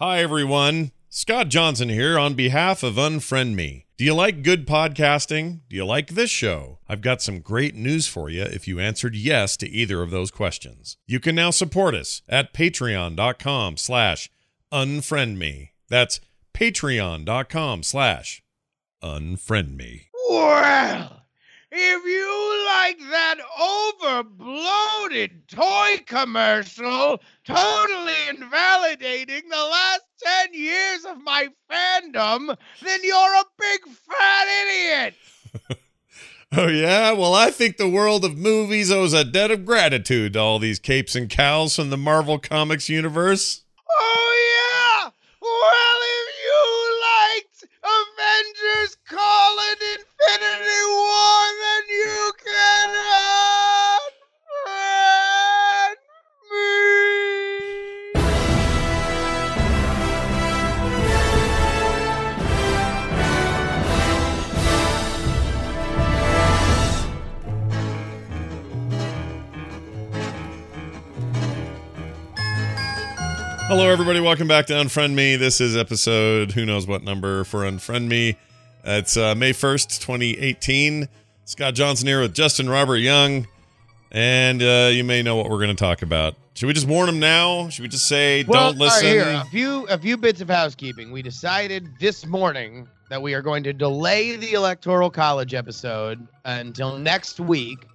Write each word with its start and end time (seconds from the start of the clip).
Hi, 0.00 0.20
everyone. 0.20 0.92
Scott 1.08 1.48
Johnson 1.48 1.88
here 1.88 2.16
on 2.20 2.34
behalf 2.34 2.84
of 2.84 2.94
Unfriend 2.94 3.56
Me. 3.56 3.86
Do 3.96 4.04
you 4.04 4.14
like 4.14 4.44
good 4.44 4.64
podcasting? 4.64 5.62
Do 5.68 5.74
you 5.74 5.84
like 5.84 6.10
this 6.10 6.30
show? 6.30 6.78
I've 6.88 7.00
got 7.00 7.20
some 7.20 7.40
great 7.40 7.74
news 7.74 8.06
for 8.06 8.30
you 8.30 8.42
if 8.44 8.68
you 8.68 8.78
answered 8.78 9.16
yes 9.16 9.56
to 9.56 9.68
either 9.68 10.00
of 10.00 10.12
those 10.12 10.30
questions. 10.30 10.98
You 11.08 11.18
can 11.18 11.34
now 11.34 11.50
support 11.50 11.96
us 11.96 12.22
at 12.28 12.54
patreon.com 12.54 13.76
slash 13.76 14.30
unfriendme. 14.72 15.70
That's 15.88 16.20
patreon.com 16.54 17.82
slash 17.82 18.40
unfriendme. 19.02 20.02
Well, 20.30 21.22
if 21.72 22.04
you 22.04 22.57
like 22.68 22.98
that 23.10 23.36
overbloated 24.02 25.46
toy 25.48 26.02
commercial, 26.06 27.20
totally 27.44 28.28
invalidating 28.28 29.48
the 29.48 29.56
last 29.56 30.02
10 30.44 30.54
years 30.54 31.04
of 31.04 31.22
my 31.22 31.48
fandom, 31.70 32.56
then 32.82 33.00
you're 33.02 33.34
a 33.34 33.44
big 33.58 33.80
fat 33.86 34.46
idiot. 34.66 35.14
Oh, 36.50 36.66
yeah? 36.66 37.12
Well, 37.12 37.34
I 37.34 37.50
think 37.50 37.76
the 37.76 37.90
world 37.90 38.24
of 38.24 38.38
movies 38.38 38.90
owes 38.90 39.12
a 39.12 39.22
debt 39.22 39.50
of 39.50 39.66
gratitude 39.66 40.32
to 40.32 40.38
all 40.38 40.58
these 40.58 40.78
capes 40.78 41.14
and 41.14 41.28
cows 41.28 41.76
from 41.76 41.90
the 41.90 41.98
Marvel 41.98 42.38
Comics 42.38 42.88
universe. 42.88 43.64
Oh, 43.90 44.32
yeah? 44.48 45.10
Well, 45.42 46.00
if 46.16 46.28
you 46.46 46.64
liked 47.04 47.64
Avengers 47.84 48.96
Call 49.06 49.56
it 49.72 50.00
Infinity 50.00 50.84
War, 50.88 51.47
Hello, 73.68 73.86
everybody. 73.90 74.18
Welcome 74.20 74.48
back 74.48 74.66
to 74.66 74.72
Unfriend 74.72 75.12
Me. 75.12 75.36
This 75.36 75.60
is 75.60 75.76
episode 75.76 76.52
who 76.52 76.64
knows 76.64 76.86
what 76.86 77.02
number 77.02 77.44
for 77.44 77.60
Unfriend 77.60 78.08
Me. 78.08 78.34
It's 78.82 79.14
uh, 79.16 79.34
May 79.34 79.52
1st, 79.52 80.00
2018. 80.00 81.06
Scott 81.44 81.74
Johnson 81.74 82.06
here 82.06 82.22
with 82.22 82.32
Justin 82.32 82.70
Robert 82.70 82.96
Young. 82.96 83.46
And 84.10 84.62
uh, 84.62 84.88
you 84.90 85.04
may 85.04 85.22
know 85.22 85.36
what 85.36 85.50
we're 85.50 85.58
going 85.58 85.68
to 85.68 85.74
talk 85.74 86.00
about. 86.00 86.34
Should 86.54 86.66
we 86.66 86.72
just 86.72 86.88
warn 86.88 87.06
them 87.06 87.20
now? 87.20 87.68
Should 87.68 87.82
we 87.82 87.88
just 87.88 88.08
say, 88.08 88.42
Well, 88.44 88.72
don't 88.72 88.80
all 88.80 88.88
right, 88.88 89.02
listen? 89.02 89.06
here, 89.06 89.24
a 89.24 89.44
few 89.50 89.86
a 89.88 89.98
few 89.98 90.16
bits 90.16 90.40
of 90.40 90.48
housekeeping. 90.48 91.12
We 91.12 91.20
decided 91.20 91.88
this 92.00 92.24
morning 92.24 92.88
that 93.10 93.20
we 93.20 93.34
are 93.34 93.42
going 93.42 93.62
to 93.64 93.74
delay 93.74 94.36
the 94.36 94.54
electoral 94.54 95.10
college 95.10 95.52
episode 95.52 96.26
until 96.46 96.96
next 96.98 97.38
week 97.38 97.86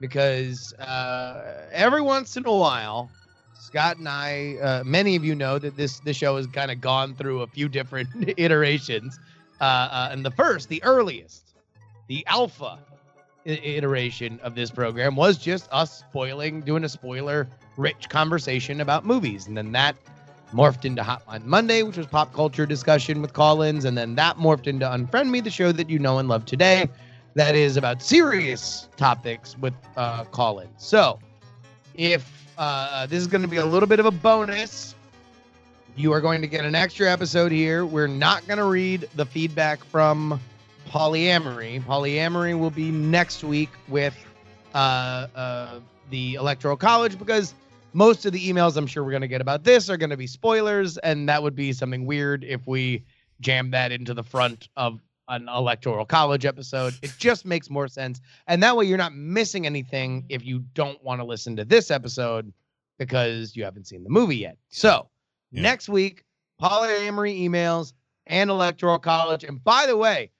because 0.00 0.72
uh, 0.74 1.66
every 1.70 2.00
once 2.00 2.38
in 2.38 2.46
a 2.46 2.52
while, 2.56 3.10
Scott 3.72 3.96
and 3.96 4.06
I, 4.06 4.56
uh, 4.60 4.82
many 4.84 5.16
of 5.16 5.24
you 5.24 5.34
know 5.34 5.58
that 5.58 5.78
this 5.78 6.00
this 6.00 6.14
show 6.14 6.36
has 6.36 6.46
kind 6.46 6.70
of 6.70 6.82
gone 6.82 7.14
through 7.14 7.40
a 7.40 7.46
few 7.46 7.70
different 7.70 8.06
iterations. 8.36 9.18
Uh, 9.62 9.64
uh, 9.64 10.08
and 10.12 10.22
the 10.22 10.30
first, 10.30 10.68
the 10.68 10.82
earliest, 10.84 11.54
the 12.06 12.22
alpha 12.26 12.78
iteration 13.46 14.38
of 14.42 14.54
this 14.54 14.70
program 14.70 15.16
was 15.16 15.38
just 15.38 15.70
us 15.72 16.00
spoiling, 16.00 16.60
doing 16.60 16.84
a 16.84 16.88
spoiler 16.88 17.48
rich 17.78 18.10
conversation 18.10 18.82
about 18.82 19.06
movies. 19.06 19.46
And 19.46 19.56
then 19.56 19.72
that 19.72 19.96
morphed 20.52 20.84
into 20.84 21.02
Hotline 21.02 21.46
Monday, 21.46 21.82
which 21.82 21.96
was 21.96 22.06
pop 22.06 22.34
culture 22.34 22.66
discussion 22.66 23.22
with 23.22 23.32
Collins. 23.32 23.86
And 23.86 23.96
then 23.96 24.16
that 24.16 24.36
morphed 24.36 24.66
into 24.66 24.84
Unfriend 24.84 25.30
Me, 25.30 25.40
the 25.40 25.48
show 25.48 25.72
that 25.72 25.88
you 25.88 25.98
know 25.98 26.18
and 26.18 26.28
love 26.28 26.44
today, 26.44 26.90
that 27.36 27.54
is 27.54 27.78
about 27.78 28.02
serious 28.02 28.90
topics 28.98 29.56
with 29.56 29.72
uh, 29.96 30.24
Collins. 30.24 30.74
So 30.76 31.18
if 31.94 32.41
uh, 32.58 33.06
this 33.06 33.20
is 33.20 33.26
going 33.26 33.42
to 33.42 33.48
be 33.48 33.56
a 33.56 33.66
little 33.66 33.86
bit 33.86 34.00
of 34.00 34.06
a 34.06 34.10
bonus, 34.10 34.94
you 35.96 36.12
are 36.12 36.20
going 36.20 36.40
to 36.40 36.46
get 36.46 36.64
an 36.64 36.74
extra 36.74 37.10
episode 37.10 37.52
here. 37.52 37.84
We're 37.84 38.06
not 38.06 38.46
going 38.46 38.58
to 38.58 38.64
read 38.64 39.08
the 39.14 39.26
feedback 39.26 39.84
from 39.84 40.40
polyamory. 40.88 41.82
Polyamory 41.84 42.58
will 42.58 42.70
be 42.70 42.90
next 42.90 43.44
week 43.44 43.70
with 43.88 44.14
uh, 44.74 45.26
uh, 45.34 45.80
the 46.10 46.34
electoral 46.34 46.76
college 46.76 47.18
because 47.18 47.54
most 47.92 48.24
of 48.24 48.32
the 48.32 48.50
emails 48.50 48.76
I'm 48.76 48.86
sure 48.86 49.04
we're 49.04 49.10
going 49.10 49.22
to 49.22 49.28
get 49.28 49.40
about 49.40 49.64
this 49.64 49.90
are 49.90 49.96
going 49.96 50.10
to 50.10 50.16
be 50.16 50.26
spoilers, 50.26 50.96
and 50.98 51.28
that 51.28 51.42
would 51.42 51.54
be 51.54 51.72
something 51.72 52.06
weird 52.06 52.42
if 52.44 52.66
we 52.66 53.04
jam 53.40 53.70
that 53.72 53.92
into 53.92 54.14
the 54.14 54.22
front 54.22 54.68
of 54.76 55.00
an 55.32 55.48
electoral 55.48 56.04
college 56.04 56.44
episode. 56.44 56.94
It 57.02 57.12
just 57.18 57.44
makes 57.44 57.70
more 57.70 57.88
sense, 57.88 58.20
and 58.46 58.62
that 58.62 58.76
way 58.76 58.84
you're 58.84 58.98
not 58.98 59.14
missing 59.14 59.66
anything 59.66 60.24
if 60.28 60.44
you 60.44 60.60
don't 60.74 61.02
want 61.02 61.20
to 61.20 61.24
listen 61.24 61.56
to 61.56 61.64
this 61.64 61.90
episode 61.90 62.52
because 62.98 63.56
you 63.56 63.64
haven't 63.64 63.86
seen 63.86 64.04
the 64.04 64.10
movie 64.10 64.36
yet. 64.36 64.56
So 64.68 65.08
Yeah. 65.50 65.62
next 65.62 65.88
week, 65.88 66.24
polyamory 66.60 67.40
emails 67.40 67.94
and 68.26 68.50
electoral 68.50 68.98
college. 68.98 69.42
And 69.44 69.62
by 69.64 69.86
the 69.86 69.96
way, 69.96 70.30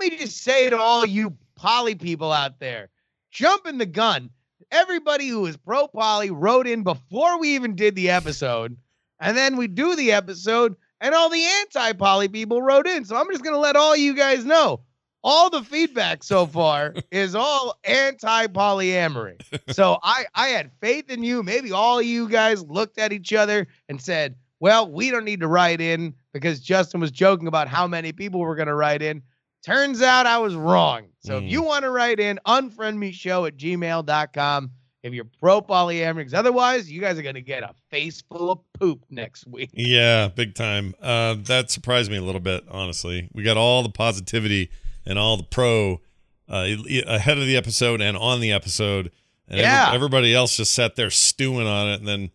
let 0.00 0.10
me 0.10 0.18
just 0.18 0.38
say 0.38 0.68
to 0.68 0.76
all 0.78 1.06
you 1.06 1.36
poly 1.54 1.94
people 1.94 2.32
out 2.32 2.58
there, 2.58 2.90
jumping 3.30 3.78
the 3.78 3.86
gun. 3.86 4.30
Everybody 4.70 5.28
who 5.28 5.46
is 5.46 5.56
pro 5.56 5.86
poly 5.86 6.30
wrote 6.30 6.66
in 6.66 6.82
before 6.82 7.38
we 7.38 7.54
even 7.54 7.76
did 7.76 7.94
the 7.94 8.10
episode, 8.10 8.76
and 9.20 9.36
then 9.36 9.56
we 9.56 9.66
do 9.68 9.94
the 9.96 10.12
episode, 10.12 10.76
and 11.02 11.14
all 11.14 11.28
the 11.28 11.44
anti 11.60 11.92
poly 11.92 12.28
people 12.28 12.62
wrote 12.62 12.86
in. 12.86 13.04
So 13.04 13.16
I'm 13.16 13.28
just 13.30 13.44
gonna 13.44 13.58
let 13.58 13.76
all 13.76 13.94
you 13.94 14.14
guys 14.14 14.46
know. 14.46 14.80
All 15.24 15.50
the 15.50 15.62
feedback 15.62 16.24
so 16.24 16.46
far 16.58 16.94
is 17.10 17.34
all 17.34 17.78
anti 17.84 18.46
polyamory. 18.46 19.40
So 19.74 19.98
I 20.02 20.24
I 20.34 20.48
had 20.48 20.70
faith 20.80 21.10
in 21.10 21.22
you. 21.22 21.42
Maybe 21.42 21.70
all 21.72 22.00
you 22.00 22.28
guys 22.28 22.62
looked 22.64 22.98
at 22.98 23.12
each 23.12 23.32
other 23.34 23.66
and 23.90 24.00
said, 24.00 24.36
"Well, 24.60 24.90
we 24.90 25.10
don't 25.10 25.24
need 25.24 25.40
to 25.40 25.48
write 25.48 25.80
in 25.82 26.14
because 26.32 26.60
Justin 26.60 27.00
was 27.00 27.10
joking 27.10 27.46
about 27.48 27.68
how 27.68 27.86
many 27.86 28.12
people 28.12 28.40
were 28.40 28.56
going 28.56 28.68
to 28.68 28.74
write 28.74 29.02
in." 29.02 29.22
Turns 29.64 30.02
out 30.02 30.26
I 30.26 30.38
was 30.38 30.56
wrong. 30.56 31.06
So 31.20 31.34
Mm. 31.40 31.44
if 31.46 31.52
you 31.52 31.62
want 31.62 31.84
to 31.84 31.90
write 31.92 32.18
in, 32.18 32.40
unfriend 32.48 32.96
me 32.96 33.12
show 33.12 33.44
at 33.44 33.56
gmail.com 33.56 34.70
if 35.02 35.12
you're 35.12 35.26
pro 35.40 35.60
polyamory. 35.60 36.32
Otherwise, 36.34 36.90
you 36.90 37.00
guys 37.00 37.18
are 37.18 37.22
going 37.22 37.34
to 37.34 37.40
get 37.42 37.62
a 37.62 37.74
face 37.90 38.22
full 38.22 38.50
of 38.52 38.60
poop 38.78 39.04
next 39.10 39.46
week. 39.46 39.70
Yeah, 39.74 40.28
big 40.28 40.54
time. 40.54 40.94
Uh, 41.00 41.34
that 41.44 41.70
surprised 41.70 42.10
me 42.10 42.16
a 42.18 42.22
little 42.22 42.40
bit, 42.40 42.64
honestly. 42.70 43.28
We 43.32 43.42
got 43.42 43.56
all 43.56 43.82
the 43.82 43.88
positivity 43.90 44.70
and 45.04 45.18
all 45.18 45.36
the 45.36 45.42
pro 45.42 46.00
uh, 46.48 46.66
ahead 47.06 47.38
of 47.38 47.46
the 47.46 47.56
episode 47.56 48.00
and 48.00 48.16
on 48.16 48.40
the 48.40 48.52
episode. 48.52 49.10
And 49.48 49.58
every- 49.60 49.62
Yeah. 49.62 49.90
everybody 49.92 50.34
else 50.34 50.56
just 50.56 50.72
sat 50.74 50.96
there 50.96 51.10
stewing 51.10 51.66
on 51.66 51.88
it 51.88 51.98
and 51.98 52.06
then 52.08 52.30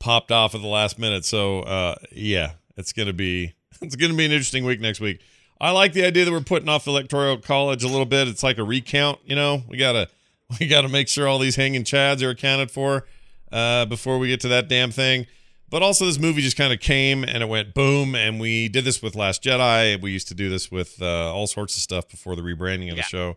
popped 0.00 0.30
off 0.32 0.54
at 0.54 0.60
the 0.62 0.66
last 0.66 0.98
minute. 0.98 1.24
So, 1.24 1.60
uh, 1.60 1.96
yeah, 2.12 2.52
it's 2.76 2.92
gonna 2.92 3.12
be 3.12 3.54
it's 3.82 3.96
gonna 3.96 4.14
be 4.14 4.24
an 4.24 4.32
interesting 4.32 4.64
week 4.64 4.80
next 4.80 5.00
week. 5.00 5.20
I 5.60 5.72
like 5.72 5.92
the 5.92 6.04
idea 6.04 6.24
that 6.24 6.30
we're 6.30 6.40
putting 6.40 6.68
off 6.68 6.86
electoral 6.86 7.36
college 7.38 7.82
a 7.82 7.88
little 7.88 8.06
bit. 8.06 8.28
It's 8.28 8.42
like 8.44 8.58
a 8.58 8.64
recount, 8.64 9.18
you 9.24 9.34
know. 9.34 9.62
We 9.68 9.76
gotta 9.76 10.08
we 10.60 10.66
gotta 10.66 10.88
make 10.88 11.08
sure 11.08 11.28
all 11.28 11.38
these 11.38 11.56
hanging 11.56 11.84
chads 11.84 12.22
are 12.22 12.30
accounted 12.30 12.70
for 12.70 13.06
uh, 13.52 13.84
before 13.86 14.18
we 14.18 14.28
get 14.28 14.40
to 14.40 14.48
that 14.48 14.68
damn 14.68 14.90
thing. 14.90 15.26
But 15.70 15.82
also, 15.82 16.06
this 16.06 16.18
movie 16.18 16.40
just 16.40 16.56
kind 16.56 16.72
of 16.72 16.80
came 16.80 17.24
and 17.24 17.42
it 17.42 17.48
went 17.48 17.74
boom. 17.74 18.14
And 18.14 18.40
we 18.40 18.68
did 18.70 18.86
this 18.86 19.02
with 19.02 19.14
Last 19.14 19.42
Jedi. 19.42 20.00
We 20.00 20.10
used 20.12 20.28
to 20.28 20.34
do 20.34 20.48
this 20.48 20.70
with 20.70 21.02
uh, 21.02 21.30
all 21.34 21.46
sorts 21.46 21.76
of 21.76 21.82
stuff 21.82 22.08
before 22.08 22.34
the 22.36 22.40
rebranding 22.42 22.90
of 22.90 22.96
Yeah. 22.96 23.02
the 23.02 23.02
show. 23.02 23.36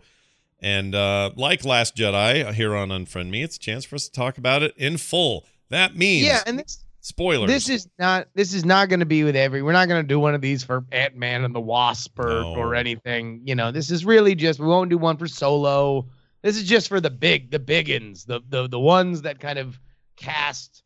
And 0.62 0.96
uh, 0.96 1.32
like 1.36 1.66
Last 1.66 1.98
Jedi 1.98 2.54
here 2.54 2.74
on 2.74 2.88
Unfriend 2.88 3.30
Me, 3.32 3.44
it's 3.44 3.58
a 3.58 3.60
chance 3.60 3.84
for 3.84 3.96
us 3.98 4.06
to 4.06 4.12
talk 4.14 4.38
about 4.38 4.64
it 4.64 4.74
in 4.78 4.96
full. 4.96 5.46
That 5.70 5.98
means 5.98 6.26
Yeah, 6.28 6.42
and 6.46 6.58
this 6.60 6.86
spoilers. 7.02 7.50
this 7.50 7.68
is 7.68 7.90
not 8.00 8.28
this 8.34 8.54
is 8.54 8.64
not 8.64 8.88
going 8.88 9.00
to 9.02 9.06
be 9.06 9.26
with 9.26 9.36
every. 9.36 9.62
We're 9.62 9.72
not 9.74 9.90
going 9.90 10.02
to 10.02 10.08
do 10.08 10.20
one 10.20 10.34
of 10.34 10.40
these 10.40 10.64
for 10.64 10.86
Ant 10.94 11.18
Man 11.18 11.44
and 11.44 11.54
the 11.54 11.60
Wasp 11.60 12.18
or 12.18 12.28
No. 12.30 12.54
or 12.56 12.76
anything. 12.76 13.42
You 13.44 13.56
know, 13.56 13.72
this 13.72 13.92
is 13.92 14.06
really 14.06 14.36
just 14.36 14.58
we 14.60 14.68
won't 14.68 14.90
do 14.90 14.98
one 14.98 15.18
for 15.18 15.28
Solo. 15.28 16.06
This 16.42 16.58
is 16.58 16.64
just 16.64 16.88
for 16.88 17.00
the 17.00 17.10
big, 17.12 17.52
the 17.52 17.60
biggins, 17.60 18.26
the 18.26 18.42
the 18.48 18.68
the 18.68 18.80
ones 18.80 19.22
that 19.24 19.40
kind 19.40 19.60
of 19.60 19.80
cast 20.18 20.84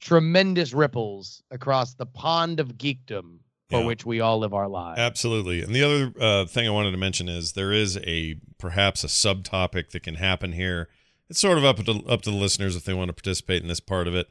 tremendous 0.00 0.72
ripples 0.72 1.42
across 1.50 1.94
the 1.94 2.06
pond 2.06 2.60
of 2.60 2.74
geekdom 2.76 3.38
for 3.70 3.80
Yeah. 3.80 3.86
which 3.86 4.04
we 4.06 4.20
all 4.20 4.38
live 4.38 4.52
our 4.54 4.68
lives. 4.68 4.98
Absolutely. 5.00 5.62
And 5.62 5.74
the 5.74 5.82
other 5.82 6.12
uh, 6.20 6.46
thing 6.46 6.66
I 6.66 6.70
wanted 6.70 6.90
to 6.92 6.96
mention 6.96 7.28
is 7.28 7.52
there 7.52 7.72
is 7.72 7.96
a 7.98 8.36
perhaps 8.58 9.02
a 9.04 9.08
subtopic 9.08 9.90
that 9.90 10.02
can 10.02 10.16
happen 10.16 10.52
here. 10.52 10.88
It's 11.28 11.40
sort 11.40 11.58
of 11.58 11.64
up 11.64 11.82
to 11.84 12.04
up 12.06 12.22
to 12.22 12.30
the 12.30 12.36
listeners 12.36 12.76
if 12.76 12.84
they 12.84 12.94
want 12.94 13.08
to 13.08 13.12
participate 13.14 13.62
in 13.62 13.68
this 13.68 13.80
part 13.80 14.06
of 14.06 14.14
it, 14.14 14.28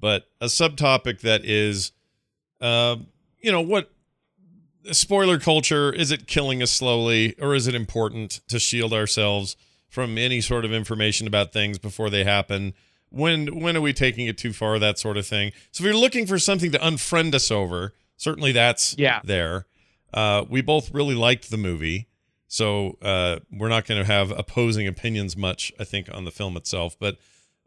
but 0.00 0.24
a 0.40 0.46
subtopic 0.46 1.20
that 1.20 1.44
is, 1.44 1.92
uh, 2.60 2.96
you 3.40 3.50
know, 3.52 3.62
what 3.62 3.90
spoiler 4.92 5.38
culture 5.38 5.90
is 5.92 6.10
it 6.10 6.26
killing 6.26 6.62
us 6.62 6.70
slowly, 6.70 7.34
or 7.40 7.54
is 7.54 7.66
it 7.66 7.74
important 7.74 8.40
to 8.48 8.58
shield 8.58 8.92
ourselves 8.92 9.56
from 9.94 10.18
any 10.18 10.40
sort 10.40 10.64
of 10.64 10.72
information 10.72 11.26
about 11.26 11.52
things 11.52 11.78
before 11.78 12.10
they 12.10 12.24
happen? 12.24 12.74
when 13.10 13.60
when 13.60 13.76
are 13.76 13.80
we 13.80 13.92
taking 13.92 14.26
it 14.26 14.36
too 14.36 14.52
far? 14.52 14.76
That 14.80 14.98
sort 14.98 15.16
of 15.16 15.24
thing. 15.24 15.52
So 15.70 15.82
if 15.82 15.86
you're 15.86 15.96
looking 15.96 16.26
for 16.26 16.36
something 16.36 16.72
to 16.72 16.78
unfriend 16.80 17.32
us 17.32 17.48
over, 17.48 17.94
certainly 18.16 18.50
that's 18.50 18.96
Yeah. 18.98 19.20
there. 19.22 19.66
Uh, 20.12 20.44
we 20.50 20.60
both 20.62 20.90
really 20.92 21.14
liked 21.14 21.48
the 21.48 21.56
movie, 21.56 22.08
so 22.48 22.98
uh, 23.02 23.38
we're 23.52 23.68
not 23.68 23.86
going 23.86 24.00
to 24.00 24.06
have 24.12 24.32
opposing 24.32 24.88
opinions 24.88 25.36
much. 25.36 25.72
I 25.78 25.84
think 25.84 26.08
on 26.12 26.24
the 26.24 26.32
film 26.32 26.56
itself, 26.56 26.96
but 26.98 27.18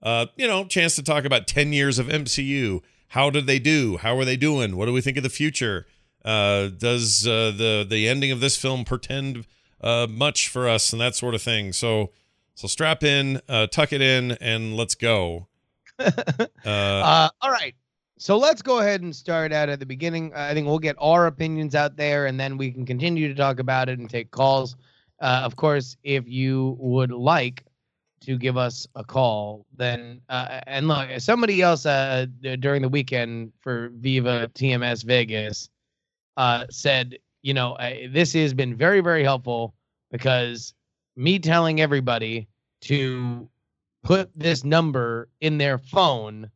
uh, 0.04 0.26
you 0.36 0.48
know, 0.50 0.66
chance 0.66 0.96
to 0.96 1.04
talk 1.04 1.24
about 1.24 1.48
ten 1.48 1.72
years 1.72 1.98
of 1.98 2.08
MCU. 2.08 2.82
How 3.10 3.30
did 3.30 3.48
they 3.48 3.60
do? 3.60 3.96
How 3.98 4.18
are 4.20 4.26
they 4.26 4.36
doing? 4.38 4.76
What 4.76 4.88
do 4.88 4.92
we 4.94 5.00
think 5.02 5.16
of 5.16 5.24
the 5.24 5.30
future? 5.30 5.88
Uh, 6.26 6.68
does 6.68 7.26
uh, 7.26 7.52
the 7.56 7.86
the 7.90 8.06
ending 8.10 8.32
of 8.32 8.42
this 8.42 8.58
film 8.58 8.84
portend 8.84 9.46
uh, 9.82 10.08
much 10.10 10.50
for 10.50 10.68
us 10.68 10.92
and 10.92 11.02
that 11.02 11.16
sort 11.16 11.36
of 11.36 11.42
thing? 11.42 11.74
So 11.74 12.12
so 12.56 12.68
strap 12.68 13.04
in, 13.04 13.40
uh, 13.48 13.68
tuck 13.68 13.94
it 13.94 14.02
in, 14.02 14.32
and 14.42 14.76
let's 14.76 14.96
go. 14.96 15.48
Uh, 16.00 16.70
Uh, 16.70 17.30
all 17.42 17.52
right. 17.52 17.76
So 18.20 18.36
let's 18.38 18.64
go 18.64 18.80
ahead 18.80 19.02
and 19.02 19.16
start 19.16 19.54
out 19.54 19.70
at 19.70 19.80
the 19.80 19.86
beginning. 19.86 20.34
I 20.36 20.54
think 20.56 20.66
we'll 20.66 20.80
get 20.80 20.96
our 21.00 21.28
opinions 21.28 21.76
out 21.76 21.96
there 21.98 22.26
and 22.26 22.40
then 22.40 22.58
we 22.58 22.72
can 22.72 22.84
continue 22.86 23.28
to 23.28 23.36
talk 23.36 23.60
about 23.60 23.90
it 23.90 24.00
and 24.00 24.10
take 24.10 24.32
calls. 24.32 24.76
Uh, 25.22 25.42
of 25.44 25.56
course, 25.56 25.98
if 26.04 26.28
you 26.28 26.76
would 26.80 27.12
like 27.12 27.64
to 28.22 28.38
give 28.38 28.58
us 28.58 28.88
a 28.96 29.04
call, 29.04 29.68
then, 29.76 30.20
uh, 30.30 30.62
and 30.66 30.88
look, 30.88 31.08
somebody 31.20 31.62
else 31.62 31.86
uh, 31.86 32.26
during 32.60 32.82
the 32.82 32.90
weekend 32.90 33.54
for 33.60 33.90
Viva 33.94 34.50
TMS 34.56 35.04
Vegas 35.04 35.70
uh, 36.38 36.66
said, 36.72 37.20
you 37.42 37.54
know, 37.54 37.74
uh, 37.74 37.94
this 38.10 38.34
has 38.34 38.54
been 38.54 38.76
very, 38.76 39.02
very 39.02 39.24
helpful 39.24 39.74
because 40.12 40.74
me 41.16 41.40
telling 41.40 41.82
everybody 41.82 42.48
to 42.82 43.50
put 44.04 44.30
this 44.36 44.64
number 44.64 45.30
in 45.42 45.58
their 45.58 45.78
phone 45.78 46.50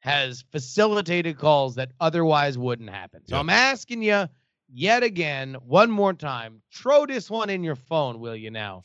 has 0.00 0.44
facilitated 0.50 1.38
calls 1.38 1.74
that 1.76 1.90
otherwise 2.00 2.56
wouldn't 2.56 2.90
happen. 2.90 3.22
So 3.26 3.36
Yeah. 3.36 3.40
I'm 3.40 3.50
asking 3.50 4.02
you 4.02 4.28
yet 4.72 5.02
again, 5.02 5.54
one 5.66 5.90
more 5.90 6.12
time, 6.12 6.62
throw 6.72 7.06
this 7.06 7.30
one 7.30 7.50
in 7.50 7.64
your 7.64 7.76
phone, 7.76 8.20
will 8.20 8.36
you 8.36 8.50
now? 8.50 8.82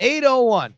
801 0.00 0.74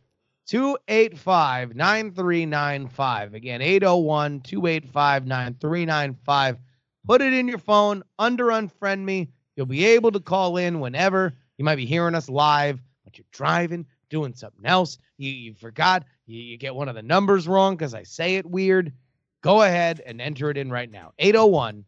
285 0.47 1.75
9395. 1.75 3.33
Again, 3.33 3.61
801 3.61 4.41
285 4.41 5.25
9395. 5.25 6.57
Put 7.05 7.21
it 7.21 7.33
in 7.33 7.47
your 7.47 7.57
phone, 7.57 8.03
under 8.19 8.45
unfriend 8.45 9.03
me. 9.03 9.29
You'll 9.57 9.65
be 9.65 9.83
able 9.85 10.11
to 10.11 10.21
call 10.21 10.57
in 10.57 10.79
whenever. 10.79 11.33
You 11.57 11.65
might 11.65 11.75
be 11.75 11.87
hearing 11.87 12.13
us 12.13 12.29
live, 12.29 12.79
but 13.03 13.17
you're 13.17 13.25
driving, 13.31 13.87
doing 14.09 14.35
something 14.35 14.65
else. 14.65 14.99
You, 15.17 15.31
you 15.31 15.55
forgot. 15.55 16.05
You, 16.27 16.39
you 16.39 16.57
get 16.57 16.75
one 16.75 16.87
of 16.87 16.95
the 16.95 17.01
numbers 17.01 17.47
wrong 17.47 17.75
because 17.75 17.95
I 17.95 18.03
say 18.03 18.35
it 18.35 18.45
weird. 18.45 18.93
Go 19.41 19.63
ahead 19.63 20.01
and 20.05 20.21
enter 20.21 20.51
it 20.51 20.57
in 20.57 20.69
right 20.69 20.89
now. 20.89 21.13
801 21.17 21.83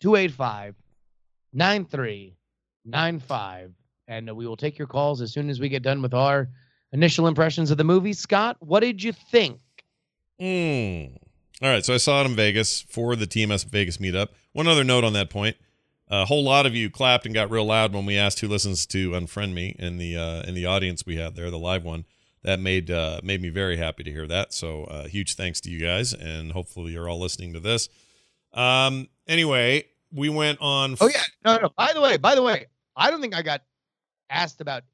285 0.00 0.76
9395. 1.52 3.72
And 4.06 4.36
we 4.36 4.46
will 4.46 4.56
take 4.56 4.78
your 4.78 4.86
calls 4.86 5.20
as 5.20 5.32
soon 5.32 5.50
as 5.50 5.58
we 5.58 5.68
get 5.68 5.82
done 5.82 6.00
with 6.00 6.14
our 6.14 6.48
initial 6.92 7.26
impressions 7.26 7.72
of 7.72 7.78
the 7.78 7.84
movie. 7.84 8.12
Scott, 8.12 8.56
what 8.60 8.80
did 8.80 9.02
you 9.02 9.12
think? 9.12 9.58
Mm. 10.40 11.16
All 11.60 11.68
right, 11.68 11.84
so 11.84 11.94
I 11.94 11.96
saw 11.96 12.22
it 12.22 12.26
in 12.26 12.36
Vegas 12.36 12.82
for 12.82 13.16
the 13.16 13.26
TMS 13.26 13.66
Vegas 13.66 13.96
meetup. 13.96 14.28
One 14.52 14.68
other 14.68 14.84
note 14.84 15.02
on 15.02 15.14
that 15.14 15.28
point: 15.28 15.56
a 16.10 16.24
whole 16.24 16.44
lot 16.44 16.66
of 16.66 16.74
you 16.74 16.90
clapped 16.90 17.26
and 17.26 17.34
got 17.34 17.50
real 17.50 17.64
loud 17.64 17.92
when 17.92 18.06
we 18.06 18.16
asked 18.16 18.40
who 18.40 18.48
listens 18.48 18.86
to 18.86 19.10
Unfriend 19.10 19.52
Me 19.52 19.74
in 19.78 19.98
the 19.98 20.16
uh, 20.16 20.42
in 20.42 20.54
the 20.54 20.66
audience 20.66 21.04
we 21.06 21.16
had 21.16 21.34
there, 21.34 21.50
the 21.50 21.58
live 21.58 21.84
one. 21.84 22.04
That 22.42 22.60
made 22.60 22.90
uh, 22.90 23.20
made 23.22 23.42
me 23.42 23.48
very 23.48 23.76
happy 23.76 24.04
to 24.04 24.10
hear 24.10 24.26
that. 24.28 24.52
So 24.54 24.84
uh, 24.84 25.08
huge 25.08 25.34
thanks 25.34 25.60
to 25.62 25.70
you 25.70 25.80
guys, 25.80 26.14
and 26.14 26.52
hopefully 26.52 26.92
you're 26.92 27.08
all 27.08 27.20
listening 27.20 27.52
to 27.54 27.60
this. 27.60 27.88
Um. 28.52 29.08
Anyway, 29.26 29.84
we 30.12 30.28
went 30.30 30.58
on. 30.60 30.96
Oh, 31.00 31.08
yeah. 31.08 31.22
No, 31.44 31.58
no. 31.58 31.70
By 31.76 31.92
the 31.92 32.00
way, 32.00 32.16
by 32.16 32.34
the 32.34 32.42
way, 32.42 32.66
I 32.96 33.10
don't 33.10 33.20
think 33.20 33.36
I 33.36 33.42
got 33.42 33.62
asked 34.30 34.60
about 34.60 34.84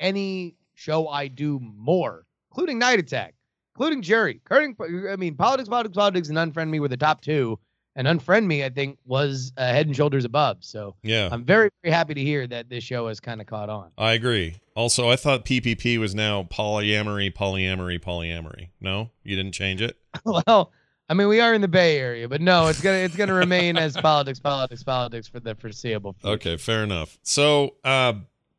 any 0.00 0.56
show 0.74 1.08
I 1.08 1.28
do 1.28 1.60
more, 1.60 2.26
including 2.50 2.78
Night 2.78 2.98
Attack, 2.98 3.34
including 3.76 4.02
Jerry. 4.02 4.40
Curting, 4.44 4.76
I 5.08 5.16
mean, 5.16 5.36
Politics, 5.36 5.68
Politics, 5.68 5.96
Politics, 5.96 6.28
and 6.28 6.38
Unfriend 6.38 6.70
Me 6.70 6.80
were 6.80 6.88
the 6.88 6.96
top 6.96 7.20
two. 7.20 7.58
And 7.96 8.08
Unfriend 8.08 8.46
Me, 8.46 8.64
I 8.64 8.70
think, 8.70 8.98
was 9.06 9.52
uh, 9.56 9.66
head 9.66 9.86
and 9.86 9.94
shoulders 9.94 10.24
above. 10.24 10.58
So 10.60 10.96
Yeah, 11.02 11.28
I'm 11.30 11.44
very, 11.44 11.70
very 11.82 11.92
happy 11.92 12.14
to 12.14 12.20
hear 12.20 12.46
that 12.48 12.68
this 12.68 12.82
show 12.82 13.08
has 13.08 13.20
kind 13.20 13.40
of 13.40 13.46
caught 13.46 13.68
on. 13.68 13.90
I 13.96 14.12
agree. 14.12 14.56
Also, 14.74 15.08
I 15.08 15.16
thought 15.16 15.44
PPP 15.44 15.98
was 15.98 16.14
now 16.14 16.42
polyamory, 16.42 17.32
polyamory, 17.32 18.00
polyamory. 18.00 18.70
No, 18.80 19.10
you 19.22 19.36
didn't 19.36 19.52
change 19.52 19.80
it. 19.80 19.96
well, 20.24 20.72
I 21.08 21.14
mean, 21.14 21.28
we 21.28 21.40
are 21.40 21.54
in 21.54 21.60
the 21.60 21.68
Bay 21.68 21.98
Area, 21.98 22.28
but 22.28 22.40
no, 22.40 22.66
it's 22.66 22.80
gonna 22.80 22.98
it's 22.98 23.16
gonna 23.16 23.34
remain 23.34 23.76
as 23.76 23.96
politics, 23.96 24.40
politics, 24.40 24.82
politics 24.82 25.28
for 25.28 25.38
the 25.38 25.54
foreseeable 25.54 26.14
future. 26.14 26.34
Okay, 26.34 26.56
fair 26.56 26.82
enough. 26.82 27.18
So, 27.22 27.76
uh, 27.84 28.14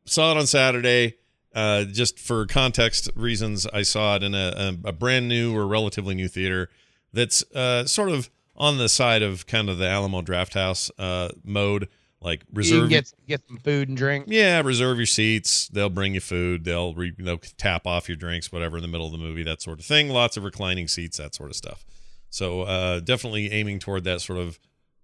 saw 0.06 0.32
it 0.32 0.38
on 0.38 0.46
Saturday. 0.46 1.16
Uh, 1.54 1.84
just 1.84 2.18
for 2.18 2.44
context 2.44 3.08
reasons, 3.16 3.66
I 3.66 3.80
saw 3.80 4.16
it 4.16 4.22
in 4.22 4.34
a, 4.34 4.76
a, 4.84 4.88
a 4.88 4.92
brand 4.92 5.26
new 5.26 5.56
or 5.56 5.66
relatively 5.66 6.14
new 6.14 6.28
theater 6.28 6.68
that's 7.14 7.42
uh, 7.54 7.86
sort 7.86 8.10
of 8.10 8.28
on 8.56 8.78
the 8.78 8.88
side 8.88 9.22
of 9.22 9.46
kind 9.46 9.68
of 9.68 9.78
the 9.78 9.86
Alamo 9.86 10.22
Drafthouse 10.22 10.90
uh, 10.98 11.30
mode, 11.44 11.88
like 12.20 12.42
reserve. 12.52 12.88
get 12.88 13.12
get 13.26 13.46
some 13.46 13.58
food 13.58 13.88
and 13.88 13.96
drink. 13.96 14.26
yeah, 14.28 14.60
reserve 14.62 14.96
your 14.96 15.06
seats. 15.06 15.68
They'll 15.68 15.90
bring 15.90 16.14
you 16.14 16.20
food. 16.20 16.64
They'll 16.64 16.94
re, 16.94 17.12
they'll 17.18 17.38
tap 17.38 17.86
off 17.86 18.08
your 18.08 18.16
drinks, 18.16 18.50
whatever, 18.50 18.76
in 18.76 18.82
the 18.82 18.88
middle 18.88 19.06
of 19.06 19.12
the 19.12 19.18
movie, 19.18 19.42
that 19.44 19.62
sort 19.62 19.78
of 19.78 19.84
thing. 19.84 20.08
Lots 20.08 20.36
of 20.36 20.44
reclining 20.44 20.88
seats, 20.88 21.18
that 21.18 21.34
sort 21.34 21.50
of 21.50 21.56
stuff. 21.56 21.84
So 22.30 22.62
uh, 22.62 23.00
definitely 23.00 23.52
aiming 23.52 23.78
toward 23.78 24.04
that 24.04 24.20
sort 24.20 24.38
of 24.38 24.58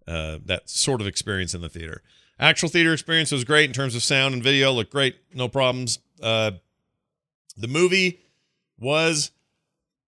uh, 0.07 0.39
that 0.47 0.69
sort 0.69 1.01
of 1.01 1.07
experience 1.07 1.55
in 1.55 1.61
the 1.61 1.69
theater. 1.69 2.03
Actual 2.39 2.69
theater 2.69 2.93
experience 2.93 3.31
was 3.31 3.45
great 3.45 3.67
in 3.67 3.73
terms 3.73 3.95
of 3.95 4.03
sound 4.03 4.35
and 4.35 4.43
video. 4.43 4.73
Looked 4.73 4.91
great, 4.91 5.17
no 5.33 5.49
problems. 5.49 5.99
Uh, 6.21 6.53
the 7.57 7.69
movie 7.69 8.21
was 8.79 9.31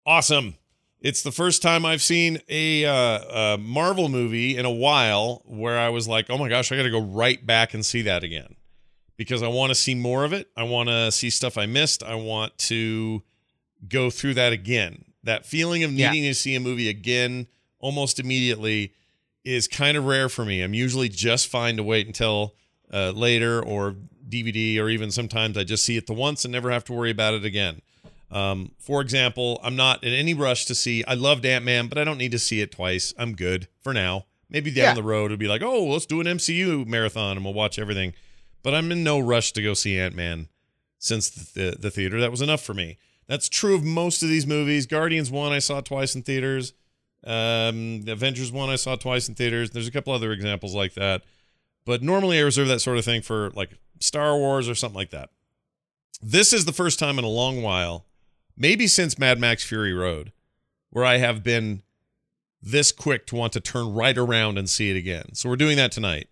awesome. 0.05 0.55
It's 1.05 1.23
the 1.23 1.31
first 1.33 1.61
time 1.61 1.85
I've 1.85 2.01
seen 2.01 2.41
a, 2.49 2.87
uh, 2.87 3.55
a 3.55 3.59
Marvel 3.59 4.09
movie 4.09 4.57
in 4.57 4.65
a 4.65 4.71
while 4.71 5.43
where 5.45 5.79
I 5.79 5.91
was 5.91 6.09
like, 6.09 6.31
oh 6.31 6.39
my 6.39 6.49
gosh, 6.49 6.73
I 6.73 6.77
got 6.77 6.85
to 6.85 6.91
go 6.91 7.03
right 7.03 7.45
back 7.47 7.75
and 7.75 7.85
see 7.85 8.01
that 8.03 8.25
again 8.25 8.57
because 9.19 9.43
I 9.43 9.49
want 9.49 9.69
to 9.69 9.75
see 9.75 9.95
more 9.95 10.25
of 10.25 10.33
it. 10.33 10.49
I 10.57 10.63
want 10.63 10.89
to 10.89 11.13
see 11.13 11.29
stuff 11.29 11.59
I 11.59 11.67
missed. 11.67 12.03
I 12.03 12.15
want 12.15 12.57
to 12.57 13.23
go 13.87 14.09
through 14.09 14.33
that 14.35 14.55
again. 14.55 15.05
That 15.25 15.45
feeling 15.45 15.85
of 15.85 15.93
Yeah. 15.93 16.11
needing 16.11 16.31
to 16.31 16.35
see 16.35 16.55
a 16.55 16.61
movie 16.61 16.89
again 16.89 17.49
almost 17.81 18.19
immediately 18.19 18.95
is 19.45 19.69
kind 19.69 19.99
of 19.99 20.07
rare 20.07 20.31
for 20.31 20.47
me. 20.47 20.63
I'm 20.63 20.73
usually 20.73 21.11
just 21.11 21.49
fine 21.49 21.77
to 21.77 21.83
wait 21.83 22.07
until 22.07 22.55
uh, 22.91 23.11
later 23.15 23.63
or 23.63 23.95
DVD, 24.27 24.79
or 24.79 24.89
even 24.89 25.11
sometimes 25.11 25.59
I 25.59 25.65
just 25.65 25.85
see 25.85 25.99
it 25.99 26.07
the 26.07 26.15
once 26.15 26.47
and 26.47 26.53
never 26.53 26.71
have 26.71 26.85
to 26.85 26.95
worry 26.95 27.11
about 27.11 27.35
it 27.35 27.45
again. 27.45 27.83
Um, 28.35 28.73
for 28.79 29.01
example, 29.01 29.61
I'm 29.63 29.77
not 29.77 30.03
in 30.03 30.13
any 30.13 30.35
rush 30.35 30.65
to 30.67 30.75
see. 30.75 31.05
I 31.05 31.15
loved 31.15 31.47
Ant 31.47 31.65
Man, 31.65 31.87
but 31.87 31.97
I 31.99 32.05
don't 32.05 32.19
need 32.19 32.33
to 32.33 32.39
see 32.39 32.61
it 32.61 32.73
twice. 32.73 33.15
I'm 33.17 33.35
good 33.35 33.69
for 33.81 33.95
now. 33.95 34.27
Maybe 34.51 34.71
down 34.71 34.85
Yeah. 34.85 34.95
the 34.95 35.03
road 35.05 35.27
it'll 35.27 35.37
be 35.37 35.47
like, 35.49 35.63
oh, 35.63 35.85
let's 35.85 36.05
do 36.07 36.21
an 36.21 36.27
MCU 36.27 36.85
marathon 36.87 37.37
and 37.37 37.45
we'll 37.45 37.55
watch 37.55 37.79
everything. 37.79 38.13
But 38.63 38.75
I'm 38.75 38.91
in 38.93 39.05
no 39.05 39.19
rush 39.21 39.53
to 39.53 39.63
go 39.63 39.73
see 39.75 39.97
Ant 39.99 40.15
Man 40.17 40.49
since 40.99 41.31
the, 41.31 41.61
the 41.71 41.77
the 41.79 41.91
theater. 41.91 42.21
That 42.21 42.31
was 42.31 42.43
enough 42.43 42.63
for 42.63 42.75
me. 42.75 42.99
That's 43.29 43.49
true 43.49 43.75
of 43.75 43.85
most 43.85 44.23
of 44.23 44.29
these 44.29 44.47
movies. 44.47 44.87
Guardians 44.87 45.31
one 45.31 45.53
I 45.53 45.59
saw 45.61 45.81
twice 45.81 46.15
in 46.15 46.23
theaters. 46.23 46.73
Um, 47.27 48.05
Avengers 48.07 48.53
one 48.53 48.69
I 48.69 48.77
saw 48.77 48.97
twice 48.97 49.29
in 49.29 49.35
theaters. 49.35 49.71
There's 49.71 49.89
a 49.89 49.93
couple 49.93 50.13
other 50.13 50.33
examples 50.33 50.75
like 50.75 50.95
that. 50.95 51.23
But 51.87 52.03
normally 52.03 52.39
I 52.39 52.43
reserve 52.43 52.69
that 52.69 52.81
sort 52.81 52.99
of 52.99 53.05
thing 53.05 53.23
for 53.23 53.51
like 53.51 53.71
Star 54.01 54.37
Wars 54.37 54.69
or 54.69 54.75
something 54.75 54.97
like 54.97 55.11
that. 55.11 55.31
This 56.23 56.53
is 56.53 56.65
the 56.65 56.73
first 56.73 56.99
time 56.99 57.19
in 57.19 57.25
a 57.25 57.29
long 57.29 57.63
while, 57.63 58.07
maybe 58.57 58.87
since 58.87 59.19
Mad 59.19 59.39
Max 59.39 59.65
Fury 59.65 59.93
Road, 59.93 60.33
where 60.91 61.05
I 61.05 61.19
have 61.19 61.43
been 61.43 61.83
this 62.63 62.93
quick 62.93 63.27
to 63.27 63.37
want 63.37 63.53
to 63.53 63.61
turn 63.61 63.93
right 63.93 64.17
around 64.17 64.59
and 64.59 64.69
see 64.69 64.91
it 64.91 64.97
again. 64.97 65.35
So 65.35 65.49
we're 65.49 65.57
doing 65.57 65.77
that 65.77 65.93
tonight 65.93 66.29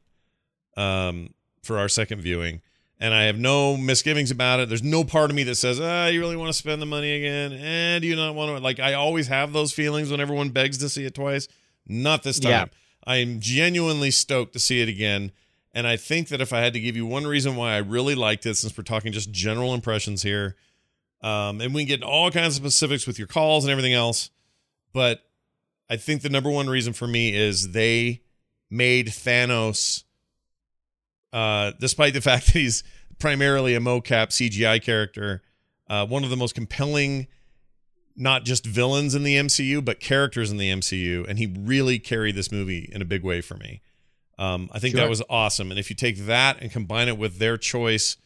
um, 0.76 1.34
for 1.62 1.78
our 1.78 1.88
second 1.88 2.20
viewing. 2.22 2.62
And 2.98 3.12
I 3.12 3.24
have 3.24 3.36
no 3.36 3.76
misgivings 3.76 4.30
about 4.30 4.60
it. 4.60 4.68
There's 4.68 4.82
no 4.82 5.02
part 5.02 5.28
of 5.28 5.34
me 5.34 5.42
that 5.42 5.56
says, 5.56 5.80
ah, 5.80 6.06
you 6.06 6.20
really 6.20 6.36
want 6.36 6.50
to 6.50 6.56
spend 6.56 6.80
the 6.80 6.86
money 6.86 7.16
again? 7.16 7.52
And 7.52 8.00
do 8.00 8.06
you 8.06 8.14
not 8.14 8.36
want 8.36 8.56
to? 8.56 8.62
Like, 8.62 8.78
I 8.78 8.94
always 8.94 9.26
have 9.26 9.52
those 9.52 9.72
feelings 9.72 10.10
when 10.10 10.20
everyone 10.20 10.50
begs 10.50 10.78
to 10.78 10.88
see 10.88 11.04
it 11.04 11.14
twice. 11.14 11.48
Not 11.88 12.22
this 12.22 12.38
time. 12.38 12.50
Yeah. 12.50 12.64
I 13.04 13.16
am 13.16 13.40
genuinely 13.40 14.12
stoked 14.12 14.52
to 14.52 14.60
see 14.60 14.80
it 14.80 14.88
again. 14.88 15.32
And 15.74 15.86
I 15.86 15.96
think 15.96 16.28
that 16.28 16.40
if 16.40 16.52
I 16.52 16.60
had 16.60 16.74
to 16.74 16.80
give 16.80 16.94
you 16.94 17.04
one 17.04 17.26
reason 17.26 17.56
why 17.56 17.74
I 17.74 17.78
really 17.78 18.14
liked 18.14 18.46
it, 18.46 18.56
since 18.56 18.78
we're 18.78 18.84
talking 18.84 19.10
just 19.10 19.32
general 19.32 19.74
impressions 19.74 20.22
here, 20.22 20.54
um, 21.22 21.60
and 21.60 21.72
we 21.74 21.82
can 21.84 21.88
get 22.00 22.02
all 22.02 22.30
kinds 22.30 22.56
of 22.56 22.62
specifics 22.62 23.06
with 23.06 23.18
your 23.18 23.28
calls 23.28 23.64
and 23.64 23.70
everything 23.70 23.94
else, 23.94 24.30
but 24.92 25.20
I 25.88 25.96
think 25.96 26.22
the 26.22 26.28
number 26.30 26.50
one 26.50 26.68
reason 26.68 26.92
for 26.92 27.06
me 27.06 27.34
is 27.34 27.72
they 27.72 28.22
made 28.70 29.08
Thanos, 29.08 30.04
uh, 31.32 31.72
despite 31.78 32.14
the 32.14 32.20
fact 32.22 32.46
that 32.46 32.52
he's 32.52 32.82
primarily 33.18 33.74
a 33.74 33.80
mocap 33.80 34.28
CGI 34.28 34.82
character, 34.82 35.42
uh, 35.88 36.06
one 36.06 36.24
of 36.24 36.30
the 36.30 36.36
most 36.36 36.54
compelling 36.54 37.26
not 38.14 38.44
just 38.44 38.66
villains 38.66 39.14
in 39.14 39.22
the 39.22 39.36
MCU, 39.36 39.82
but 39.82 39.98
characters 40.00 40.50
in 40.50 40.58
the 40.58 40.70
MCU, 40.70 41.26
and 41.28 41.38
he 41.38 41.46
really 41.46 41.98
carried 41.98 42.34
this 42.34 42.52
movie 42.52 42.90
in 42.92 43.00
a 43.00 43.06
big 43.06 43.22
way 43.22 43.40
for 43.40 43.54
me. 43.56 43.80
Um, 44.38 44.68
I 44.72 44.78
think 44.80 44.92
Sure. 44.94 45.02
that 45.04 45.08
was 45.08 45.22
awesome, 45.30 45.70
and 45.70 45.78
if 45.80 45.88
you 45.88 45.96
take 45.96 46.18
that 46.26 46.60
and 46.60 46.70
combine 46.70 47.08
it 47.08 47.16
with 47.16 47.38
their 47.38 47.56
choice 47.56 48.16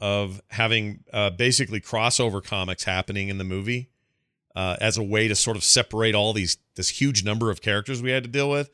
of 0.00 0.40
having 0.48 1.04
uh, 1.12 1.30
basically 1.30 1.80
crossover 1.80 2.42
comics 2.42 2.84
happening 2.84 3.28
in 3.28 3.38
the 3.38 3.44
movie 3.44 3.90
uh, 4.56 4.76
as 4.80 4.96
a 4.96 5.02
way 5.02 5.28
to 5.28 5.34
sort 5.34 5.56
of 5.56 5.62
separate 5.62 6.14
all 6.14 6.32
these 6.32 6.56
this 6.74 7.00
huge 7.00 7.24
number 7.24 7.50
of 7.50 7.60
characters 7.60 8.02
we 8.02 8.10
had 8.10 8.24
to 8.24 8.28
deal 8.28 8.50
with, 8.50 8.70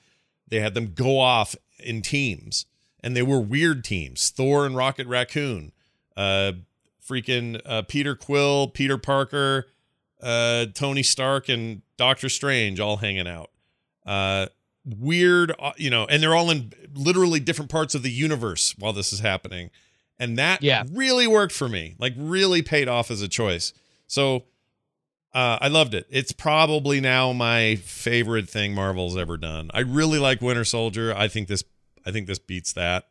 they 0.48 0.60
had 0.60 0.74
them 0.74 0.92
go 0.94 1.18
off 1.18 1.56
in 1.80 2.00
teams, 2.00 2.66
and 3.02 3.16
they 3.16 3.22
were 3.22 3.40
weird 3.40 3.84
teams: 3.84 4.30
Thor 4.30 4.64
and 4.64 4.76
Rocket 4.76 5.06
Raccoon, 5.06 5.72
uh, 6.16 6.52
freaking 7.06 7.60
uh, 7.66 7.82
Peter 7.82 8.14
Quill, 8.14 8.68
Peter 8.68 8.96
Parker, 8.96 9.66
uh, 10.22 10.66
Tony 10.74 11.02
Stark, 11.02 11.48
and 11.48 11.82
Doctor 11.96 12.28
Strange 12.28 12.80
all 12.80 12.98
hanging 12.98 13.28
out. 13.28 13.50
Uh, 14.06 14.46
weird, 14.84 15.52
uh, 15.58 15.72
you 15.76 15.90
know, 15.90 16.06
and 16.06 16.22
they're 16.22 16.34
all 16.34 16.50
in 16.50 16.72
literally 16.94 17.40
different 17.40 17.70
parts 17.70 17.94
of 17.94 18.02
the 18.02 18.10
universe 18.10 18.74
while 18.78 18.92
this 18.92 19.12
is 19.12 19.20
happening. 19.20 19.70
And 20.18 20.38
that 20.38 20.62
Yeah. 20.62 20.84
really 20.92 21.26
worked 21.26 21.52
for 21.54 21.68
me, 21.68 21.94
like, 21.98 22.14
really 22.16 22.62
paid 22.62 22.88
off 22.88 23.10
as 23.10 23.20
a 23.22 23.28
choice. 23.28 23.72
So 24.06 24.44
uh, 25.34 25.58
I 25.60 25.68
loved 25.68 25.92
it. 25.92 26.06
It's 26.08 26.32
probably 26.32 27.00
now 27.00 27.32
my 27.34 27.76
favorite 27.76 28.48
thing 28.48 28.74
Marvel's 28.74 29.16
ever 29.18 29.36
done. 29.36 29.70
I 29.74 29.80
really 29.80 30.18
like 30.18 30.40
Winter 30.40 30.64
Soldier. 30.64 31.14
I 31.14 31.28
think 31.28 31.48
this, 31.48 31.62
I 32.06 32.10
think 32.12 32.26
this 32.26 32.38
beats 32.38 32.72
that. 32.72 33.04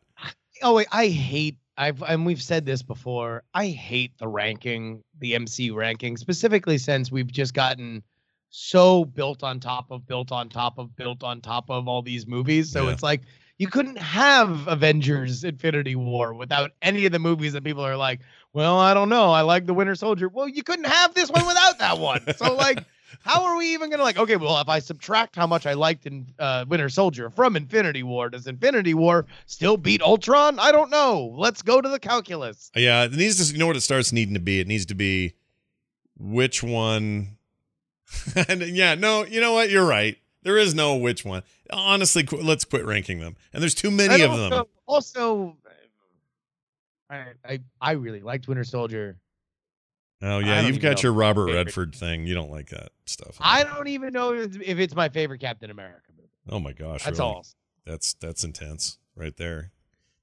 Oh 0.62 0.74
wait, 0.74 0.88
I 0.90 1.06
hate. 1.08 1.58
I've 1.78 2.02
and 2.02 2.24
we've 2.24 2.40
said 2.42 2.64
this 2.64 2.82
before. 2.82 3.42
I 3.52 3.66
hate 3.66 4.16
the 4.18 4.26
ranking, 4.26 5.04
the 5.20 5.34
MCU 5.34 5.74
ranking, 5.74 6.16
specifically 6.16 6.78
since 6.78 7.12
we've 7.12 7.30
just 7.30 7.52
gotten 7.52 8.02
so 8.48 9.04
built 9.04 9.42
on 9.42 9.60
top 9.60 9.90
of 9.90 10.06
built 10.06 10.32
on 10.32 10.48
top 10.48 10.78
of 10.78 10.96
built 10.96 11.22
on 11.22 11.42
top 11.42 11.68
of 11.68 11.86
all 11.86 12.00
these 12.00 12.26
movies. 12.26 12.70
So 12.72 12.86
Yeah. 12.86 12.92
it's 12.94 13.02
like 13.02 13.20
you 13.58 13.68
couldn't 13.68 13.98
have 13.98 14.68
Avengers 14.68 15.44
Infinity 15.44 15.96
War 15.96 16.34
without 16.34 16.72
any 16.82 17.06
of 17.06 17.12
the 17.12 17.18
movies 17.18 17.52
that 17.54 17.64
people 17.64 17.84
are 17.84 17.96
like, 17.96 18.20
well, 18.52 18.78
I 18.78 18.94
don't 18.94 19.08
know. 19.08 19.30
I 19.30 19.42
like 19.42 19.66
the 19.66 19.74
Winter 19.74 19.94
Soldier. 19.94 20.28
Well, 20.28 20.48
you 20.48 20.62
couldn't 20.62 20.86
have 20.86 21.14
this 21.14 21.30
one 21.30 21.46
without 21.46 21.78
that 21.78 21.98
one. 21.98 22.22
So 22.36 22.54
like 22.56 22.84
how 23.22 23.44
are 23.44 23.56
we 23.56 23.72
even 23.72 23.90
gonna 23.90 24.02
like? 24.02 24.18
Okay, 24.18 24.36
well, 24.36 24.60
if 24.60 24.68
I 24.68 24.78
subtract 24.78 25.36
how 25.36 25.46
much 25.46 25.66
I 25.66 25.74
liked 25.74 26.06
in 26.06 26.26
uh, 26.38 26.64
Winter 26.68 26.88
Soldier 26.88 27.30
from 27.30 27.56
Infinity 27.56 28.02
War, 28.02 28.30
does 28.30 28.46
Infinity 28.46 28.94
War 28.94 29.26
still 29.46 29.76
beat 29.76 30.02
Ultron? 30.02 30.58
I 30.58 30.72
don't 30.72 30.90
know. 30.90 31.34
Let's 31.36 31.62
go 31.62 31.80
to 31.80 31.88
the 31.88 31.98
calculus. 31.98 32.70
Yeah, 32.74 33.04
it 33.04 33.12
needs 33.12 33.44
to. 33.44 33.52
You 33.52 33.58
know 33.58 33.66
what 33.66 33.76
it 33.76 33.82
starts 33.82 34.12
needing 34.12 34.34
to 34.34 34.40
be? 34.40 34.60
It 34.60 34.66
needs 34.66 34.86
to 34.86 34.94
be 34.94 35.34
which 36.18 36.62
one. 36.62 37.36
and 38.48 38.62
yeah, 38.62 38.94
no, 38.94 39.24
you 39.24 39.40
know 39.40 39.54
what? 39.54 39.70
You're 39.70 39.86
right. 39.86 40.16
There 40.46 40.56
is 40.58 40.74
no 40.76 40.94
which 40.94 41.24
one. 41.24 41.42
Honestly, 41.70 42.22
qu- 42.22 42.36
let's 42.40 42.64
quit 42.64 42.84
ranking 42.86 43.18
them. 43.18 43.34
And 43.52 43.60
there's 43.60 43.74
too 43.74 43.90
many 43.90 44.22
of 44.22 44.30
them. 44.30 44.52
also, 44.52 44.68
Also, 44.86 45.56
I, 47.10 47.24
I 47.44 47.60
I 47.80 47.92
really 47.92 48.20
liked 48.20 48.46
Winter 48.46 48.62
Soldier. 48.62 49.16
Oh 50.22 50.38
yeah, 50.38 50.60
you've 50.62 50.80
got 50.80 51.02
your 51.02 51.12
Robert. 51.12 51.46
Redford 51.52 51.94
thing. 51.96 52.26
You 52.26 52.34
don't 52.34 52.50
like 52.50 52.68
that 52.70 52.90
stuff. 53.06 53.36
I 53.40 53.64
don't 53.64 53.88
even 53.88 54.12
know 54.12 54.34
if 54.34 54.54
if 54.60 54.78
it's 54.78 54.94
my 54.94 55.08
favorite 55.08 55.40
Captain 55.40 55.70
America 55.70 56.12
movie. 56.16 56.28
Oh 56.48 56.60
my 56.60 56.72
gosh, 56.72 57.04
That's 57.04 57.18
really? 57.18 57.30
all. 57.32 57.46
That's 57.84 58.14
that's 58.14 58.44
intense 58.44 58.98
right 59.16 59.36
there. 59.36 59.72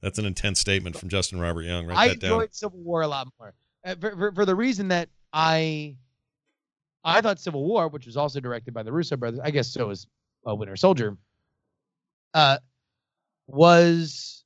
That's 0.02 0.20
an 0.20 0.26
intense 0.26 0.60
statement 0.60 0.98
from 0.98 1.10
Justin 1.10 1.40
Robert 1.40 1.64
Young. 1.64 1.86
Write 1.86 1.98
I 1.98 2.08
that 2.10 2.20
down. 2.22 2.32
enjoyed 2.32 2.54
Civil 2.56 2.80
War 2.80 3.02
a 3.02 3.08
lot 3.08 3.28
more 3.40 3.54
uh, 3.86 3.96
for, 4.00 4.16
for, 4.16 4.32
for 4.34 4.46
the 4.46 4.56
reason 4.56 4.88
that 4.88 5.10
I 5.34 5.96
I 7.04 7.22
thought 7.22 7.40
Civil 7.40 7.64
War, 7.66 7.88
which 7.88 8.06
was 8.06 8.18
also 8.18 8.40
directed 8.40 8.74
by 8.74 8.84
the 8.84 8.92
Russo 8.92 9.18
brothers, 9.18 9.40
I 9.44 9.52
guess 9.52 9.68
so 9.68 9.90
is 9.90 10.08
uh, 10.48 10.56
Winter 10.56 10.76
Soldier, 10.76 11.18
uh, 12.34 12.58
was 13.48 14.44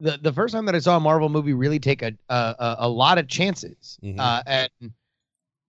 the 0.00 0.18
the 0.20 0.32
first 0.32 0.54
time 0.54 0.66
that 0.66 0.74
I 0.74 0.78
saw 0.78 0.96
a 0.96 1.00
Marvel 1.00 1.28
movie 1.28 1.54
really 1.54 1.78
take 1.78 2.02
a 2.02 2.12
a, 2.28 2.76
a, 2.80 2.88
lot 2.88 3.18
of 3.18 3.28
chances, 3.28 3.98
Mhm. 4.02 4.18
uh, 4.18 4.42
and 4.46 4.70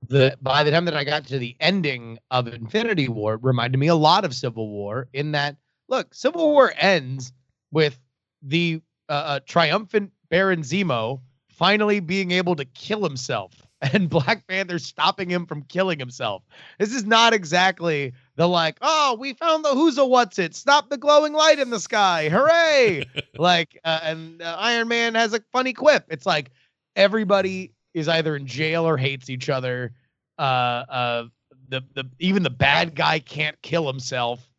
the 0.07 0.37
by 0.41 0.63
the 0.63 0.71
time 0.71 0.85
that 0.85 0.95
I 0.95 1.03
got 1.03 1.25
to 1.27 1.39
the 1.39 1.55
ending 1.59 2.19
of 2.29 2.47
Infinity 2.47 3.07
War, 3.07 3.35
it 3.35 3.43
reminded 3.43 3.77
me 3.77 3.87
a 3.87 3.95
lot 3.95 4.25
of 4.25 4.35
Civil 4.35 4.69
War 4.69 5.07
in 5.13 5.31
that 5.31 5.57
look, 5.87 6.13
Civil 6.13 6.51
War 6.51 6.73
ends 6.77 7.33
with 7.71 7.99
the 8.41 8.81
uh, 9.09 9.11
uh, 9.11 9.39
triumphant 9.45 10.11
Baron 10.29 10.61
Zemo 10.61 11.21
finally 11.49 11.99
being 11.99 12.31
able 12.31 12.55
to 12.55 12.65
kill 12.65 13.03
himself 13.03 13.66
and 13.93 14.09
Black 14.09 14.47
Panther 14.47 14.79
stopping 14.79 15.29
him 15.29 15.45
from 15.45 15.61
killing 15.63 15.99
himself. 15.99 16.43
This 16.79 16.93
is 16.93 17.05
not 17.05 17.33
exactly 17.33 18.13
the 18.35 18.47
like, 18.47 18.77
oh, 18.81 19.15
we 19.19 19.33
found 19.33 19.63
the 19.63 19.69
who's 19.69 19.97
a 19.97 20.05
what's 20.05 20.39
it, 20.39 20.55
stop 20.55 20.89
the 20.89 20.97
glowing 20.97 21.33
light 21.33 21.59
in 21.59 21.69
the 21.69 21.79
sky, 21.79 22.29
hooray! 22.29 23.05
like, 23.37 23.79
uh, 23.83 23.99
and 24.03 24.41
uh, 24.41 24.55
Iron 24.59 24.87
Man 24.87 25.13
has 25.15 25.33
a 25.33 25.41
funny 25.51 25.73
quip. 25.73 26.05
It's 26.09 26.25
like 26.25 26.49
everybody 26.95 27.73
is 27.93 28.07
either 28.07 28.35
in 28.35 28.47
jail 28.47 28.87
or 28.87 28.97
hates 28.97 29.29
each 29.29 29.49
other. 29.49 29.93
Uh, 30.39 30.41
uh, 30.89 31.23
the 31.69 31.83
the 31.93 32.09
even 32.19 32.43
the 32.43 32.49
bad 32.49 32.95
guy 32.95 33.19
can't 33.19 33.61
kill 33.61 33.85
himself. 33.85 34.49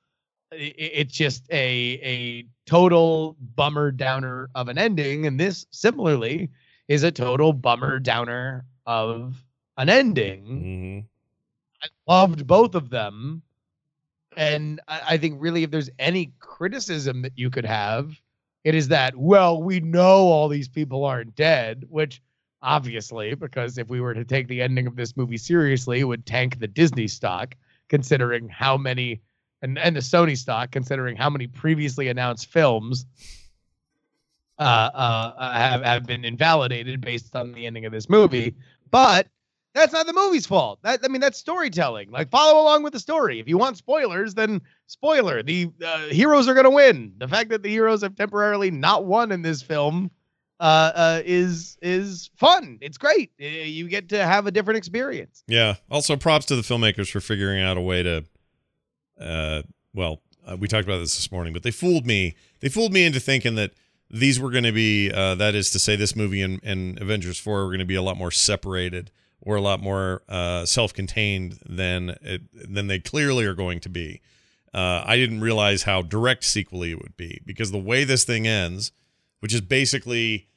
It's 0.52 1.12
just 1.12 1.44
a 1.50 2.00
a 2.02 2.46
total 2.66 3.36
bummer 3.56 3.90
downer 3.90 4.48
of 4.54 4.68
an 4.68 4.78
ending, 4.78 5.26
and 5.26 5.40
this 5.40 5.66
similarly 5.70 6.50
is 6.86 7.02
a 7.02 7.10
total 7.10 7.52
bummer 7.52 7.98
downer 7.98 8.64
of 8.88 9.44
an 9.76 9.90
ending. 9.90 10.44
Mhm. 10.46 11.04
I 11.84 12.12
loved 12.12 12.46
both 12.46 12.74
of 12.74 12.88
them. 12.88 13.42
And 14.36 14.80
I, 14.88 15.00
I 15.10 15.18
think 15.18 15.36
really 15.40 15.62
if 15.62 15.70
there's 15.70 15.90
any 15.98 16.32
criticism 16.38 17.22
that 17.22 17.32
you 17.36 17.50
could 17.50 17.66
have, 17.66 18.18
it 18.64 18.74
is 18.74 18.88
that, 18.88 19.14
well, 19.14 19.62
we 19.62 19.80
know 19.80 20.26
all 20.26 20.48
these 20.48 20.68
people 20.68 21.04
aren't 21.04 21.36
dead, 21.36 21.84
which 21.88 22.22
obviously, 22.62 23.34
because 23.34 23.76
if 23.78 23.88
we 23.88 24.00
were 24.00 24.14
to 24.14 24.24
take 24.24 24.48
the 24.48 24.62
ending 24.62 24.86
of 24.86 24.96
this 24.96 25.16
movie 25.16 25.36
seriously, 25.36 26.00
it 26.00 26.04
would 26.04 26.24
tank 26.24 26.58
the 26.58 26.66
Disney 26.66 27.08
stock, 27.08 27.54
considering 27.88 28.48
how 28.48 28.76
many 28.76 29.20
and, 29.60 29.78
and 29.78 29.96
the 29.96 30.00
Sony 30.00 30.36
stock, 30.36 30.70
considering 30.70 31.16
how 31.16 31.28
many 31.28 31.46
previously 31.46 32.08
announced 32.08 32.46
films 32.46 33.04
uh, 34.58 34.62
uh, 34.62 35.52
have, 35.52 35.82
have 35.82 36.06
been 36.06 36.24
invalidated 36.24 37.00
based 37.00 37.36
on 37.36 37.52
the 37.52 37.66
ending 37.66 37.84
of 37.84 37.92
this 37.92 38.08
movie. 38.08 38.54
But 38.90 39.28
that's 39.74 39.92
not 39.92 40.06
the 40.06 40.12
movie's 40.12 40.46
fault. 40.46 40.80
That 40.82 41.00
I 41.04 41.08
mean, 41.08 41.20
that's 41.20 41.38
storytelling. 41.38 42.10
Like, 42.10 42.30
follow 42.30 42.60
along 42.62 42.82
with 42.82 42.92
the 42.92 43.00
story. 43.00 43.38
If 43.38 43.48
you 43.48 43.58
want 43.58 43.76
spoilers, 43.76 44.34
then 44.34 44.60
spoiler: 44.86 45.42
the 45.42 45.70
uh, 45.84 46.06
heroes 46.08 46.48
are 46.48 46.54
going 46.54 46.64
to 46.64 46.70
win. 46.70 47.12
The 47.18 47.28
fact 47.28 47.50
that 47.50 47.62
the 47.62 47.68
heroes 47.68 48.02
have 48.02 48.16
temporarily 48.16 48.70
not 48.70 49.04
won 49.04 49.30
in 49.32 49.42
this 49.42 49.62
film 49.62 50.10
uh, 50.60 50.92
uh, 50.94 51.22
is 51.24 51.78
is 51.82 52.30
fun. 52.36 52.78
It's 52.80 52.98
great. 52.98 53.30
Uh, 53.40 53.46
You 53.46 53.88
get 53.88 54.08
to 54.10 54.24
have 54.24 54.46
a 54.46 54.50
different 54.50 54.78
experience. 54.78 55.44
Yeah. 55.46 55.76
Also, 55.90 56.16
props 56.16 56.46
to 56.46 56.56
the 56.56 56.62
filmmakers 56.62 57.10
for 57.10 57.20
figuring 57.20 57.62
out 57.62 57.76
a 57.76 57.80
way 57.82 58.02
to. 58.02 58.24
Uh, 59.20 59.62
well, 59.94 60.22
uh, 60.46 60.56
we 60.56 60.68
talked 60.68 60.86
about 60.86 60.98
this 60.98 61.16
this 61.16 61.30
morning, 61.30 61.52
but 61.52 61.62
they 61.62 61.70
fooled 61.70 62.06
me. 62.06 62.34
They 62.60 62.68
fooled 62.68 62.92
me 62.92 63.04
into 63.04 63.20
thinking 63.20 63.54
that 63.56 63.72
these 64.10 64.40
were 64.40 64.50
going 64.50 64.64
to 64.64 64.72
be, 64.72 65.12
uh, 65.12 65.34
that 65.36 65.54
is 65.54 65.70
to 65.70 65.78
say, 65.78 65.96
this 65.96 66.16
movie 66.16 66.42
and, 66.42 66.60
and 66.62 67.00
Avengers 67.00 67.38
Four 67.38 67.64
were 67.64 67.70
going 67.70 67.78
to 67.80 67.84
be 67.84 67.94
a 67.94 68.02
lot 68.02 68.16
more 68.16 68.30
separated 68.30 69.10
or 69.40 69.56
a 69.56 69.60
lot 69.60 69.80
more 69.80 70.22
uh, 70.28 70.64
self-contained 70.64 71.58
than 71.66 72.16
it, 72.22 72.42
than 72.52 72.86
they 72.86 72.98
clearly 72.98 73.44
are 73.44 73.54
going 73.54 73.80
to 73.80 73.88
be. 73.88 74.20
Uh, 74.74 75.02
I 75.04 75.16
didn't 75.16 75.40
realize 75.40 75.84
how 75.84 76.02
direct 76.02 76.44
sequely 76.44 76.90
it 76.90 77.00
would 77.00 77.16
be 77.16 77.40
because 77.46 77.70
the 77.70 77.78
way 77.78 78.04
this 78.04 78.24
thing 78.24 78.46
ends, 78.46 78.92
which 79.40 79.54
is 79.54 79.60
basically 79.60 80.48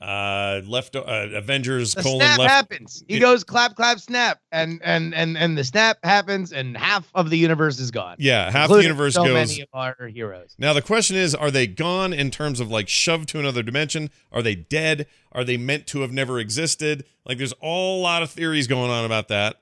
uh, 0.00 0.60
left 0.66 0.96
uh, 0.96 1.02
Avengers 1.06 1.94
The 1.94 2.02
colon 2.02 2.20
snap 2.20 2.38
left 2.38 2.50
happens. 2.50 3.04
He 3.08 3.16
It- 3.16 3.20
goes 3.20 3.44
clap 3.44 3.74
clap 3.76 3.98
snap, 3.98 4.40
and 4.52 4.80
and 4.84 5.14
and 5.14 5.36
and 5.38 5.56
the 5.56 5.64
snap 5.64 5.98
happens, 6.04 6.52
and 6.52 6.76
half 6.76 7.10
of 7.14 7.30
the 7.30 7.36
universe 7.38 7.78
is 7.78 7.90
gone. 7.90 8.16
Yeah, 8.18 8.50
half 8.50 8.68
the 8.70 8.78
universe 8.82 9.14
so 9.14 9.24
goes. 9.24 9.32
many 9.50 9.60
of 9.62 9.68
our 9.72 10.08
heroes. 10.08 10.54
Now 10.58 10.72
the 10.72 10.82
question 10.82 11.16
is, 11.16 11.34
are 11.34 11.50
they 11.50 11.66
gone 11.66 12.12
in 12.12 12.30
terms 12.30 12.60
of 12.60 12.70
like 12.70 12.88
shoved 12.88 13.28
to 13.30 13.38
another 13.38 13.62
dimension? 13.62 14.10
Are 14.32 14.42
they 14.42 14.54
dead? 14.54 15.06
Are 15.32 15.44
they 15.44 15.56
meant 15.56 15.86
to 15.88 16.00
have 16.00 16.12
never 16.12 16.38
existed? 16.38 17.04
Like 17.24 17.38
there's 17.38 17.54
all 17.60 18.00
a 18.00 18.02
lot 18.02 18.22
of 18.22 18.30
theories 18.30 18.66
going 18.66 18.90
on 18.90 19.04
about 19.04 19.28
that. 19.28 19.56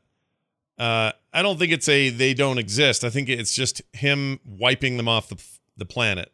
Uh, 0.78 1.12
I 1.32 1.42
don't 1.42 1.58
think 1.58 1.72
it's 1.72 1.88
a 1.88 2.08
they 2.10 2.34
don't 2.34 2.58
exist. 2.58 3.04
I 3.04 3.10
think 3.10 3.28
it's 3.28 3.54
just 3.54 3.82
him 3.92 4.40
wiping 4.44 4.96
them 4.96 5.08
off 5.08 5.28
the 5.28 5.42
the 5.76 5.84
planet. 5.86 6.32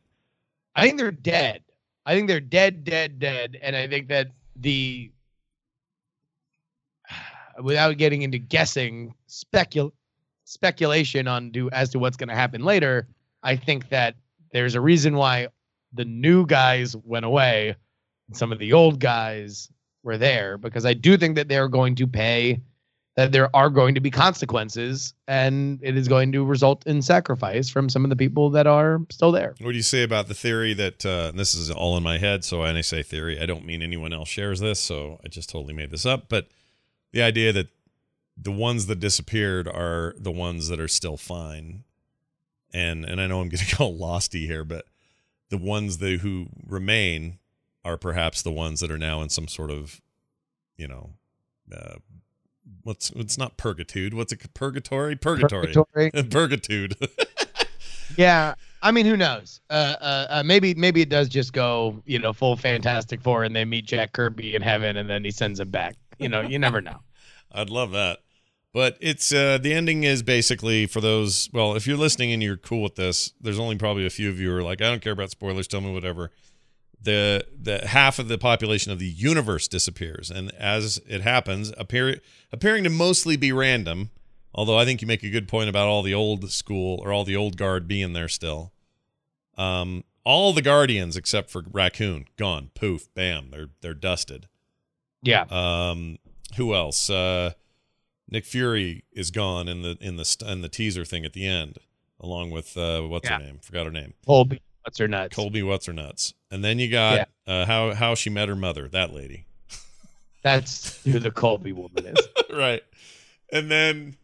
I 0.75 0.83
think 0.83 0.99
they're 0.99 1.11
dead. 1.11 1.63
I 2.09 2.15
think 2.15 2.27
they're 2.27 2.41
dead, 2.41 2.85
dead, 2.85 3.19
dead, 3.19 3.59
and 3.61 3.77
I 3.77 3.87
think 3.87 4.09
that 4.09 4.29
the 4.57 5.13
without 7.63 7.99
getting 7.99 8.23
into 8.23 8.39
guessing 8.39 9.15
specul 9.29 9.93
speculation 10.45 11.29
on 11.29 11.51
do 11.51 11.69
as 11.69 11.91
to 11.91 11.99
what's 11.99 12.17
going 12.17 12.31
to 12.31 12.35
happen 12.35 12.65
later, 12.65 13.07
I 13.43 13.57
think 13.57 13.91
that 13.91 14.15
there's 14.55 14.75
a 14.75 14.81
reason 14.81 15.17
why 15.17 15.49
the 15.93 16.07
new 16.07 16.47
guys 16.47 16.97
went 16.97 17.27
away 17.27 17.77
and 18.29 18.35
some 18.35 18.53
of 18.53 18.59
the 18.59 18.73
old 18.73 19.01
guys 19.01 19.71
were 20.03 20.17
there 20.17 20.57
because 20.57 20.87
I 20.87 20.95
do 20.95 21.19
think 21.19 21.37
that 21.37 21.49
they're 21.49 21.69
going 21.69 21.95
to 21.97 22.07
pay 22.07 22.63
that 23.19 23.33
there 23.33 23.51
are 23.53 23.69
going 23.69 23.97
to 23.97 24.01
be 24.01 24.13
consequences 24.13 25.13
and 25.27 25.81
it 25.83 25.97
is 25.97 26.07
going 26.07 26.31
to 26.31 26.45
result 26.45 26.87
in 26.87 27.03
sacrifice 27.03 27.69
from 27.69 27.89
some 27.89 28.05
of 28.05 28.11
the 28.11 28.15
people 28.15 28.49
that 28.49 28.65
are 28.65 29.01
still 29.11 29.33
there. 29.33 29.57
What 29.59 29.73
do 29.73 29.77
you 29.77 29.83
say 29.83 30.05
about 30.05 30.29
the 30.29 30.35
theory 30.35 30.73
that 30.75 31.05
uh, 31.05 31.33
this 31.35 31.53
is 31.53 31.69
all 31.69 31.97
in 31.97 32.05
my 32.05 32.19
head? 32.19 32.45
So 32.45 32.61
when 32.61 32.77
I 32.77 32.81
say 32.81 33.03
theory, 33.03 33.41
I 33.41 33.45
don't 33.45 33.67
mean 33.67 33.83
anyone 33.83 34.13
else 34.13 34.29
shares 34.29 34.61
this. 34.61 34.79
So 34.79 35.19
I 35.25 35.27
just 35.27 35.51
totally 35.51 35.75
made 35.75 35.91
this 35.91 36.07
up. 36.07 36.29
But 36.29 36.47
the 37.11 37.21
idea 37.23 37.53
that 37.55 37.67
the 38.41 38.53
ones 38.53 38.87
that 38.87 39.01
disappeared 39.01 39.67
are 39.67 40.15
the 40.17 40.31
ones 40.31 40.69
that 40.69 40.79
are 40.79 40.87
still 40.87 41.17
fine, 41.17 41.83
and 42.73 43.05
and 43.05 43.21
I 43.21 43.27
know 43.27 43.41
I'm 43.41 43.49
going 43.49 43.67
to 43.67 43.77
go 43.77 43.93
losty 43.93 44.47
here, 44.47 44.63
but 44.63 44.85
the 45.49 45.59
ones 45.59 45.99
that 45.99 46.21
who 46.21 46.47
remain 46.65 47.41
are 47.85 47.97
perhaps 47.97 48.43
the 48.43 48.53
ones 48.53 48.79
that 48.79 48.93
are 48.93 48.99
now 48.99 49.23
in 49.23 49.29
some 49.29 49.49
sort 49.49 49.73
of, 49.73 50.01
you 50.77 50.87
know, 50.87 51.15
uh, 51.75 51.97
what's 52.89 53.11
it's 53.11 53.39
not 53.39 53.57
purgatory. 53.59 54.09
What's 54.09 54.33
it? 54.33 54.55
Purgatory. 54.55 55.15
Purgatory. 55.15 55.73
Purgatory. 55.73 56.11
Purgatude. 56.15 57.67
yeah, 58.17 58.55
I 58.83 58.91
mean, 58.91 59.05
who 59.05 59.17
knows? 59.17 59.61
Uh, 59.69 59.95
uh, 60.01 60.27
uh, 60.31 60.43
maybe 60.45 60.75
maybe 60.75 61.03
it 61.03 61.11
does 61.11 61.29
just 61.29 61.53
go, 61.53 62.03
you 62.07 62.19
know, 62.19 62.33
full 62.33 62.57
Fantastic 62.57 63.21
Four, 63.21 63.45
and 63.45 63.55
they 63.55 63.65
meet 63.65 63.85
Jack 63.85 64.13
Kirby 64.15 64.57
in 64.57 64.63
heaven, 64.63 64.97
and 64.97 65.09
then 65.09 65.23
he 65.23 65.31
sends 65.31 65.61
him 65.61 65.71
back. 65.71 65.97
You 66.19 66.29
know, 66.29 66.41
you 66.41 66.59
never 66.59 66.81
know. 66.81 66.99
I'd 67.53 67.71
love 67.71 67.93
that. 67.93 68.21
But 68.75 68.99
it's 69.01 69.33
uh, 69.33 69.59
the 69.59 69.73
ending 69.73 70.05
is 70.05 70.23
basically 70.23 70.87
for 70.87 71.01
those. 71.01 71.51
Well, 71.53 71.77
if 71.77 71.87
you're 71.87 71.97
listening 71.97 72.33
and 72.33 72.43
you're 72.43 72.57
cool 72.57 72.83
with 72.83 72.97
this, 72.97 73.33
there's 73.41 73.59
only 73.59 73.77
probably 73.77 74.07
a 74.07 74.11
few 74.11 74.31
of 74.31 74.41
you 74.41 74.51
who 74.51 74.57
are 74.57 74.63
like, 74.63 74.81
I 74.81 74.89
don't 74.89 75.03
care 75.03 75.13
about 75.13 75.31
spoilers. 75.31 75.69
Tell 75.69 75.81
me 75.83 75.93
whatever. 75.93 76.31
The 77.01 77.47
the 77.57 77.87
half 77.87 78.19
of 78.19 78.29
the 78.29 78.39
population 78.39 78.91
of 78.93 78.99
the 78.99 79.07
universe 79.07 79.69
disappears, 79.69 80.31
and 80.31 80.53
as 80.55 81.01
it 81.07 81.21
happens, 81.21 81.73
appear 81.79 82.21
appearing 82.53 82.85
to 82.85 82.91
mostly 82.91 83.37
be 83.37 83.53
random. 83.53 84.11
Although 84.55 84.79
I 84.79 84.85
think 84.85 85.01
you 85.01 85.07
make 85.07 85.23
a 85.23 85.31
good 85.31 85.47
point 85.47 85.69
about 85.69 85.87
all 85.87 86.03
the 86.03 86.15
old 86.15 86.51
school 86.51 86.99
or 87.05 87.13
all 87.13 87.25
the 87.25 87.37
old 87.37 87.57
guard 87.57 87.87
being 87.87 88.15
there 88.15 88.29
still. 88.29 88.73
Um, 89.57 90.03
all 90.25 90.53
the 90.53 90.63
guardians 90.63 91.17
except 91.17 91.51
for 91.51 91.63
Raccoon 91.71 92.27
gone. 92.37 92.71
Poof, 92.75 93.09
bam, 93.15 93.51
they're 93.51 93.69
they're 93.81 93.95
dusted. 93.95 94.49
Yeah. 95.23 95.45
Um, 95.51 96.19
who 96.57 96.75
else? 96.75 97.09
Uh, 97.11 97.53
Nick 98.31 98.45
Fury 98.45 99.05
is 99.13 99.31
gone 99.31 99.69
in 99.69 99.83
the 99.83 99.97
in 100.01 100.17
the 100.17 100.45
in 100.47 100.61
the 100.63 100.69
teaser 100.69 101.05
thing 101.05 101.25
at 101.25 101.33
the 101.33 101.47
end, 101.47 101.79
along 102.21 102.51
with 102.51 102.77
uh, 102.77 103.03
what's 103.03 103.29
Yeah. 103.29 103.39
her 103.39 103.45
name? 103.45 103.59
Forgot 103.63 103.87
her 103.87 103.93
name. 103.93 104.15
Colby, 104.27 104.61
what's 104.83 104.99
her 104.99 105.09
nuts? 105.09 105.35
Colby, 105.37 105.63
what's 105.63 105.87
her 105.87 105.93
nuts? 105.93 106.35
And 106.51 106.65
then 106.65 106.79
you 106.79 106.91
got 106.91 107.29
uh, 107.47 107.67
how 107.67 107.95
how 107.95 108.15
she 108.15 108.31
met 108.31 108.49
her 108.49 108.57
mother, 108.57 108.89
that 108.89 109.13
lady, 109.13 109.45
That's 110.43 111.03
who 111.05 111.19
the 111.19 111.31
Colby 111.31 111.73
woman 111.73 112.07
is. 112.07 112.29
right? 112.53 112.83
And 113.53 113.71
then 113.71 114.17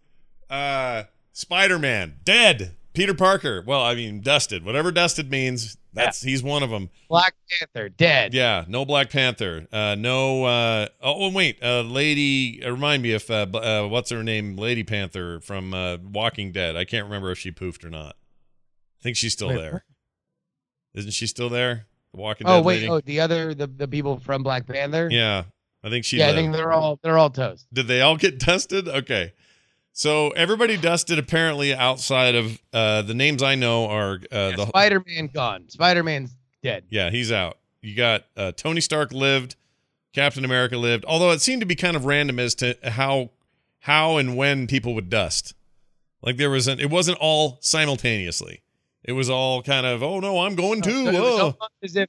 uh, 0.48 1.04
Spider 1.32 1.78
Man 1.78 2.16
dead. 2.24 2.76
Peter 2.94 3.12
Parker. 3.12 3.62
Well, 3.66 3.82
I 3.82 3.96
mean, 3.96 4.20
dusted. 4.20 4.64
Whatever 4.64 4.92
dusted 4.92 5.28
means. 5.30 5.76
That's 5.92 6.22
he's 6.22 6.42
one 6.42 6.62
of 6.62 6.70
them. 6.70 6.90
Black 7.08 7.34
Panther 7.50 7.88
dead. 7.88 8.34
Yeah, 8.34 8.64
no 8.66 8.84
Black 8.84 9.10
Panther. 9.10 9.66
Uh, 9.72 9.96
no. 9.96 10.44
Uh, 10.44 10.88
oh, 11.02 11.30
wait. 11.30 11.58
Uh, 11.62 11.82
Lady. 11.82 12.62
Uh, 12.64 12.70
remind 12.70 13.02
me 13.02 13.12
if 13.12 13.30
uh, 13.30 13.46
uh, 13.52 13.86
what's 13.88 14.10
her 14.10 14.22
name? 14.22 14.56
Lady 14.56 14.82
Panther 14.82 15.40
from 15.40 15.74
uh, 15.74 15.98
Walking 15.98 16.52
Dead. 16.52 16.76
I 16.76 16.84
can't 16.84 17.04
remember 17.04 17.30
if 17.30 17.38
she 17.38 17.52
poofed 17.52 17.84
or 17.84 17.90
not. 17.90 18.16
I 19.00 19.02
think 19.02 19.16
she's 19.16 19.32
still 19.32 19.48
Wait, 19.48 19.56
there. 19.56 19.84
Isn't 20.94 21.12
she 21.12 21.26
still 21.26 21.48
there? 21.48 21.86
The 22.14 22.20
Walking 22.20 22.46
Oh 22.46 22.58
Dead 22.58 22.64
wait, 22.64 22.74
lady. 22.76 22.88
oh 22.90 23.00
the 23.00 23.20
other 23.20 23.54
the, 23.54 23.66
the 23.66 23.88
people 23.88 24.18
from 24.20 24.42
Black 24.42 24.66
Panther. 24.66 25.08
Yeah, 25.10 25.44
I 25.82 25.90
think 25.90 26.04
she. 26.04 26.18
yeah, 26.18 26.28
I 26.28 26.32
think 26.32 26.52
they're 26.52 26.72
all 26.72 26.98
they're 27.02 27.18
all 27.18 27.30
toast. 27.30 27.66
Did 27.72 27.88
they 27.88 28.00
all 28.00 28.16
get 28.16 28.38
dusted? 28.46 28.88
Okay. 28.88 29.32
So 29.96 30.30
everybody 30.30 30.76
dusted 30.76 31.18
apparently 31.20 31.72
outside 31.72 32.34
of 32.34 32.60
uh, 32.72 33.02
the 33.02 33.14
names 33.14 33.42
I 33.44 33.54
know 33.54 33.86
are 33.86 34.14
uh, 34.32 34.50
Yeah, 34.50 34.56
the 34.56 34.66
Spider 34.66 35.02
Man 35.06 35.28
gone. 35.32 35.68
Spider 35.68 36.02
Man's 36.02 36.34
dead. 36.62 36.84
Yeah, 36.90 37.10
he's 37.10 37.30
out. 37.30 37.58
You 37.80 37.94
got 37.94 38.24
uh, 38.36 38.50
Tony 38.56 38.80
Stark 38.80 39.12
lived, 39.12 39.54
Captain 40.12 40.44
America 40.44 40.76
lived. 40.78 41.04
Although 41.06 41.30
it 41.30 41.40
seemed 41.42 41.60
to 41.60 41.66
be 41.66 41.76
kind 41.76 41.94
of 41.96 42.06
random 42.06 42.40
as 42.40 42.54
to 42.56 42.76
how 42.82 43.30
how 43.80 44.16
and 44.16 44.36
when 44.36 44.66
people 44.66 44.94
would 44.94 45.10
dust. 45.10 45.54
Like 46.22 46.38
there 46.38 46.50
wasn't 46.50 46.80
it 46.80 46.90
wasn't 46.90 47.18
all 47.20 47.58
simultaneously. 47.60 48.62
It 49.04 49.12
was 49.12 49.28
all 49.30 49.62
kind 49.62 49.86
of 49.86 50.02
oh 50.02 50.20
no, 50.20 50.40
I'm 50.40 50.54
going 50.54 50.82
too. 50.82 51.04
So 51.04 51.10
it 51.10 51.20
was 51.20 51.40
Oh. 51.40 51.44
almost 51.44 51.72
as 51.82 51.96
if 51.96 52.08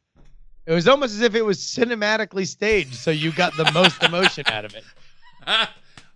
it 0.66 0.74
was 0.74 0.88
almost 0.88 1.14
as 1.14 1.22
if 1.22 1.36
it 1.36 1.44
was 1.44 1.60
cinematically 1.60 2.48
staged, 2.48 2.96
so 2.96 3.12
you 3.12 3.32
got 3.32 3.56
the 3.58 3.70
most 3.72 4.02
emotion 4.02 4.44
out 4.48 4.66
of 4.66 4.74
it. 4.76 4.84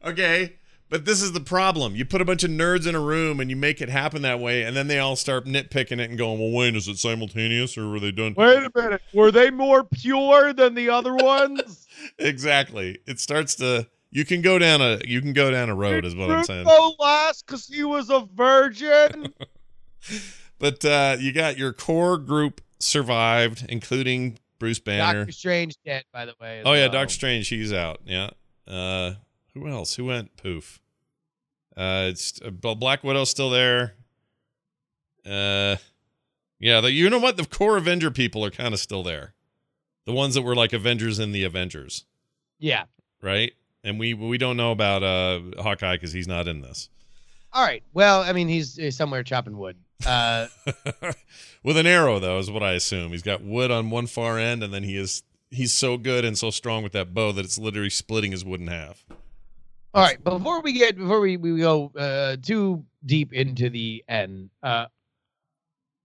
okay. 0.06 0.54
But 0.90 1.06
this 1.06 1.22
is 1.22 1.34
the 1.34 1.40
problem. 1.40 1.96
You 1.96 2.04
put 2.04 2.20
a 2.20 2.26
bunch 2.26 2.44
of 2.44 2.50
nerds 2.50 2.88
in 2.88 2.96
a 2.96 3.00
room 3.00 3.40
and 3.40 3.48
you 3.52 3.56
make 3.56 3.80
it 3.80 3.90
happen 3.90 4.24
that 4.24 4.40
way, 4.40 4.64
and 4.64 4.76
then 4.76 4.88
they 4.88 4.98
all 4.98 5.16
start 5.16 5.46
nitpicking 5.46 6.00
it 6.00 6.10
and 6.10 6.18
going, 6.18 6.40
"Well, 6.40 6.50
wait, 6.52 6.76
is 6.76 6.88
it 6.88 6.98
simultaneous 6.98 7.78
or 7.78 7.90
were 7.90 8.00
they 8.00 8.12
done?" 8.12 8.34
Wait 8.36 8.58
a 8.64 8.72
minute, 8.74 9.02
were 9.14 9.30
they 9.30 9.52
more 9.52 9.84
pure 9.84 10.52
than 10.52 10.74
the 10.74 10.90
other 10.90 11.14
ones? 11.16 11.88
exactly. 12.18 12.98
It 13.06 13.20
starts 13.20 13.54
to. 13.58 13.88
You 14.10 14.26
can 14.26 14.42
go 14.42 14.58
down 14.58 14.82
a. 14.82 15.00
You 15.06 15.22
can 15.22 15.34
go 15.34 15.52
down 15.52 15.70
a 15.70 15.76
road, 15.76 16.06
is 16.06 16.16
what 16.16 16.32
I'm 16.32 16.44
saying. 16.44 16.66
Go 16.66 16.96
last 16.98 17.46
because 17.46 17.68
he 17.68 17.84
was 17.84 18.10
a 18.10 18.22
virgin. 18.34 19.32
But 20.60 20.84
uh, 20.86 21.18
you 21.20 21.32
got 21.32 21.58
your 21.58 21.74
core 21.74 22.18
group 22.18 22.62
survived, 22.80 23.66
including 23.70 24.38
Bruce 24.60 24.80
Banner. 24.80 25.20
Doctor 25.22 25.32
Strange 25.32 25.76
dead, 25.86 26.04
by 26.14 26.26
the 26.26 26.34
way. 26.40 26.62
oh 26.66 26.74
yeah, 26.74 26.84
well. 26.84 26.92
Doctor 26.92 27.14
Strange, 27.14 27.48
he's 27.48 27.72
out. 27.74 28.02
Yeah. 28.06 28.30
Uh, 28.68 29.14
who 29.54 29.68
else? 29.68 29.96
Who 29.96 30.06
went 30.06 30.36
poof? 30.38 30.80
Uh, 31.78 32.08
it's 32.10 32.40
uh, 32.44 32.50
Black 32.50 33.04
Widow's 33.04 33.30
still 33.30 33.50
there. 33.50 33.96
Uh, 35.26 35.78
yeah. 36.60 36.82
The, 36.82 36.92
you 36.92 37.10
know 37.10 37.20
what? 37.20 37.38
The 37.38 37.46
core 37.46 37.78
Avenger 37.78 38.12
people 38.12 38.44
are 38.44 38.52
kind 38.52 38.74
of 38.74 38.80
still 38.80 39.04
there. 39.04 39.34
The 40.06 40.14
ones 40.14 40.34
that 40.36 40.42
were 40.42 40.56
like 40.56 40.74
Avengers 40.74 41.20
in 41.20 41.32
the 41.32 41.44
Avengers, 41.44 42.06
Yeah. 42.58 42.86
right? 43.22 43.54
And 43.84 44.00
we 44.00 44.14
we 44.14 44.38
don't 44.38 44.58
know 44.58 44.72
about 44.72 45.04
uh 45.04 45.40
Hawkeye 45.62 45.96
because 45.96 46.12
he's 46.14 46.28
not 46.28 46.48
in 46.48 46.62
this. 46.62 46.90
All 47.54 47.64
right. 47.64 47.84
Well, 47.94 48.22
I 48.22 48.34
mean, 48.34 48.48
he's, 48.48 48.76
he's 48.76 48.96
somewhere 48.98 49.24
chopping 49.24 49.58
wood. 49.58 49.78
Uh, 50.06 50.48
With 51.64 51.78
an 51.78 51.86
arrow, 51.88 52.20
though, 52.20 52.40
is 52.40 52.50
what 52.50 52.64
I 52.64 52.72
assume. 52.74 53.12
He's 53.12 53.22
got 53.22 53.42
wood 53.44 53.70
on 53.70 53.90
one 53.90 54.08
far 54.08 54.40
end, 54.40 54.64
and 54.64 54.74
then 54.74 54.84
he 54.84 54.96
is 54.96 55.24
he's 55.52 55.74
so 55.74 55.98
good 55.98 56.24
and 56.24 56.38
so 56.38 56.52
strong 56.52 56.84
with 56.84 56.94
that 56.94 57.14
bow 57.14 57.32
that 57.34 57.44
it's 57.44 57.58
literally 57.58 57.90
splitting 57.90 58.32
his 58.32 58.46
wood 58.46 58.62
in 58.62 58.68
half. 58.68 59.04
all 59.94 60.04
right. 60.04 60.24
Before 60.24 60.62
we 60.62 60.74
get 60.74 60.98
before 60.98 61.20
we, 61.20 61.38
we 61.38 61.60
go 61.60 61.92
uh, 61.98 62.38
too 62.42 62.86
deep 63.06 63.34
into 63.34 63.70
the 63.70 64.04
end, 64.08 64.52
uh, 64.64 64.86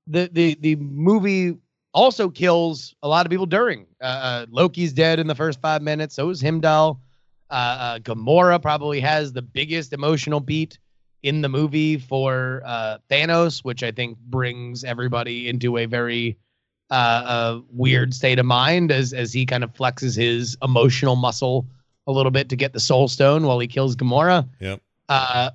the 0.07 0.29
the 0.33 0.57
the 0.61 0.77
movie 0.77 1.57
also 1.93 2.29
kills 2.29 2.95
a 3.03 3.09
lot 3.09 3.25
of 3.27 3.31
people 3.31 3.47
during. 3.47 3.87
Uh, 4.01 4.05
uh, 4.05 4.47
Loki's 4.51 4.93
dead 4.93 5.21
in 5.21 5.29
the 5.29 5.35
first 5.37 5.61
five 5.61 5.83
minutes. 5.83 6.17
So 6.17 6.29
is 6.31 6.43
Heimdall. 6.43 7.01
Uh, 7.51 7.55
uh, 7.55 7.99
Gamora 8.01 8.61
probably 8.61 8.99
has 9.01 9.33
the 9.33 9.43
biggest 9.43 9.93
emotional 9.93 10.41
beat 10.41 10.79
in 11.25 11.41
the 11.41 11.49
movie 11.49 11.97
for 11.97 12.63
uh, 12.67 12.99
Thanos, 13.11 13.65
which 13.65 13.83
I 13.83 13.91
think 13.91 14.19
brings 14.19 14.85
everybody 14.85 15.49
into 15.49 15.79
a 15.79 15.87
very 15.87 16.37
uh, 16.91 16.95
uh, 16.95 17.61
weird 17.71 18.13
state 18.13 18.39
of 18.39 18.45
mind 18.45 18.93
as 18.93 19.15
as 19.15 19.33
he 19.33 19.47
kind 19.47 19.65
of 19.65 19.73
flexes 19.73 20.15
his 20.17 20.55
emotional 20.63 21.17
muscle 21.17 21.67
a 22.07 22.13
little 22.13 22.31
bit 22.31 22.51
to 22.51 22.57
get 22.57 22.75
the 22.75 22.79
Soul 22.79 23.09
Stone 23.09 23.47
while 23.47 23.59
he 23.59 23.67
kills 23.67 23.97
Gamora. 23.97 24.47
Yep. 24.61 24.83
Uh, 25.09 25.51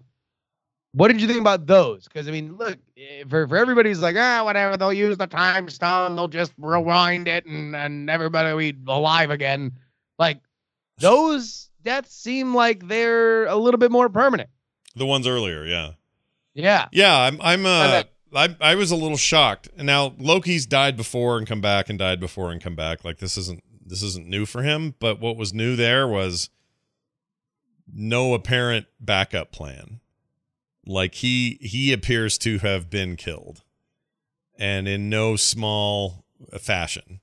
what 0.93 1.09
did 1.09 1.21
you 1.21 1.27
think 1.27 1.39
about 1.39 1.67
those? 1.67 2.05
Because 2.05 2.27
I 2.27 2.31
mean, 2.31 2.57
look, 2.57 2.79
eh, 2.97 3.23
for 3.29 3.47
for 3.47 3.55
everybody 3.55 3.89
who's 3.89 4.01
like, 4.01 4.15
ah, 4.17 4.43
whatever, 4.43 4.75
they'll 4.75 4.91
use 4.91 5.17
the 5.17 5.27
time 5.27 5.69
stone, 5.69 6.15
they'll 6.15 6.27
just 6.27 6.51
rewind 6.57 7.27
it, 7.27 7.45
and 7.45 7.75
and 7.75 8.09
everybody 8.09 8.49
will 8.49 8.57
be 8.57 8.91
alive 8.91 9.29
again. 9.29 9.73
Like 10.17 10.39
those 10.97 11.69
deaths 11.83 12.15
seem 12.15 12.55
like 12.55 12.87
they're 12.87 13.45
a 13.45 13.55
little 13.55 13.77
bit 13.77 13.91
more 13.91 14.09
permanent. 14.09 14.49
The 14.95 15.05
ones 15.05 15.27
earlier, 15.27 15.65
yeah, 15.65 15.91
Yeah. 16.53 16.87
yeah. 16.91 17.17
I'm 17.17 17.39
I'm 17.41 17.65
uh 17.65 18.03
I 18.33 18.45
I 18.45 18.55
I 18.61 18.75
was 18.75 18.91
a 18.91 18.95
little 18.95 19.17
shocked. 19.17 19.69
And 19.77 19.85
now 19.85 20.13
Loki's 20.17 20.65
died 20.65 20.97
before 20.97 21.37
and 21.37 21.47
come 21.47 21.61
back 21.61 21.89
and 21.89 21.97
died 21.99 22.19
before 22.19 22.51
and 22.51 22.61
come 22.61 22.75
back. 22.75 23.03
Like 23.05 23.17
this 23.19 23.37
isn't 23.37 23.63
this 23.85 24.01
isn't 24.03 24.27
new 24.27 24.45
for 24.45 24.63
him. 24.63 24.95
But 24.99 25.19
what 25.19 25.37
was 25.37 25.53
new 25.53 25.75
there 25.75 26.07
was 26.07 26.49
no 27.91 28.33
apparent 28.33 28.87
backup 28.99 29.51
plan. 29.51 29.99
Like 30.85 31.15
he 31.15 31.57
he 31.61 31.93
appears 31.93 32.37
to 32.39 32.57
have 32.59 32.89
been 32.89 33.15
killed, 33.15 33.61
and 34.57 34.87
in 34.87 35.09
no 35.09 35.35
small 35.35 36.25
fashion. 36.59 37.19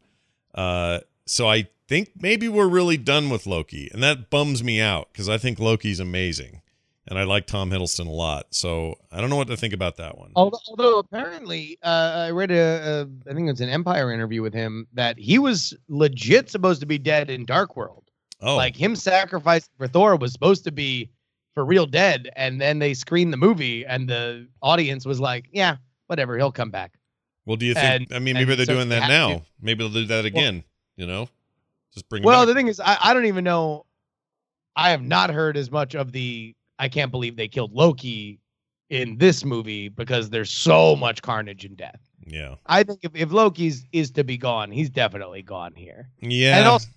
Uh, 0.54 1.00
so 1.26 1.48
I 1.48 1.68
think 1.88 2.12
maybe 2.16 2.48
we're 2.48 2.68
really 2.68 2.96
done 2.96 3.28
with 3.28 3.46
Loki, 3.46 3.90
and 3.92 4.02
that 4.02 4.30
bums 4.30 4.62
me 4.62 4.80
out 4.80 5.08
because 5.12 5.28
I 5.28 5.36
think 5.38 5.58
Loki's 5.58 5.98
amazing, 6.00 6.60
and 7.08 7.18
I 7.18 7.24
like 7.24 7.46
Tom 7.46 7.70
Hiddleston 7.70 8.06
a 8.06 8.10
lot. 8.10 8.46
So 8.50 8.96
I 9.12 9.20
don't 9.20 9.30
know 9.30 9.36
what 9.36 9.48
to 9.48 9.56
think 9.56 9.72
about 9.74 9.96
that 9.96 10.18
one. 10.18 10.32
Although, 10.36 10.58
although 10.68 10.98
apparently, 10.98 11.78
uh, 11.82 12.26
I 12.26 12.30
read 12.30 12.50
a, 12.50 12.56
a, 12.56 13.30
I 13.30 13.34
think 13.34 13.48
it 13.48 13.52
was 13.52 13.60
an 13.60 13.68
Empire 13.68 14.12
interview 14.12 14.42
with 14.42 14.54
him 14.54 14.86
that 14.94 15.18
he 15.18 15.38
was 15.38 15.74
legit 15.88 16.50
supposed 16.50 16.80
to 16.80 16.86
be 16.86 16.98
dead 16.98 17.30
in 17.30 17.44
Dark 17.44 17.76
World. 17.76 18.04
Oh, 18.40 18.56
Like 18.56 18.76
him 18.76 18.96
sacrificing 18.96 19.70
for 19.78 19.88
Thor 19.88 20.16
was 20.16 20.32
supposed 20.32 20.64
to 20.64 20.72
be 20.72 21.10
for 21.54 21.64
real 21.64 21.86
dead, 21.86 22.28
and 22.36 22.60
then 22.60 22.78
they 22.80 22.92
screened 22.92 23.32
the 23.32 23.38
movie, 23.38 23.86
and 23.86 24.06
the 24.08 24.46
audience 24.60 25.06
was 25.06 25.18
like, 25.18 25.46
"Yeah, 25.52 25.76
whatever, 26.08 26.36
he'll 26.36 26.52
come 26.52 26.70
back." 26.70 26.92
Well, 27.46 27.56
do 27.56 27.64
you 27.64 27.72
think? 27.72 28.10
And- 28.10 28.14
I 28.14 28.18
mean, 28.18 28.34
maybe 28.34 28.54
they're 28.56 28.66
so 28.66 28.74
doing 28.74 28.88
that 28.90 29.08
now. 29.08 29.42
Maybe 29.60 29.78
they'll 29.84 29.92
do 29.92 30.04
that 30.06 30.24
again. 30.26 30.64
you 30.96 31.06
know, 31.06 31.28
just 31.94 32.08
bring. 32.10 32.24
Well, 32.24 32.44
the 32.44 32.52
thing 32.54 32.66
is, 32.68 32.78
I, 32.80 32.98
I 33.00 33.14
don't 33.14 33.24
even 33.26 33.44
know. 33.44 33.86
I 34.74 34.90
have 34.90 35.02
not 35.02 35.30
heard 35.30 35.56
as 35.56 35.70
much 35.70 35.94
of 35.94 36.12
the 36.12 36.54
I 36.78 36.88
can't 36.88 37.10
believe 37.10 37.36
they 37.36 37.48
killed 37.48 37.72
Loki 37.72 38.40
in 38.90 39.18
this 39.18 39.44
movie 39.44 39.88
because 39.88 40.30
there's 40.30 40.50
so 40.50 40.94
much 40.94 41.22
carnage 41.22 41.64
and 41.64 41.76
death. 41.76 42.00
yeah, 42.26 42.54
I 42.66 42.82
think 42.82 43.00
if, 43.02 43.14
if 43.14 43.32
Loki's 43.32 43.84
is 43.92 44.10
to 44.12 44.24
be 44.24 44.36
gone, 44.36 44.70
he's 44.70 44.90
definitely 44.90 45.42
gone 45.42 45.74
here. 45.74 46.08
yeah. 46.20 46.58
And 46.58 46.68
also, 46.68 46.88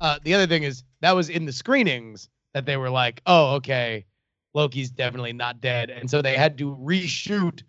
uh, 0.00 0.18
the 0.24 0.34
other 0.34 0.46
thing 0.46 0.62
is 0.62 0.82
that 1.00 1.14
was 1.14 1.28
in 1.28 1.44
the 1.44 1.52
screenings 1.52 2.28
that 2.54 2.66
they 2.66 2.76
were 2.76 2.90
like, 2.90 3.22
oh, 3.26 3.54
okay, 3.56 4.06
Loki's 4.54 4.90
definitely 4.90 5.32
not 5.32 5.60
dead, 5.60 5.90
and 5.90 6.10
so 6.10 6.20
they 6.20 6.36
had 6.36 6.58
to 6.58 6.74
reshoot 6.76 7.62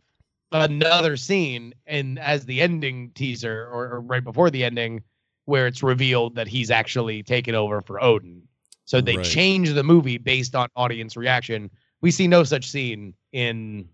another 0.52 1.16
scene 1.16 1.74
and 1.86 2.20
as 2.20 2.46
the 2.46 2.62
ending 2.62 3.12
teaser 3.16 3.70
or, 3.72 3.94
or 3.94 4.02
right 4.02 4.24
before 4.24 4.50
the 4.50 4.64
ending 4.64 5.02
where 5.46 5.66
it's 5.68 5.82
revealed 5.82 6.36
that 6.36 6.48
he's 6.48 6.70
actually 6.70 7.24
taken 7.24 7.56
over 7.56 7.82
for 7.82 8.04
Odin. 8.04 8.42
So 8.92 9.00
they 9.00 9.16
Right. 9.16 9.26
changed 9.26 9.74
the 9.74 9.84
movie 9.84 10.18
based 10.18 10.54
on 10.54 10.68
audience 10.76 11.16
reaction. 11.16 11.72
We 12.02 12.12
see 12.12 12.28
no 12.28 12.44
such 12.44 12.68
scene 12.70 13.14
in 13.32 13.88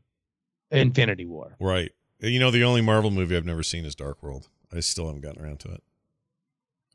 Infinity 0.71 1.25
War. 1.27 1.55
right. 1.59 1.91
You 2.19 2.39
know, 2.39 2.49
the 2.49 2.63
only 2.63 2.81
Marvel 2.81 3.11
movie 3.11 3.37
I've 3.37 3.45
never 3.45 3.61
seen 3.61 3.85
is 3.85 3.93
Dark 3.93 4.23
World. 4.23 4.49
I 4.75 4.79
still 4.79 5.05
haven't 5.05 5.21
gotten 5.21 5.39
around 5.45 5.59
to 5.59 5.71
it. 5.71 5.83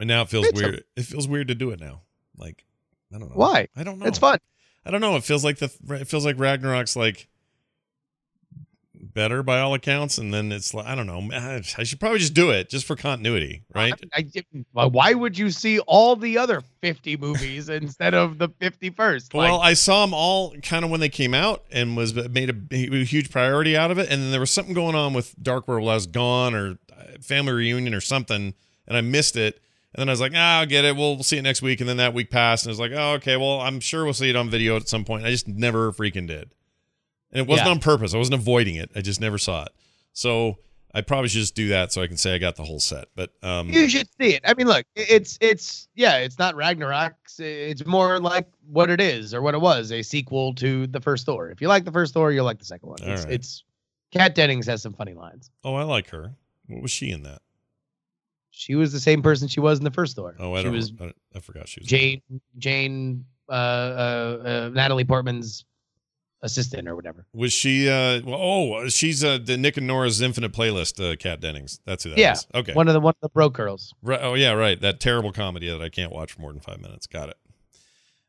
And 0.01 0.09
now 0.09 0.23
it 0.23 0.29
feels 0.31 0.47
It's 0.49 0.61
a- 0.61 0.65
weird. 0.65 0.85
it 0.97 1.03
feels 1.05 1.29
weird 1.29 1.47
to 1.47 1.55
do 1.55 1.71
it 1.71 1.79
now. 1.79 2.03
Like, 2.37 2.65
I 3.15 3.19
don't 3.21 3.29
know. 3.29 3.37
Why? 3.37 3.69
I 3.77 3.85
don't 3.85 4.01
know. 4.01 4.07
It's 4.07 4.19
fun. 4.19 4.41
I 4.85 4.91
don't 4.91 5.01
know. 5.01 5.15
It 5.15 5.23
feels 5.23 5.45
like 5.45 5.59
the 5.59 5.71
it 5.91 6.09
feels 6.09 6.25
like 6.25 6.39
Ragnarok's 6.39 6.97
like 6.97 7.29
better 9.15 9.43
by 9.43 9.61
all 9.61 9.75
accounts, 9.75 10.19
and 10.19 10.33
then 10.33 10.53
it's 10.53 10.73
like 10.75 10.87
I 10.87 10.95
don't 10.95 11.07
know. 11.07 11.29
I 11.33 11.61
should 11.85 12.01
probably 12.01 12.19
just 12.19 12.35
do 12.35 12.51
it 12.51 12.69
just 12.69 12.87
for 12.87 12.97
continuity, 12.97 13.63
right? 13.75 13.93
I, 14.13 14.25
I- 14.75 14.87
why 14.87 15.13
would 15.15 15.37
you 15.39 15.51
see 15.51 15.79
all 15.81 16.17
the 16.17 16.39
other 16.39 16.63
50 16.81 17.17
movies 17.17 17.69
instead 17.69 18.15
of 18.15 18.39
the 18.39 18.49
51st? 18.49 19.35
well, 19.35 19.59
Like, 19.59 19.67
I 19.69 19.75
saw 19.75 20.05
them 20.05 20.15
all 20.15 20.55
kind 20.63 20.85
of 20.85 20.91
when 20.91 21.01
they 21.01 21.09
came 21.09 21.35
out 21.35 21.65
and 21.71 21.97
was 21.97 22.15
made 22.15 22.51
a, 22.51 22.57
a 22.75 23.05
huge 23.05 23.31
priority 23.31 23.77
out 23.77 23.91
of 23.91 23.99
it. 23.99 24.11
And 24.11 24.23
then 24.23 24.31
there 24.31 24.41
was 24.41 24.51
something 24.51 24.75
going 24.75 24.95
on 24.95 25.13
with 25.15 25.35
Dark 25.43 25.69
World 25.69 25.83
while 25.85 25.93
I 25.93 25.97
was 25.97 26.07
gone 26.07 26.55
or 26.55 26.79
uh, 26.93 27.05
family 27.21 27.53
reunion 27.53 27.95
or 27.95 28.01
something, 28.01 28.55
and 28.87 28.97
I 28.97 29.01
missed 29.01 29.37
it. 29.37 29.61
And 29.95 30.01
then 30.01 30.09
I 30.09 30.13
was 30.13 30.21
like, 30.23 30.33
ah, 30.35 30.61
I'll 30.61 30.67
get 30.67 30.87
it. 30.87 30.97
We'll, 30.97 31.17
we'll 31.17 31.23
see 31.23 31.37
it 31.37 31.43
next 31.43 31.61
week. 31.61 31.81
And 31.81 31.89
then 31.89 31.99
that 31.99 32.15
week 32.15 32.31
passed, 32.31 32.65
and 32.65 32.71
I 32.71 32.73
was 32.73 32.81
like, 32.81 32.93
oh, 32.95 33.13
okay. 33.17 33.37
Well, 33.37 33.61
I'm 33.61 33.79
sure 33.79 34.05
we'll 34.05 34.15
see 34.15 34.31
it 34.31 34.37
on 34.37 34.49
video 34.49 34.75
at 34.77 34.89
some 34.89 35.05
point. 35.05 35.25
I 35.27 35.31
just 35.31 35.47
never 35.47 35.93
freaking 35.93 36.27
did. 36.27 36.55
And 37.33 37.41
it 37.41 37.47
wasn't 37.49 37.67
Yeah. 37.67 37.73
on 37.73 37.79
purpose. 37.81 38.15
I 38.15 38.19
wasn't 38.19 38.35
avoiding 38.35 38.77
it. 38.77 38.91
I 38.95 39.01
just 39.01 39.21
never 39.21 39.39
saw 39.39 39.65
it. 39.65 39.73
So 40.13 40.59
I 40.95 41.01
probably 41.01 41.29
should 41.29 41.41
just 41.41 41.55
do 41.55 41.69
that 41.69 41.91
so 41.93 42.03
I 42.03 42.07
can 42.07 42.19
say 42.19 42.35
I 42.35 42.39
got 42.39 42.57
the 42.57 42.65
whole 42.65 42.81
set. 42.81 43.07
But 43.17 43.31
um, 43.43 43.71
you 43.71 43.89
should 43.89 44.09
see 44.21 44.35
it. 44.35 44.43
I 44.45 44.53
mean, 44.55 44.67
look, 44.67 44.85
it's 44.95 45.39
it's 45.41 45.89
yeah, 45.95 46.19
it's 46.19 46.39
not 46.39 46.55
Ragnarok. 46.55 47.15
It's 47.39 47.87
more 47.87 48.21
like 48.21 48.47
what 48.71 48.91
it 48.91 49.01
is 49.01 49.33
or 49.33 49.41
what 49.41 49.55
it 49.55 49.61
was, 49.61 49.91
a 49.91 50.03
sequel 50.03 50.55
to 50.57 50.87
the 50.87 51.01
first 51.01 51.25
Thor. 51.25 51.49
If 51.49 51.63
you 51.63 51.69
like 51.69 51.85
the 51.85 51.93
first 51.93 52.13
Thor, 52.13 52.31
you'll 52.31 52.45
like 52.45 52.59
the 52.59 52.67
second 52.67 52.91
one. 52.91 52.99
It's, 53.03 53.25
right. 53.25 53.33
it's 53.33 53.65
Kat 54.11 54.35
Dennings 54.35 54.67
has 54.67 54.83
some 54.83 54.93
funny 54.93 55.15
lines. 55.15 55.51
oh, 55.65 55.75
I 55.75 55.85
like 55.85 56.11
her. 56.11 56.35
What 56.69 56.83
was 56.83 56.91
she 56.91 57.11
in 57.11 57.23
that? 57.23 57.41
She 58.51 58.75
was 58.75 58.93
the 58.93 59.01
same 59.01 59.23
person 59.23 59.49
she 59.49 59.61
was 59.61 59.79
in 59.79 59.85
the 59.85 59.91
first 59.91 60.15
Thor. 60.15 60.37
Oh, 60.39 60.53
I 60.53 60.59
she 60.59 60.65
don't. 60.65 60.73
was 60.75 60.93
I, 61.01 61.13
I 61.35 61.41
forgot 61.41 61.69
she 61.69 61.81
was. 61.81 61.89
Jane 61.89 62.21
Jane 62.59 63.25
uh, 63.49 63.53
uh, 63.53 64.43
uh, 64.45 64.71
Natalie 64.75 65.05
Portman's 65.07 65.65
assistant 66.43 66.89
or 66.89 66.95
whatever. 66.97 67.25
Was 67.33 67.53
she? 67.53 67.89
uh 67.89 68.21
well, 68.25 68.39
Oh, 68.41 68.89
she's 68.89 69.23
uh, 69.25 69.39
the 69.39 69.57
Nick 69.57 69.77
and 69.77 69.87
Nora's 69.87 70.21
Infinite 70.21 70.53
Playlist. 70.53 71.01
Uh, 71.03 71.17
Kat 71.17 71.41
Dennings. 71.41 71.81
That's 71.87 72.05
who 72.05 72.11
that 72.11 72.19
is. 72.19 72.47
Yeah, 72.55 72.61
Okay. 72.61 72.73
One 72.75 72.89
of 72.89 72.95
the 72.95 73.01
one 73.01 73.11
of 73.11 73.21
the 73.23 73.29
bro 73.29 73.49
girls. 73.49 73.95
Right, 74.03 74.21
oh 74.23 74.35
yeah, 74.35 74.53
right. 74.53 74.81
That 74.81 75.01
terrible 75.01 75.33
comedy 75.33 75.69
that 75.71 75.81
I 75.81 75.89
can't 75.89 76.13
watch 76.13 76.33
for 76.33 76.41
more 76.41 76.53
than 76.53 76.61
five 76.61 76.81
minutes. 76.81 77.07
Got 77.07 77.29
it. 77.31 77.37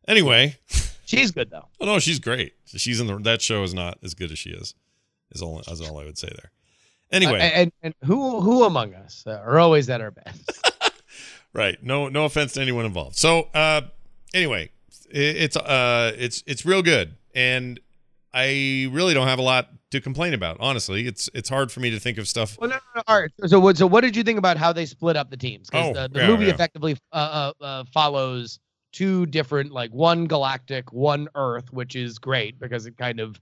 Anyway, 0.08 0.58
She's 1.06 1.32
good 1.32 1.50
though. 1.50 1.68
oh 1.82 1.86
no, 1.86 2.00
she's 2.00 2.20
great. 2.20 2.54
She's 2.66 3.00
in 3.00 3.08
the 3.08 3.18
that 3.20 3.42
show 3.42 3.64
is 3.64 3.74
not 3.74 3.98
as 4.04 4.14
good 4.14 4.32
as 4.32 4.40
she 4.40 4.50
is. 4.52 4.74
Is 5.32 5.42
all 5.42 5.60
is 5.62 5.82
all 5.82 6.00
I 6.00 6.06
would 6.06 6.18
say 6.18 6.30
there. 6.30 6.52
Anyway, 7.12 7.40
Uh, 7.40 7.44
and 7.44 7.72
and 7.82 7.94
who 8.06 8.42
who 8.42 8.64
among 8.64 8.94
us 8.96 9.24
are 9.28 9.60
always 9.60 9.90
at 9.90 10.02
our 10.02 10.12
best? 10.12 10.72
right. 11.54 11.82
No 11.84 12.10
no 12.10 12.26
offense 12.26 12.54
to 12.54 12.62
anyone 12.62 12.86
involved. 12.86 13.16
So 13.18 13.50
uh 13.54 13.82
anyway, 14.34 14.72
it, 15.10 15.36
it's 15.38 15.58
uh 15.58 16.14
it's 16.18 16.44
it's 16.48 16.66
real 16.66 16.82
good 16.82 17.16
and 17.36 17.80
I 18.34 18.90
really 18.92 19.14
don't 19.14 19.28
have 19.28 19.40
a 19.40 19.44
lot 19.44 19.70
to 19.92 20.02
complain 20.02 20.34
about. 20.34 20.58
Honestly, 20.60 21.06
it's 21.06 21.30
it's 21.34 21.50
hard 21.50 21.72
for 21.72 21.80
me 21.80 21.92
to 21.92 22.00
think 22.00 22.18
of 22.18 22.28
stuff. 22.28 22.58
Well, 22.60 22.70
no, 22.70 22.76
no, 22.76 22.82
no. 22.96 23.04
All 23.08 23.22
right. 23.22 23.32
So, 23.46 23.60
what? 23.60 23.78
So, 23.78 23.86
what 23.86 24.02
did 24.02 24.16
you 24.16 24.24
think 24.24 24.40
about 24.40 24.58
how 24.58 24.74
they 24.74 24.86
split 24.86 25.16
up 25.16 25.30
the 25.30 25.38
teams? 25.38 25.70
Because 25.70 25.96
Oh, 25.96 26.02
the, 26.02 26.10
the 26.10 26.20
yeah, 26.22 26.28
movie 26.28 26.46
yeah. 26.46 26.54
effectively 26.54 26.98
uh, 27.12 27.52
uh, 27.62 27.64
uh, 27.64 27.84
follows 27.94 28.60
two 28.92 29.26
different, 29.28 29.72
like 29.72 29.92
one 29.92 30.26
galactic, 30.26 30.92
one 30.92 31.28
Earth, 31.36 31.72
which 31.72 31.96
is 31.96 32.18
great 32.18 32.60
because 32.60 32.86
it 32.86 32.98
kind 32.98 33.20
of, 33.20 33.40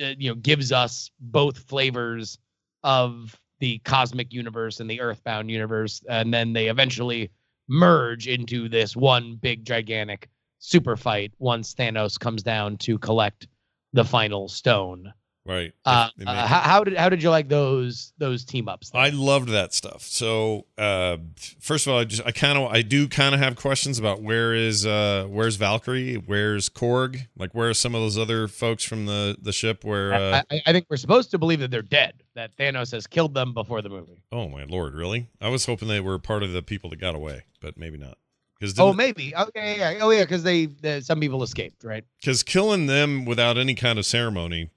uh, 0.00 0.12
you 0.18 0.30
know, 0.30 0.34
gives 0.36 0.72
us 0.72 1.10
both 1.20 1.58
flavors 1.58 2.38
of 2.82 3.38
the 3.60 3.78
cosmic 3.80 4.32
universe 4.32 4.80
and 4.80 4.90
the 4.90 5.00
Earthbound 5.00 5.50
universe, 5.50 6.02
and 6.08 6.32
then 6.32 6.52
they 6.52 6.68
eventually 6.68 7.30
merge 7.68 8.26
into 8.26 8.68
this 8.68 8.96
one 8.96 9.36
big, 9.36 9.64
gigantic 9.64 10.28
super 10.58 10.96
fight 10.96 11.32
once 11.38 11.74
Thanos 11.74 12.18
comes 12.18 12.42
down 12.42 12.76
to 12.78 12.98
collect 12.98 13.48
the 13.92 14.04
final 14.04 14.48
stone. 14.48 15.12
Right. 15.44 15.72
Uh, 15.84 16.08
uh, 16.24 16.46
how, 16.46 16.60
how 16.60 16.84
did 16.84 16.96
how 16.96 17.08
did 17.08 17.20
you 17.20 17.28
like 17.28 17.48
those 17.48 18.12
those 18.16 18.44
team 18.44 18.68
ups? 18.68 18.92
I 18.94 19.08
loved 19.08 19.48
that 19.48 19.74
stuff. 19.74 20.02
So, 20.02 20.66
uh, 20.78 21.16
first 21.58 21.84
of 21.84 21.92
all, 21.92 21.98
I 21.98 22.04
just 22.04 22.22
I 22.24 22.30
kind 22.30 22.56
of 22.56 22.70
I 22.70 22.82
do 22.82 23.08
kind 23.08 23.34
of 23.34 23.40
have 23.40 23.56
questions 23.56 23.98
about 23.98 24.22
where 24.22 24.54
is 24.54 24.86
uh 24.86 25.26
where's 25.28 25.56
Valkyrie, 25.56 26.14
where's 26.14 26.68
Korg, 26.68 27.26
like 27.36 27.56
where 27.56 27.70
are 27.70 27.74
some 27.74 27.92
of 27.96 28.02
those 28.02 28.16
other 28.16 28.46
folks 28.46 28.84
from 28.84 29.06
the 29.06 29.36
the 29.42 29.50
ship 29.52 29.82
where 29.84 30.14
uh 30.14 30.42
I, 30.48 30.54
I- 30.56 30.62
I 30.66 30.72
think 30.72 30.86
we're 30.88 30.96
supposed 30.96 31.32
to 31.32 31.38
believe 31.38 31.58
that 31.58 31.72
they're 31.72 31.82
dead. 31.82 32.22
That 32.36 32.56
Thanos 32.56 32.92
has 32.92 33.08
killed 33.08 33.34
them 33.34 33.52
before 33.52 33.82
the 33.82 33.88
movie. 33.88 34.22
oh 34.30 34.48
my 34.48 34.62
lord, 34.62 34.94
really? 34.94 35.28
I 35.40 35.48
was 35.48 35.66
hoping 35.66 35.88
they 35.88 35.98
were 35.98 36.20
part 36.20 36.44
of 36.44 36.52
the 36.52 36.62
people 36.62 36.88
that 36.90 37.00
got 37.00 37.16
away, 37.16 37.42
but 37.60 37.76
maybe 37.76 37.98
not. 37.98 38.16
Because 38.62 38.78
Oh, 38.78 38.92
maybe. 38.92 39.34
Okay, 39.34 39.76
yeah. 39.78 39.98
Oh, 40.00 40.10
yeah. 40.10 40.22
Because 40.22 40.44
they, 40.44 40.66
the, 40.66 41.00
some 41.00 41.18
people 41.18 41.42
escaped, 41.42 41.82
right? 41.82 42.04
because 42.20 42.44
killing 42.44 42.86
them 42.86 43.24
without 43.24 43.58
any 43.58 43.74
kind 43.74 43.98
of 43.98 44.06
ceremony 44.06 44.70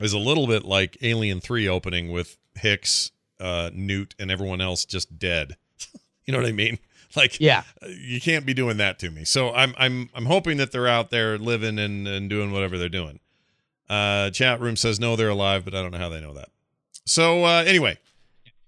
is 0.00 0.14
a 0.14 0.18
little 0.18 0.46
bit 0.46 0.64
like 0.64 0.96
Alien 1.02 1.40
Three 1.42 1.68
opening 1.68 2.10
with 2.10 2.38
Hicks, 2.56 3.12
uh, 3.38 3.68
Newt, 3.74 4.14
and 4.18 4.30
everyone 4.30 4.62
else 4.62 4.86
just 4.86 5.18
dead. 5.18 5.56
you 6.24 6.32
know 6.32 6.38
what 6.38 6.48
I 6.48 6.52
mean? 6.52 6.78
Like 7.16 7.38
Yeah. 7.38 7.62
you 7.86 8.20
can't 8.20 8.44
be 8.44 8.54
doing 8.54 8.78
that 8.78 8.98
to 8.98 9.08
me. 9.10 9.24
So 9.24 9.52
I'm 9.54 9.72
I'm 9.78 10.10
I'm 10.14 10.24
hoping 10.26 10.56
that 10.56 10.72
they're 10.72 10.88
out 10.88 11.10
there 11.10 11.38
living 11.38 11.78
and, 11.78 12.08
and 12.08 12.28
doing 12.28 12.50
whatever 12.50 12.76
they're 12.76 12.88
doing. 12.88 13.20
Uh, 13.88 14.30
chat 14.30 14.60
room 14.60 14.74
says 14.74 14.98
no, 14.98 15.14
they're 15.14 15.28
alive, 15.28 15.64
but 15.64 15.76
I 15.76 15.82
don't 15.82 15.92
know 15.92 15.98
how 15.98 16.08
they 16.08 16.20
know 16.20 16.34
that. 16.34 16.48
So 17.06 17.44
uh, 17.44 17.62
anyway, 17.64 17.98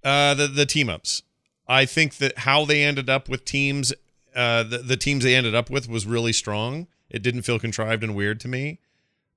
uh, 0.04 0.34
the 0.34 0.46
the 0.46 0.64
team 0.64 0.88
ups. 0.88 1.22
I 1.66 1.86
think 1.86 2.18
that 2.18 2.38
how 2.38 2.64
they 2.64 2.84
ended 2.84 3.10
up 3.10 3.28
with 3.28 3.44
teams, 3.44 3.92
uh, 4.36 4.62
the 4.62 4.78
the 4.78 4.96
teams 4.96 5.24
they 5.24 5.34
ended 5.34 5.54
up 5.54 5.70
with 5.70 5.88
was 5.88 6.06
really 6.06 6.32
strong. 6.32 6.86
It 7.10 7.22
didn't 7.22 7.42
feel 7.42 7.58
contrived 7.58 8.04
and 8.04 8.14
weird 8.14 8.38
to 8.40 8.48
me. 8.48 8.80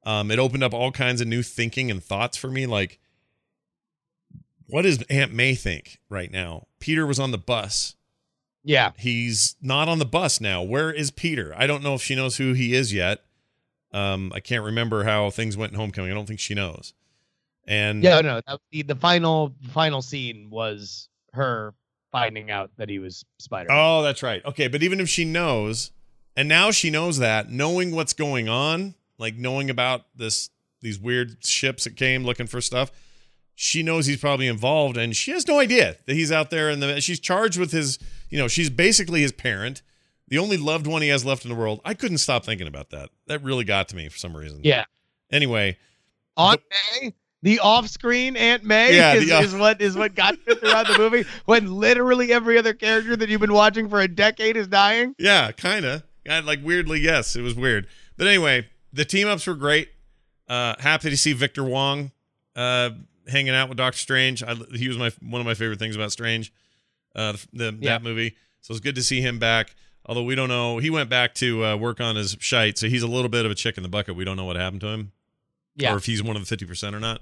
Um, 0.04 0.30
it 0.32 0.40
opened 0.40 0.64
up 0.64 0.74
all 0.74 0.92
kinds 0.92 1.22
of 1.22 1.28
new 1.28 1.42
thinking 1.44 1.90
and 1.92 2.04
thoughts 2.04 2.38
for 2.38 2.50
me. 2.50 2.66
Like, 2.66 3.00
what 4.68 4.84
does 4.84 5.02
Aunt 5.10 5.34
May 5.34 5.56
think 5.56 6.00
right 6.10 6.32
now? 6.32 6.68
Peter 6.80 7.06
was 7.06 7.20
on 7.20 7.32
the 7.32 7.38
bus 7.38 7.96
Yeah. 8.64 8.92
he's 8.98 9.56
not 9.62 9.88
on 9.90 10.00
the 10.00 10.06
bus 10.06 10.40
now. 10.40 10.62
Where 10.64 10.92
is 10.92 11.12
Peter? 11.12 11.54
I 11.58 11.68
don't 11.68 11.84
know 11.84 11.96
if 11.96 12.02
she 12.02 12.16
knows 12.16 12.38
who 12.38 12.54
he 12.54 12.74
is 12.74 12.94
yet. 12.94 13.24
Um, 13.92 14.32
I 14.36 14.40
can't 14.40 14.64
remember 14.64 15.04
how 15.04 15.30
things 15.32 15.58
went 15.58 15.74
in 15.74 15.80
Homecoming. 15.80 16.12
I 16.12 16.14
don't 16.14 16.28
think 16.28 16.40
she 16.40 16.54
knows. 16.54 16.94
And 17.68 18.04
Yeah. 18.04 18.22
No. 18.22 18.42
That, 18.48 18.60
the, 18.72 18.84
the 18.84 18.96
final 18.96 19.54
final 19.72 20.02
scene 20.02 20.50
was 20.50 21.10
her 21.34 21.74
finding 22.12 22.52
out 22.52 22.72
that 22.78 22.90
he 22.90 23.00
was 23.00 23.26
Spider. 23.38 23.70
oh, 23.72 24.02
that's 24.02 24.24
right. 24.24 24.44
Okay, 24.46 24.68
but 24.68 24.84
even 24.84 25.00
if 25.00 25.10
she 25.10 25.26
knows, 25.26 25.92
and 26.36 26.48
now 26.48 26.72
she 26.72 26.90
knows 26.90 27.18
that, 27.20 27.50
knowing 27.50 27.96
what's 27.96 28.14
going 28.14 28.50
on, 28.50 28.96
like 29.18 29.36
knowing 29.36 29.70
about 29.70 30.06
this 30.16 30.50
these 30.82 30.98
weird 30.98 31.44
ships 31.46 31.84
that 31.84 31.96
came 31.98 32.24
looking 32.24 32.48
for 32.48 32.62
stuff, 32.62 32.92
she 33.54 33.84
knows 33.84 34.06
he's 34.06 34.20
probably 34.20 34.48
involved, 34.48 34.96
and 34.96 35.16
she 35.16 35.32
has 35.32 35.46
no 35.48 35.60
idea 35.60 35.98
that 36.06 36.14
he's 36.14 36.32
out 36.32 36.50
there. 36.50 36.70
And 36.70 36.82
the, 36.82 37.02
she's 37.02 37.20
charged 37.20 37.60
with 37.60 37.72
his, 37.72 38.00
you 38.30 38.38
know, 38.38 38.48
she's 38.48 38.70
basically 38.70 39.22
his 39.22 39.34
parent, 39.34 39.82
the 40.30 40.38
only 40.38 40.56
loved 40.56 40.88
one 40.88 41.02
he 41.02 41.10
has 41.10 41.26
left 41.26 41.44
in 41.44 41.50
the 41.50 41.56
world. 41.56 41.82
I 41.84 41.94
couldn't 41.94 42.20
stop 42.20 42.46
thinking 42.46 42.68
about 42.68 42.92
that. 42.92 43.10
That 43.28 43.44
really 43.44 43.66
got 43.66 43.90
to 43.90 43.98
me 43.98 44.08
for 44.08 44.18
some 44.18 44.38
reason. 44.38 44.62
Yeah. 44.64 44.86
Anyway, 45.32 45.78
Aunt 46.38 46.62
May, 47.02 47.14
the 47.42 47.60
off-screen 47.60 48.36
Aunt 48.36 48.64
May, 48.64 48.96
Yeah, 48.96 49.14
is, 49.14 49.32
off- 49.32 49.44
is 49.46 49.56
what 49.56 49.82
is 49.82 49.96
what 49.96 50.16
got 50.16 50.36
you 50.48 50.56
throughout 50.56 50.88
the 50.88 50.98
movie. 50.98 51.26
When 51.46 51.72
literally 51.74 52.32
every 52.34 52.58
other 52.58 52.74
character 52.74 53.16
that 53.16 53.30
you've 53.30 53.42
been 53.42 53.54
watching 53.54 53.90
for 53.90 54.00
a 54.02 54.08
decade 54.08 54.58
is 54.58 54.68
dying. 54.68 55.16
Yeah, 55.18 55.52
kind 55.52 55.86
of. 55.86 56.04
Like 56.26 56.60
weirdly, 56.64 57.00
yes, 57.00 57.36
it 57.36 57.42
was 57.42 57.56
weird. 57.56 57.88
But 58.18 58.28
anyway, 58.28 58.68
the 58.94 59.06
team 59.06 59.28
ups 59.28 59.48
were 59.48 59.56
great. 59.56 59.90
Uh, 60.48 60.76
happy 60.80 61.10
to 61.10 61.18
see 61.18 61.34
Victor 61.34 61.64
Wong 61.64 62.12
uh, 62.56 62.90
hanging 63.28 63.54
out 63.56 63.70
with 63.70 63.78
Doctor 63.78 63.98
Strange. 64.00 64.44
I, 64.44 64.56
he 64.76 64.88
was 64.88 64.98
my 64.98 65.12
one 65.22 65.40
of 65.42 65.48
my 65.48 65.54
favorite 65.54 65.80
things 65.80 65.96
about 65.96 66.12
Strange, 66.12 66.52
uh, 67.16 67.32
the, 67.54 67.72
the 67.72 67.78
Yeah. 67.80 67.92
that 67.92 68.04
movie. 68.04 68.36
So 68.62 68.74
it's 68.74 68.82
good 68.82 68.96
to 68.96 69.04
see 69.04 69.22
him 69.22 69.40
back. 69.40 69.76
Although 70.06 70.24
we 70.24 70.36
don't 70.36 70.50
know, 70.50 70.80
he 70.80 70.90
went 70.90 71.10
back 71.10 71.34
to 71.36 71.64
uh, 71.64 71.76
work 71.78 72.02
on 72.02 72.16
his 72.16 72.36
shite, 72.40 72.78
so 72.78 72.88
he's 72.90 73.04
a 73.04 73.08
little 73.08 73.30
bit 73.30 73.46
of 73.46 73.52
a 73.52 73.56
chick 73.56 73.78
in 73.78 73.84
the 73.84 73.90
bucket. 73.90 74.16
We 74.16 74.26
don't 74.26 74.38
know 74.38 74.46
what 74.46 74.56
happened 74.56 74.82
to 74.82 74.88
him, 74.88 75.12
Yeah. 75.80 75.94
or 75.94 75.98
if 75.98 76.06
he's 76.06 76.22
one 76.22 76.36
of 76.36 76.42
the 76.42 76.46
fifty 76.48 76.66
percent 76.66 76.96
or 76.96 77.00
not. 77.00 77.22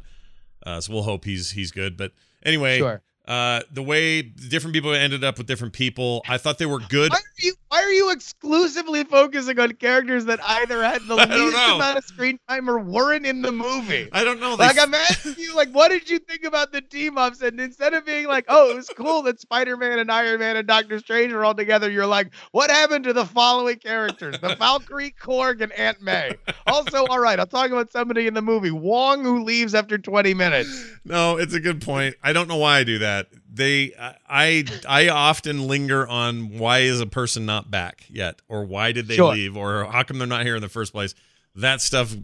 Uh, 0.65 0.81
so 0.81 0.91
we'll 0.93 1.03
hope 1.03 1.23
he's 1.25 1.51
he's 1.51 1.71
good. 1.71 1.95
But 1.97 2.11
anyway, 2.43 2.77
Sure. 2.79 3.01
Uh, 3.27 3.61
the 3.71 3.83
way 3.83 4.21
different 4.21 4.73
people 4.73 4.93
ended 4.93 5.23
up 5.23 5.37
with 5.37 5.47
different 5.47 5.73
people, 5.73 6.23
I 6.27 6.37
thought 6.37 6.57
they 6.57 6.65
were 6.65 6.79
good. 6.79 7.11
Why 7.11 7.17
are 7.17 7.39
you 7.39 7.53
why 7.69 7.83
are 7.83 7.91
you 7.91 8.11
exclusively 8.11 9.03
focusing 9.03 9.59
on 9.59 9.73
characters 9.73 10.25
that 10.25 10.39
either 10.41 10.81
had 10.81 11.01
the 11.03 11.15
least 11.15 11.29
know. 11.29 11.75
amount 11.75 11.97
of 11.97 12.05
screen 12.05 12.39
time 12.47 12.69
or 12.69 12.79
weren't 12.79 13.25
in 13.25 13.41
the 13.41 13.51
movie? 13.51 14.07
I 14.13 14.23
don't 14.23 14.39
know. 14.39 14.55
They 14.55 14.67
Like 14.67 14.79
I'm 14.79 14.93
asking 14.93 15.35
you, 15.37 15.53
like, 15.55 15.69
what 15.71 15.89
did 15.89 16.09
you 16.09 16.19
think 16.19 16.45
about 16.45 16.71
the 16.71 16.79
team 16.79 17.17
ups? 17.17 17.41
And 17.41 17.59
instead 17.59 17.93
of 17.93 18.05
being 18.05 18.27
like, 18.27 18.45
"Oh, 18.47 18.71
it 18.71 18.75
was 18.75 18.89
cool 18.95 19.21
that 19.23 19.41
Spider-Man 19.41 19.99
and 19.99 20.09
Iron 20.09 20.39
Man 20.39 20.55
and 20.55 20.65
Doctor 20.65 20.97
Strange 20.99 21.33
are 21.33 21.43
all 21.43 21.53
together," 21.53 21.91
you're 21.91 22.05
like, 22.05 22.33
"What 22.51 22.71
happened 22.71 23.03
to 23.03 23.13
the 23.13 23.25
following 23.25 23.77
characters: 23.79 24.39
the 24.39 24.55
Valkyrie, 24.59 25.13
Korg, 25.21 25.61
and 25.61 25.73
Aunt 25.73 26.01
May?" 26.01 26.31
Also, 26.65 27.05
all 27.07 27.19
right, 27.19 27.39
I'll 27.39 27.45
talk 27.45 27.71
about 27.71 27.91
somebody 27.91 28.27
in 28.27 28.33
the 28.33 28.41
movie, 28.41 28.71
Wong, 28.71 29.23
who 29.23 29.43
leaves 29.43 29.75
after 29.75 29.97
20 29.97 30.33
minutes. 30.33 30.85
No, 31.03 31.37
it's 31.37 31.53
a 31.53 31.59
good 31.59 31.81
point. 31.81 32.15
I 32.23 32.31
don't 32.31 32.47
know 32.47 32.57
why 32.57 32.79
I 32.79 32.83
do 32.83 32.99
that. 32.99 33.16
They, 33.51 33.93
I, 34.29 34.65
I 34.87 35.09
often 35.09 35.67
linger 35.67 36.07
on 36.07 36.57
why 36.57 36.79
is 36.79 37.01
a 37.01 37.05
person 37.07 37.45
not 37.45 37.69
back 37.71 38.05
yet, 38.09 38.41
or 38.47 38.65
why 38.65 38.91
did 38.91 39.07
they 39.07 39.15
Sure. 39.15 39.33
leave, 39.33 39.55
or 39.57 39.85
how 39.85 40.03
come 40.03 40.17
they're 40.19 40.27
not 40.27 40.45
here 40.45 40.55
in 40.55 40.61
the 40.61 40.69
first 40.69 40.91
place. 40.93 41.13
That 41.55 41.81
stuff 41.81 42.15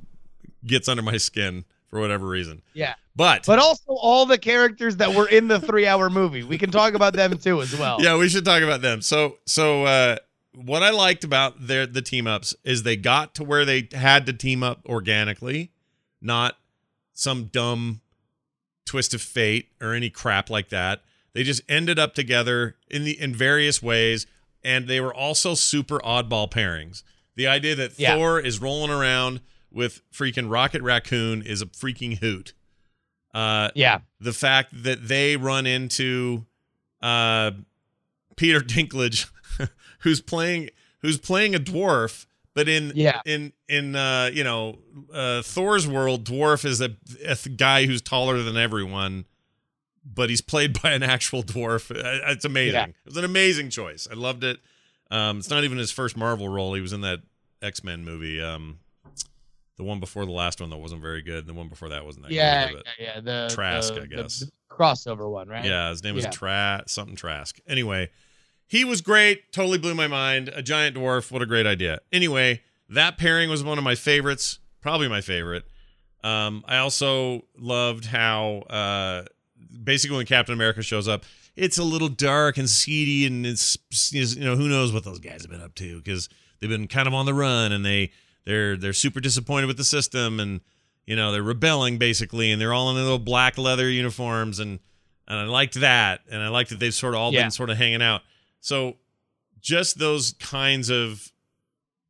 gets 0.66 0.88
under 0.88 1.02
my 1.04 1.18
skin 1.18 1.66
for 1.90 2.00
whatever 2.00 2.28
reason. 2.28 2.62
Yeah, 2.74 2.96
But, 3.16 3.46
but 3.46 3.60
also 3.60 3.94
all 3.94 4.26
the 4.26 4.38
characters 4.38 4.98
that 4.98 5.14
were 5.14 5.28
in 5.28 5.48
the 5.48 5.60
three-hour 5.60 6.10
movie. 6.10 6.44
We 6.44 6.58
can 6.58 6.72
talk 6.72 6.94
about 6.94 7.14
them 7.14 7.38
too 7.38 7.62
as 7.62 7.78
well. 7.78 8.02
yeah, 8.02 8.18
we 8.18 8.30
should 8.30 8.46
talk 8.46 8.64
about 8.64 8.82
them. 8.82 9.02
So, 9.02 9.38
so 9.46 9.84
uh, 9.86 10.18
what 10.56 10.82
I 10.84 10.90
liked 10.92 11.24
about 11.24 11.68
their 11.68 11.86
the 11.86 12.02
team 12.02 12.26
ups 12.28 12.56
is 12.64 12.84
they 12.84 12.96
got 12.96 13.36
to 13.36 13.44
where 13.44 13.66
they 13.66 13.90
had 13.94 14.26
to 14.28 14.34
team 14.34 14.64
up 14.64 14.82
organically, 14.88 15.72
not 16.22 16.58
some 17.14 17.46
dumb 17.46 18.02
twist 18.86 19.14
of 19.14 19.22
fate 19.22 19.70
or 19.82 19.94
any 19.94 20.10
crap 20.10 20.50
like 20.50 20.70
that. 20.70 21.02
They 21.34 21.44
just 21.44 21.62
ended 21.68 21.98
up 21.98 22.14
together 22.14 22.76
in 22.90 23.04
the 23.04 23.20
in 23.20 23.34
various 23.34 23.82
ways, 23.82 24.28
and 24.64 24.88
they 24.88 25.00
were 25.02 25.14
also 25.14 25.56
super 25.56 26.00
oddball 26.00 26.50
pairings. 26.52 27.04
The 27.36 27.48
idea 27.48 27.76
that 27.76 27.98
Yeah. 27.98 28.16
Thor 28.16 28.40
is 28.40 28.60
rolling 28.62 28.92
around 28.92 29.42
with 29.72 30.02
freaking 30.12 30.52
Rocket 30.52 30.82
Raccoon 30.84 31.42
is 31.42 31.62
a 31.62 31.66
freaking 31.66 32.20
hoot. 32.20 32.54
Uh, 33.34 33.72
Yeah. 33.74 34.02
the 34.20 34.34
fact 34.34 34.84
that 34.84 35.08
they 35.08 35.36
run 35.38 35.66
into 35.66 36.46
uh, 37.02 37.52
Peter 38.38 38.60
Dinklage, 38.62 39.30
who's 40.00 40.22
playing 40.22 40.70
who's 41.02 41.18
playing 41.18 41.54
a 41.56 41.60
dwarf, 41.60 42.26
but 42.54 42.68
in 42.70 42.92
Yeah. 42.96 43.22
in 43.26 43.54
in 43.68 43.96
uh, 43.96 44.30
you 44.34 44.44
know 44.44 44.80
uh, 45.14 45.42
Thor's 45.42 45.88
world, 45.88 46.26
dwarf 46.26 46.66
is 46.66 46.82
a, 46.82 46.96
a 47.28 47.36
guy 47.50 47.86
who's 47.86 48.02
taller 48.02 48.42
than 48.44 48.58
everyone, 48.58 49.26
but 50.06 50.30
he's 50.30 50.42
played 50.42 50.82
by 50.82 50.92
an 50.92 51.04
actual 51.04 51.44
dwarf. 51.44 51.90
Uh, 51.92 52.32
It's 52.32 52.46
amazing. 52.46 52.74
Yeah. 52.76 52.86
It 52.88 53.06
was 53.06 53.18
an 53.18 53.26
amazing 53.26 53.70
choice. 53.70 54.08
I 54.10 54.16
loved 54.16 54.44
it. 54.44 54.60
Um, 55.12 55.40
it's 55.40 55.50
not 55.50 55.64
even 55.64 55.78
his 55.78 55.92
first 55.92 56.18
Marvel 56.18 56.48
role. 56.50 56.74
He 56.74 56.82
was 56.82 56.94
in 56.94 57.02
that 57.02 57.20
X 57.62 57.84
Men 57.84 58.04
movie. 58.04 58.42
Um, 58.42 58.80
the 59.78 59.84
one 59.84 60.00
before 60.00 60.26
the 60.26 60.32
last 60.32 60.62
one 60.62 60.70
that 60.70 60.78
wasn't 60.78 61.02
very 61.02 61.22
good. 61.24 61.48
The 61.48 61.54
one 61.54 61.68
before 61.68 61.90
that 61.90 62.06
wasn't 62.06 62.26
that 62.26 62.32
Yeah, 62.32 62.72
good. 62.72 62.84
yeah, 63.00 63.06
yeah. 63.16 63.20
The 63.22 63.50
Trask, 63.54 63.94
the- 63.94 64.02
I 64.02 64.04
the 64.04 64.08
guess. 64.08 64.44
crossover 64.70 65.30
one, 65.32 65.48
right? 65.48 65.66
Yeah, 65.66 65.90
his 65.90 66.04
name 66.04 66.14
was 66.16 66.26
Yeah. 66.26 66.30
Tra 66.30 66.84
something 66.88 67.16
Trask. 67.16 67.60
Anyway, 67.68 68.10
he 68.74 68.84
was 68.84 69.02
great. 69.02 69.52
Totally 69.52 69.78
blew 69.78 69.94
my 69.94 70.08
mind. 70.08 70.50
A 70.50 70.64
giant 70.64 70.96
dwarf. 70.98 71.32
What 71.32 71.44
a 71.44 71.46
great 71.46 71.68
idea. 71.68 72.00
Anyway, 72.12 72.62
that 72.90 73.20
pairing 73.20 73.48
was 73.52 73.64
one 73.64 73.78
of 73.78 73.84
my 73.84 73.94
favorites. 73.94 74.58
Probably 74.82 75.08
my 75.08 75.22
favorite. 75.22 75.64
Um, 76.24 76.64
I 76.68 76.78
also 76.78 77.44
loved 77.56 78.06
how 78.06 78.64
uh, 78.70 79.26
basically 79.84 80.18
when 80.18 80.26
Captain 80.26 80.54
America 80.54 80.82
shows 80.82 81.08
up, 81.08 81.24
it's 81.56 81.78
a 81.78 81.84
little 81.84 82.10
dark 82.10 82.58
and 82.58 82.68
seedy, 82.68 83.28
and 83.28 83.46
it's 83.46 83.78
you 84.12 84.44
know 84.44 84.56
who 84.56 84.68
knows 84.68 84.92
what 84.92 85.04
those 85.04 85.20
guys 85.20 85.44
have 85.44 85.52
been 85.52 85.62
up 85.62 85.76
to 85.76 85.98
because 85.98 86.28
they've 86.60 86.70
been 86.70 86.88
kind 86.88 87.08
of 87.08 87.14
on 87.14 87.28
the 87.28 87.34
run 87.36 87.72
and 87.72 87.86
they 87.86 88.10
they're 88.46 88.76
they're 88.76 88.92
super 88.94 89.20
disappointed 89.20 89.68
with 89.68 89.78
the 89.78 89.84
system 89.84 90.40
and 90.40 90.62
you 91.06 91.16
know 91.16 91.32
they're 91.32 91.44
rebelling 91.44 92.00
basically 92.00 92.52
and 92.52 92.60
they're 92.60 92.74
all 92.74 92.90
in 92.90 92.96
their 92.96 93.04
little 93.04 93.20
black 93.20 93.60
leather 93.60 93.88
uniforms 93.88 94.58
and 94.60 94.80
and 95.28 95.38
I 95.40 95.44
liked 95.44 95.76
that 95.76 96.22
and 96.32 96.42
I 96.42 96.48
liked 96.48 96.72
that 96.72 96.80
they've 96.80 96.94
sort 96.94 97.14
of 97.14 97.20
all 97.20 97.32
Yeah. 97.32 97.44
been 97.44 97.52
sort 97.52 97.70
of 97.70 97.78
hanging 97.78 98.02
out. 98.02 98.22
So 98.64 98.96
just 99.60 100.00
those 100.00 100.32
kinds 100.40 100.90
of 100.90 101.34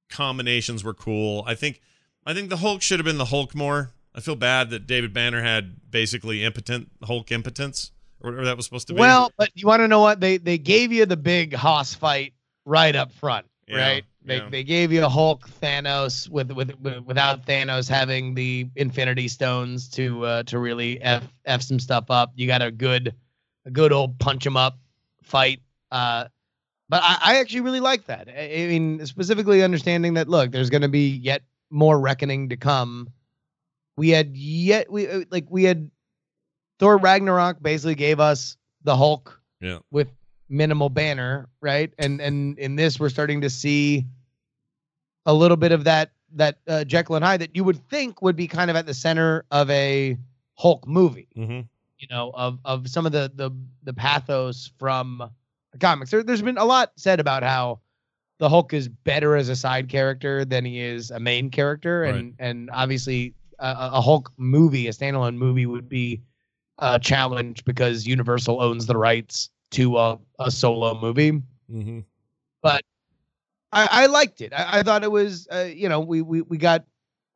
combinations 0.08 0.84
were 0.84 0.94
cool. 0.94 1.44
I 1.48 1.56
think 1.56 1.82
I 2.28 2.36
think 2.36 2.50
the 2.50 2.58
Hulk 2.58 2.84
should 2.84 3.00
have 3.00 3.06
been 3.06 3.18
the 3.18 3.26
Hulk 3.26 3.56
more. 3.56 3.92
I 4.14 4.20
feel 4.20 4.36
bad 4.36 4.70
that 4.70 4.86
David 4.86 5.14
Banner 5.14 5.42
had 5.42 5.90
basically 5.90 6.44
impotent 6.44 6.92
Hulk 7.04 7.32
impotence 7.32 7.92
or 8.22 8.30
whatever 8.30 8.46
that 8.46 8.56
was 8.56 8.66
supposed 8.66 8.88
to 8.90 8.94
be. 8.94 9.00
Well, 9.00 9.32
but 9.36 9.50
you 9.56 9.66
want 9.66 9.80
to 9.80 9.88
know 9.88 10.02
what 10.02 10.20
they 10.20 10.38
they 10.38 10.60
gave 10.60 10.92
you 10.92 11.08
the 11.08 11.18
big 11.18 11.56
Hoss 11.56 11.96
fight 11.96 12.34
right 12.66 12.96
up 12.96 13.12
front, 13.12 13.48
Yeah, 13.68 13.78
right? 13.78 14.04
They 14.24 14.38
yeah. 14.38 14.50
they 14.52 14.64
gave 14.64 14.92
you 14.92 15.04
a 15.04 15.10
Hulk 15.10 15.50
Thanos 15.60 16.30
with, 16.30 16.52
with 16.52 16.80
with 16.80 17.00
without 17.00 17.48
Thanos 17.48 17.90
having 17.90 18.36
the 18.36 18.70
Infinity 18.76 19.28
Stones 19.28 19.90
to 19.90 20.24
uh, 20.24 20.44
to 20.44 20.60
really 20.60 21.02
f 21.02 21.24
f 21.46 21.64
some 21.64 21.80
stuff 21.80 22.12
up. 22.12 22.32
You 22.36 22.46
got 22.46 22.62
a 22.62 22.70
good 22.70 23.16
a 23.66 23.72
good 23.72 23.92
old 23.92 24.20
punch 24.20 24.46
him 24.46 24.56
up 24.56 24.78
fight. 25.24 25.60
Uh, 25.92 26.26
but 26.94 27.02
I, 27.04 27.18
I 27.24 27.40
actually 27.40 27.62
really 27.62 27.80
like 27.80 28.06
that. 28.06 28.30
I, 28.30 28.66
I 28.66 28.68
mean, 28.68 29.04
specifically 29.08 29.64
understanding 29.64 30.14
that 30.14 30.30
look, 30.30 30.52
there's 30.52 30.70
going 30.70 30.84
to 30.84 30.88
be 30.90 31.10
yet 31.10 31.42
more 31.72 32.00
reckoning 32.00 32.50
to 32.50 32.56
come. 32.56 33.10
We 33.98 34.10
had 34.10 34.38
yet 34.38 34.92
we 34.92 35.08
uh, 35.08 35.24
like 35.32 35.48
we 35.50 35.64
had 35.64 35.90
Thor 36.78 36.98
Ragnarok 36.98 37.64
basically 37.64 37.96
gave 37.96 38.20
us 38.20 38.58
the 38.84 38.96
Hulk 38.96 39.42
Yeah. 39.60 39.80
with 39.90 40.08
minimal 40.50 40.90
banner, 40.90 41.50
right? 41.62 41.92
And 41.98 42.22
and 42.22 42.60
in 42.60 42.76
this 42.76 43.00
we're 43.00 43.10
starting 43.10 43.42
to 43.42 43.50
see 43.50 44.06
a 45.26 45.34
little 45.34 45.58
bit 45.58 45.72
of 45.72 45.86
that 45.86 46.12
that 46.34 46.60
uh, 46.68 46.84
Jekyll 46.84 47.16
and 47.16 47.26
Hyde 47.26 47.42
that 47.42 47.56
you 47.56 47.64
would 47.64 47.90
think 47.90 48.22
would 48.22 48.36
be 48.36 48.48
kind 48.48 48.70
of 48.70 48.78
at 48.78 48.86
the 48.86 48.94
center 48.94 49.46
of 49.50 49.68
a 49.72 50.16
Hulk 50.54 50.88
movie, 50.88 51.30
hmm 51.36 51.62
you 51.98 52.08
know, 52.12 52.30
of 52.36 52.60
of 52.64 52.88
some 52.88 53.08
of 53.08 53.12
the 53.14 53.32
the 53.34 53.50
the 53.82 53.94
pathos 53.94 54.72
from 54.78 55.32
comics. 55.80 56.12
There, 56.12 56.24
there's 56.24 56.42
been 56.42 56.58
a 56.58 56.66
lot 56.66 56.92
said 56.96 57.20
about 57.20 57.44
how 57.44 57.80
the 58.40 58.50
Hulk 58.50 58.74
is 58.74 58.88
better 58.88 59.36
as 59.36 59.50
a 59.50 59.56
side 59.56 59.90
character 59.90 60.46
than 60.46 60.66
he 60.66 60.80
is 60.80 61.12
a 61.12 61.20
main 61.20 61.50
character, 61.50 62.04
and 62.04 62.36
and 62.40 62.70
obviously 62.72 63.34
a, 63.60 63.76
a 63.94 64.02
Hulk 64.02 64.32
movie, 64.38 64.88
a 64.88 64.92
standalone 64.92 65.36
movie, 65.36 65.66
would 65.66 65.88
be 65.88 66.22
a 66.80 67.00
challenge 67.00 67.64
because 67.66 68.06
Universal 68.06 68.62
owns 68.62 68.86
the 68.86 68.98
rights 68.98 69.50
to 69.72 69.98
a, 69.98 70.20
a 70.40 70.52
solo 70.52 71.00
movie. 71.00 71.42
hmm 71.70 72.00
I, 73.74 73.88
I 73.92 74.06
liked 74.06 74.42
it. 74.42 74.54
I, 74.54 74.80
I 74.80 74.84
thought 74.84 75.04
it 75.04 75.12
was, 75.12 75.48
uh, 75.52 75.70
you 75.74 75.90
know, 75.90 76.00
we, 76.00 76.22
we 76.22 76.42
we 76.44 76.58
got 76.58 76.86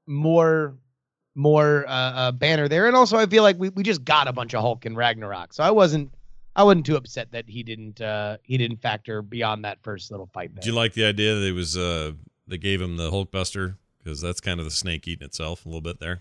more 0.05 0.77
more 1.35 1.85
uh, 1.87 1.91
uh, 1.91 2.31
banner 2.31 2.67
there, 2.67 2.87
and 2.87 2.95
also 2.95 3.17
I 3.17 3.25
feel 3.25 3.43
like 3.43 3.57
we, 3.59 3.69
we 3.69 3.83
just 3.83 4.03
got 4.03 4.27
a 4.27 4.33
bunch 4.33 4.53
of 4.53 4.61
Hulk 4.61 4.85
and 4.85 4.95
Ragnarok, 4.95 5.53
so 5.53 5.63
I 5.63 5.71
wasn't 5.71 6.11
I 6.57 6.63
wasn't 6.63 6.87
too 6.87 6.95
upset 6.95 7.31
that 7.31 7.47
he 7.47 7.61
didn't 7.61 8.01
uh, 8.01 8.37
he 8.41 8.57
didn't 8.57 8.81
factor 8.81 9.21
beyond 9.21 9.63
that 9.63 9.77
first 9.83 10.09
little 10.09 10.25
fight. 10.33 10.53
There. 10.55 10.61
Did 10.61 10.67
you 10.67 10.73
like 10.73 10.93
the 10.93 11.05
idea 11.05 11.35
that 11.35 11.45
it 11.45 11.53
was 11.53 11.77
uh 11.77 12.13
they 12.47 12.57
gave 12.57 12.81
him 12.81 12.97
the 12.97 13.11
Hulk 13.11 13.31
Buster 13.31 13.77
because 14.03 14.21
that's 14.21 14.41
kind 14.41 14.59
of 14.59 14.65
the 14.65 14.71
snake 14.71 15.07
eating 15.07 15.25
itself 15.25 15.65
a 15.65 15.69
little 15.69 15.81
bit 15.81 15.99
there, 15.99 16.19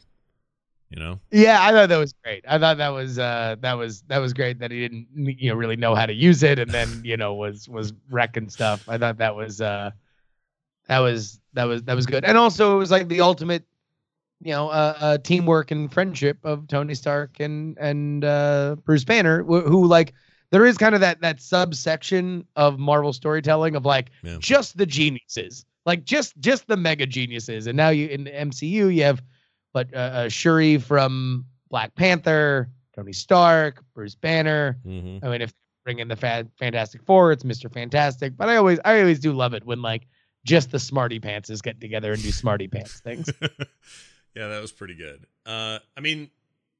you 0.90 0.98
know? 0.98 1.20
Yeah, 1.30 1.58
I 1.62 1.70
thought 1.72 1.88
that 1.88 1.96
was 1.96 2.12
great. 2.22 2.44
I 2.46 2.58
thought 2.58 2.76
that 2.76 2.90
was 2.90 3.18
uh 3.18 3.56
that 3.60 3.74
was 3.74 4.02
that 4.08 4.18
was 4.18 4.34
great 4.34 4.58
that 4.58 4.70
he 4.70 4.80
didn't 4.80 5.06
you 5.14 5.50
know 5.50 5.56
really 5.56 5.76
know 5.76 5.94
how 5.94 6.04
to 6.04 6.14
use 6.14 6.42
it 6.42 6.58
and 6.58 6.70
then 6.70 7.00
you 7.02 7.16
know 7.16 7.32
was 7.32 7.66
was 7.66 7.94
wrecking 8.10 8.50
stuff. 8.50 8.86
I 8.88 8.98
thought 8.98 9.16
that 9.16 9.34
was 9.34 9.62
uh 9.62 9.90
that 10.86 10.98
was 10.98 11.40
that 11.54 11.64
was 11.64 11.82
that 11.84 11.96
was 11.96 12.04
good. 12.04 12.26
And 12.26 12.36
also 12.36 12.74
it 12.76 12.78
was 12.78 12.90
like 12.90 13.08
the 13.08 13.22
ultimate 13.22 13.64
you 14.42 14.52
know 14.52 14.68
uh, 14.68 14.98
uh 15.00 15.18
teamwork 15.18 15.70
and 15.70 15.90
friendship 15.90 16.36
of 16.44 16.68
Tony 16.68 16.94
Stark 16.94 17.40
and 17.40 17.78
and 17.78 18.22
uh 18.22 18.76
Bruce 18.84 19.04
Banner 19.04 19.42
wh- 19.42 19.66
who 19.66 19.86
like 19.86 20.12
there 20.50 20.64
is 20.66 20.76
kind 20.78 20.94
of 20.94 21.00
that 21.00 21.20
that 21.20 21.40
subsection 21.40 22.46
of 22.56 22.78
Marvel 22.78 23.12
storytelling 23.12 23.76
of 23.76 23.84
like 23.84 24.10
Yeah. 24.22 24.36
just 24.38 24.76
the 24.76 24.86
geniuses, 24.86 25.64
like 25.84 26.04
just 26.04 26.38
just 26.38 26.66
the 26.66 26.76
mega 26.76 27.06
geniuses. 27.06 27.66
And 27.66 27.76
now 27.76 27.88
you 27.90 28.08
in 28.08 28.24
the 28.24 28.30
MCU 28.30 28.94
you 28.94 29.02
have 29.02 29.22
but 29.72 29.92
uh, 29.94 29.96
uh, 29.98 30.28
Shuri 30.28 30.78
from 30.78 31.44
Black 31.68 31.94
Panther, 31.96 32.70
Tony 32.94 33.12
Stark, 33.12 33.82
Bruce 33.94 34.14
Banner. 34.14 34.78
hmm 34.84 35.18
I 35.22 35.28
mean, 35.28 35.42
if 35.42 35.52
bring 35.84 35.98
in 35.98 36.08
the 36.08 36.16
fa- 36.16 36.48
Fantastic 36.58 37.02
Four, 37.02 37.32
it's 37.32 37.44
Mister 37.44 37.68
Fantastic. 37.68 38.36
But 38.36 38.48
I 38.48 38.56
always 38.56 38.78
I 38.84 39.00
always 39.00 39.18
do 39.20 39.32
love 39.32 39.52
it 39.54 39.64
when 39.64 39.82
like 39.82 40.06
just 40.44 40.70
the 40.70 40.78
smarty 40.78 41.18
pantses 41.20 41.60
get 41.62 41.80
together 41.80 42.12
and 42.12 42.22
do 42.22 42.30
smarty 42.30 42.68
pants 42.68 43.00
things. 43.00 43.28
yeah, 44.34 44.48
that 44.48 44.60
was 44.62 44.72
pretty 44.72 44.94
good. 44.94 45.26
Uh, 45.44 45.78
I 45.96 46.00
mean, 46.00 46.30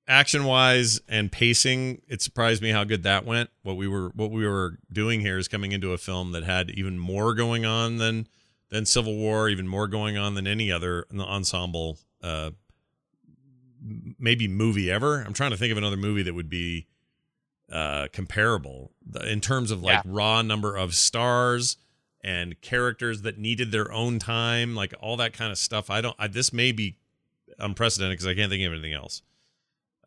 action 0.09 0.45
wise 0.45 1.01
and 1.09 1.31
pacing, 1.31 2.03
it 2.09 2.23
surprised 2.23 2.62
me 2.62 2.71
how 2.71 2.85
good 2.85 3.03
that 3.03 3.25
went. 3.25 3.51
What 3.62 3.77
we 3.77 3.88
were 3.88 4.11
what 4.14 4.31
we 4.31 4.47
were 4.47 4.79
doing 4.92 5.21
here 5.21 5.38
is 5.38 5.49
coming 5.49 5.73
into 5.73 5.92
a 5.92 5.99
film 5.99 6.33
that 6.33 6.45
had 6.45 6.71
even 6.71 6.99
more 6.99 7.35
going 7.35 7.64
on 7.64 7.99
than 7.99 8.29
than 8.71 8.87
Civil 8.87 9.16
War, 9.16 9.49
even 9.49 9.69
more 9.69 9.88
going 9.88 10.16
on 10.16 10.35
than 10.35 10.47
any 10.47 10.71
other 10.73 11.07
ensemble 11.12 11.99
uh, 12.23 12.51
maybe 14.19 14.49
movie 14.49 14.90
ever. 14.90 15.23
I'm 15.23 15.33
trying 15.33 15.51
to 15.51 15.57
think 15.57 15.73
of 15.73 15.79
another 15.79 15.97
movie 15.97 16.23
that 16.23 16.35
would 16.35 16.51
be 16.51 16.87
uh, 17.71 18.09
comparable 18.12 18.92
in 19.25 19.40
terms 19.40 19.71
of 19.71 19.83
like 19.83 20.05
yeah. 20.05 20.11
raw 20.12 20.42
number 20.42 20.77
of 20.77 20.95
stars 20.95 21.77
and 22.23 22.61
characters 22.61 23.23
that 23.23 23.38
needed 23.38 23.71
their 23.71 23.92
own 23.92 24.19
time, 24.19 24.75
like 24.75 24.95
all 25.01 25.16
that 25.16 25.33
kind 25.33 25.53
of 25.53 25.59
stuff. 25.59 25.90
I 25.90 26.01
don't. 26.01 26.16
I, 26.19 26.27
this 26.27 26.53
may 26.53 26.73
be 26.73 26.99
unprecedented 27.59 28.14
because 28.14 28.27
I 28.27 28.35
can't 28.35 28.51
think 28.51 28.64
of 28.64 28.73
anything 28.73 28.95
else. 28.95 29.23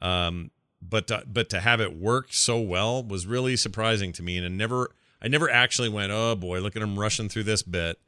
Um, 0.01 0.51
but 0.81 1.07
to, 1.07 1.23
but 1.27 1.49
to 1.49 1.59
have 1.59 1.81
it 1.81 1.95
work 1.95 2.27
so 2.31 2.59
well 2.59 3.03
was 3.03 3.27
really 3.27 3.55
surprising 3.55 4.13
to 4.13 4.23
me, 4.23 4.37
and 4.37 4.45
I 4.45 4.49
never 4.49 4.91
I 5.21 5.27
never 5.27 5.49
actually 5.49 5.89
went, 5.89 6.11
oh 6.11 6.35
boy, 6.35 6.59
look 6.59 6.75
at 6.75 6.81
him 6.81 6.97
rushing 6.97 7.29
through 7.29 7.43
this 7.43 7.61
bit 7.63 7.99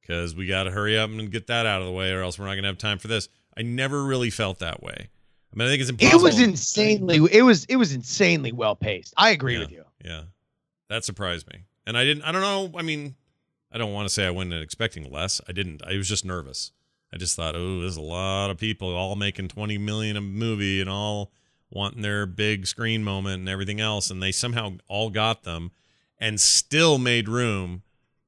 because 0.00 0.34
we 0.34 0.46
got 0.46 0.64
to 0.64 0.70
hurry 0.70 0.98
up 0.98 1.08
and 1.10 1.30
get 1.30 1.46
that 1.46 1.66
out 1.66 1.80
of 1.80 1.86
the 1.86 1.92
way, 1.92 2.12
or 2.12 2.22
else 2.22 2.38
we're 2.38 2.46
not 2.46 2.52
going 2.52 2.64
to 2.64 2.68
have 2.68 2.78
time 2.78 2.98
for 2.98 3.08
this. 3.08 3.28
I 3.56 3.62
never 3.62 4.04
really 4.04 4.30
felt 4.30 4.58
that 4.58 4.82
way. 4.82 5.08
I 5.52 5.56
mean, 5.56 5.66
I 5.66 5.70
think 5.70 5.80
it's 5.80 5.90
impossible. 5.90 6.20
It 6.20 6.22
was 6.22 6.40
insanely. 6.40 7.16
It 7.32 7.42
was 7.42 7.64
it 7.64 7.76
was 7.76 7.92
insanely 7.92 8.52
well 8.52 8.76
paced. 8.76 9.14
I 9.16 9.30
agree 9.30 9.54
yeah, 9.54 9.60
with 9.60 9.72
you. 9.72 9.84
Yeah, 10.04 10.22
that 10.88 11.04
surprised 11.04 11.48
me, 11.52 11.64
and 11.86 11.96
I 11.96 12.04
didn't. 12.04 12.22
I 12.22 12.32
don't 12.32 12.42
know. 12.42 12.78
I 12.78 12.82
mean, 12.82 13.16
I 13.72 13.78
don't 13.78 13.92
want 13.92 14.08
to 14.08 14.14
say 14.14 14.26
I 14.26 14.30
went 14.30 14.52
in 14.52 14.62
expecting 14.62 15.10
less. 15.10 15.40
I 15.48 15.52
didn't. 15.52 15.82
I 15.84 15.96
was 15.96 16.08
just 16.08 16.24
nervous. 16.24 16.72
I 17.12 17.16
just 17.16 17.36
thought, 17.36 17.56
oh, 17.56 17.80
there's 17.80 17.96
a 17.96 18.02
lot 18.02 18.50
of 18.50 18.58
people 18.58 18.94
all 18.94 19.16
making 19.16 19.48
20 19.48 19.78
million 19.78 20.16
a 20.16 20.20
movie 20.20 20.80
and 20.80 20.88
all 20.88 21.32
wanting 21.70 22.02
their 22.02 22.26
big 22.26 22.66
screen 22.66 23.04
moment 23.04 23.40
and 23.40 23.48
everything 23.48 23.80
else, 23.80 24.10
and 24.10 24.22
they 24.22 24.32
somehow 24.32 24.74
all 24.88 25.10
got 25.10 25.42
them, 25.44 25.70
and 26.18 26.40
still 26.40 26.98
made 26.98 27.28
room 27.28 27.82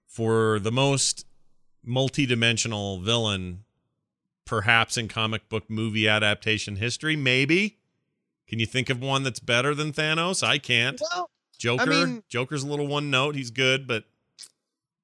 for 0.07 0.59
the 0.59 0.73
most 0.73 1.27
multi-dimensional 1.85 3.01
villain 3.01 3.65
perhaps 4.45 4.97
in 4.97 5.09
comic 5.09 5.49
book 5.49 5.69
movie 5.69 6.09
adaptation 6.09 6.77
history 6.77 7.17
maybe? 7.17 7.79
Can 8.49 8.59
you 8.59 8.67
think 8.67 8.91
of 8.91 9.01
one 9.01 9.23
that's 9.23 9.41
better 9.41 9.75
than 9.75 9.93
thanos? 9.93 10.47
I 10.47 10.59
can't. 10.59 11.01
Well, 11.01 11.31
joker? 11.59 11.83
I 11.83 11.87
mean, 11.87 12.23
joker's 12.29 12.63
a 12.63 12.67
little 12.67 12.87
one 12.87 13.11
note. 13.11 13.35
He's 13.35 13.51
good 13.51 13.87
but 13.87 14.05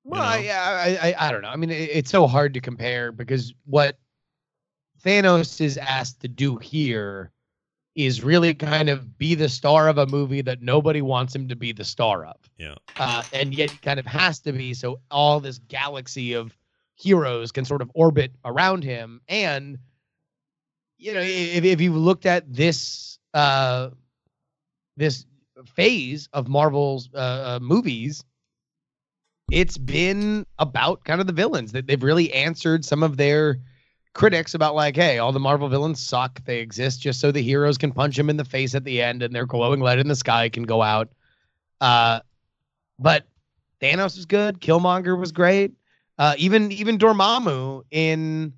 well 0.09 0.23
know. 0.23 0.49
I, 0.49 0.99
I 1.01 1.14
i 1.29 1.33
don't 1.33 1.42
know 1.42 1.49
i 1.49 1.57
mean 1.57 1.71
it, 1.71 1.90
it's 1.92 2.11
so 2.11 2.27
hard 2.27 2.55
to 2.55 2.61
compare 2.61 3.12
because 3.12 3.55
what 3.64 3.99
thanos 5.05 5.61
is 5.61 5.77
asked 5.79 6.21
to 6.21 6.29
do 6.29 6.57
here 6.57 7.33
is 7.99 8.23
really 8.23 8.55
kind 8.55 8.88
of 8.88 9.18
be 9.18 9.35
the 9.35 9.49
star 9.49 9.88
of 9.88 9.99
a 9.99 10.07
movie 10.07 10.40
that 10.40 10.62
nobody 10.62 11.03
wants 11.03 11.35
him 11.35 11.49
to 11.49 11.57
be 11.57 11.73
the 11.73 11.85
star 11.85 12.25
of. 12.25 12.37
Yeah. 12.57 12.77
Uh, 12.97 13.25
and 13.33 13.53
yet 13.53 13.75
kind 13.83 13.99
of 13.99 14.07
has 14.07 14.38
to 14.42 14.53
be. 14.53 14.73
So 14.73 15.01
all 15.11 15.40
this 15.40 15.59
galaxy 15.59 16.33
of 16.33 16.57
heroes 16.94 17.51
can 17.51 17.64
sort 17.64 17.83
of 17.83 17.90
orbit 17.94 18.33
around 18.44 18.85
him. 18.85 19.21
And, 19.27 19.79
you 20.97 21.12
know, 21.12 21.21
if, 21.21 21.64
if 21.64 21.81
you 21.81 21.92
looked 21.92 22.25
at 22.25 22.53
this, 22.53 23.18
uh, 23.35 23.90
this 24.97 25.27
phase 25.66 26.29
of 26.33 26.47
Marvel's 26.47 27.11
uh, 27.12 27.18
uh, 27.18 27.59
movies, 27.61 28.23
it's 29.50 29.78
been 29.78 30.46
about 30.58 31.04
kind 31.04 31.20
of 31.20 31.26
the 31.26 31.32
villains 31.32 31.72
that 31.72 31.87
they've 31.87 32.02
really 32.02 32.32
answered 32.32 32.84
some 32.84 33.02
of 33.02 33.16
their 33.16 33.58
critics 34.12 34.54
about 34.54 34.74
like, 34.74 34.96
hey, 34.96 35.18
all 35.18 35.32
the 35.32 35.40
Marvel 35.40 35.68
villains 35.68 36.04
suck. 36.04 36.44
They 36.44 36.58
exist 36.58 37.00
just 37.00 37.20
so 37.20 37.32
the 37.32 37.42
heroes 37.42 37.78
can 37.78 37.92
punch 37.92 38.16
them 38.16 38.28
in 38.28 38.37
the 38.37 38.44
face 38.44 38.74
at 38.74 38.84
the 38.84 39.00
end 39.00 39.22
and 39.22 39.34
their 39.34 39.46
glowing 39.46 39.80
light 39.80 39.98
in 39.98 40.08
the 40.08 40.16
sky 40.16 40.48
can 40.48 40.64
go 40.64 40.82
out. 40.82 41.08
Uh, 41.80 42.20
but 42.98 43.26
Thanos 43.80 44.16
was 44.16 44.26
good. 44.26 44.61
Killmonger 44.61 45.18
was 45.18 45.32
great. 45.32 45.72
Uh, 46.18 46.34
even 46.37 46.72
even 46.72 46.98
Dormammu 46.98 47.84
in 47.92 48.52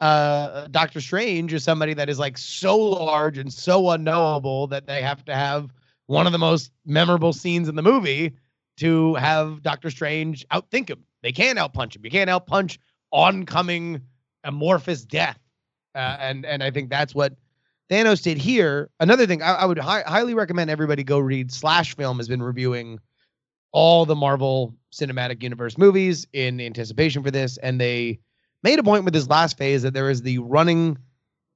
uh, 0.00 0.68
Doctor 0.68 1.00
Strange 1.00 1.52
is 1.52 1.64
somebody 1.64 1.92
that 1.94 2.08
is 2.08 2.18
like 2.18 2.38
so 2.38 2.78
large 2.78 3.36
and 3.36 3.52
so 3.52 3.90
unknowable 3.90 4.68
that 4.68 4.86
they 4.86 5.02
have 5.02 5.24
to 5.24 5.34
have 5.34 5.72
one 6.06 6.26
of 6.26 6.32
the 6.32 6.38
most 6.38 6.70
memorable 6.86 7.32
scenes 7.32 7.68
in 7.68 7.74
the 7.74 7.82
movie 7.82 8.36
to 8.80 9.14
have 9.14 9.62
Doctor 9.62 9.90
Strange 9.90 10.46
outthink 10.48 10.90
him. 10.90 11.04
They 11.22 11.32
can't 11.32 11.58
outpunch 11.58 11.96
him. 11.96 12.04
You 12.04 12.10
can't 12.10 12.30
outpunch 12.30 12.78
oncoming 13.12 14.00
amorphous 14.44 15.04
death. 15.04 15.38
Uh, 15.94 16.16
and 16.20 16.46
and 16.46 16.62
I 16.62 16.70
think 16.70 16.90
that's 16.90 17.14
what 17.14 17.34
Thanos 17.90 18.22
did 18.22 18.38
here. 18.38 18.90
Another 19.00 19.26
thing 19.26 19.42
I, 19.42 19.52
I 19.52 19.64
would 19.64 19.78
hi- 19.78 20.04
highly 20.06 20.34
recommend 20.34 20.70
everybody 20.70 21.02
go 21.02 21.18
read. 21.18 21.52
Slash 21.52 21.96
Film 21.96 22.18
has 22.18 22.28
been 22.28 22.42
reviewing 22.42 22.98
all 23.72 24.06
the 24.06 24.16
Marvel 24.16 24.74
Cinematic 24.92 25.42
Universe 25.42 25.76
movies 25.76 26.26
in 26.32 26.60
anticipation 26.60 27.22
for 27.22 27.30
this, 27.30 27.56
and 27.58 27.80
they 27.80 28.18
made 28.62 28.78
a 28.78 28.82
point 28.82 29.04
with 29.04 29.14
this 29.14 29.28
last 29.28 29.58
phase 29.58 29.82
that 29.82 29.94
there 29.94 30.10
is 30.10 30.22
the 30.22 30.38
running 30.38 30.98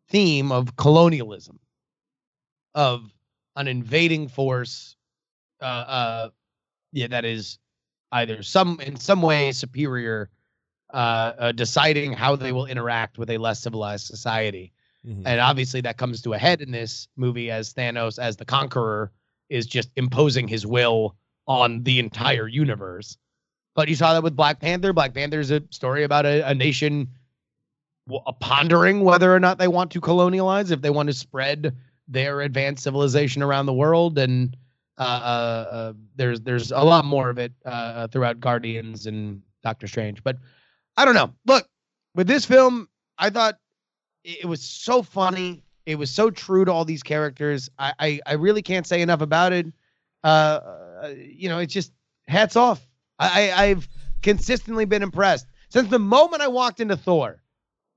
theme 0.09 0.53
of 0.53 0.77
colonialism, 0.77 1.59
of 2.75 3.11
an 3.57 3.69
invading 3.69 4.29
force, 4.29 4.97
uh, 5.61 5.65
uh, 5.65 6.29
yeah, 6.95 7.09
that 7.09 7.25
is 7.25 7.59
either 8.13 8.43
some 8.43 8.81
in 8.81 8.97
some 8.97 9.21
way 9.21 9.53
superior, 9.53 10.31
uh, 10.93 11.33
uh, 11.39 11.53
deciding 11.53 12.13
how 12.13 12.37
they 12.37 12.53
will 12.53 12.67
interact 12.67 13.19
with 13.19 13.29
a 13.31 13.39
less 13.39 13.61
civilized 13.61 14.07
society, 14.07 14.73
mm-hmm. 15.07 15.27
and 15.27 15.41
obviously 15.41 15.81
that 15.83 15.99
comes 15.99 16.23
to 16.23 16.33
a 16.33 16.39
head 16.39 16.63
in 16.63 16.71
this 16.71 17.09
movie 17.17 17.51
as 17.51 17.75
Thanos, 17.75 18.19
as 18.19 18.37
the 18.37 18.45
conqueror, 18.45 19.11
is 19.51 19.67
just 19.67 19.91
imposing 19.97 20.47
his 20.49 20.65
will 20.65 21.17
on 21.47 21.83
the 21.83 21.99
entire 21.99 22.49
universe. 22.49 23.19
But 23.75 23.89
you 23.89 23.97
saw 23.97 24.15
that 24.15 24.23
with 24.23 24.37
Black 24.37 24.61
Panther. 24.61 24.93
Black 24.93 25.13
Panther 25.13 25.41
is 25.41 25.51
a 25.51 25.63
story 25.71 26.05
about 26.05 26.25
a, 26.25 26.49
a 26.49 26.55
nation 26.55 27.09
pondering 28.41 29.01
whether 29.01 29.35
or 29.35 29.41
not 29.41 29.59
they 29.59 29.69
want 29.69 29.91
to 29.91 30.01
colonialize, 30.01 30.71
if 30.71 30.81
they 30.81 30.91
want 30.91 31.09
to 31.09 31.13
spread 31.13 31.75
their 32.07 32.43
advanced 32.43 32.85
civilization 32.85 33.43
around 33.43 33.67
the 33.67 33.73
world. 33.73 34.17
And 34.19 34.57
uh, 34.57 34.57
uh, 34.57 34.61
uh, 34.61 34.64
there's 34.99 36.41
there's 36.41 36.73
a 36.73 36.83
lot 36.83 37.05
more 37.05 37.31
of 37.31 37.39
it 37.39 37.53
uh, 37.65 37.69
uh, 37.69 38.09
throughout 38.09 38.41
Guardians 38.41 39.07
and 39.07 39.43
Doctor 39.63 39.87
Strange. 39.87 40.23
But 40.23 40.37
I 40.97 41.05
don't 41.05 41.15
know. 41.15 41.33
Look, 41.47 41.69
with 42.15 42.27
this 42.27 42.45
film, 42.45 42.89
I 43.19 43.31
thought 43.31 43.59
it 44.23 44.47
was 44.47 44.63
so 44.63 45.03
funny. 45.03 45.65
It 45.87 45.97
was 45.97 46.11
so 46.11 46.31
true 46.31 46.65
to 46.65 46.73
all 46.73 46.85
these 46.85 47.03
characters. 47.03 47.69
I 47.79 47.93
I, 47.99 48.21
I 48.27 48.33
really 48.35 48.63
can't 48.63 48.87
say 48.87 49.03
enough 49.03 49.21
about 49.21 49.53
it. 49.53 49.67
Uh, 50.23 50.61
you 51.17 51.49
know, 51.49 51.59
it's 51.59 51.73
just 51.75 51.93
hats 52.29 52.57
off. 52.57 52.87
I, 53.19 53.53
I've 53.53 53.89
consistently 54.23 54.87
been 54.87 55.03
impressed 55.03 55.47
since 55.69 55.89
the 55.89 55.99
moment 55.99 56.43
I 56.43 56.49
walked 56.49 56.81
into 56.81 56.97
Thor, 56.97 57.43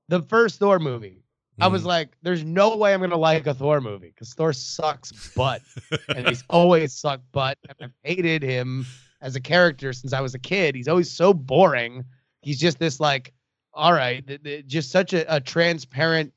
the 0.08 0.22
first 0.22 0.58
Thor 0.58 0.78
movie. 0.78 1.22
Mm. 1.58 1.64
I 1.64 1.66
was 1.68 1.82
mm-hmm. 1.82 1.88
like, 1.88 2.08
"There's 2.22 2.44
no 2.44 2.76
way 2.76 2.94
I'm 2.94 3.00
gonna 3.00 3.16
like 3.16 3.46
a 3.46 3.54
Thor 3.54 3.80
movie 3.80 4.08
because 4.08 4.34
Thor 4.34 4.52
sucks 4.52 5.34
butt, 5.34 5.62
and 6.08 6.28
he's 6.28 6.44
always 6.48 6.92
sucked 6.92 7.30
butt. 7.32 7.58
And 7.68 7.76
I've 7.80 7.94
hated 8.02 8.42
him 8.42 8.86
as 9.20 9.36
a 9.36 9.40
character 9.40 9.92
since 9.92 10.12
I 10.12 10.20
was 10.20 10.34
a 10.34 10.38
kid. 10.38 10.74
He's 10.74 10.88
always 10.88 11.10
so 11.10 11.34
boring. 11.34 12.04
He's 12.42 12.58
just 12.58 12.78
this 12.78 13.00
like, 13.00 13.32
all 13.72 13.92
right, 13.92 14.26
th- 14.26 14.42
th- 14.42 14.66
just 14.66 14.90
such 14.90 15.12
a, 15.12 15.36
a 15.36 15.40
transparent. 15.40 16.32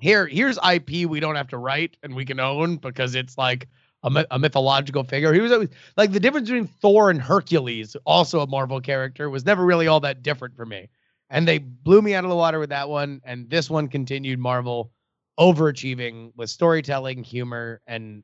Here, 0.00 0.26
here's 0.26 0.58
IP 0.58 1.08
we 1.08 1.18
don't 1.18 1.34
have 1.34 1.48
to 1.48 1.58
write 1.58 1.96
and 2.02 2.14
we 2.14 2.24
can 2.24 2.38
own 2.38 2.76
because 2.76 3.16
it's 3.16 3.36
like 3.36 3.68
a, 4.04 4.26
a, 4.30 4.38
mythological 4.38 5.02
figure. 5.02 5.32
He 5.32 5.40
was 5.40 5.50
always 5.50 5.70
like 5.96 6.12
the 6.12 6.20
difference 6.20 6.48
between 6.48 6.68
Thor 6.68 7.10
and 7.10 7.20
Hercules, 7.20 7.96
also 8.04 8.40
a 8.40 8.46
Marvel 8.46 8.80
character, 8.80 9.28
was 9.28 9.44
never 9.44 9.64
really 9.64 9.88
all 9.88 9.98
that 10.00 10.22
different 10.22 10.54
for 10.54 10.64
me. 10.64 10.88
And 11.30 11.46
they 11.46 11.58
blew 11.58 12.00
me 12.00 12.14
out 12.14 12.24
of 12.24 12.30
the 12.30 12.36
water 12.36 12.58
with 12.58 12.70
that 12.70 12.88
one. 12.88 13.20
And 13.24 13.50
this 13.50 13.68
one 13.68 13.88
continued 13.88 14.38
Marvel 14.38 14.92
overachieving 15.38 16.32
with 16.36 16.50
storytelling, 16.50 17.22
humor, 17.22 17.80
and 17.86 18.22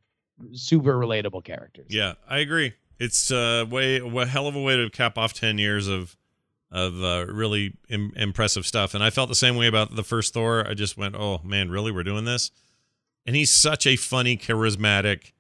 super 0.53 0.95
relatable 0.95 1.45
characters. 1.45 1.87
Yeah, 1.91 2.15
I 2.29 2.39
agree. 2.39 2.75
It's 2.99 3.31
a 3.31 3.65
way 3.65 3.97
a 3.99 4.27
hell 4.27 4.47
of 4.47 4.57
a 4.57 4.63
way 4.63 4.77
to 4.77 4.91
cap 4.91 5.19
off 5.19 5.33
ten 5.33 5.59
years 5.59 5.89
of 5.89 6.17
of 6.71 7.03
uh, 7.03 7.27
really 7.29 7.77
Im- 7.89 8.13
impressive 8.17 8.67
stuff. 8.67 8.95
And 8.95 9.05
I 9.05 9.11
felt 9.11 9.29
the 9.29 9.35
same 9.35 9.57
way 9.57 9.67
about 9.69 9.95
the 9.95 10.03
first 10.03 10.35
Thor. 10.35 10.67
I 10.67 10.75
just 10.75 10.97
went, 10.97 11.15
"Oh 11.15 11.41
man, 11.45 11.71
really? 11.71 11.93
We're 11.93 12.03
doing 12.03 12.25
this?" 12.25 12.51
And 13.27 13.37
he's 13.37 13.51
such 13.51 13.87
a 13.87 13.97
funny, 13.97 14.37
charismatic 14.37 15.33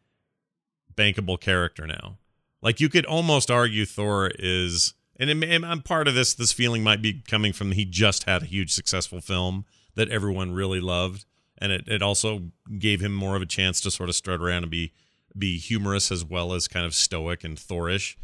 bankable 0.94 1.40
character 1.40 1.86
now. 1.86 2.18
Like 2.62 2.80
you 2.80 2.88
could 2.88 3.04
almost 3.04 3.50
argue 3.50 3.84
Thor 3.84 4.30
is, 4.38 4.94
and, 5.18 5.30
it, 5.44 5.64
I'm 5.64 5.82
part 5.82 6.08
of 6.08 6.14
this. 6.14 6.34
This 6.34 6.52
feeling 6.52 6.82
might 6.82 7.02
be 7.02 7.22
coming 7.28 7.52
from 7.52 7.72
he 7.72 7.84
just 7.84 8.24
had 8.24 8.42
a 8.42 8.46
huge 8.46 8.72
successful 8.72 9.20
film 9.20 9.64
that 9.94 10.08
everyone 10.08 10.52
really 10.52 10.80
loved, 10.80 11.24
and 11.58 11.70
it, 11.72 11.86
it 11.86 12.02
also 12.02 12.50
gave 12.78 13.00
him 13.00 13.14
more 13.14 13.36
of 13.36 13.42
a 13.42 13.46
chance 13.46 13.80
to 13.82 13.90
sort 13.90 14.08
of 14.08 14.14
strut 14.14 14.40
around 14.40 14.64
and 14.64 14.70
be 14.70 14.92
be 15.36 15.58
humorous 15.58 16.12
as 16.12 16.24
well 16.24 16.52
as 16.52 16.68
kind 16.68 16.86
of 16.86 16.94
stoic 16.94 17.42
and 17.44 17.56
Thorish. 17.58 18.16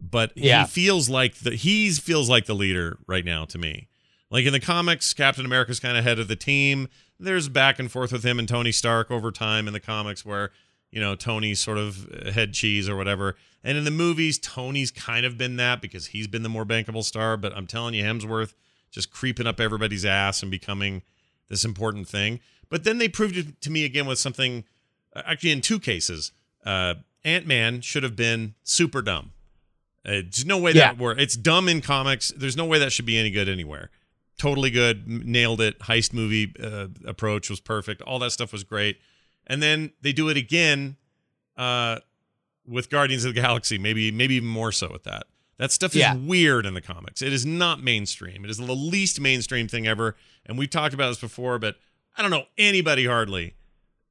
but 0.00 0.32
Yeah. 0.36 0.62
he 0.64 0.68
feels 0.70 1.08
like 1.08 1.36
the 1.36 1.52
he's 1.56 1.98
feels 1.98 2.28
like 2.28 2.44
the 2.46 2.54
leader 2.54 2.98
right 3.06 3.24
now 3.24 3.44
to 3.46 3.56
me. 3.58 3.88
Like 4.30 4.44
in 4.44 4.52
the 4.52 4.60
comics, 4.60 5.14
Captain 5.14 5.44
America's 5.46 5.80
kind 5.80 5.96
of 5.96 6.04
head 6.04 6.18
of 6.18 6.28
the 6.28 6.36
team. 6.36 6.88
There's 7.20 7.48
back 7.48 7.78
and 7.78 7.90
forth 7.90 8.12
with 8.12 8.24
him 8.24 8.38
and 8.38 8.48
Tony 8.48 8.72
Stark 8.72 9.10
over 9.10 9.30
time 9.30 9.66
in 9.68 9.72
the 9.72 9.80
comics 9.80 10.24
where, 10.24 10.50
you 10.94 11.00
know, 11.00 11.16
Tony's 11.16 11.58
sort 11.60 11.76
of 11.76 12.08
head 12.32 12.52
cheese 12.52 12.88
or 12.88 12.94
whatever. 12.94 13.34
And 13.64 13.76
in 13.76 13.82
the 13.82 13.90
movies, 13.90 14.38
Tony's 14.38 14.92
kind 14.92 15.26
of 15.26 15.36
been 15.36 15.56
that 15.56 15.82
because 15.82 16.06
he's 16.08 16.28
been 16.28 16.44
the 16.44 16.48
more 16.48 16.64
bankable 16.64 17.02
star. 17.02 17.36
But 17.36 17.52
I'm 17.56 17.66
telling 17.66 17.94
you, 17.94 18.04
Hemsworth 18.04 18.54
just 18.92 19.10
creeping 19.10 19.46
up 19.46 19.58
everybody's 19.58 20.04
ass 20.04 20.40
and 20.42 20.50
becoming 20.52 21.02
this 21.48 21.64
important 21.64 22.06
thing. 22.08 22.38
But 22.70 22.84
then 22.84 22.98
they 22.98 23.08
proved 23.08 23.36
it 23.36 23.60
to 23.62 23.70
me 23.70 23.84
again 23.84 24.06
with 24.06 24.20
something, 24.20 24.64
uh, 25.16 25.22
actually, 25.26 25.50
in 25.50 25.60
two 25.62 25.80
cases. 25.80 26.30
Uh, 26.64 26.94
Ant 27.24 27.46
Man 27.46 27.80
should 27.80 28.04
have 28.04 28.14
been 28.14 28.54
super 28.62 29.02
dumb. 29.02 29.32
Uh, 30.06 30.22
there's 30.22 30.46
no 30.46 30.58
way 30.58 30.70
Yeah. 30.72 30.92
that 30.92 30.98
were 30.98 31.18
it's 31.18 31.34
dumb 31.34 31.68
in 31.68 31.80
comics. 31.80 32.32
There's 32.36 32.56
no 32.56 32.66
way 32.66 32.78
that 32.78 32.92
should 32.92 33.06
be 33.06 33.18
any 33.18 33.30
good 33.30 33.48
anywhere. 33.48 33.90
Totally 34.38 34.70
good, 34.70 35.08
nailed 35.08 35.60
it. 35.60 35.78
Heist 35.80 36.12
movie 36.12 36.52
uh, 36.62 36.88
approach 37.04 37.50
was 37.50 37.58
perfect. 37.60 38.00
All 38.02 38.18
that 38.20 38.30
stuff 38.30 38.52
was 38.52 38.62
great. 38.62 38.98
And 39.46 39.62
then 39.62 39.92
they 40.00 40.12
do 40.12 40.28
it 40.28 40.36
again 40.36 40.96
uh, 41.56 41.98
with 42.66 42.90
Guardians 42.90 43.24
of 43.24 43.34
the 43.34 43.40
Galaxy. 43.40 43.78
Maybe 43.78 44.10
maybe 44.10 44.34
even 44.36 44.48
more 44.48 44.72
so 44.72 44.90
with 44.90 45.04
that. 45.04 45.24
That 45.58 45.70
stuff 45.70 45.92
is 45.92 46.00
Yeah. 46.00 46.16
weird 46.16 46.66
in 46.66 46.74
the 46.74 46.80
comics. 46.80 47.22
It 47.22 47.32
is 47.32 47.46
not 47.46 47.82
mainstream. 47.82 48.44
It 48.44 48.50
is 48.50 48.56
the 48.58 48.74
least 48.74 49.20
mainstream 49.20 49.68
thing 49.68 49.86
ever. 49.86 50.16
And 50.46 50.58
we've 50.58 50.70
talked 50.70 50.94
about 50.94 51.08
this 51.10 51.20
before, 51.20 51.58
but 51.58 51.76
I 52.16 52.22
don't 52.22 52.30
know 52.32 52.46
anybody 52.58 53.06
hardly 53.06 53.54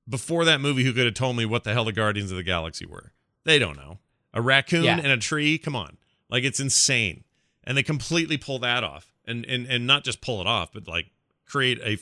before 0.07 0.45
that 0.45 0.61
movie 0.61 0.83
who 0.83 0.93
could 0.93 1.05
have 1.05 1.13
told 1.15 1.35
me 1.35 1.45
what 1.45 1.63
the 1.63 1.73
hell 1.73 1.85
the 1.85 1.91
Guardians 1.91 2.31
of 2.31 2.37
the 2.37 2.43
Galaxy 2.43 2.85
were. 2.85 3.11
They 3.43 3.59
don't 3.59 3.75
know. 3.75 3.99
A 4.33 4.41
raccoon 4.41 4.83
Yeah. 4.83 4.97
and 4.97 5.07
a 5.07 5.17
tree? 5.17 5.57
Come 5.57 5.75
on. 5.75 5.97
Like 6.29 6.43
it's 6.43 6.59
insane. 6.59 7.23
And 7.63 7.77
they 7.77 7.83
completely 7.83 8.37
pull 8.37 8.59
that 8.59 8.83
off. 8.83 9.13
And 9.25 9.45
and 9.45 9.65
and 9.67 9.85
not 9.87 10.03
just 10.03 10.21
pull 10.21 10.41
it 10.41 10.47
off, 10.47 10.71
but 10.73 10.87
like 10.87 11.07
create 11.45 11.79
a 11.81 11.97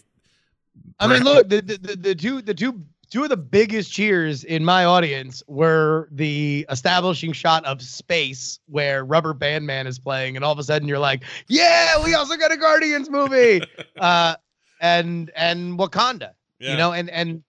I 0.99 1.07
mean, 1.07 1.23
look, 1.23 1.49
the, 1.49 1.61
the 1.61 1.77
the 1.77 1.95
the 1.95 2.15
two 2.15 2.41
the 2.41 2.53
two 2.53 2.86
two 3.12 3.24
of 3.24 3.30
the 3.30 3.38
biggest 3.38 3.91
cheers 3.91 4.43
in 4.43 4.64
my 4.66 4.86
audience 4.86 5.43
were 5.47 6.07
the 6.12 6.66
establishing 6.70 7.34
shot 7.34 7.64
of 7.66 7.82
space 7.82 8.59
where 8.68 9.03
Rubber 9.05 9.34
Band 9.34 9.68
Man 9.68 9.86
is 9.86 9.99
playing, 9.99 10.36
and 10.38 10.43
all 10.45 10.51
of 10.53 10.59
a 10.59 10.64
sudden 10.64 10.88
you're 10.88 10.97
like, 10.99 11.24
"Yeah, 11.47 12.03
we 12.03 12.14
also 12.16 12.38
got 12.38 12.51
a 12.51 12.57
Guardians 12.57 13.09
movie," 13.09 13.62
uh, 13.99 14.36
and 14.80 15.30
and 15.36 15.78
Wakanda, 15.78 16.32
Yeah. 16.59 16.72
you 16.72 16.78
know, 16.78 16.93
and 16.93 17.09
and 17.09 17.43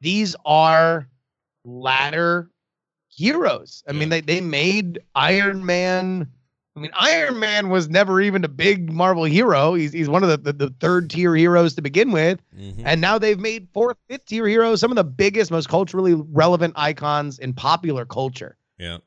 these 0.00 0.34
are 0.44 1.06
ladder 1.64 2.50
heroes. 3.08 3.84
I 3.86 3.92
mean, 3.92 4.08
they 4.08 4.20
they 4.22 4.40
made 4.40 5.00
Iron 5.14 5.64
Man. 5.64 6.32
I 6.74 6.80
mean, 6.80 6.90
Iron 6.94 7.38
Man 7.38 7.68
was 7.68 7.90
never 7.90 8.20
even 8.20 8.44
a 8.44 8.48
big 8.48 8.90
Marvel 8.90 9.24
hero. 9.24 9.74
He's 9.74 9.92
he's 9.92 10.08
one 10.08 10.22
of 10.22 10.30
the, 10.30 10.38
the, 10.38 10.52
the 10.68 10.74
third 10.80 11.10
tier 11.10 11.36
heroes 11.36 11.74
to 11.74 11.82
begin 11.82 12.12
with. 12.12 12.40
Mhm. 12.58 12.82
And 12.84 13.00
now 13.00 13.18
they've 13.18 13.38
made 13.38 13.68
fourth, 13.74 13.98
fifth 14.08 14.24
tier 14.26 14.46
heroes, 14.48 14.80
some 14.80 14.90
of 14.90 14.96
the 14.96 15.04
biggest, 15.04 15.50
most 15.50 15.68
culturally 15.68 16.14
relevant 16.14 16.72
icons 16.76 17.38
in 17.38 17.52
popular 17.52 18.06
culture. 18.06 18.56
Yeah. 18.78 18.98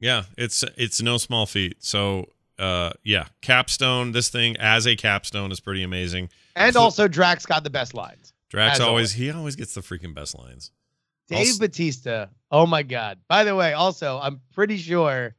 Yeah, 0.00 0.24
it's 0.36 0.64
it's 0.76 1.00
no 1.00 1.16
small 1.16 1.46
feat. 1.46 1.76
So, 1.82 2.26
uh 2.58 2.90
yeah, 3.04 3.26
capstone 3.40 4.12
this 4.12 4.28
thing 4.28 4.56
as 4.58 4.86
a 4.86 4.94
capstone 4.94 5.50
is 5.50 5.60
pretty 5.60 5.82
amazing. 5.82 6.28
And 6.56 6.74
So- 6.74 6.80
also, 6.82 7.08
Drax 7.08 7.46
got 7.46 7.64
the 7.64 7.70
best 7.70 7.94
lines. 7.94 8.34
Drax 8.50 8.80
always 8.80 8.88
always. 8.88 9.12
he 9.12 9.30
always 9.30 9.56
gets 9.56 9.72
the 9.72 9.80
freaking 9.80 10.12
best 10.14 10.36
lines. 10.38 10.72
Dave 11.28 11.38
Also- 11.38 11.58
Batista. 11.60 12.26
Oh 12.50 12.66
my 12.66 12.82
God. 12.82 13.18
By 13.28 13.44
the 13.44 13.54
way, 13.56 13.72
also, 13.72 14.18
I'm 14.22 14.42
pretty 14.52 14.76
sure 14.76 15.34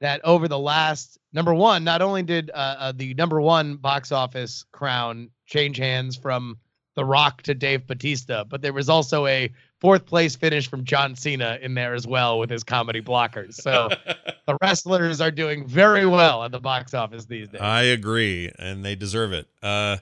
that 0.00 0.20
over 0.24 0.48
the 0.48 0.58
last 0.58 1.18
number 1.32 1.54
one, 1.54 1.84
not 1.84 2.02
only 2.02 2.22
did 2.22 2.50
uh, 2.50 2.76
uh, 2.78 2.92
the 2.92 3.14
number 3.14 3.40
one 3.40 3.76
box 3.76 4.12
office 4.12 4.64
crown 4.72 5.30
change 5.46 5.76
hands 5.78 6.16
from 6.16 6.58
The 6.94 7.04
Rock 7.04 7.42
to 7.42 7.54
Dave 7.54 7.86
Batista, 7.86 8.44
but 8.44 8.62
there 8.62 8.72
was 8.72 8.88
also 8.88 9.26
a 9.26 9.52
fourth 9.80 10.06
place 10.06 10.36
finish 10.36 10.68
from 10.68 10.84
John 10.84 11.14
Cena 11.14 11.58
in 11.60 11.74
there 11.74 11.94
as 11.94 12.06
well 12.06 12.38
with 12.38 12.50
his 12.50 12.64
comedy 12.64 13.00
blockers. 13.00 13.54
So 13.54 13.88
the 14.46 14.56
wrestlers 14.62 15.20
are 15.20 15.30
doing 15.30 15.66
very 15.66 16.06
well 16.06 16.44
at 16.44 16.52
the 16.52 16.60
box 16.60 16.94
office 16.94 17.26
these 17.26 17.48
days. 17.48 17.60
I 17.60 17.82
agree, 17.82 18.50
and 18.58 18.84
they 18.84 18.94
deserve 18.94 19.32
it. 19.32 19.48
Uh, 19.62 19.98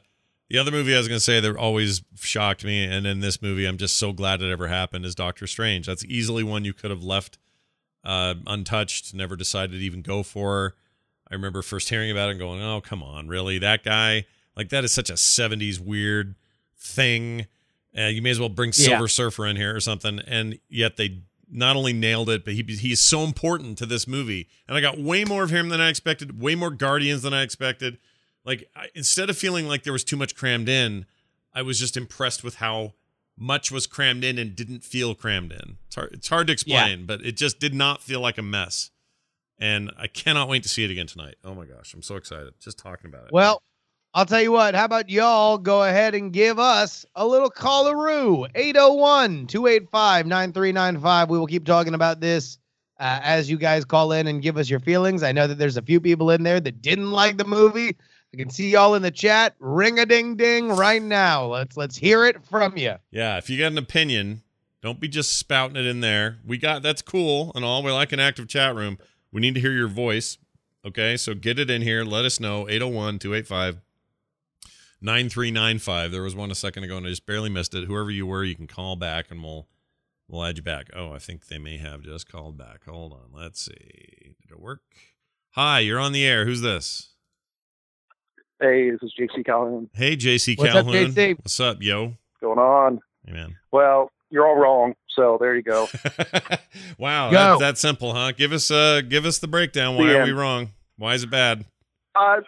the 0.50 0.58
other 0.58 0.70
movie 0.70 0.94
I 0.94 0.98
was 0.98 1.08
going 1.08 1.18
to 1.18 1.24
say 1.24 1.40
that 1.40 1.56
always 1.56 2.02
shocked 2.16 2.64
me, 2.64 2.84
and 2.84 3.06
in 3.06 3.20
this 3.20 3.40
movie, 3.40 3.66
I'm 3.66 3.78
just 3.78 3.96
so 3.96 4.12
glad 4.12 4.42
it 4.42 4.50
ever 4.50 4.68
happened, 4.68 5.04
is 5.04 5.14
Doctor 5.14 5.46
Strange. 5.46 5.86
That's 5.86 6.04
easily 6.04 6.42
one 6.42 6.64
you 6.64 6.74
could 6.74 6.90
have 6.90 7.02
left 7.02 7.38
uh, 8.04 8.34
untouched, 8.46 9.14
never 9.14 9.36
decided 9.36 9.72
to 9.72 9.78
even 9.78 10.02
go 10.02 10.22
for. 10.22 10.74
I 11.30 11.34
remember 11.34 11.62
first 11.62 11.88
hearing 11.88 12.10
about 12.10 12.28
it 12.28 12.32
and 12.32 12.40
going, 12.40 12.62
oh, 12.62 12.80
come 12.80 13.02
on, 13.02 13.28
really? 13.28 13.58
That 13.58 13.82
guy? 13.82 14.26
Like, 14.56 14.68
that 14.68 14.84
is 14.84 14.92
such 14.92 15.10
a 15.10 15.14
70s 15.14 15.80
weird 15.80 16.34
thing. 16.78 17.46
Uh, 17.96 18.02
you 18.02 18.22
may 18.22 18.30
as 18.30 18.38
well 18.38 18.48
bring 18.48 18.68
Yeah. 18.68 18.86
Silver 18.88 19.08
Surfer 19.08 19.46
in 19.46 19.56
here 19.56 19.74
or 19.74 19.80
something. 19.80 20.20
And 20.20 20.58
yet 20.68 20.96
they 20.96 21.22
not 21.50 21.76
only 21.76 21.92
nailed 21.92 22.28
it, 22.30 22.44
but 22.44 22.54
he 22.54 22.62
he's 22.62 23.00
so 23.00 23.22
important 23.22 23.78
to 23.78 23.86
this 23.86 24.06
movie. 24.06 24.48
And 24.68 24.76
I 24.76 24.80
got 24.80 24.98
way 24.98 25.24
more 25.24 25.44
of 25.44 25.50
him 25.50 25.68
than 25.68 25.80
I 25.80 25.88
expected, 25.88 26.40
way 26.40 26.54
more 26.54 26.70
Guardians 26.70 27.22
than 27.22 27.32
I 27.32 27.42
expected. 27.42 27.98
Like 28.44 28.68
I, 28.74 28.88
instead 28.94 29.30
of 29.30 29.38
feeling 29.38 29.66
like 29.66 29.84
there 29.84 29.92
was 29.92 30.04
too 30.04 30.16
much 30.16 30.34
crammed 30.34 30.68
in, 30.68 31.06
I 31.54 31.62
was 31.62 31.78
just 31.78 31.96
impressed 31.96 32.42
with 32.42 32.56
how 32.56 32.94
much 33.36 33.70
was 33.70 33.86
crammed 33.86 34.24
in 34.24 34.38
and 34.38 34.54
didn't 34.54 34.84
feel 34.84 35.14
crammed 35.14 35.52
in. 35.52 35.76
It's 35.86 35.96
hard, 35.96 36.12
it's 36.12 36.28
hard 36.28 36.46
to 36.48 36.52
explain, 36.52 37.06
but 37.06 37.24
it 37.24 37.36
just 37.36 37.58
did 37.58 37.74
not 37.74 38.02
feel 38.02 38.20
like 38.20 38.38
a 38.38 38.42
mess. 38.42 38.90
And 39.58 39.92
I 39.96 40.08
cannot 40.08 40.48
wait 40.48 40.62
to 40.64 40.68
see 40.68 40.84
it 40.84 40.90
again 40.90 41.06
tonight. 41.06 41.36
Oh 41.44 41.54
my 41.54 41.64
gosh, 41.64 41.94
I'm 41.94 42.02
so 42.02 42.16
excited 42.16 42.54
just 42.60 42.78
talking 42.78 43.08
about 43.08 43.26
it. 43.26 43.32
Well, 43.32 43.62
I'll 44.12 44.26
tell 44.26 44.42
you 44.42 44.52
what. 44.52 44.74
How 44.74 44.84
about 44.84 45.10
y'all 45.10 45.58
go 45.58 45.82
ahead 45.82 46.14
and 46.14 46.32
give 46.32 46.58
us 46.58 47.04
a 47.16 47.26
little 47.26 47.50
callaroo? 47.50 48.48
801 48.54 49.46
285 49.48 50.26
9395. 50.26 51.30
We 51.30 51.38
will 51.38 51.46
keep 51.46 51.64
talking 51.64 51.94
about 51.94 52.20
this 52.20 52.58
uh, 53.00 53.20
as 53.22 53.50
you 53.50 53.58
guys 53.58 53.84
call 53.84 54.12
in 54.12 54.28
and 54.28 54.40
give 54.40 54.56
us 54.56 54.70
your 54.70 54.80
feelings. 54.80 55.22
I 55.22 55.32
know 55.32 55.46
that 55.46 55.58
there's 55.58 55.76
a 55.76 55.82
few 55.82 56.00
people 56.00 56.30
in 56.30 56.44
there 56.44 56.60
that 56.60 56.80
didn't 56.80 57.10
like 57.10 57.38
the 57.38 57.44
movie. 57.44 57.96
I 58.34 58.36
can 58.36 58.50
see 58.50 58.70
y'all 58.70 58.96
in 58.96 59.02
the 59.02 59.12
chat. 59.12 59.54
Ring 59.60 60.00
a 60.00 60.06
ding 60.06 60.34
ding 60.34 60.68
right 60.68 61.00
now. 61.00 61.46
Let's 61.46 61.76
let's 61.76 61.96
hear 61.96 62.24
it 62.24 62.44
from 62.44 62.76
you. 62.76 62.96
Yeah, 63.12 63.38
if 63.38 63.48
you 63.48 63.56
got 63.56 63.70
an 63.70 63.78
opinion, 63.78 64.42
don't 64.82 64.98
be 64.98 65.06
just 65.06 65.38
spouting 65.38 65.76
it 65.76 65.86
in 65.86 66.00
there. 66.00 66.38
We 66.44 66.58
got 66.58 66.82
that's 66.82 67.00
cool 67.00 67.52
and 67.54 67.64
all. 67.64 67.84
We 67.84 67.92
like 67.92 68.10
an 68.10 68.18
active 68.18 68.48
chat 68.48 68.74
room. 68.74 68.98
We 69.30 69.40
need 69.40 69.54
to 69.54 69.60
hear 69.60 69.70
your 69.70 69.86
voice. 69.86 70.36
Okay, 70.84 71.16
so 71.16 71.34
get 71.34 71.60
it 71.60 71.70
in 71.70 71.82
here. 71.82 72.02
Let 72.02 72.24
us 72.24 72.40
know. 72.40 72.68
801 72.68 73.20
285 73.20 73.80
9395. 75.00 76.10
There 76.10 76.22
was 76.22 76.34
one 76.34 76.50
a 76.50 76.56
second 76.56 76.82
ago 76.82 76.96
and 76.96 77.06
I 77.06 77.10
just 77.10 77.26
barely 77.26 77.50
missed 77.50 77.72
it. 77.72 77.84
Whoever 77.84 78.10
you 78.10 78.26
were, 78.26 78.42
you 78.42 78.56
can 78.56 78.66
call 78.66 78.96
back 78.96 79.30
and 79.30 79.44
we'll 79.44 79.68
we'll 80.26 80.44
add 80.44 80.56
you 80.56 80.64
back. 80.64 80.90
Oh, 80.92 81.12
I 81.12 81.20
think 81.20 81.46
they 81.46 81.58
may 81.58 81.78
have 81.78 82.02
just 82.02 82.28
called 82.28 82.58
back. 82.58 82.84
Hold 82.86 83.12
on. 83.12 83.30
Let's 83.32 83.64
see. 83.64 84.34
Did 84.42 84.50
it 84.50 84.60
work? 84.60 84.82
Hi, 85.52 85.78
you're 85.78 86.00
on 86.00 86.10
the 86.10 86.26
air. 86.26 86.46
Who's 86.46 86.62
this? 86.62 87.13
Hey, 88.60 88.90
this 88.90 89.02
is 89.02 89.12
JC 89.18 89.44
Calhoun. 89.44 89.90
Hey, 89.92 90.16
JC 90.16 90.56
What's 90.58 90.74
up, 90.74 90.86
Calhoun. 90.86 91.12
JC? 91.12 91.36
What's 91.38 91.60
up, 91.60 91.82
yo? 91.82 92.04
What's 92.04 92.16
going 92.40 92.58
on? 92.58 93.00
Hey, 93.26 93.32
man. 93.32 93.56
Well, 93.72 94.10
you're 94.30 94.46
all 94.46 94.56
wrong. 94.56 94.94
So 95.08 95.38
there 95.40 95.54
you 95.54 95.62
go. 95.62 95.88
wow, 96.98 97.30
Go. 97.30 97.36
that's 97.36 97.60
that 97.60 97.78
simple, 97.78 98.14
huh? 98.14 98.32
Give 98.32 98.52
us 98.52 98.70
uh 98.70 99.00
give 99.08 99.26
us 99.26 99.38
the 99.38 99.46
breakdown. 99.46 99.96
Why 99.96 100.08
The 100.08 100.20
are 100.20 100.24
we 100.24 100.32
wrong? 100.32 100.70
Why 100.96 101.14
is 101.14 101.22
it 101.22 101.30
bad? 101.30 101.64
I 102.16 102.40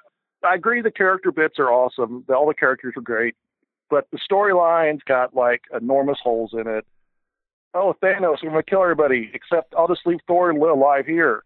I 0.45 0.55
agree 0.55 0.81
the 0.83 0.91
character 0.91 1.31
bits 1.31 1.59
are 1.59 1.71
awesome. 1.71 2.25
The- 2.27 2.35
All 2.35 2.47
the 2.47 2.55
characters 2.55 2.95
are 2.97 3.03
great, 3.03 3.35
but 3.89 4.09
the 4.11 4.19
storyline's 4.19 5.03
got 5.07 5.35
like 5.35 5.63
enormous 5.73 6.19
holes 6.23 6.55
in 6.55 6.67
it. 6.67 6.85
Oh, 7.73 7.95
Thanos, 8.03 8.39
I'm 8.43 8.49
gonna 8.49 8.63
kill 8.65 8.83
everybody 8.83 9.31
except 9.33 9.75
I'll 9.77 9.87
just 9.89 10.07
leave 10.07 10.19
Thor 10.27 10.51
alive 10.51 11.07
here. 11.07 11.45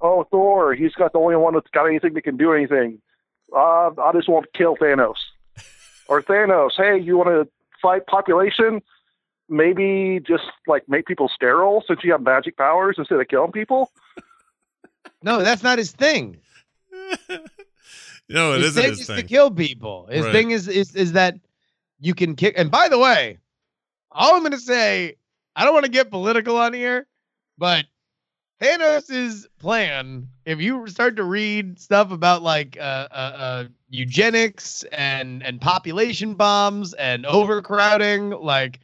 Oh, 0.00 0.24
Thor, 0.30 0.74
he's 0.74 0.92
got 0.92 1.12
the 1.14 1.18
only 1.20 1.36
one 1.36 1.54
that's 1.54 1.70
got 1.72 1.86
anything 1.86 2.12
that 2.14 2.22
can 2.24 2.36
do 2.36 2.52
anything. 2.52 3.00
Uh, 3.52 3.90
I 4.00 4.12
just 4.12 4.28
want 4.28 4.46
to 4.52 4.56
kill 4.58 4.76
Thanos. 4.76 5.16
Or 6.06 6.22
Thanos, 6.22 6.72
hey, 6.76 6.98
you 7.00 7.16
want 7.16 7.28
to 7.30 7.48
fight 7.80 8.06
population? 8.06 8.82
Maybe 9.48 10.20
just 10.26 10.44
like 10.66 10.86
make 10.86 11.06
people 11.06 11.30
sterile 11.34 11.82
since 11.88 12.00
you 12.04 12.12
have 12.12 12.20
magic 12.20 12.58
powers 12.58 12.96
instead 12.98 13.18
of 13.18 13.26
killing 13.28 13.52
people. 13.52 13.90
No, 15.22 15.42
that's 15.42 15.62
not 15.62 15.78
his 15.78 15.92
thing. 15.92 16.36
no, 18.28 18.52
it 18.52 18.58
his 18.60 18.66
isn't 18.76 18.82
thing 18.82 18.90
his 18.90 19.00
is 19.00 19.06
thing. 19.06 19.16
to 19.16 19.22
kill 19.22 19.50
people. 19.50 20.06
His 20.10 20.24
Right. 20.26 20.32
thing 20.32 20.50
is 20.50 20.68
is 20.68 20.94
is 20.94 21.12
that 21.12 21.36
you 22.00 22.14
can 22.14 22.36
kick. 22.36 22.54
And 22.58 22.70
by 22.70 22.88
the 22.88 22.98
way, 22.98 23.38
all 24.10 24.34
I'm 24.36 24.42
gonna 24.42 24.58
say, 24.58 25.16
I 25.56 25.64
don't 25.64 25.72
want 25.72 25.86
to 25.86 25.90
get 25.90 26.10
political 26.10 26.56
on 26.58 26.72
here, 26.74 27.06
but 27.56 27.86
Thanos' 28.64 29.46
plan, 29.58 30.28
if 30.46 30.58
you 30.58 30.86
start 30.88 31.16
to 31.16 31.24
read 31.24 31.78
stuff 31.78 32.10
about 32.10 32.42
like 32.42 32.78
uh, 32.80 33.08
uh, 33.10 33.14
uh, 33.14 33.64
eugenics 33.90 34.84
and 34.84 35.42
and 35.42 35.60
population 35.60 36.34
bombs 36.34 36.94
and 36.94 37.26
overcrowding, 37.26 38.30
like 38.30 38.80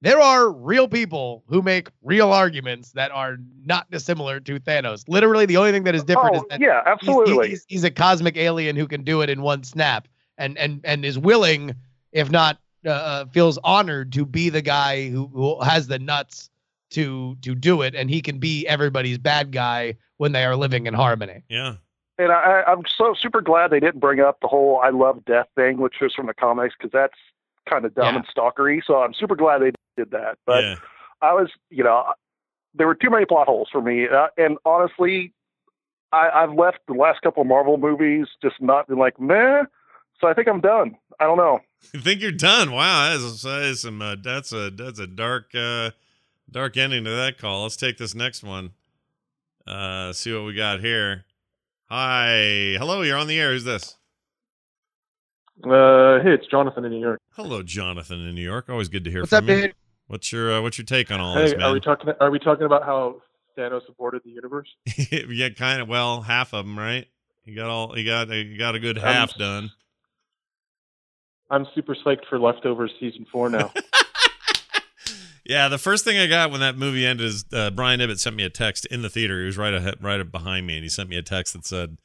there 0.00 0.18
are 0.18 0.50
real 0.50 0.88
people 0.88 1.44
who 1.46 1.60
make 1.60 1.90
real 2.02 2.32
arguments 2.32 2.92
that 2.92 3.10
are 3.10 3.36
not 3.66 3.90
dissimilar 3.90 4.40
to 4.40 4.58
Thanos. 4.60 5.04
Literally, 5.08 5.44
the 5.44 5.58
only 5.58 5.72
thing 5.72 5.84
that 5.84 5.94
is 5.94 6.04
different 6.04 6.36
oh, 6.36 6.38
is 6.38 6.44
that 6.48 6.60
yeah, 6.60 6.82
he's- 6.82 6.86
absolutely. 6.86 7.48
He's, 7.50 7.64
he's 7.68 7.84
a 7.84 7.90
cosmic 7.90 8.38
alien 8.38 8.76
who 8.76 8.86
can 8.86 9.04
do 9.04 9.20
it 9.20 9.28
in 9.28 9.42
one 9.42 9.62
snap, 9.62 10.08
and 10.38 10.56
and 10.56 10.80
and 10.84 11.04
is 11.04 11.18
willing, 11.18 11.74
if 12.12 12.30
not 12.30 12.58
uh, 12.86 12.90
uh, 12.90 13.24
feels 13.26 13.58
honored 13.62 14.10
to 14.12 14.24
be 14.24 14.48
the 14.48 14.62
guy 14.62 15.10
who, 15.10 15.26
who 15.26 15.60
has 15.60 15.86
the 15.86 15.98
nuts 15.98 16.48
to 16.90 17.36
to 17.42 17.54
do 17.54 17.82
it, 17.82 17.94
and 17.94 18.08
he 18.10 18.20
can 18.20 18.38
be 18.38 18.66
everybody's 18.66 19.18
bad 19.18 19.52
guy 19.52 19.96
when 20.16 20.32
they 20.32 20.44
are 20.44 20.56
living 20.56 20.86
in 20.86 20.94
harmony. 20.94 21.42
Yeah. 21.48 21.74
and 22.18 22.32
I, 22.32 22.62
I'm 22.66 22.82
so 22.96 23.14
super 23.20 23.40
glad 23.40 23.70
they 23.70 23.80
didn't 23.80 24.00
bring 24.00 24.20
up 24.20 24.40
the 24.40 24.48
whole 24.48 24.80
"I 24.82 24.90
love 24.90 25.24
death" 25.24 25.46
thing, 25.54 25.78
which 25.78 25.94
was 26.00 26.14
from 26.14 26.26
the 26.26 26.34
comics, 26.34 26.74
because 26.78 26.90
that's 26.92 27.18
kind 27.68 27.84
of 27.84 27.94
dumb 27.94 28.14
Yeah. 28.14 28.16
and 28.16 28.26
stalkery. 28.26 28.80
So 28.86 28.96
I'm 29.02 29.14
super 29.14 29.36
glad 29.36 29.60
they 29.62 29.72
did 29.96 30.10
that. 30.12 30.38
But 30.46 30.64
yeah. 30.64 30.74
I 31.20 31.32
was, 31.34 31.50
you 31.70 31.84
know, 31.84 32.04
there 32.74 32.86
were 32.86 32.94
too 32.94 33.10
many 33.10 33.24
plot 33.26 33.46
holes 33.48 33.68
for 33.70 33.82
me, 33.82 34.06
uh, 34.08 34.28
and 34.36 34.56
honestly, 34.64 35.32
I, 36.12 36.30
I've 36.30 36.52
left 36.54 36.78
the 36.86 36.94
last 36.94 37.20
couple 37.22 37.42
of 37.42 37.46
Marvel 37.48 37.76
movies 37.76 38.26
just 38.42 38.56
not 38.60 38.88
been 38.88 38.98
like 38.98 39.20
meh. 39.20 39.64
So 40.20 40.26
I 40.26 40.34
think 40.34 40.48
I'm 40.48 40.60
done. 40.60 40.96
I 41.20 41.24
don't 41.24 41.36
know. 41.36 41.60
You 41.94 42.00
think 42.00 42.20
you're 42.20 42.32
done? 42.32 42.72
Wow, 42.72 43.10
that 43.10 43.16
is, 43.24 43.42
that 43.42 43.62
is 43.62 43.82
some. 43.82 44.02
Uh, 44.02 44.16
that's 44.20 44.52
a 44.52 44.68
that's 44.70 44.98
a 44.98 45.06
dark 45.06 45.54
uh, 45.54 45.90
dark 46.50 46.76
ending 46.76 47.04
to 47.04 47.10
that 47.10 47.38
call. 47.38 47.62
Let's 47.62 47.76
take 47.76 47.98
this 47.98 48.14
next 48.14 48.42
one. 48.42 48.72
Uh, 49.66 50.12
see 50.12 50.32
what 50.32 50.44
we 50.44 50.54
got 50.54 50.80
here. 50.80 51.24
Hi, 51.86 52.76
hello. 52.78 53.02
You're 53.02 53.18
on 53.18 53.26
the 53.26 53.38
air. 53.38 53.52
Who's 53.52 53.64
this? 53.64 53.96
Uh, 55.64 56.20
hey, 56.22 56.32
it's 56.34 56.46
Jonathan 56.46 56.84
in 56.84 56.92
New 56.92 57.00
York. 57.00 57.20
Hello, 57.30 57.62
Jonathan 57.62 58.20
in 58.26 58.34
New 58.34 58.42
York. 58.42 58.68
Always 58.68 58.88
good 58.88 59.04
to 59.04 59.10
hear 59.10 59.22
What's 59.22 59.30
from 59.30 59.44
up, 59.44 59.50
you. 59.50 59.62
dude? 59.62 59.74
What's 60.06 60.32
your 60.32 60.52
uh, 60.52 60.62
what's 60.62 60.78
your 60.78 60.84
take 60.84 61.10
on 61.10 61.20
all 61.20 61.34
hey, 61.34 61.52
this, 61.52 61.62
are 61.62 61.72
we 61.72 61.80
talking? 61.80 62.12
Are 62.20 62.30
we 62.30 62.38
talking 62.38 62.64
about 62.64 62.84
how 62.84 63.20
Thanos 63.56 63.84
supported 63.84 64.22
the 64.24 64.30
universe? 64.30 64.68
yeah, 65.10 65.50
kind 65.50 65.82
of. 65.82 65.88
Well, 65.88 66.22
half 66.22 66.54
of 66.54 66.64
them, 66.64 66.78
right? 66.78 67.06
You 67.44 67.56
got 67.56 67.68
all. 67.68 67.98
You 67.98 68.04
got. 68.06 68.28
You 68.30 68.56
got 68.56 68.74
a 68.74 68.78
good 68.78 68.96
half 68.96 69.36
done. 69.36 69.70
I'm 71.50 71.66
super 71.74 71.94
psyched 71.94 72.26
for 72.28 72.38
Leftovers 72.38 72.92
season 73.00 73.26
four 73.30 73.50
now. 73.50 73.72
Yeah, 75.48 75.68
the 75.68 75.78
first 75.78 76.04
thing 76.04 76.18
I 76.18 76.26
got 76.26 76.50
when 76.50 76.60
that 76.60 76.76
movie 76.76 77.06
ended 77.06 77.26
is 77.26 77.46
uh, 77.54 77.70
Brian 77.70 78.00
Ibbett 78.00 78.18
sent 78.18 78.36
me 78.36 78.44
a 78.44 78.50
text 78.50 78.84
in 78.86 79.00
the 79.00 79.08
theater. 79.08 79.40
He 79.40 79.46
was 79.46 79.56
right 79.56 79.72
ahead, 79.72 79.94
right 80.02 80.22
behind 80.30 80.66
me, 80.66 80.74
and 80.74 80.82
he 80.82 80.90
sent 80.90 81.08
me 81.08 81.16
a 81.16 81.22
text 81.22 81.54
that 81.54 81.64
said, 81.64 81.96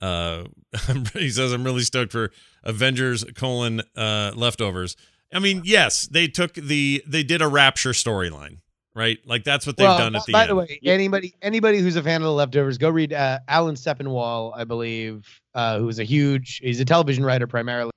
uh, 0.00 0.44
"He 1.14 1.30
says 1.30 1.52
I'm 1.52 1.62
really 1.62 1.82
stoked 1.82 2.10
for 2.10 2.32
Avengers 2.64 3.24
colon 3.36 3.82
uh, 3.96 4.32
leftovers." 4.34 4.96
I 5.32 5.38
mean, 5.38 5.62
yes, 5.64 6.08
they 6.08 6.26
took 6.26 6.54
the 6.54 7.04
they 7.06 7.22
did 7.22 7.40
a 7.40 7.46
Rapture 7.46 7.92
storyline, 7.92 8.58
right? 8.96 9.18
Like 9.24 9.44
that's 9.44 9.64
what 9.64 9.76
they've 9.76 9.86
well, 9.86 9.98
done 9.98 10.16
at 10.16 10.26
the 10.26 10.32
by 10.32 10.42
end. 10.42 10.50
the 10.50 10.56
way, 10.56 10.80
anybody 10.84 11.34
anybody 11.40 11.78
who's 11.78 11.94
a 11.94 12.02
fan 12.02 12.16
of 12.16 12.26
the 12.26 12.32
leftovers, 12.32 12.78
go 12.78 12.90
read 12.90 13.12
uh, 13.12 13.38
Alan 13.46 13.76
Sepinwall, 13.76 14.52
I 14.56 14.64
believe, 14.64 15.40
uh, 15.54 15.78
who's 15.78 16.00
a 16.00 16.04
huge 16.04 16.58
he's 16.62 16.80
a 16.80 16.84
television 16.84 17.24
writer 17.24 17.46
primarily, 17.46 17.92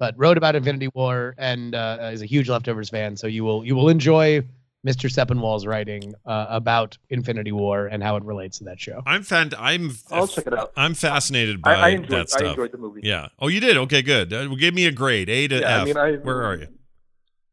but 0.00 0.14
wrote 0.16 0.38
about 0.38 0.56
Infinity 0.56 0.88
War 0.94 1.34
and 1.38 1.74
uh, 1.74 2.10
is 2.12 2.22
a 2.22 2.26
huge 2.26 2.48
leftovers 2.48 2.88
fan. 2.88 3.16
So 3.16 3.28
you 3.28 3.44
will 3.44 3.64
you 3.64 3.76
will 3.76 3.90
enjoy 3.90 4.42
Mr. 4.84 5.12
Sepinwall's 5.12 5.66
writing 5.66 6.14
uh, 6.24 6.46
about 6.48 6.96
Infinity 7.10 7.52
War 7.52 7.86
and 7.86 8.02
how 8.02 8.16
it 8.16 8.24
relates 8.24 8.58
to 8.58 8.64
that 8.64 8.80
show. 8.80 9.02
I'm 9.04 9.22
fan. 9.22 9.52
I'm 9.58 9.92
I'll 10.10 10.26
check 10.26 10.46
it 10.46 10.58
out. 10.58 10.72
I'm 10.74 10.94
fascinated 10.94 11.60
by 11.60 11.74
I 11.74 11.88
enjoyed. 11.90 12.28
that 12.28 12.42
I 12.42 12.48
enjoyed 12.48 12.72
the 12.72 12.78
movie. 12.78 13.02
Yeah. 13.04 13.28
Oh, 13.38 13.48
you 13.48 13.60
did. 13.60 13.76
Okay, 13.76 14.00
good. 14.00 14.32
Uh, 14.32 14.46
give 14.54 14.74
me 14.74 14.86
a 14.86 14.92
grade, 14.92 15.28
A 15.28 15.46
to 15.48 15.60
Yeah, 15.60 15.76
F. 15.76 15.82
I 15.82 15.84
mean, 15.84 15.96
I, 15.98 16.12
Where 16.16 16.42
are 16.44 16.56
you? 16.56 16.66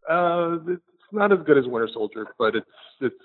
Uh, 0.10 0.72
it's 0.72 0.82
not 1.12 1.34
as 1.34 1.40
good 1.46 1.58
as 1.58 1.66
Winter 1.68 1.90
Soldier, 1.94 2.28
but 2.40 2.56
it's 2.56 2.66
it's 3.02 3.16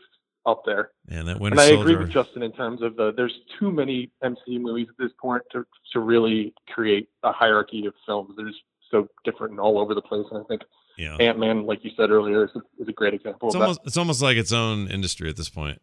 up 0.44 0.62
there. 0.66 0.90
And 1.08 1.28
that 1.28 1.38
Winter 1.38 1.60
and 1.60 1.60
I 1.60 1.80
agree 1.80 1.94
with 1.94 2.10
Justin 2.10 2.42
in 2.42 2.50
terms 2.50 2.82
of 2.82 2.96
the 2.96 3.12
there's 3.16 3.38
too 3.60 3.70
many 3.70 4.10
MCU 4.24 4.60
movies 4.60 4.88
at 4.90 4.96
this 4.98 5.12
point 5.20 5.42
to 5.52 5.64
to 5.92 6.00
really 6.00 6.52
create 6.74 7.08
a 7.22 7.30
hierarchy 7.30 7.86
of 7.86 7.94
films. 8.04 8.34
There's 8.36 8.60
so 8.92 9.08
different 9.24 9.52
and 9.52 9.60
all 9.60 9.80
over 9.80 9.94
the 9.94 10.02
place, 10.02 10.26
and 10.30 10.40
I 10.40 10.44
think 10.44 10.62
yeah. 10.96 11.16
Ant 11.16 11.38
Man, 11.38 11.66
like 11.66 11.82
you 11.82 11.90
said 11.96 12.10
earlier, 12.10 12.44
is 12.44 12.50
a, 12.54 12.60
is 12.80 12.88
a 12.88 12.92
great 12.92 13.14
example 13.14 13.48
It's 13.48 13.56
of 13.56 13.62
almost 13.62 13.80
it's 13.84 13.96
almost 13.96 14.22
like 14.22 14.36
its 14.36 14.52
own 14.52 14.88
industry 14.88 15.28
at 15.28 15.36
this 15.36 15.48
point. 15.48 15.80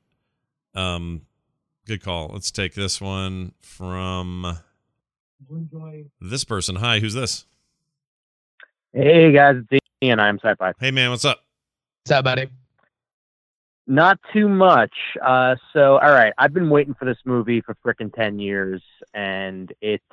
Um, 0.76 1.24
good 1.86 2.02
call. 2.02 2.30
Let's 2.32 2.52
take 2.52 2.76
this 2.76 3.02
one 3.02 3.54
from 3.62 4.60
this 6.22 6.44
person. 6.46 6.76
Hi, 6.78 7.00
who's 7.00 7.14
this? 7.14 7.46
Hey 8.94 9.32
guys, 9.34 9.58
it's 9.72 9.86
Ian. 10.02 10.20
I'm 10.20 10.40
sci-fi. 10.40 10.74
Hey 10.80 10.92
man, 10.92 11.10
what's 11.10 11.26
up? 11.26 11.44
What's 12.04 12.12
up, 12.12 12.24
buddy? 12.24 12.48
Not 13.88 14.20
too 14.32 14.48
much. 14.48 14.94
Uh, 15.20 15.56
so 15.74 15.98
all 15.98 16.12
right, 16.12 16.34
I've 16.38 16.54
been 16.54 16.70
waiting 16.70 16.94
for 16.94 17.06
this 17.06 17.18
movie 17.26 17.62
for 17.62 17.76
frickin' 17.84 18.14
ten 18.14 18.38
years, 18.38 18.84
and 19.16 19.74
it 19.82 20.04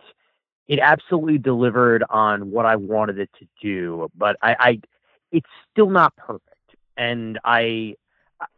it 0.69 0.79
absolutely 0.81 1.39
delivered 1.39 2.05
on 2.11 2.51
what 2.51 2.67
I 2.67 2.77
wanted 2.77 3.19
it 3.19 3.31
to 3.39 3.47
do. 3.63 4.09
But 4.17 4.37
I, 4.43 4.57
I 4.59 4.81
it's 5.33 5.49
still 5.73 5.91
not 5.91 6.15
perfect, 6.17 6.77
and 6.97 7.39
I, 7.45 7.95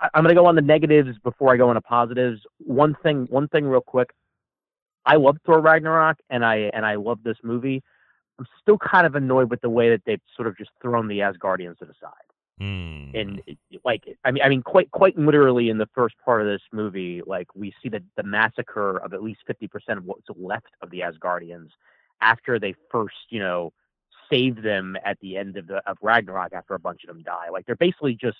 I 0.00 0.08
I'm 0.14 0.22
gonna 0.22 0.34
go 0.34 0.46
on 0.46 0.54
the 0.54 0.62
negatives 0.62 1.18
before 1.22 1.52
I 1.52 1.56
go 1.56 1.70
into 1.70 1.80
positives. 1.80 2.40
One 2.58 2.96
thing, 3.02 3.26
one 3.30 3.48
thing, 3.48 3.66
real 3.66 3.80
quick. 3.80 4.10
I 5.06 5.16
love 5.16 5.38
Thor 5.46 5.60
Ragnarok, 5.60 6.18
and 6.30 6.44
I 6.44 6.70
and 6.74 6.84
I 6.84 6.96
love 6.96 7.22
this 7.22 7.38
movie. 7.42 7.82
I'm 8.38 8.46
still 8.62 8.78
kind 8.78 9.06
of 9.06 9.14
annoyed 9.16 9.50
with 9.50 9.60
the 9.60 9.70
way 9.70 9.90
that 9.90 10.02
they've 10.06 10.20
sort 10.36 10.46
of 10.46 10.56
just 10.56 10.70
thrown 10.80 11.08
the 11.08 11.18
Asgardians 11.20 11.78
to 11.78 11.86
the 11.86 11.94
side 12.00 12.12
Hmm. 12.58 13.10
and 13.14 13.40
like 13.84 14.02
I 14.24 14.32
mean 14.32 14.42
I 14.42 14.48
mean 14.48 14.62
quite 14.62 14.90
quite 14.90 15.16
literally 15.16 15.68
in 15.68 15.78
the 15.78 15.88
first 15.94 16.16
part 16.24 16.40
of 16.40 16.48
this 16.48 16.62
movie 16.72 17.22
like 17.24 17.46
we 17.54 17.72
see 17.80 17.88
the 17.88 18.02
the 18.16 18.24
massacre 18.24 18.96
of 18.96 19.14
at 19.14 19.22
least 19.22 19.42
50% 19.48 19.70
of 19.96 20.04
what's 20.04 20.26
left 20.36 20.70
of 20.82 20.90
the 20.90 21.00
Asgardians 21.00 21.68
after 22.20 22.58
they 22.58 22.74
first 22.90 23.16
you 23.30 23.38
know 23.40 23.72
save 24.30 24.62
them 24.62 24.96
at 25.04 25.18
the 25.20 25.36
end 25.36 25.56
of 25.56 25.66
the 25.66 25.76
of 25.88 25.96
Ragnarok 26.02 26.52
after 26.52 26.74
a 26.74 26.78
bunch 26.78 27.02
of 27.04 27.08
them 27.08 27.22
die 27.22 27.48
like 27.52 27.64
they're 27.66 27.76
basically 27.76 28.14
just 28.14 28.38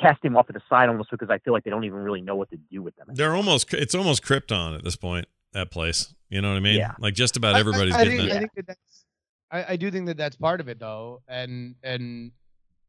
casting 0.00 0.30
them 0.30 0.36
off 0.36 0.46
to 0.46 0.52
the 0.52 0.62
side 0.68 0.88
almost 0.88 1.10
because 1.10 1.28
I 1.30 1.38
feel 1.38 1.52
like 1.52 1.64
they 1.64 1.70
don't 1.70 1.84
even 1.84 1.98
really 1.98 2.20
know 2.20 2.36
what 2.36 2.50
to 2.50 2.56
do 2.70 2.82
with 2.82 2.94
them 2.96 3.08
They're 3.12 3.34
almost 3.34 3.72
it's 3.74 3.94
almost 3.94 4.22
Krypton 4.22 4.76
at 4.76 4.84
this 4.84 4.96
point. 4.96 5.26
That 5.54 5.70
place. 5.70 6.14
You 6.28 6.42
know 6.42 6.50
what 6.50 6.56
I 6.58 6.60
mean? 6.60 6.76
Yeah. 6.76 6.92
Like 6.98 7.14
just 7.14 7.36
about 7.36 7.54
I- 7.54 7.58
I- 7.58 7.60
everybody's 7.60 7.94
I, 7.94 8.04
getting 8.04 8.18
think, 8.18 8.30
it. 8.30 8.36
I 8.36 8.38
think 8.38 8.50
that 8.56 8.66
that's 8.68 9.04
I, 9.50 9.64
I 9.72 9.76
do 9.76 9.90
think 9.90 10.06
that 10.06 10.16
that's 10.18 10.36
part 10.36 10.60
of 10.60 10.68
it 10.68 10.78
though 10.78 11.22
and 11.26 11.74
and 11.82 12.30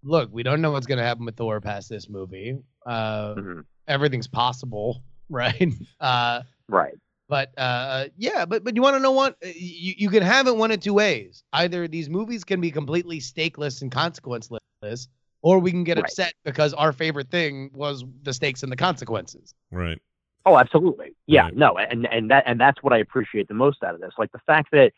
look 0.03 0.29
we 0.31 0.43
don't 0.43 0.61
know 0.61 0.71
what's 0.71 0.85
going 0.85 0.97
to 0.97 1.03
happen 1.03 1.25
with 1.25 1.35
thor 1.37 1.59
past 1.61 1.89
this 1.89 2.09
movie 2.09 2.57
uh 2.85 3.33
Mhm. 3.35 3.63
everything's 3.87 4.27
possible 4.27 5.01
right 5.29 5.73
uh 6.01 6.41
right 6.67 6.93
but 7.29 7.51
uh 7.57 8.07
yeah 8.17 8.45
but 8.45 8.63
but 8.63 8.75
you 8.75 8.81
want 8.81 8.95
to 8.95 8.99
know 8.99 9.11
what 9.13 9.35
Uh, 9.43 9.49
you, 9.55 9.93
you 9.97 10.09
can 10.09 10.23
have 10.23 10.47
it 10.47 10.57
one 10.57 10.71
of 10.71 10.79
two 10.81 10.93
ways 10.93 11.43
either 11.53 11.87
these 11.87 12.09
movies 12.09 12.43
can 12.43 12.59
be 12.61 12.71
completely 12.71 13.19
stakeless 13.19 13.81
and 13.81 13.91
consequenceless 13.91 15.07
or 15.41 15.59
we 15.59 15.71
can 15.71 15.83
get 15.85 15.97
Right. 15.97 16.05
upset 16.05 16.33
because 16.43 16.73
our 16.73 16.91
favorite 16.91 17.29
thing 17.31 17.71
was 17.73 18.03
the 18.23 18.33
stakes 18.33 18.63
and 18.63 18.71
the 18.71 18.77
consequences 18.77 19.53
Right. 19.71 19.99
Oh, 20.45 20.57
absolutely. 20.57 21.15
Yeah, 21.27 21.43
Right. 21.43 21.55
no, 21.55 21.77
and 21.77 22.07
and 22.07 22.31
that 22.31 22.43
and 22.47 22.59
that's 22.59 22.81
what 22.81 22.93
I 22.93 22.97
appreciate 22.97 23.47
the 23.47 23.53
most 23.53 23.83
out 23.83 23.93
of 23.93 24.01
this. 24.01 24.13
Like 24.17 24.31
the 24.31 24.39
fact 24.47 24.69
that 24.71 24.93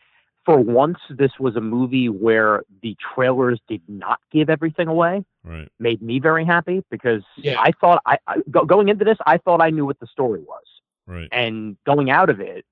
for 0.46 0.58
once 0.58 0.98
this 1.10 1.32
was 1.38 1.56
a 1.56 1.60
movie 1.60 2.08
where 2.08 2.62
the 2.82 2.96
trailers 3.14 3.60
did 3.68 3.82
not 3.88 4.20
give 4.30 4.48
everything 4.48 4.88
away 4.88 5.24
Right. 5.44 5.68
made 5.78 6.00
me 6.00 6.20
very 6.20 6.44
happy 6.44 6.82
because 6.90 7.22
Yeah. 7.36 7.60
I 7.60 7.72
thought 7.80 8.00
I, 8.06 8.18
I 8.26 8.36
go, 8.50 8.64
going 8.64 8.88
into 8.88 9.04
this 9.04 9.18
I 9.26 9.38
thought 9.38 9.60
I 9.60 9.70
knew 9.70 9.84
what 9.84 9.98
the 10.00 10.06
story 10.06 10.40
was, 10.40 10.62
Right. 11.06 11.28
and 11.32 11.76
going 11.84 12.10
out 12.10 12.30
of 12.30 12.40
it, 12.40 12.64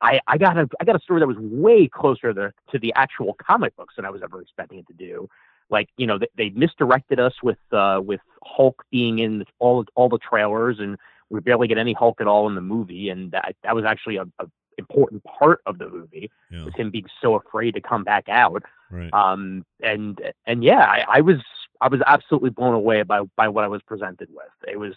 I 0.00 0.20
I 0.26 0.38
got 0.38 0.56
a 0.58 0.68
I 0.80 0.84
got 0.84 0.96
a 0.96 1.00
story 1.00 1.20
that 1.20 1.26
was 1.26 1.38
way 1.38 1.88
closer 1.88 2.32
to 2.32 2.52
to 2.70 2.78
the 2.78 2.92
actual 2.94 3.34
comic 3.34 3.74
books 3.76 3.94
than 3.96 4.04
I 4.04 4.10
was 4.10 4.22
ever 4.22 4.40
expecting 4.40 4.78
it 4.78 4.86
to 4.88 4.94
do. 4.94 5.28
Like 5.70 5.88
you 5.96 6.06
know 6.06 6.18
they, 6.18 6.28
they 6.36 6.50
misdirected 6.50 7.20
us 7.20 7.34
with 7.42 7.58
uh 7.72 8.00
with 8.04 8.20
Hulk 8.42 8.84
being 8.90 9.18
in 9.20 9.44
all 9.58 9.84
all 9.94 10.08
the 10.08 10.18
trailers 10.18 10.78
and 10.78 10.96
we 11.30 11.40
barely 11.40 11.68
get 11.68 11.78
any 11.78 11.92
Hulk 11.92 12.20
at 12.20 12.26
all 12.26 12.48
in 12.48 12.54
the 12.56 12.60
movie, 12.60 13.08
and 13.08 13.30
that 13.30 13.54
that 13.62 13.74
was 13.74 13.84
actually 13.84 14.16
a, 14.16 14.24
a 14.40 14.46
important 14.78 15.22
part 15.24 15.60
of 15.66 15.78
the 15.78 15.88
movie 15.88 16.30
Yeah. 16.50 16.64
was 16.64 16.74
him 16.74 16.90
being 16.90 17.06
so 17.20 17.34
afraid 17.34 17.74
to 17.74 17.80
come 17.82 18.02
back 18.02 18.28
out. 18.30 18.62
Right. 18.90 19.12
Um, 19.12 19.64
and 19.82 20.20
and 20.46 20.64
yeah, 20.64 20.80
I, 20.86 21.04
I 21.08 21.20
was 21.20 21.36
I 21.80 21.88
was 21.88 22.00
absolutely 22.06 22.50
blown 22.50 22.74
away 22.74 23.02
by 23.04 23.22
by 23.36 23.48
what 23.48 23.64
I 23.64 23.68
was 23.68 23.82
presented 23.82 24.28
with. 24.32 24.48
It 24.66 24.78
was 24.78 24.94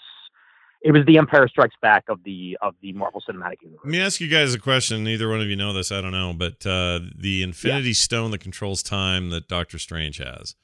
it 0.84 0.92
was 0.92 1.06
the 1.06 1.18
Empire 1.18 1.48
Strikes 1.48 1.76
Back 1.82 2.04
of 2.10 2.24
the 2.24 2.58
of 2.62 2.76
the 2.82 2.92
Marvel 2.94 3.22
Cinematic 3.28 3.62
Universe. 3.62 3.80
Let 3.86 3.92
me 3.92 4.02
ask 4.02 4.20
you 4.22 4.28
guys 4.28 4.54
a 4.54 4.60
question. 4.60 5.04
Neither 5.04 5.30
one 5.30 5.42
of 5.42 5.48
you 5.48 5.56
know 5.56 5.74
this. 5.74 5.92
I 5.92 6.02
don't 6.02 6.12
know, 6.12 6.34
but 6.38 6.66
uh, 6.66 7.00
the 7.16 7.42
Infinity 7.44 7.94
Stone 7.94 8.32
that 8.32 8.40
controls 8.40 8.84
time 8.84 9.30
that 9.30 9.48
Doctor 9.48 9.80
Strange 9.80 10.18
has. 10.18 10.56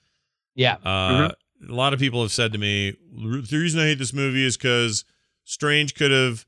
yeah 0.56 0.76
Uh, 0.84 1.32
A 1.70 1.74
lot 1.74 1.94
of 1.94 2.00
people 2.00 2.22
have 2.22 2.32
said 2.32 2.52
to 2.54 2.60
me, 2.60 2.96
the 3.14 3.48
reason 3.58 3.80
I 3.80 3.86
hate 3.86 4.00
this 4.00 4.14
movie 4.14 4.46
is 4.46 4.58
because 4.58 5.06
Strange 5.46 5.96
could 5.96 6.12
have 6.12 6.46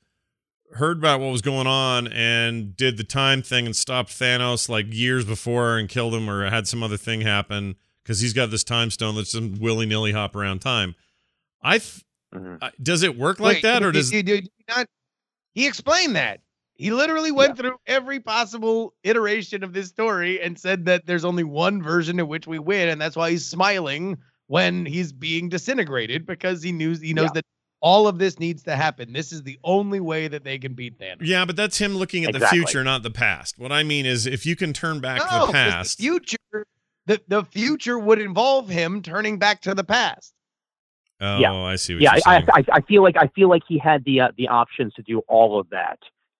heard 0.74 0.97
about 0.99 1.19
what 1.19 1.32
was 1.32 1.41
going 1.41 1.67
on 1.67 2.07
and 2.07 2.76
did 2.78 2.95
the 2.97 3.03
time 3.03 3.41
thing 3.41 3.65
and 3.65 3.76
stopped 3.76 4.09
Thanos 4.09 4.69
like 4.69 4.86
years 4.93 5.26
before 5.26 5.78
and 5.78 5.89
killed 5.89 6.13
him 6.13 6.30
or 6.30 6.49
had 6.49 6.65
some 6.67 6.82
other 6.82 6.95
thing 6.97 7.22
happen. 7.22 7.76
because 8.03 8.19
he's 8.22 8.32
got 8.34 8.51
this 8.51 8.63
time 8.63 8.89
stone 8.89 9.15
that's 9.15 9.32
some 9.34 9.59
willy 9.59 9.86
nilly 9.86 10.11
hop 10.13 10.36
around 10.36 10.59
time. 10.59 10.95
I 11.61 11.78
th- 11.80 12.03
Mhm. 12.34 12.58
I- 12.62 12.72
does 12.82 13.04
it 13.04 13.18
work 13.18 13.40
like 13.40 13.56
Wait, 13.58 13.64
that, 13.64 13.84
or 13.84 13.92
did- 13.92 14.00
does 14.00 14.10
did- 14.12 14.26
did 14.26 14.44
he 14.46 14.52
not? 14.68 14.88
He 15.54 15.68
explained 15.68 16.16
that. 16.16 16.40
He 16.76 16.92
literally 16.92 17.32
went 17.32 17.58
through 17.58 17.78
every 17.86 18.20
possible 18.20 18.94
iteration 19.04 19.64
of 19.64 19.74
this 19.74 19.90
story 19.90 20.42
and 20.42 20.58
said 20.58 20.86
that 20.86 21.06
there's 21.06 21.26
only 21.26 21.44
one 21.44 21.82
version 21.84 22.20
in 22.20 22.28
which 22.28 22.48
we 22.48 22.58
win, 22.58 22.90
and 22.90 23.00
that's 23.00 23.16
why 23.16 23.30
he's 23.32 23.46
smiling 23.46 24.18
when 24.48 24.86
he's 24.86 25.12
being 25.14 25.50
disintegrated 25.50 26.26
because 26.26 26.64
he 26.64 26.72
knows 26.72 27.00
he 27.02 27.14
knows 27.14 27.26
Yeah. 27.26 27.34
that 27.36 27.46
all 27.82 28.08
of 28.08 28.18
this 28.20 28.40
needs 28.40 28.64
to 28.64 28.76
happen. 28.76 29.12
This 29.14 29.32
is 29.32 29.44
the 29.44 29.60
only 29.64 30.00
way 30.00 30.28
that 30.28 30.44
they 30.44 30.58
can 30.58 30.74
beat 30.74 30.98
Thanos. 31.00 31.18
yeah? 31.22 31.46
But 31.46 31.56
that's 31.56 31.78
him 31.80 31.96
looking 31.96 32.24
at 32.24 32.32
Exactly. 32.36 32.60
the 32.60 32.66
future, 32.66 32.84
not 32.84 33.04
the 33.04 33.12
past. 33.12 33.58
What 33.60 33.72
I 33.72 33.84
mean 33.84 34.06
is, 34.06 34.26
if 34.26 34.46
you 34.46 34.56
can 34.56 34.72
turn 34.74 35.00
back 35.02 35.20
No, 35.20 35.24
the 35.26 35.30
'cause 35.46 35.52
past, 35.52 35.98
The 35.98 36.04
future, 36.04 36.66
the, 37.08 37.22
the 37.28 37.44
future 37.46 37.98
would 38.00 38.20
involve 38.20 38.70
him 38.70 39.02
turning 39.02 39.38
back 39.40 39.62
to 39.62 39.74
the 39.76 39.84
past. 39.84 40.34
Oh, 41.22 41.38
Yeah. 41.39 41.53
I 41.53 41.76
see 41.78 41.93
what 41.93 42.01
yeah, 42.03 42.13
you're 42.15 42.22
I, 42.26 42.39
saying. 42.39 42.47
I 42.53 42.65
I 42.78 42.82
feel 42.82 43.01
like 43.03 43.15
I 43.17 43.28
feel 43.28 43.47
like 43.49 43.63
he 43.67 43.78
had 43.78 44.03
the 44.03 44.22
uh, 44.22 44.32
the 44.38 44.47
options 44.47 44.93
to 44.95 45.01
do 45.01 45.19
all 45.28 45.59
of 45.59 45.69
that, 45.69 45.99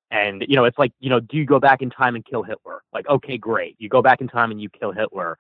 and 0.10 0.44
you 0.48 0.56
know, 0.56 0.66
it's 0.66 0.78
like 0.78 0.92
you 1.00 1.10
know, 1.10 1.20
do 1.20 1.38
you 1.38 1.46
go 1.46 1.60
back 1.60 1.82
in 1.82 1.90
time 1.90 2.16
and 2.16 2.26
kill 2.26 2.44
Hitler? 2.44 2.82
Like, 2.94 3.08
okay, 3.08 3.38
great, 3.38 3.76
you 3.80 3.88
go 3.90 4.02
back 4.02 4.20
in 4.22 4.28
time 4.28 4.52
and 4.52 4.62
you 4.62 4.70
kill 4.70 4.92
Hitler. 4.92 5.38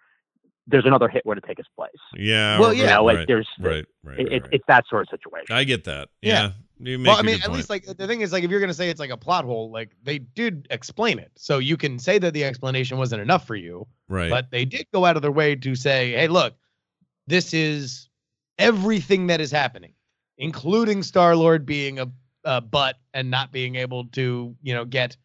There's 0.67 0.85
another 0.85 1.09
Hitler 1.09 1.35
to 1.35 1.41
take 1.41 1.57
his 1.57 1.65
place. 1.75 1.91
yeah, 2.15 2.59
Well, 2.59 2.71
yeah. 2.73 2.83
You 2.83 2.89
know, 2.91 3.03
like 3.03 3.17
right, 3.17 3.27
there's 3.27 3.47
right, 3.59 3.85
right, 4.03 4.19
it, 4.19 4.23
right, 4.23 4.31
it, 4.31 4.41
right. 4.43 4.51
it's 4.53 4.63
that 4.67 4.85
sort 4.87 5.01
of 5.01 5.09
situation. 5.09 5.53
I 5.53 5.63
get 5.63 5.83
that. 5.85 6.09
Yeah. 6.21 6.51
Yeah, 6.79 6.91
you 6.91 6.99
make 6.99 7.07
Well, 7.07 7.17
I 7.17 7.21
a 7.21 7.23
mean, 7.23 7.35
at 7.35 7.41
point. 7.41 7.53
least 7.57 7.69
like 7.69 7.85
the 7.85 8.07
thing 8.07 8.21
is 8.21 8.31
like 8.31 8.43
if 8.43 8.51
you're 8.51 8.59
gonna 8.61 8.73
say 8.73 8.89
it's 8.89 8.99
like 8.99 9.09
a 9.09 9.17
plot 9.17 9.43
hole, 9.43 9.71
like 9.71 9.89
they 10.03 10.19
did 10.19 10.67
explain 10.69 11.17
it, 11.19 11.31
so 11.35 11.57
you 11.57 11.77
can 11.77 11.97
say 11.97 12.19
that 12.19 12.33
the 12.33 12.43
explanation 12.45 12.97
wasn't 12.99 13.21
enough 13.21 13.45
for 13.47 13.55
you. 13.55 13.87
right. 14.07 14.29
but 14.29 14.51
they 14.51 14.63
did 14.65 14.85
go 14.93 15.03
out 15.03 15.15
of 15.15 15.23
their 15.23 15.31
way 15.31 15.55
to 15.55 15.75
say, 15.75 16.11
"Hey, 16.11 16.27
look, 16.27 16.53
this 17.27 17.53
is 17.55 18.07
everything 18.57 19.27
that 19.27 19.41
is 19.41 19.51
happening, 19.51 19.93
including 20.37 21.03
Star 21.03 21.35
Lord 21.35 21.65
being 21.65 21.99
a, 21.99 22.07
a 22.43 22.61
butt 22.61 22.97
and 23.13 23.29
not 23.29 23.51
being 23.51 23.75
able 23.75 24.05
to, 24.07 24.55
you 24.61 24.73
know, 24.73 24.85
get, 24.85 25.17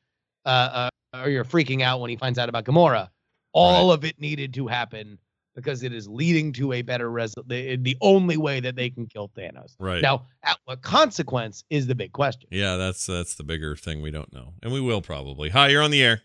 uh, 0.44 0.88
uh, 1.14 1.22
or 1.22 1.30
you're 1.30 1.44
freaking 1.44 1.82
out 1.82 2.00
when 2.00 2.10
he 2.10 2.16
finds 2.16 2.38
out 2.38 2.48
about 2.48 2.64
Gamora. 2.64 3.08
All 3.52 3.90
of 3.90 4.04
it 4.04 4.20
needed 4.20 4.52
to 4.54 4.66
happen 4.66 5.18
because 5.56 5.82
it 5.82 5.92
is 5.92 6.06
leading 6.06 6.52
to 6.52 6.74
a 6.74 6.82
better 6.82 7.10
result. 7.10 7.48
The, 7.48 7.76
the 7.76 7.96
only 8.02 8.36
way 8.36 8.60
that 8.60 8.76
they 8.76 8.90
can 8.90 9.06
kill 9.06 9.30
Thanos. 9.30 9.74
right. 9.80 10.02
Now, 10.02 10.26
at 10.44 10.58
what 10.66 10.82
consequence 10.82 11.64
is 11.70 11.86
the 11.86 11.94
big 11.94 12.12
question. 12.12 12.48
yeah, 12.52 12.76
that's 12.76 13.06
that's 13.06 13.34
the 13.34 13.42
bigger 13.42 13.74
thing 13.74 14.02
we 14.02 14.10
don't 14.10 14.32
know, 14.32 14.52
and 14.62 14.72
we 14.72 14.80
will 14.80 15.00
probably. 15.00 15.48
Hi, 15.48 15.68
you're 15.68 15.82
on 15.82 15.90
the 15.90 16.02
air. 16.02 16.20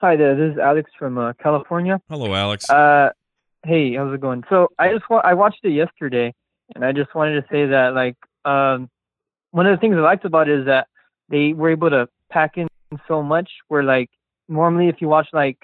Hi 0.00 0.16
there, 0.16 0.34
this 0.34 0.54
is 0.54 0.58
Alex 0.58 0.90
from 0.98 1.16
uh, 1.16 1.32
California. 1.34 2.00
Hello, 2.08 2.34
Alex. 2.34 2.68
Uh, 2.68 3.10
hey, 3.64 3.94
how's 3.94 4.14
it 4.14 4.20
going? 4.20 4.44
So 4.48 4.68
I 4.78 4.92
just 4.92 5.08
wa- 5.08 5.22
I 5.24 5.34
watched 5.34 5.60
it 5.64 5.70
yesterday, 5.70 6.32
and 6.74 6.84
I 6.84 6.92
just 6.92 7.14
wanted 7.14 7.40
to 7.40 7.46
say 7.50 7.66
that 7.66 7.94
like 7.94 8.16
um, 8.44 8.88
one 9.50 9.66
of 9.66 9.76
the 9.76 9.80
things 9.80 9.96
I 9.96 10.00
liked 10.00 10.24
about 10.24 10.48
it 10.48 10.60
is 10.60 10.66
that 10.66 10.86
they 11.28 11.52
were 11.52 11.70
able 11.70 11.90
to 11.90 12.08
pack 12.30 12.56
in 12.56 12.68
so 13.08 13.22
much. 13.22 13.50
Where 13.68 13.82
like 13.82 14.10
normally 14.48 14.88
if 14.88 15.00
you 15.00 15.08
watch 15.08 15.28
like 15.32 15.58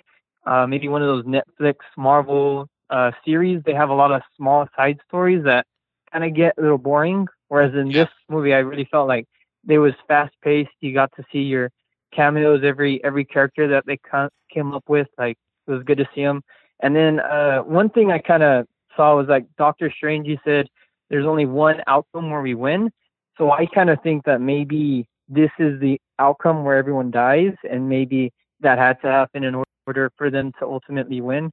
uh, 0.46 0.66
maybe 0.66 0.88
one 0.88 1.03
of 1.03 1.09
those 1.09 1.24
Netflix 1.24 1.76
Marvel 1.96 2.68
uh, 2.90 3.11
series, 3.24 3.62
they 3.64 3.74
have 3.74 3.90
a 3.90 3.94
lot 3.94 4.12
of 4.12 4.22
small 4.36 4.66
side 4.76 4.99
stories 5.07 5.44
that 5.44 5.66
kind 6.12 6.24
of 6.24 6.34
get 6.34 6.55
a 6.59 6.62
little 6.62 6.78
boring. 6.78 7.26
Whereas 7.49 7.74
in 7.74 7.88
Yeah. 7.90 8.05
this 8.05 8.12
movie, 8.28 8.55
I 8.55 8.59
really 8.59 8.88
felt 8.90 9.09
like 9.09 9.26
it 9.68 9.78
was 9.78 9.92
fast 10.07 10.34
paced. 10.42 10.70
You 10.80 10.94
got 10.94 11.11
to 11.16 11.24
see 11.32 11.40
your 11.40 11.70
cameos 12.14 12.62
every 12.64 13.03
every 13.05 13.24
character 13.24 13.68
that 13.68 13.84
they 13.86 13.99
ca- 13.99 14.30
came 14.53 14.72
up 14.72 14.84
with. 14.88 15.09
Like 15.18 15.36
it 15.66 15.70
was 15.72 15.82
good 15.82 15.99
to 15.99 16.09
see 16.14 16.22
them. 16.22 16.42
And 16.81 16.95
then 16.95 17.20
uh, 17.20 17.61
one 17.61 17.91
thing 17.91 18.11
I 18.11 18.18
kind 18.18 18.43
of 18.43 18.66
saw 18.97 19.16
was 19.16 19.26
like 19.29 19.47
Doctor 19.57 19.93
Strange. 19.95 20.26
He 20.26 20.39
said 20.45 20.66
there's 21.11 21.26
only 21.26 21.47
one 21.47 21.81
outcome 21.87 22.31
where 22.31 22.43
we 22.43 22.55
win. 22.55 22.91
So 23.37 23.51
I 23.53 23.66
kind 23.66 23.91
of 23.91 23.99
think 24.03 24.24
that 24.24 24.41
maybe 24.41 25.09
this 25.29 25.51
is 25.59 25.81
the 25.81 26.01
outcome 26.18 26.64
where 26.64 26.76
everyone 26.76 27.11
dies, 27.11 27.53
and 27.70 27.89
maybe 27.89 28.33
that 28.61 28.79
had 28.79 29.01
to 29.03 29.07
happen 29.09 29.45
in 29.45 29.62
order 29.87 30.11
for 30.16 30.31
them 30.31 30.53
to 30.59 30.66
ultimately 30.66 31.20
win. 31.20 31.51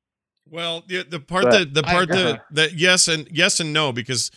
Well, 0.50 0.84
the, 0.88 1.04
the 1.04 1.20
part 1.20 1.46
But- 1.46 1.52
that 1.52 1.74
the 1.74 1.88
I 1.88 1.92
part 1.92 2.04
agree. 2.06 2.24
that 2.24 2.46
that 2.52 2.74
yes 2.74 3.08
and 3.08 3.28
yes 3.32 3.60
and 3.60 3.74
no 3.74 3.92
because 3.92 4.32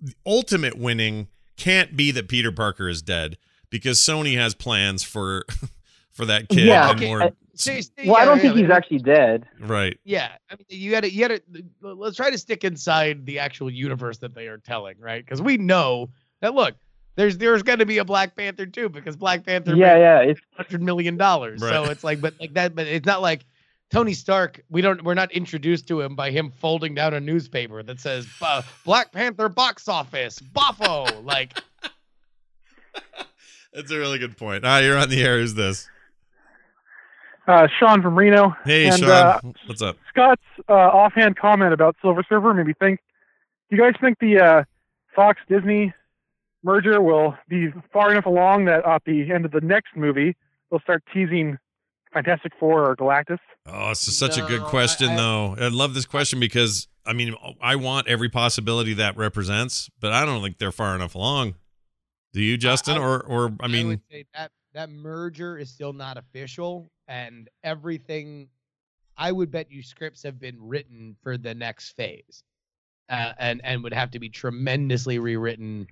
the 0.00 0.14
ultimate 0.26 0.76
winning 0.78 1.28
can't 1.56 1.96
be 1.96 2.10
that 2.12 2.28
Peter 2.28 2.52
Parker 2.52 2.88
is 2.88 3.02
dead 3.02 3.36
because 3.70 3.98
Sony 3.98 4.36
has 4.36 4.54
plans 4.54 5.02
for 5.02 5.44
for 6.18 6.26
that 6.26 6.48
kid 6.50 6.66
Yeah, 6.66 6.90
and 6.90 6.98
okay, 6.98 7.06
more 7.08 7.22
uh, 7.22 7.30
See- 7.54 7.80
see, 7.82 7.90
Well, 8.04 8.16
I 8.16 8.24
don't 8.24 8.36
yeah, 8.36 8.42
think 8.42 8.56
he's 8.56 8.70
actually 8.70 8.98
dead. 8.98 9.48
right. 9.60 9.98
Yeah, 10.04 10.30
I 10.50 10.54
mean, 10.56 10.66
you 10.68 10.90
got 10.90 11.00
to, 11.00 11.10
you 11.12 11.26
got 11.26 11.40
to. 11.52 11.62
Let's 11.80 12.16
try 12.16 12.30
to 12.30 12.36
stick 12.38 12.62
inside 12.62 13.24
the 13.26 13.38
actual 13.40 13.70
universe 13.70 14.18
that 14.18 14.34
they 14.34 14.46
are 14.48 14.58
telling, 14.58 14.96
right? 15.00 15.24
Because 15.24 15.40
we 15.42 15.56
know 15.56 16.10
that. 16.40 16.54
Look, 16.54 16.74
there's 17.16 17.36
there's 17.38 17.62
going 17.64 17.80
to 17.80 17.86
be 17.86 17.98
a 17.98 18.04
Black 18.04 18.36
Panther 18.36 18.64
too, 18.66 18.88
because 18.88 19.16
Black 19.16 19.44
Panther 19.44 19.74
Yeah, 19.74 19.94
made 19.94 20.00
yeah. 20.00 20.18
It's 20.20 20.40
hundred 20.56 20.82
million 20.82 21.16
dollars. 21.16 21.60
So 21.60 21.84
it's 21.86 22.04
like, 22.04 22.20
but 22.20 22.34
like 22.38 22.54
that, 22.54 22.76
but 22.76 22.86
it's 22.86 23.06
not 23.06 23.22
like 23.22 23.44
Tony 23.90 24.14
Stark. 24.14 24.60
We 24.70 24.80
don't, 24.80 25.02
we're 25.02 25.14
not 25.14 25.32
introduced 25.32 25.88
to 25.88 26.00
him 26.00 26.14
by 26.14 26.30
him 26.30 26.52
folding 26.52 26.94
down 26.94 27.12
a 27.14 27.20
newspaper 27.20 27.82
that 27.82 27.98
says 27.98 28.28
Black 28.84 29.10
Panther 29.10 29.48
box 29.48 29.88
office, 29.88 30.38
boffo. 30.38 31.24
like, 31.24 31.58
That's 33.72 33.90
a 33.90 33.98
really 33.98 34.18
good 34.18 34.36
point. 34.36 34.64
Ah, 34.64 34.78
you're 34.78 34.96
on 34.96 35.08
the 35.10 35.22
air. 35.22 35.38
Who's 35.40 35.54
this? 35.54 35.88
Uh, 37.48 37.66
Sean 37.80 38.02
from 38.02 38.14
Reno. 38.14 38.54
Hey, 38.64 38.86
And, 38.88 38.98
Sean. 38.98 39.08
uh, 39.10 39.40
What's 39.66 39.80
up? 39.80 39.96
Scott's 40.10 40.42
uh, 40.68 40.72
offhand 40.74 41.36
comment 41.38 41.72
about 41.72 41.96
Silver 42.02 42.22
Surfer 42.28 42.52
made 42.52 42.66
me 42.66 42.74
think. 42.78 43.00
Do 43.70 43.76
you 43.76 43.82
guys 43.82 43.94
think 44.00 44.18
the 44.20 44.38
uh, 44.38 44.64
Fox 45.16 45.40
Disney 45.48 45.94
merger 46.62 47.00
will 47.00 47.34
be 47.48 47.68
far 47.92 48.10
enough 48.12 48.26
along 48.26 48.66
that 48.66 48.84
at 48.86 49.02
the 49.06 49.32
end 49.32 49.46
of 49.46 49.50
the 49.52 49.60
next 49.62 49.96
movie 49.96 50.36
they'll 50.70 50.80
start 50.80 51.02
teasing 51.14 51.56
Fantastic 52.12 52.52
Four 52.60 52.90
or 52.90 52.94
Galactus? 52.96 53.38
Oh, 53.66 53.90
it's 53.92 54.04
just 54.04 54.18
such 54.18 54.36
a 54.36 54.42
good 54.42 54.60
No, 54.60 54.66
I- 54.66 54.70
question, 54.70 55.08
I- 55.10 55.16
though. 55.16 55.56
I 55.58 55.68
love 55.68 55.94
this 55.94 56.04
question 56.06 56.38
because 56.40 56.86
I 57.06 57.14
mean, 57.14 57.34
I 57.62 57.76
want 57.76 58.06
every 58.08 58.28
possibility 58.28 58.92
that 58.94 59.16
represents, 59.16 59.88
but 59.98 60.12
I 60.12 60.26
don't 60.26 60.42
think 60.42 60.58
they're 60.58 60.70
far 60.72 60.94
enough 60.94 61.14
along. 61.14 61.54
Do 62.34 62.42
you, 62.42 62.58
Justin? 62.58 62.98
I- 62.98 63.00
or, 63.00 63.20
or 63.24 63.52
I 63.60 63.68
mean, 63.68 63.88
would 63.88 64.00
say 64.10 64.26
that 64.34 64.50
that 64.74 64.90
merger 64.90 65.58
is 65.58 65.70
still 65.70 65.92
not 65.92 66.16
official, 66.16 66.90
and 67.06 67.48
everything. 67.64 68.48
I 69.16 69.32
would 69.32 69.50
bet 69.50 69.70
you 69.70 69.82
scripts 69.82 70.22
have 70.22 70.38
been 70.38 70.56
written 70.60 71.16
for 71.22 71.36
the 71.36 71.54
next 71.54 71.92
phase, 71.92 72.42
uh, 73.08 73.32
and 73.38 73.60
and 73.64 73.82
would 73.82 73.94
have 73.94 74.10
to 74.12 74.18
be 74.18 74.28
tremendously 74.28 75.18
rewritten, 75.18 75.86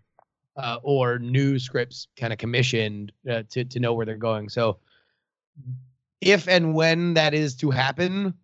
uh, 0.57 0.79
or 0.83 1.19
new 1.19 1.59
scripts 1.59 2.09
kind 2.17 2.33
of 2.33 2.39
commissioned 2.39 3.13
uh, 3.31 3.43
to 3.51 3.65
to 3.65 3.81
know 3.81 3.95
where 3.95 4.07
they're 4.07 4.17
going. 4.17 4.49
So, 4.49 4.79
if 6.21 6.49
and 6.49 6.75
when 6.75 7.15
that 7.15 7.35
is 7.35 7.57
to 7.57 7.71
happen, 7.71 8.35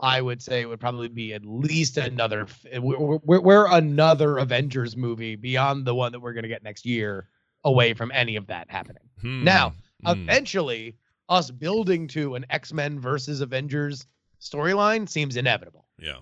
I 0.00 0.20
would 0.20 0.42
say 0.42 0.60
it 0.60 0.68
would 0.68 0.80
probably 0.80 1.08
be 1.08 1.32
at 1.32 1.46
least 1.46 1.96
another. 1.96 2.46
We're, 2.78 2.98
we're, 2.98 3.40
we're 3.40 3.72
another 3.72 4.38
Avengers 4.38 4.96
movie 4.96 5.36
beyond 5.36 5.86
the 5.86 5.94
one 5.94 6.12
that 6.12 6.20
we're 6.20 6.34
gonna 6.34 6.48
get 6.48 6.62
next 6.62 6.84
year 6.84 7.28
away 7.66 7.92
from 7.92 8.10
any 8.14 8.36
of 8.36 8.46
that 8.46 8.70
happening. 8.70 9.02
hmm, 9.20 9.44
Now, 9.44 9.74
hmm. 10.04 10.08
Eventually, 10.10 10.96
us 11.28 11.50
building 11.50 12.06
to 12.08 12.34
an 12.36 12.46
X 12.48 12.72
Men 12.72 12.98
versus 12.98 13.40
Avengers 13.42 14.06
storyline 14.40 15.08
seems 15.08 15.36
inevitable. 15.36 15.84
Yeah, 15.98 16.18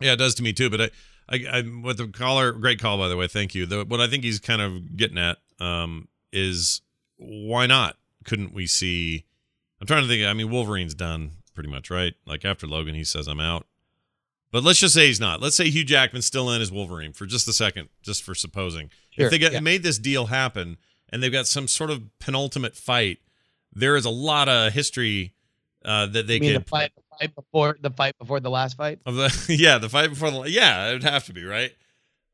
yeah, 0.00 0.12
it 0.12 0.16
does 0.16 0.34
to 0.36 0.42
me 0.42 0.52
too. 0.52 0.70
But 0.70 0.80
I, 0.80 0.90
I, 1.28 1.58
I 1.58 1.62
what 1.62 1.96
the 1.96 2.06
caller, 2.08 2.52
great 2.52 2.78
call 2.80 2.98
by 2.98 3.08
the 3.08 3.16
way, 3.16 3.26
thank 3.26 3.54
you. 3.54 3.66
The, 3.66 3.84
what 3.84 4.00
I 4.00 4.06
think 4.08 4.22
he's 4.24 4.38
kind 4.38 4.60
of 4.60 4.96
getting 4.96 5.18
at, 5.18 5.38
um, 5.58 6.08
is 6.32 6.82
why 7.16 7.66
not? 7.66 7.96
Couldn't 8.24 8.52
we 8.52 8.66
see? 8.66 9.24
I'm 9.80 9.86
trying 9.86 10.02
to 10.02 10.08
think. 10.08 10.24
I 10.24 10.32
mean, 10.34 10.50
Wolverine's 10.50 10.94
done 10.94 11.30
pretty 11.54 11.70
much, 11.70 11.90
right? 11.90 12.14
Like 12.26 12.44
after 12.44 12.66
Logan, 12.66 12.94
he 12.94 13.04
says 13.04 13.26
I'm 13.26 13.40
out. 13.40 13.66
But 14.52 14.62
let's 14.62 14.78
just 14.78 14.94
say 14.94 15.06
he's 15.06 15.18
not. 15.18 15.40
Let's 15.40 15.56
say 15.56 15.70
Hugh 15.70 15.84
Jackman's 15.84 16.26
still 16.26 16.50
in 16.50 16.60
as 16.60 16.70
Wolverine 16.70 17.14
for 17.14 17.24
just 17.24 17.48
a 17.48 17.52
second, 17.54 17.88
just 18.02 18.22
for 18.22 18.34
supposing. 18.34 18.90
Sure, 19.10 19.24
if 19.24 19.30
they 19.30 19.38
get 19.38 19.52
yeah. 19.52 19.60
made 19.60 19.82
this 19.82 19.98
deal 19.98 20.26
happen 20.26 20.76
and 21.08 21.22
they've 21.22 21.32
got 21.32 21.46
some 21.46 21.66
sort 21.66 21.90
of 21.90 22.02
penultimate 22.18 22.76
fight, 22.76 23.18
there 23.72 23.96
is 23.96 24.04
a 24.04 24.10
lot 24.10 24.50
of 24.50 24.74
history 24.74 25.34
uh, 25.84 26.06
that 26.06 26.26
they 26.26 26.38
could 26.38 26.56
the 26.56 26.68
fight, 26.68 26.92
the 26.94 27.02
fight 27.18 27.34
before 27.34 27.78
the 27.80 27.90
fight 27.90 28.18
before 28.18 28.40
the 28.40 28.50
last 28.50 28.76
fight? 28.76 29.00
of 29.06 29.14
the 29.16 29.46
yeah 29.58 29.78
the 29.78 29.88
fight 29.88 30.10
before 30.10 30.30
the 30.30 30.50
yeah 30.50 30.90
it 30.90 30.92
would 30.92 31.02
have 31.02 31.24
to 31.24 31.32
be 31.32 31.44
right 31.44 31.72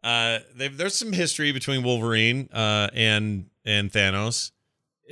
uh 0.05 0.39
there's 0.55 0.95
some 0.95 1.13
history 1.13 1.51
between 1.51 1.83
wolverine 1.83 2.49
uh 2.53 2.89
and 2.93 3.47
and 3.65 3.91
thanos 3.91 4.53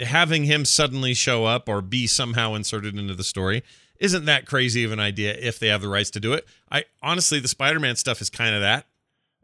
having 0.04 0.44
him 0.44 0.64
suddenly 0.64 1.14
show 1.14 1.44
up 1.44 1.68
or 1.68 1.80
be 1.80 2.07
somehow 2.07 2.54
inserted 2.54 2.98
into 2.98 3.14
the 3.14 3.24
story 3.24 3.62
isn't 4.01 4.24
that 4.26 4.47
crazy 4.47 4.84
of 4.84 4.92
an 4.92 5.01
idea 5.01 5.34
if 5.38 5.59
they 5.59 5.68
have 5.68 5.80
the 5.82 5.88
rights 5.88 6.11
to 6.11 6.20
do 6.20 6.32
it 6.32 6.47
i 6.70 6.84
honestly 7.03 7.38
the 7.40 7.49
spider-man 7.49 7.97
stuff 7.97 8.20
is 8.20 8.30
kind 8.30 8.55
of 8.55 8.61
that 8.61 8.86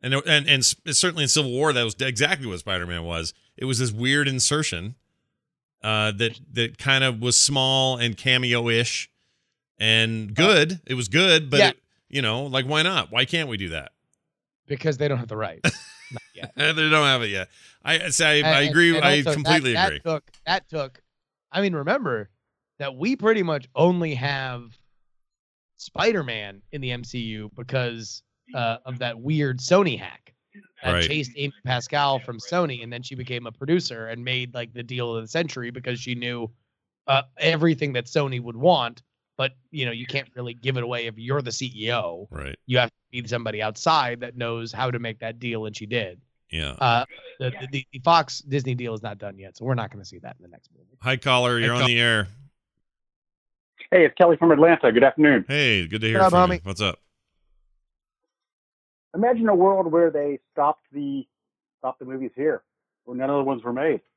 and 0.03 0.15
and 0.27 0.49
and 0.49 0.65
certainly 0.97 1.23
in 1.23 1.29
civil 1.29 1.51
war 1.51 1.73
that 1.73 1.83
was 1.85 1.95
exactly 2.01 2.47
what 2.47 2.59
spider-man 2.59 3.05
was 3.05 3.33
it 3.57 3.65
was 3.65 3.79
this 3.79 3.93
weird 3.93 4.27
insertion 4.29 4.95
uh 5.83 6.13
that 6.13 6.39
that 6.53 6.79
kind 6.79 7.03
of 7.05 7.21
was 7.21 7.39
small 7.39 7.97
and 7.97 8.17
cameo-ish 8.17 9.11
and 9.79 10.35
good 10.35 10.81
it 10.87 10.95
was 10.95 11.09
good 11.09 11.51
but 11.51 11.59
Yeah. 11.59 11.69
it, 11.71 11.79
You 12.09 12.21
know, 12.23 12.45
like 12.45 12.67
why 12.67 12.83
not? 12.83 13.11
Why 13.11 13.25
can't 13.25 13.49
we 13.49 13.57
do 13.57 13.71
that? 13.71 13.93
because 14.69 14.97
they 14.99 15.09
don't 15.09 15.19
have 15.19 15.29
the 15.29 15.37
rights. 15.37 15.71
Not 16.13 16.23
yet. 16.35 16.53
They 16.77 16.89
don't 16.89 17.07
have 17.07 17.23
it 17.23 17.31
yet. 17.31 17.49
I 17.85 18.11
say 18.11 18.43
I 18.43 18.61
And- 18.61 18.71
agree. 18.71 18.95
and 18.97 19.05
I 19.05 19.23
completely 19.23 19.73
that, 19.73 19.87
agree. 19.89 20.01
That 20.05 20.11
took 20.11 20.31
that 20.47 20.69
took. 20.69 21.03
I 21.51 21.61
mean, 21.63 21.75
remember 21.75 22.29
that 22.83 22.97
we 22.97 23.15
pretty 23.17 23.43
much 23.45 23.69
only 23.77 24.15
have 24.15 24.77
Spider-Man 25.77 26.63
in 26.73 26.81
the 26.81 26.91
MCU 26.91 27.51
because 27.55 28.23
uh, 28.55 28.79
of 28.85 28.99
that 28.99 29.19
weird 29.21 29.59
Sony 29.61 29.99
hack 29.99 30.35
that 30.83 30.93
Right. 30.93 31.05
chased 31.05 31.31
Amy 31.37 31.53
Pascal 31.65 32.19
from 32.19 32.39
Sony, 32.39 32.83
and 32.83 32.93
then 32.93 33.03
she 33.03 33.15
became 33.15 33.47
a 33.47 33.53
producer 33.53 34.07
and 34.09 34.25
made 34.25 34.53
like 34.53 34.73
the 34.75 34.83
deal 34.83 35.15
of 35.17 35.23
the 35.23 35.29
century 35.29 35.71
because 35.71 36.01
she 36.01 36.15
knew 36.15 36.51
uh, 37.07 37.23
everything 37.39 37.93
that 37.95 38.07
Sony 38.07 38.41
would 38.41 38.57
want. 38.57 39.03
But 39.39 39.53
you 39.71 39.87
know, 39.87 39.93
you 39.93 40.07
can't 40.07 40.29
really 40.37 40.55
give 40.55 40.77
it 40.77 40.83
away 40.85 41.07
if 41.07 41.17
you're 41.17 41.41
the 41.41 41.51
CEO. 41.51 42.27
right. 42.31 42.57
You 42.67 42.79
have 42.79 42.91
to 42.91 42.95
be 43.23 43.27
somebody 43.29 43.63
outside 43.63 44.21
that 44.21 44.37
knows 44.37 44.73
how 44.73 44.91
to 44.91 44.99
make 44.99 45.21
that 45.21 45.39
deal, 45.39 45.67
and 45.67 45.77
she 45.77 45.87
did. 45.87 46.21
Yeah. 46.51 46.73
Uh, 46.73 47.05
the, 47.41 47.53
the 47.71 47.87
the 47.93 47.99
Fox 48.05 48.41
Disney 48.41 48.75
deal 48.75 48.93
is 48.93 49.03
not 49.03 49.19
done 49.19 49.39
yet, 49.39 49.57
so 49.57 49.65
we're 49.65 49.75
not 49.75 49.91
going 49.91 50.03
to 50.03 50.09
see 50.09 50.19
that 50.19 50.37
in 50.39 50.43
the 50.43 50.49
next 50.51 50.69
movie. 50.77 50.99
Hi, 51.01 51.17
caller. 51.17 51.59
You're 51.59 51.73
on 51.73 51.79
Col- 51.81 51.89
the 51.89 51.99
air. 52.01 52.29
Hey, 53.93 54.07
it's 54.07 54.15
Kelly 54.17 54.39
from 54.39 54.51
Atlanta. 54.51 54.91
Good 54.91 55.05
afternoon. 55.05 55.45
Hey, 55.47 55.87
good 55.87 56.01
to 56.01 56.07
hear 56.07 56.19
What 56.19 56.25
up, 56.27 56.31
from 56.33 56.53
you. 56.53 56.59
homie? 56.61 56.65
What's 56.67 56.81
up? 56.81 56.99
Imagine 59.15 59.49
a 59.51 59.55
world 59.55 59.93
where 59.93 60.11
they 60.11 60.39
stopped 60.53 60.87
the 60.93 61.27
stopped 61.79 61.99
the 61.99 62.07
movies 62.07 62.31
here, 62.35 62.63
where 63.05 63.17
none 63.17 63.29
of 63.29 63.37
the 63.37 63.45
ones 63.45 63.63
were 63.63 63.73
made. 63.73 64.01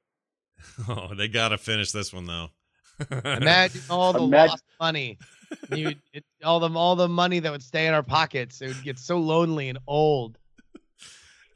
Oh, 0.88 1.14
they 1.14 1.28
got 1.28 1.50
to 1.50 1.58
finish 1.58 1.92
this 1.92 2.14
one 2.14 2.26
though. 2.26 2.48
Imagine 3.12 3.82
all 3.90 4.14
the 4.14 4.20
Imagine- 4.24 4.52
lost 4.52 4.64
money, 4.80 5.18
you 5.76 5.96
it, 6.14 6.24
all 6.42 6.62
the 6.62 6.70
all 6.70 6.96
the 6.96 7.10
money 7.10 7.40
that 7.40 7.52
would 7.52 7.62
stay 7.64 7.86
in 7.88 7.94
our 7.94 8.02
pockets. 8.04 8.62
It 8.62 8.68
would 8.70 8.82
get 8.84 8.98
so 8.98 9.18
lonely 9.20 9.68
and 9.68 9.78
old. 9.86 10.38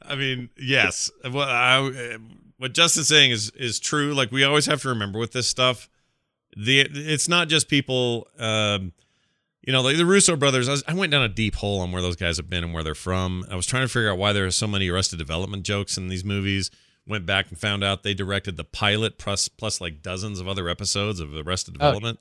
I 0.02 0.16
mean, 0.16 0.50
yes. 0.60 1.10
What 1.30 1.48
I, 1.48 2.18
what 2.58 2.74
Justin's 2.74 3.08
saying 3.08 3.30
is 3.30 3.48
is 3.56 3.80
true. 3.80 4.12
Like 4.12 4.30
we 4.30 4.44
always 4.44 4.66
have 4.66 4.82
to 4.82 4.88
remember 4.90 5.18
with 5.18 5.32
this 5.32 5.48
stuff, 5.48 5.88
the 6.56 6.80
it's 6.80 7.28
not 7.28 7.48
just 7.48 7.68
people. 7.68 8.28
Um, 8.38 8.92
you 9.62 9.72
know, 9.74 9.82
like 9.82 9.96
the 9.98 10.06
Russo 10.06 10.36
brothers. 10.36 10.68
I, 10.68 10.72
was, 10.72 10.84
I 10.88 10.94
went 10.94 11.12
down 11.12 11.22
a 11.22 11.28
deep 11.28 11.56
hole 11.56 11.80
on 11.80 11.92
where 11.92 12.00
those 12.00 12.16
guys 12.16 12.38
have 12.38 12.48
been 12.48 12.64
and 12.64 12.72
where 12.72 12.82
they're 12.82 12.94
from. 12.94 13.44
I 13.50 13.56
was 13.56 13.66
trying 13.66 13.82
to 13.84 13.88
figure 13.88 14.10
out 14.10 14.16
why 14.18 14.32
there 14.32 14.46
are 14.46 14.50
so 14.50 14.66
many 14.66 14.88
Arrested 14.88 15.18
Development 15.18 15.62
jokes 15.62 15.96
in 15.98 16.08
these 16.08 16.24
movies. 16.24 16.70
Went 17.06 17.26
back 17.26 17.48
and 17.50 17.58
found 17.58 17.84
out 17.84 18.02
they 18.02 18.14
directed 18.14 18.56
the 18.56 18.64
pilot 18.64 19.18
plus 19.18 19.48
plus 19.48 19.80
like 19.80 20.02
dozens 20.02 20.40
of 20.40 20.48
other 20.48 20.68
episodes 20.68 21.20
of 21.20 21.34
Arrested 21.34 21.74
Oh. 21.76 21.86
Development. 21.86 22.18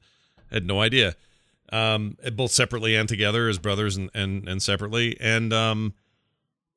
Had 0.51 0.65
no 0.65 0.81
idea. 0.81 1.15
Um, 1.71 2.17
both 2.33 2.51
separately 2.51 2.95
and 2.95 3.07
together 3.07 3.47
as 3.47 3.57
brothers 3.57 3.95
and 3.95 4.09
and, 4.13 4.47
and 4.49 4.61
separately. 4.61 5.15
And 5.21 5.53
um, 5.53 5.93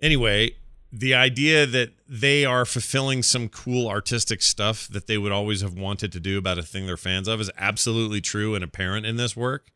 anyway, 0.00 0.52
the 0.92 1.14
idea 1.14 1.64
that 1.64 1.92
they 2.06 2.44
are 2.44 2.66
fulfilling 2.66 3.22
some 3.22 3.48
cool 3.48 3.88
artistic 3.88 4.42
stuff 4.42 4.86
that 4.88 5.06
they 5.06 5.16
would 5.16 5.32
always 5.32 5.62
have 5.62 5.74
wanted 5.74 6.12
to 6.12 6.20
do 6.20 6.36
about 6.36 6.58
a 6.58 6.62
thing 6.62 6.86
they're 6.86 6.98
fans 6.98 7.26
of 7.26 7.40
is 7.40 7.50
absolutely 7.56 8.20
true 8.20 8.54
and 8.54 8.62
apparent 8.62 9.06
in 9.06 9.16
this 9.16 9.34
work. 9.34 9.70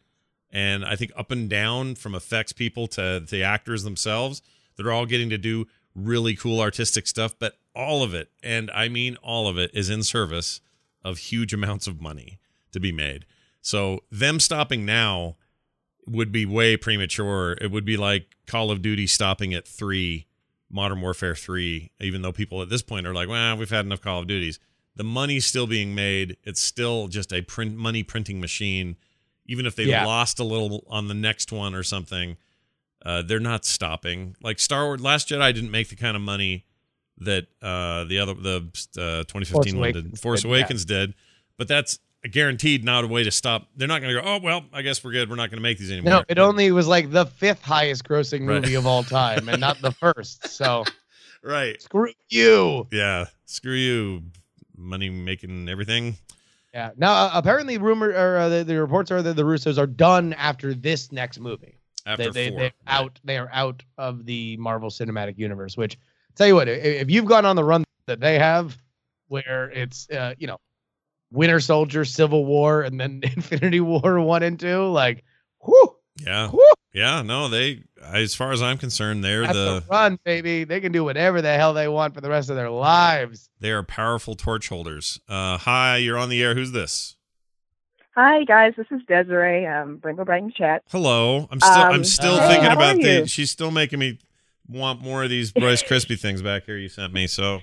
And 0.50 0.84
I 0.84 0.94
think 0.94 1.12
up 1.16 1.30
and 1.30 1.48
down 1.48 1.94
from 1.94 2.14
effects 2.14 2.52
people 2.52 2.86
to 2.88 3.24
the 3.26 3.42
actors 3.42 3.82
themselves, 3.82 4.42
they're 4.76 4.92
all 4.92 5.06
getting 5.06 5.30
to 5.30 5.38
do 5.38 5.66
really 5.94 6.36
cool 6.36 6.60
artistic 6.60 7.06
stuff, 7.06 7.34
but 7.38 7.54
all 7.74 8.02
of 8.02 8.12
it, 8.12 8.30
and 8.42 8.70
I 8.70 8.88
mean 8.88 9.16
all 9.22 9.48
of 9.48 9.56
it, 9.56 9.70
is 9.72 9.88
in 9.88 10.02
service 10.02 10.60
of 11.02 11.18
huge 11.18 11.54
amounts 11.54 11.86
of 11.86 12.00
money 12.00 12.38
to 12.72 12.80
be 12.80 12.92
made. 12.92 13.24
So 13.62 14.00
them 14.12 14.38
stopping 14.38 14.84
now 14.84 15.36
would 16.06 16.30
be 16.30 16.44
way 16.44 16.76
premature. 16.76 17.56
It 17.60 17.70
would 17.70 17.84
be 17.84 17.96
like 17.96 18.36
Call 18.46 18.70
of 18.70 18.82
Duty 18.82 19.06
stopping 19.06 19.54
at 19.54 19.66
three, 19.66 20.26
Modern 20.70 21.00
Warfare 21.00 21.34
three, 21.34 21.90
even 22.00 22.22
though 22.22 22.32
people 22.32 22.60
at 22.62 22.68
this 22.68 22.82
point 22.82 23.06
are 23.06 23.14
like, 23.14 23.28
well, 23.28 23.56
we've 23.56 23.70
had 23.70 23.84
enough 23.86 24.00
Call 24.00 24.20
of 24.20 24.26
Duties. 24.26 24.58
The 24.96 25.04
money's 25.04 25.46
still 25.46 25.66
being 25.66 25.94
made. 25.94 26.36
It's 26.44 26.60
still 26.62 27.08
just 27.08 27.32
a 27.32 27.42
print 27.42 27.76
money 27.76 28.02
printing 28.02 28.40
machine. 28.40 28.96
Even 29.46 29.66
if 29.66 29.76
they 29.76 29.84
Yeah. 29.84 30.04
lost 30.04 30.40
a 30.40 30.44
little 30.44 30.84
on 30.88 31.06
the 31.08 31.14
next 31.14 31.52
one 31.52 31.74
or 31.74 31.82
something, 31.82 32.36
uh, 33.04 33.22
they're 33.22 33.38
not 33.38 33.64
stopping. 33.64 34.34
Like 34.42 34.58
Star 34.58 34.86
Wars, 34.86 35.00
Last 35.00 35.28
Jedi 35.28 35.54
didn't 35.54 35.70
make 35.70 35.88
the 35.88 35.96
kind 35.96 36.16
of 36.16 36.22
money 36.22 36.64
that 37.18 37.46
uh, 37.62 38.04
the 38.04 38.18
other 38.18 38.34
the 38.34 38.56
uh, 38.98 39.22
2015 39.24 39.52
Force 39.54 39.74
one 39.74 39.92
did. 39.92 40.18
Force 40.18 40.42
did, 40.42 40.48
yeah. 40.48 40.56
Awakens 40.56 40.84
did, 40.84 41.14
but 41.56 41.68
that's 41.68 41.98
guaranteed 42.32 42.84
not 42.84 43.04
a 43.04 43.06
way 43.06 43.24
to 43.24 43.30
stop. 43.30 43.68
They're 43.76 43.88
not 43.88 44.00
going 44.02 44.14
to 44.14 44.20
go. 44.20 44.26
Oh 44.26 44.38
well, 44.42 44.64
I 44.72 44.82
guess 44.82 45.02
we're 45.04 45.12
good. 45.12 45.28
We're 45.30 45.36
not 45.36 45.50
going 45.50 45.58
to 45.58 45.62
make 45.62 45.78
these 45.78 45.90
anymore. 45.90 46.10
No, 46.12 46.24
it 46.28 46.38
only 46.38 46.70
was 46.72 46.86
like 46.88 47.10
the 47.10 47.26
fifth 47.26 47.62
highest 47.62 48.04
grossing 48.04 48.46
Right. 48.48 48.60
movie 48.62 48.74
of 48.74 48.86
all 48.86 49.02
time, 49.02 49.48
and 49.48 49.60
not 49.60 49.80
the 49.80 49.90
first. 49.92 50.48
So 50.48 50.84
right. 51.42 51.80
screw 51.80 52.12
you. 52.28 52.86
Yeah. 52.92 53.26
Screw 53.46 53.74
you, 53.74 54.22
money 54.76 55.08
making 55.10 55.68
everything. 55.68 56.16
Yeah. 56.74 56.90
Now, 56.96 57.12
uh, 57.12 57.30
apparently, 57.34 57.78
rumor 57.78 58.10
or 58.10 58.36
uh, 58.38 58.48
the, 58.48 58.64
the 58.64 58.78
reports 58.80 59.10
are 59.10 59.22
that 59.22 59.34
the 59.36 59.44
Russos 59.44 59.78
are 59.78 59.86
done 59.86 60.32
after 60.34 60.74
this 60.74 61.10
next 61.12 61.40
movie. 61.40 61.78
After 62.04 62.30
they, 62.30 62.30
they, 62.30 62.48
four, 62.50 62.58
they're 62.58 62.72
right. 62.86 63.00
out. 63.00 63.18
They 63.24 63.38
are 63.38 63.48
out 63.52 63.82
of 63.98 64.26
the 64.26 64.56
Marvel 64.58 64.90
Cinematic 64.90 65.38
Universe. 65.38 65.76
Which, 65.76 65.96
tell 66.34 66.46
you 66.46 66.54
what, 66.54 66.68
i- 66.68 66.72
if 66.72 67.10
you've 67.10 67.24
gone 67.24 67.44
on 67.46 67.56
the 67.56 67.64
run 67.64 67.84
that 68.06 68.20
they 68.20 68.38
have, 68.38 68.76
where 69.28 69.70
it's 69.70 70.08
uh, 70.10 70.34
you 70.38 70.46
know, 70.46 70.58
Winter 71.32 71.60
Soldier, 71.60 72.04
Civil 72.04 72.44
War, 72.44 72.82
and 72.82 72.98
then 73.00 73.20
Infinity 73.36 73.80
War 73.80 74.20
one 74.20 74.42
and 74.42 74.58
two, 74.58 74.84
like, 74.86 75.24
whoo, 75.66 75.96
Yeah. 76.24 76.50
whoo, 76.50 76.62
Yeah. 76.92 77.22
No, 77.22 77.48
they. 77.48 77.82
As 78.02 78.34
far 78.36 78.52
as 78.52 78.62
I'm 78.62 78.78
concerned, 78.78 79.24
they're 79.24 79.42
that's 79.42 79.54
the 79.54 79.80
the 79.80 79.84
run, 79.90 80.18
baby. 80.24 80.62
They 80.64 80.80
can 80.80 80.92
do 80.92 81.02
whatever 81.02 81.42
the 81.42 81.54
hell 81.56 81.74
they 81.74 81.88
want 81.88 82.14
for 82.14 82.20
the 82.20 82.28
rest 82.28 82.50
of 82.50 82.56
their 82.56 82.70
lives. 82.70 83.48
they 83.58 83.70
are 83.72 83.82
powerful 83.82 84.34
torch 84.36 84.68
holders. 84.68 85.18
Uh, 85.28 85.56
hi, 85.58 85.96
you're 85.96 86.18
on 86.18 86.28
the 86.28 86.40
air. 86.42 86.54
Who's 86.54 86.70
this? 86.72 87.16
Hi 88.14 88.44
guys, 88.44 88.72
this 88.76 88.86
is 88.90 89.00
Desiree. 89.08 89.66
Um, 89.66 89.96
Bringo 89.96 90.24
Brighton 90.24 90.52
Chat. 90.56 90.82
Hello. 90.90 91.48
I'm 91.50 91.58
still. 91.60 91.72
I'm 91.72 91.94
Um, 91.96 92.04
still 92.04 92.38
hey, 92.38 92.48
thinking 92.54 92.72
about 92.72 92.96
the. 92.96 93.26
She's 93.26 93.50
still 93.50 93.70
making 93.70 93.98
me 93.98 94.18
want 94.68 95.00
more 95.02 95.24
of 95.24 95.30
these 95.30 95.52
Rice 95.60 95.82
Krispie 95.82 96.18
things 96.18 96.40
back 96.42 96.64
here. 96.64 96.76
You 96.78 96.88
sent 96.88 97.12
me. 97.12 97.26
So. 97.26 97.60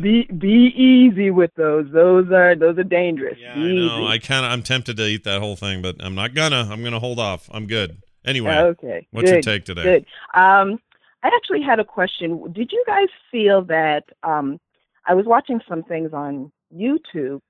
Be 0.00 0.24
be 0.24 0.72
easy 0.76 1.30
with 1.30 1.50
those. 1.56 1.90
Those 1.92 2.30
are 2.30 2.54
those 2.54 2.78
are 2.78 2.84
dangerous. 2.84 3.38
Yeah, 3.38 3.54
be 3.54 3.60
I 3.60 3.64
know. 3.64 3.70
easy. 3.70 4.06
I 4.06 4.18
kind 4.18 4.46
of. 4.46 4.52
I'm 4.52 4.62
tempted 4.62 4.96
to 4.96 5.06
eat 5.06 5.24
that 5.24 5.40
whole 5.40 5.56
thing, 5.56 5.82
but 5.82 5.96
I'm 6.00 6.14
not 6.14 6.34
gonna. 6.34 6.68
I'm 6.70 6.82
gonna 6.82 7.00
hold 7.00 7.18
off. 7.18 7.48
I'm 7.52 7.66
good. 7.66 8.02
Anyway, 8.24 8.56
okay. 8.56 9.06
what's 9.10 9.30
good, 9.30 9.34
your 9.34 9.42
take 9.42 9.64
today? 9.64 9.82
Good. 9.82 10.06
Um, 10.34 10.80
I 11.22 11.30
actually 11.36 11.62
had 11.62 11.78
a 11.78 11.84
question. 11.84 12.52
Did 12.52 12.72
you 12.72 12.82
guys 12.86 13.08
feel 13.30 13.62
that 13.64 14.04
um, 14.22 14.58
I 15.06 15.14
was 15.14 15.26
watching 15.26 15.60
some 15.68 15.82
things 15.82 16.12
on 16.12 16.50
YouTube, 16.74 17.40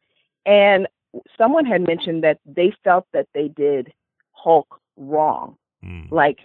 and 0.44 0.88
someone 1.38 1.64
had 1.64 1.86
mentioned 1.86 2.24
that 2.24 2.40
they 2.44 2.72
felt 2.82 3.06
that 3.12 3.28
they 3.34 3.48
did 3.48 3.92
Hulk 4.32 4.80
wrong. 4.96 5.56
Hmm. 5.82 6.04
like 6.10 6.38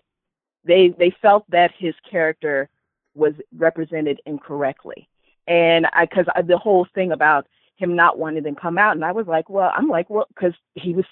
they 0.66 0.89
they 0.89 1.12
felt 1.22 1.50
that 1.50 1.72
his 1.78 1.95
character 2.10 2.70
was 3.16 3.34
represented 3.56 4.22
incorrectly 4.26 5.09
and 5.50 5.86
i 5.93 6.06
because 6.06 6.26
the 6.45 6.58
whole 6.58 6.88
thing 6.95 7.12
about 7.12 7.45
him 7.76 7.95
not 7.95 8.18
wanting 8.18 8.43
to 8.43 8.54
come 8.56 8.78
out 8.78 8.95
and 8.95 9.04
i 9.04 9.12
was 9.12 9.28
like 9.28 9.50
well 9.50 9.72
i'm 9.76 9.88
like 9.89 10.10
well 10.10 10.26
because 10.30 10.54
he 10.76 10.93
was 10.93 11.06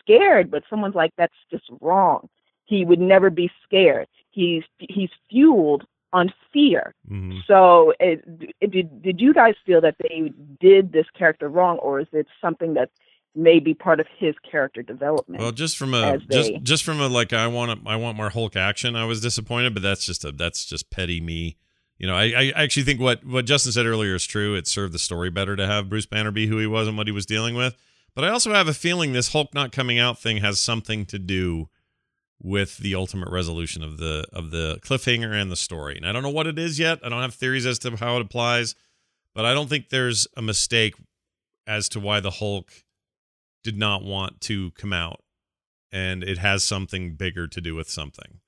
scared 0.00 0.50
but 0.50 0.64
someone's 0.68 0.94
like 0.96 1.12
that's 1.16 1.34
just 1.50 1.64
wrong 1.80 2.28
he 2.64 2.84
would 2.84 3.00
never 3.00 3.30
be 3.30 3.48
scared 3.64 4.08
he's 4.30 4.64
he's 4.78 5.10
fueled 5.30 5.84
on 6.12 6.32
fear 6.52 6.94
Mhm. 7.10 7.40
so 7.46 7.92
it, 8.00 8.22
it, 8.60 8.70
did 8.70 9.02
did 9.02 9.20
you 9.20 9.32
guys 9.32 9.54
feel 9.64 9.80
that 9.80 9.96
they 10.00 10.32
did 10.60 10.92
this 10.92 11.06
character 11.16 11.48
wrong 11.48 11.78
or 11.78 12.00
is 12.00 12.08
it 12.12 12.26
something 12.40 12.74
that 12.74 12.90
may 13.34 13.58
be 13.60 13.72
part 13.72 13.98
of 13.98 14.06
his 14.18 14.34
character 14.50 14.82
development 14.82 15.40
Well, 15.42 15.52
just 15.52 15.78
from 15.78 15.94
a 15.94 16.18
just 16.18 16.50
they- 16.52 16.58
just 16.58 16.84
from 16.84 17.00
a 17.00 17.08
like 17.08 17.32
I 17.32 17.46
want 17.46 17.80
I 17.86 17.96
want 17.96 18.18
more 18.18 18.28
Hulk 18.28 18.56
action. 18.56 18.94
I 18.94 19.06
was 19.06 19.22
disappointed, 19.22 19.72
but 19.72 19.82
that's 19.82 20.04
just 20.04 20.22
a 20.24 20.32
that's 20.32 20.66
just 20.66 20.90
petty 20.90 21.18
me. 21.20 21.56
You 22.02 22.08
know, 22.08 22.16
I, 22.16 22.24
I 22.24 22.52
actually 22.56 22.82
think 22.82 23.00
what 23.00 23.24
what 23.24 23.46
Justin 23.46 23.70
said 23.70 23.86
earlier 23.86 24.16
is 24.16 24.26
true. 24.26 24.56
It 24.56 24.66
served 24.66 24.92
the 24.92 24.98
story 24.98 25.30
better 25.30 25.54
to 25.54 25.66
have 25.68 25.88
Bruce 25.88 26.04
Banner 26.04 26.32
be 26.32 26.48
who 26.48 26.58
he 26.58 26.66
was 26.66 26.88
and 26.88 26.98
what 26.98 27.06
he 27.06 27.12
was 27.12 27.24
dealing 27.24 27.54
with. 27.54 27.76
But 28.16 28.24
I 28.24 28.28
also 28.28 28.52
have 28.52 28.66
a 28.66 28.74
feeling 28.74 29.12
this 29.12 29.32
Hulk 29.32 29.54
not 29.54 29.70
coming 29.70 30.00
out 30.00 30.18
thing 30.18 30.38
has 30.38 30.60
something 30.60 31.06
to 31.06 31.18
do 31.18 31.68
with 32.42 32.78
the 32.78 32.96
ultimate 32.96 33.30
resolution 33.30 33.84
of 33.84 33.98
the 33.98 34.26
of 34.32 34.50
the 34.50 34.80
cliffhanger 34.82 35.32
and 35.32 35.48
the 35.48 35.56
story. 35.56 35.96
And 35.96 36.04
I 36.04 36.10
don't 36.10 36.24
know 36.24 36.30
what 36.30 36.48
it 36.48 36.58
is 36.58 36.76
yet. 36.76 36.98
I 37.04 37.08
don't 37.08 37.22
have 37.22 37.34
theories 37.34 37.66
as 37.66 37.78
to 37.80 37.96
how 37.96 38.16
it 38.16 38.22
applies, 38.22 38.74
but 39.32 39.44
I 39.44 39.54
don't 39.54 39.68
think 39.68 39.90
there's 39.90 40.26
a 40.36 40.42
mistake 40.42 40.96
as 41.68 41.88
to 41.90 42.00
why 42.00 42.18
the 42.18 42.32
Hulk 42.32 42.72
did 43.62 43.78
not 43.78 44.02
want 44.02 44.40
to 44.40 44.72
come 44.72 44.92
out 44.92 45.22
and 45.92 46.24
it 46.24 46.38
has 46.38 46.64
something 46.64 47.14
bigger 47.14 47.46
to 47.46 47.60
do 47.60 47.76
with 47.76 47.88
something. 47.88 48.40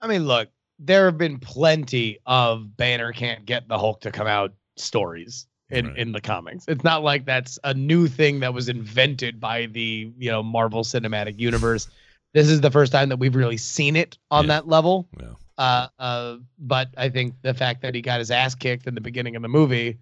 I 0.00 0.08
mean, 0.08 0.26
look, 0.26 0.48
there 0.78 1.06
have 1.06 1.18
been 1.18 1.38
plenty 1.38 2.18
of 2.26 2.76
Banner 2.76 3.12
can't 3.12 3.44
get 3.46 3.68
the 3.68 3.78
Hulk 3.78 4.00
to 4.02 4.10
come 4.12 4.26
out 4.26 4.52
stories 4.76 5.46
in, 5.70 5.86
Right. 5.88 5.96
in 5.98 6.12
the 6.12 6.20
comics. 6.20 6.64
It's 6.68 6.84
not 6.84 7.02
like 7.02 7.24
that's 7.24 7.58
a 7.64 7.72
new 7.74 8.06
thing 8.08 8.40
that 8.40 8.52
was 8.52 8.68
invented 8.68 9.40
by 9.40 9.66
the, 9.66 10.12
you 10.18 10.30
know, 10.30 10.42
Marvel 10.42 10.82
Cinematic 10.84 11.38
Universe. 11.38 11.88
this 12.34 12.48
is 12.48 12.60
the 12.60 12.70
first 12.70 12.92
time 12.92 13.08
that 13.08 13.16
we've 13.18 13.34
really 13.34 13.56
seen 13.56 13.96
it 13.96 14.18
on 14.30 14.44
Yeah. 14.44 14.48
that 14.48 14.68
level. 14.68 15.08
Yeah. 15.18 15.28
Uh, 15.56 15.88
uh, 15.98 16.36
but 16.58 16.90
I 16.98 17.08
think 17.08 17.32
the 17.40 17.54
fact 17.54 17.80
that 17.80 17.94
he 17.94 18.02
got 18.02 18.18
his 18.18 18.30
ass 18.30 18.54
kicked 18.54 18.86
in 18.86 18.94
the 18.94 19.00
beginning 19.00 19.36
of 19.36 19.42
the 19.42 19.48
movie 19.48 19.96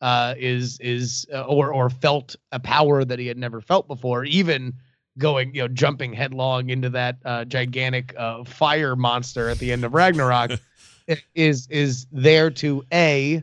uh, 0.00 0.34
is 0.36 0.80
is 0.80 1.26
uh, 1.32 1.42
or 1.42 1.72
or 1.72 1.88
felt 1.88 2.34
a 2.50 2.58
power 2.58 3.04
that 3.04 3.20
he 3.20 3.28
had 3.28 3.36
never 3.38 3.60
felt 3.60 3.86
before, 3.86 4.24
even 4.24 4.74
going 5.18 5.54
you 5.54 5.62
know 5.62 5.68
jumping 5.68 6.12
headlong 6.12 6.70
into 6.70 6.90
that 6.90 7.16
uh, 7.24 7.44
gigantic 7.44 8.14
uh, 8.18 8.44
fire 8.44 8.94
monster 8.96 9.48
at 9.48 9.58
the 9.58 9.72
end 9.72 9.84
of 9.84 9.94
Ragnarok 9.94 10.52
is 11.34 11.66
is 11.70 12.06
there 12.12 12.50
to 12.50 12.84
a 12.92 13.42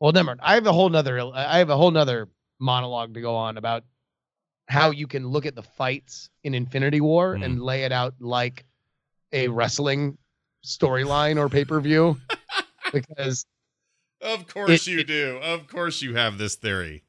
well 0.00 0.12
never 0.12 0.26
mind. 0.26 0.40
I 0.42 0.54
have 0.54 0.66
a 0.66 0.72
whole 0.72 0.88
nother 0.88 1.20
I 1.34 1.58
have 1.58 1.70
a 1.70 1.76
whole 1.76 1.90
nother 1.90 2.28
monologue 2.58 3.14
to 3.14 3.20
go 3.20 3.34
on 3.36 3.56
about 3.58 3.84
how 4.66 4.90
you 4.90 5.06
can 5.06 5.28
look 5.28 5.46
at 5.46 5.54
the 5.54 5.62
fights 5.62 6.30
in 6.42 6.54
Infinity 6.54 7.00
War 7.00 7.34
and 7.34 7.60
lay 7.60 7.84
it 7.84 7.92
out 7.92 8.14
like 8.18 8.64
a 9.32 9.48
wrestling 9.48 10.16
storyline 10.64 11.38
or 11.38 11.48
pay 11.48 11.64
per 11.64 11.80
view 11.80 12.18
because 12.92 13.44
Of 14.20 14.46
course 14.48 14.86
It- 14.86 14.90
you 14.90 15.04
do. 15.04 15.38
Of 15.42 15.66
course 15.68 16.00
you 16.00 16.14
have 16.14 16.38
this 16.38 16.54
theory. 16.54 17.02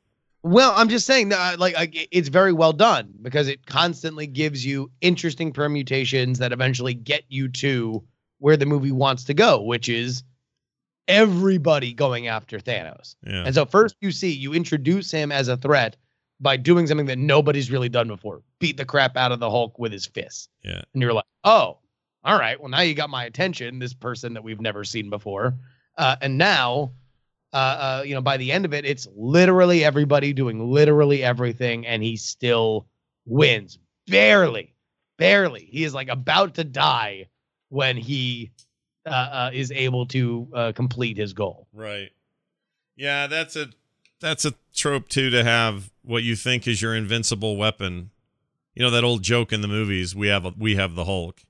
Well 0.46 0.72
i'm 0.76 0.90
just 0.90 1.06
saying 1.08 1.30
that 1.30 1.60
like, 1.60 1.74
like 1.76 2.08
it's 2.12 2.30
very 2.30 2.54
well 2.54 2.72
done 2.72 3.12
because 3.22 3.48
it 3.48 3.66
constantly 3.66 4.28
gives 4.28 4.64
you 4.66 4.92
interesting 5.02 5.52
permutations 5.52 6.38
that 6.40 6.52
eventually 6.52 6.94
get 6.94 7.24
you 7.30 7.48
to 7.50 8.04
where 8.38 8.56
the 8.56 8.66
movie 8.66 8.92
wants 8.92 9.24
to 9.24 9.34
go 9.34 9.60
which 9.62 9.90
is 9.90 10.24
everybody 11.08 11.94
going 11.94 12.28
after 12.28 12.58
thanos. 12.60 13.16
Yeah. 13.26 13.44
and 13.46 13.54
so 13.54 13.66
first 13.66 13.96
you 14.02 14.12
see 14.12 14.32
you 14.32 14.54
introduce 14.54 15.12
him 15.12 15.32
as 15.32 15.48
a 15.48 15.58
threat 15.58 15.98
by 16.40 16.58
doing 16.58 16.88
something 16.88 17.06
that 17.06 17.18
nobody's 17.18 17.72
really 17.72 17.90
done 17.90 18.08
before. 18.08 18.42
Beat 18.60 18.78
the 18.78 18.86
crap 18.86 19.16
out 19.16 19.32
of 19.32 19.40
the 19.40 19.50
hulk 19.50 19.78
with 19.80 19.92
his 19.92 20.06
fists 20.06 20.50
Yeah. 20.64 20.82
and 20.94 21.02
you're 21.02 21.14
like 21.14 21.26
oh 21.44 21.78
all 22.24 22.40
right. 22.40 22.60
Well 22.60 22.70
now 22.70 22.82
you 22.82 22.96
got 22.96 23.10
my 23.12 23.26
attention 23.26 23.78
this 23.80 23.94
person 23.94 24.34
that 24.34 24.44
we've 24.44 24.60
never 24.62 24.84
seen 24.84 25.10
before. 25.12 25.56
Uh, 25.98 26.16
and 26.22 26.38
now 26.38 26.92
uh, 27.56 28.00
uh, 28.02 28.04
you 28.06 28.14
know 28.14 28.22
by 28.22 28.36
the 28.38 28.52
end 28.52 28.66
of 28.66 28.74
it 28.74 28.84
it's 28.86 29.08
literally 29.16 29.84
everybody 29.84 30.34
doing 30.34 30.70
literally 30.70 31.24
everything 31.24 31.88
and 31.88 32.04
he 32.04 32.18
still 32.18 32.86
wins 33.26 33.80
barely 34.08 34.74
barely 35.18 35.68
he 35.72 35.84
is 35.86 35.94
like 35.94 36.10
about 36.10 36.56
to 36.56 36.64
die 36.66 37.28
when 37.70 37.96
he 37.96 38.52
uh, 39.06 39.10
uh, 39.10 39.52
is 39.54 39.72
able 39.72 40.06
to 40.06 40.48
uh, 40.54 40.72
complete 40.76 41.18
his 41.18 41.34
goal 41.34 41.68
Right. 41.74 42.10
Yeah, 42.98 43.28
that's 43.28 43.56
a 43.56 43.68
that's 44.22 44.46
a 44.46 44.54
trope 44.74 45.10
too 45.10 45.30
to 45.30 45.44
have 45.44 45.92
what 46.04 46.24
you 46.24 46.36
think 46.36 46.68
is 46.68 46.82
your 46.82 46.96
invincible 46.96 47.58
weapon. 47.58 48.12
You 48.74 48.84
know 48.84 48.90
that 48.90 49.04
old 49.04 49.22
joke 49.24 49.52
in 49.54 49.62
the 49.62 49.68
movies, 49.68 50.16
we 50.16 50.28
have 50.28 50.46
a, 50.46 50.54
we 50.58 50.76
have 50.76 50.96
the 50.96 51.06
Hulk. 51.06 51.42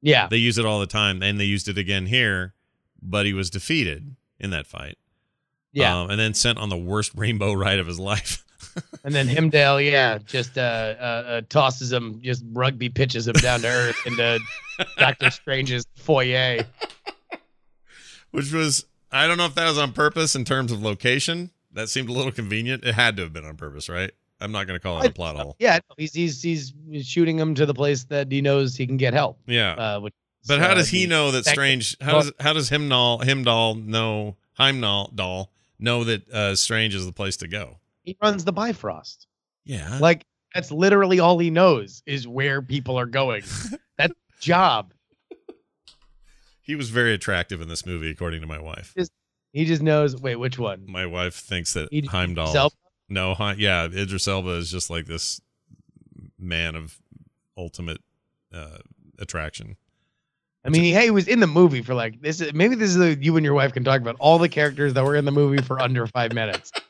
yeah 0.00 0.28
They 0.28 0.38
use 0.38 0.58
it 0.58 0.64
all 0.64 0.80
the 0.80 0.86
time 0.86 1.22
and 1.22 1.38
they 1.38 1.44
used 1.44 1.68
it 1.68 1.78
again 1.78 2.06
here, 2.06 2.54
but 3.02 3.26
he 3.26 3.32
was 3.32 3.50
defeated 3.50 4.16
in 4.40 4.50
that 4.50 4.66
fight. 4.66 4.96
Yeah 5.72 6.00
Um, 6.00 6.10
and 6.10 6.18
then 6.20 6.34
sent 6.34 6.58
on 6.58 6.68
the 6.68 6.76
worst 6.76 7.12
rainbow 7.14 7.52
ride 7.52 7.78
of 7.78 7.86
his 7.86 7.98
life. 7.98 8.44
and 9.04 9.14
then 9.14 9.28
Heimdall 9.28 9.80
yeah 9.80 10.18
just 10.18 10.56
uh, 10.58 10.60
uh, 10.60 11.02
uh, 11.04 11.40
tosses 11.48 11.92
him 11.92 12.20
just 12.22 12.44
rugby 12.52 12.88
pitches 12.88 13.26
him 13.28 13.34
down 13.34 13.60
to 13.60 13.68
earth 13.68 13.96
into 14.06 14.38
doctor 14.98 15.30
strange's 15.30 15.86
foyer 15.96 16.60
Which 18.30 18.52
was 18.52 18.84
I 19.10 19.26
don't 19.26 19.38
know 19.38 19.46
if 19.46 19.54
that 19.54 19.68
was 19.68 19.78
on 19.78 19.92
purpose 19.92 20.34
in 20.34 20.44
terms 20.44 20.70
of 20.70 20.82
location. 20.82 21.50
That 21.72 21.88
seemed 21.88 22.08
a 22.10 22.12
little 22.12 22.32
convenient. 22.32 22.84
It 22.84 22.94
had 22.94 23.16
to 23.16 23.22
have 23.22 23.32
been 23.32 23.44
on 23.44 23.56
purpose, 23.56 23.88
right? 23.88 24.10
I'm 24.40 24.52
not 24.52 24.66
going 24.66 24.78
to 24.78 24.82
call 24.82 25.00
it 25.02 25.08
a 25.10 25.12
plot 25.12 25.36
hole. 25.36 25.56
yeah 25.58 25.78
he's, 25.96 26.12
he's 26.14 26.42
he's 26.42 26.72
shooting 27.02 27.38
him 27.38 27.54
to 27.56 27.66
the 27.66 27.74
place 27.74 28.04
that 28.04 28.30
he 28.30 28.40
knows 28.40 28.76
he 28.76 28.86
can 28.86 28.96
get 28.96 29.12
help 29.14 29.38
Yeah. 29.46 29.72
uh, 29.72 30.00
which 30.00 30.14
But 30.46 30.60
how 30.60 30.70
uh, 30.70 30.74
does 30.74 30.88
he 30.88 31.06
know 31.06 31.30
that 31.32 31.44
Strange? 31.46 31.96
How 32.00 32.20
does 32.20 32.32
how 32.38 32.52
does 32.52 32.68
Heimdall 32.68 33.18
Heimdall 33.24 33.74
know 33.76 34.36
Heimdall 34.54 35.10
doll 35.14 35.50
know 35.78 36.04
that 36.04 36.28
uh, 36.30 36.54
Strange 36.56 36.94
is 36.94 37.06
the 37.06 37.12
place 37.12 37.36
to 37.38 37.48
go? 37.48 37.78
he 38.02 38.16
runs 38.22 38.44
the 38.44 38.52
bifrost 38.52 39.26
Yeah, 39.64 39.98
like 40.00 40.24
that's 40.54 40.70
literally 40.72 41.20
all 41.20 41.38
he 41.38 41.50
knows 41.50 42.02
is 42.06 42.26
where 42.26 42.62
people 42.62 42.98
are 42.98 43.06
going 43.06 43.42
that 43.98 44.12
job 44.40 44.92
he 46.62 46.74
was 46.74 46.90
very 46.90 47.14
attractive 47.14 47.60
in 47.62 47.68
this 47.68 47.86
movie, 47.86 48.10
according 48.10 48.40
to 48.42 48.46
my 48.46 48.58
wife. 48.58 48.94
he 49.52 49.64
just 49.64 49.82
knows 49.82 50.20
wait 50.20 50.36
which 50.36 50.58
one 50.58 50.84
My 50.86 51.06
wife 51.06 51.34
thinks 51.34 51.72
that 51.74 51.92
Idris 51.92 52.10
Heimdall. 52.12 52.54
Elba? 52.56 52.74
No, 53.08 53.34
Hi- 53.34 53.54
yeah, 53.58 53.84
Idris 53.86 54.28
Elba 54.28 54.50
is 54.50 54.70
just 54.70 54.90
like 54.90 55.06
this 55.06 55.40
man 56.38 56.74
of 56.74 56.98
ultimate 57.56 58.02
uh, 58.52 58.78
attraction. 59.18 59.76
I 60.68 60.70
mean, 60.70 60.92
hey, 60.94 61.04
he 61.04 61.10
was 61.10 61.26
in 61.26 61.40
the 61.40 61.46
movie 61.46 61.82
for 61.82 61.94
like 61.94 62.20
this. 62.20 62.40
Is, 62.40 62.52
maybe 62.52 62.74
this 62.74 62.90
is 62.90 63.00
a, 63.00 63.16
you 63.22 63.36
and 63.36 63.44
your 63.44 63.54
wife 63.54 63.72
can 63.72 63.84
talk 63.84 64.00
about 64.00 64.16
all 64.18 64.38
the 64.38 64.48
characters 64.48 64.92
that 64.94 65.04
were 65.04 65.16
in 65.16 65.24
the 65.24 65.32
movie 65.32 65.62
for 65.62 65.80
under 65.80 66.06
five 66.06 66.32
minutes. 66.32 66.72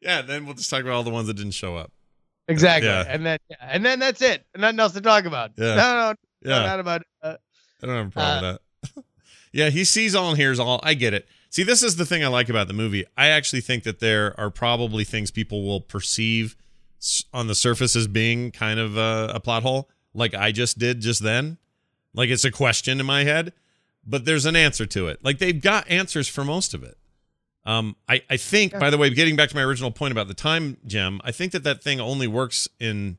Yeah, 0.00 0.22
then 0.22 0.46
we'll 0.46 0.54
just 0.54 0.70
talk 0.70 0.82
about 0.82 0.92
all 0.92 1.02
the 1.02 1.10
ones 1.10 1.26
that 1.26 1.34
didn't 1.34 1.52
show 1.52 1.76
up. 1.76 1.90
Exactly, 2.46 2.88
Yeah. 2.88 3.04
and 3.08 3.26
then 3.26 3.38
yeah, 3.50 3.56
and 3.60 3.84
then 3.84 3.98
that's 3.98 4.22
it. 4.22 4.44
Nothing 4.56 4.78
else 4.80 4.92
to 4.92 5.00
talk 5.00 5.24
about. 5.24 5.50
Yeah. 5.56 5.74
No, 5.74 5.74
no, 5.74 6.14
no, 6.44 6.50
Yeah. 6.56 6.66
not 6.66 6.80
about. 6.80 7.02
Uh, 7.20 7.34
I 7.82 7.86
don't 7.86 7.96
have 7.96 8.06
a 8.06 8.10
problem 8.10 8.58
with 8.84 8.94
that. 8.94 9.04
yeah, 9.52 9.70
he 9.70 9.84
sees 9.84 10.14
all 10.14 10.28
and 10.30 10.38
hears 10.38 10.58
all. 10.60 10.80
I 10.84 10.94
get 10.94 11.14
it. 11.14 11.26
See, 11.50 11.62
this 11.64 11.82
is 11.82 11.96
the 11.96 12.06
thing 12.06 12.24
I 12.24 12.28
like 12.28 12.48
about 12.48 12.68
the 12.68 12.74
movie. 12.74 13.04
I 13.16 13.26
actually 13.28 13.60
think 13.60 13.82
that 13.82 13.98
there 13.98 14.38
are 14.38 14.50
probably 14.50 15.02
things 15.02 15.30
people 15.30 15.64
will 15.66 15.80
perceive 15.80 16.56
on 17.32 17.46
the 17.48 17.54
surface 17.54 17.96
as 17.96 18.06
being 18.06 18.50
kind 18.52 18.78
of 18.78 18.96
a, 18.96 19.32
a 19.34 19.40
plot 19.40 19.62
hole, 19.62 19.88
like 20.14 20.32
I 20.34 20.52
just 20.52 20.78
did 20.78 21.00
just 21.00 21.22
then. 21.22 21.58
Like 22.14 22.30
it's 22.30 22.44
a 22.44 22.50
question 22.50 23.00
in 23.00 23.06
my 23.06 23.24
head, 23.24 23.52
but 24.06 24.24
there's 24.24 24.46
an 24.46 24.56
answer 24.56 24.86
to 24.86 25.08
it. 25.08 25.24
Like 25.24 25.38
they've 25.38 25.60
got 25.60 25.88
answers 25.90 26.28
for 26.28 26.44
most 26.44 26.74
of 26.74 26.82
it. 26.82 26.96
Um, 27.64 27.96
I, 28.08 28.22
I 28.30 28.38
think, 28.38 28.72
by 28.78 28.88
the 28.88 28.96
way, 28.96 29.10
getting 29.10 29.36
back 29.36 29.50
to 29.50 29.54
my 29.54 29.62
original 29.62 29.90
point 29.90 30.12
about 30.12 30.26
the 30.26 30.34
time 30.34 30.78
gem, 30.86 31.20
I 31.22 31.32
think 31.32 31.52
that 31.52 31.64
that 31.64 31.82
thing 31.82 32.00
only 32.00 32.26
works 32.26 32.66
in 32.80 33.18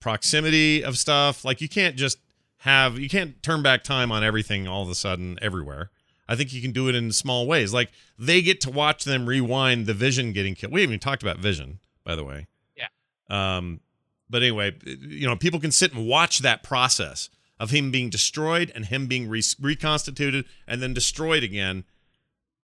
proximity 0.00 0.82
of 0.82 0.96
stuff. 0.96 1.44
Like 1.44 1.60
you 1.60 1.68
can't 1.68 1.96
just 1.96 2.18
have 2.58 2.98
you 2.98 3.08
can't 3.08 3.42
turn 3.42 3.62
back 3.62 3.84
time 3.84 4.10
on 4.10 4.24
everything 4.24 4.66
all 4.66 4.82
of 4.82 4.88
a 4.88 4.94
sudden 4.94 5.38
everywhere. 5.42 5.90
I 6.28 6.36
think 6.36 6.52
you 6.52 6.62
can 6.62 6.72
do 6.72 6.88
it 6.88 6.94
in 6.94 7.12
small 7.12 7.46
ways. 7.46 7.74
Like 7.74 7.90
they 8.18 8.40
get 8.40 8.60
to 8.62 8.70
watch 8.70 9.04
them 9.04 9.26
rewind 9.26 9.86
the 9.86 9.94
Vision 9.94 10.32
getting 10.32 10.54
killed. 10.54 10.72
We 10.72 10.80
haven't 10.80 10.94
even 10.94 11.00
talked 11.00 11.22
about 11.22 11.38
Vision, 11.38 11.78
by 12.02 12.16
the 12.16 12.24
way. 12.24 12.46
Yeah. 12.76 12.88
Um, 13.28 13.80
but 14.28 14.42
anyway, 14.42 14.74
you 14.84 15.26
know, 15.26 15.36
people 15.36 15.60
can 15.60 15.70
sit 15.70 15.92
and 15.92 16.06
watch 16.06 16.40
that 16.40 16.62
process 16.62 17.30
of 17.58 17.70
him 17.70 17.90
being 17.90 18.10
destroyed 18.10 18.70
and 18.74 18.86
him 18.86 19.06
being 19.06 19.28
re- 19.28 19.42
reconstituted 19.60 20.44
and 20.66 20.82
then 20.82 20.92
destroyed 20.94 21.42
again. 21.42 21.84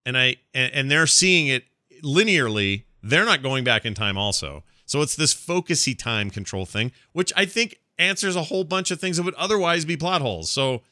And 0.04 0.16
I 0.18 0.36
and, 0.54 0.72
and 0.74 0.90
they're 0.90 1.06
seeing 1.06 1.46
it 1.46 1.64
linearly. 2.02 2.84
They're 3.02 3.24
not 3.24 3.42
going 3.42 3.64
back 3.64 3.84
in 3.84 3.94
time 3.94 4.16
also. 4.18 4.64
So 4.86 5.00
it's 5.00 5.16
this 5.16 5.32
focusy 5.34 5.96
time 5.96 6.30
control 6.30 6.66
thing, 6.66 6.92
which 7.12 7.32
I 7.36 7.44
think 7.46 7.78
answers 7.98 8.36
a 8.36 8.44
whole 8.44 8.64
bunch 8.64 8.90
of 8.90 9.00
things 9.00 9.16
that 9.16 9.22
would 9.22 9.34
otherwise 9.34 9.84
be 9.84 9.96
plot 9.96 10.22
holes. 10.22 10.50
So 10.50 10.82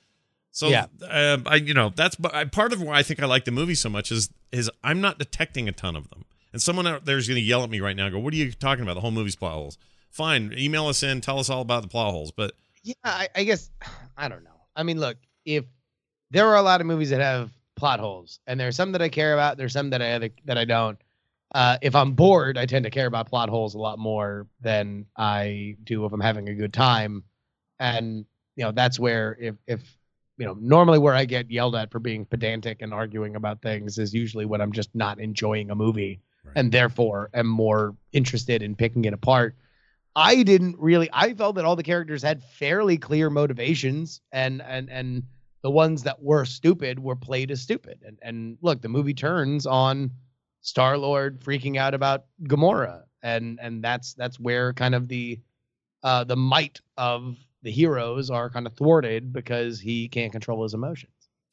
so 0.52 0.68
Yeah. 0.68 0.86
uh, 1.02 1.38
I 1.46 1.56
you 1.56 1.74
know 1.74 1.92
that's 1.94 2.16
but 2.16 2.34
I, 2.34 2.44
part 2.44 2.72
of 2.72 2.80
why 2.82 2.94
I 2.98 3.02
think 3.02 3.22
I 3.22 3.26
like 3.26 3.44
the 3.44 3.50
movie 3.50 3.74
so 3.74 3.88
much 3.88 4.10
is 4.10 4.30
is 4.52 4.70
I'm 4.82 5.00
not 5.00 5.18
detecting 5.18 5.68
a 5.68 5.72
ton 5.72 5.96
of 5.96 6.08
them. 6.10 6.24
And 6.52 6.60
someone 6.60 6.86
out 6.86 7.04
there 7.04 7.16
is 7.16 7.28
going 7.28 7.36
to 7.40 7.44
yell 7.46 7.62
at 7.62 7.70
me 7.70 7.78
right 7.80 7.94
now. 7.94 8.08
Go, 8.08 8.18
what 8.18 8.32
are 8.34 8.36
you 8.36 8.50
talking 8.52 8.82
about? 8.82 8.94
The 8.94 9.00
whole 9.00 9.12
movie's 9.12 9.36
plot 9.36 9.52
holes. 9.52 9.78
Fine, 10.10 10.52
email 10.58 10.88
us 10.88 11.04
in, 11.04 11.20
tell 11.20 11.38
us 11.38 11.48
all 11.48 11.60
about 11.60 11.82
the 11.82 11.88
plot 11.88 12.10
holes. 12.10 12.32
But 12.32 12.54
yeah, 12.82 12.94
I, 13.04 13.28
I 13.34 13.44
guess 13.44 13.70
I 14.16 14.28
don't 14.28 14.44
know. 14.44 14.50
I 14.76 14.82
mean, 14.82 15.00
look, 15.00 15.16
if 15.44 15.64
there 16.30 16.46
are 16.48 16.56
a 16.56 16.62
lot 16.62 16.80
of 16.80 16.86
movies 16.86 17.10
that 17.10 17.20
have 17.20 17.50
plot 17.76 18.00
holes, 18.00 18.40
and 18.46 18.58
there's 18.58 18.76
some 18.76 18.92
that 18.92 19.02
I 19.02 19.08
care 19.08 19.34
about, 19.34 19.56
there's 19.56 19.72
some 19.72 19.90
that 19.90 20.02
I 20.02 20.30
that 20.44 20.58
I 20.58 20.64
don't. 20.64 20.98
Uh, 21.52 21.78
if 21.82 21.96
I'm 21.96 22.12
bored, 22.12 22.56
I 22.56 22.66
tend 22.66 22.84
to 22.84 22.90
care 22.90 23.06
about 23.06 23.28
plot 23.28 23.48
holes 23.48 23.74
a 23.74 23.78
lot 23.78 23.98
more 23.98 24.46
than 24.60 25.06
I 25.16 25.76
do 25.82 26.04
if 26.04 26.12
I'm 26.12 26.20
having 26.20 26.48
a 26.48 26.54
good 26.54 26.72
time. 26.72 27.24
And 27.80 28.24
you 28.54 28.64
know, 28.64 28.72
that's 28.72 29.00
where 29.00 29.36
if 29.40 29.56
if 29.66 29.80
you 30.40 30.46
know, 30.46 30.56
normally 30.58 30.98
where 30.98 31.14
I 31.14 31.26
get 31.26 31.50
yelled 31.50 31.76
at 31.76 31.90
for 31.90 31.98
being 31.98 32.24
pedantic 32.24 32.80
and 32.80 32.94
arguing 32.94 33.36
about 33.36 33.60
things 33.60 33.98
is 33.98 34.14
usually 34.14 34.46
when 34.46 34.62
I'm 34.62 34.72
just 34.72 34.94
not 34.94 35.20
enjoying 35.20 35.70
a 35.70 35.74
movie 35.74 36.20
and 36.56 36.72
therefore 36.72 37.28
am 37.34 37.46
more 37.46 37.94
interested 38.12 38.62
in 38.62 38.74
picking 38.74 39.04
it 39.04 39.12
apart. 39.12 39.54
I 40.16 40.42
didn't 40.42 40.76
really 40.78 41.08
I 41.12 41.34
felt 41.34 41.56
that 41.56 41.64
all 41.64 41.76
the 41.76 41.82
characters 41.82 42.22
had 42.22 42.42
fairly 42.42 42.98
clear 42.98 43.30
motivations 43.30 44.20
and 44.32 44.62
and 44.62 44.90
and 44.90 45.22
the 45.62 45.70
ones 45.70 46.02
that 46.04 46.22
were 46.22 46.44
stupid 46.44 46.98
were 46.98 47.16
played 47.16 47.50
as 47.50 47.60
stupid. 47.60 48.00
And 48.04 48.18
and 48.22 48.58
look, 48.62 48.80
the 48.82 48.88
movie 48.88 49.14
turns 49.14 49.66
on 49.66 50.10
Star 50.62 50.96
Lord 50.98 51.40
freaking 51.40 51.76
out 51.76 51.94
about 51.94 52.24
Gamora. 52.44 53.02
And 53.22 53.58
and 53.60 53.84
that's 53.84 54.14
that's 54.14 54.40
where 54.40 54.72
kind 54.72 54.94
of 54.94 55.08
the 55.08 55.38
uh 56.02 56.24
the 56.24 56.36
might 56.36 56.80
of 56.96 57.36
the 57.62 57.70
heroes 57.70 58.30
are 58.30 58.48
kind 58.48 58.66
of 58.66 58.72
thwarted 58.74 59.32
because 59.32 59.78
he 59.78 60.08
can't 60.08 60.32
control 60.32 60.62
his 60.62 60.74
emotions. 60.74 61.12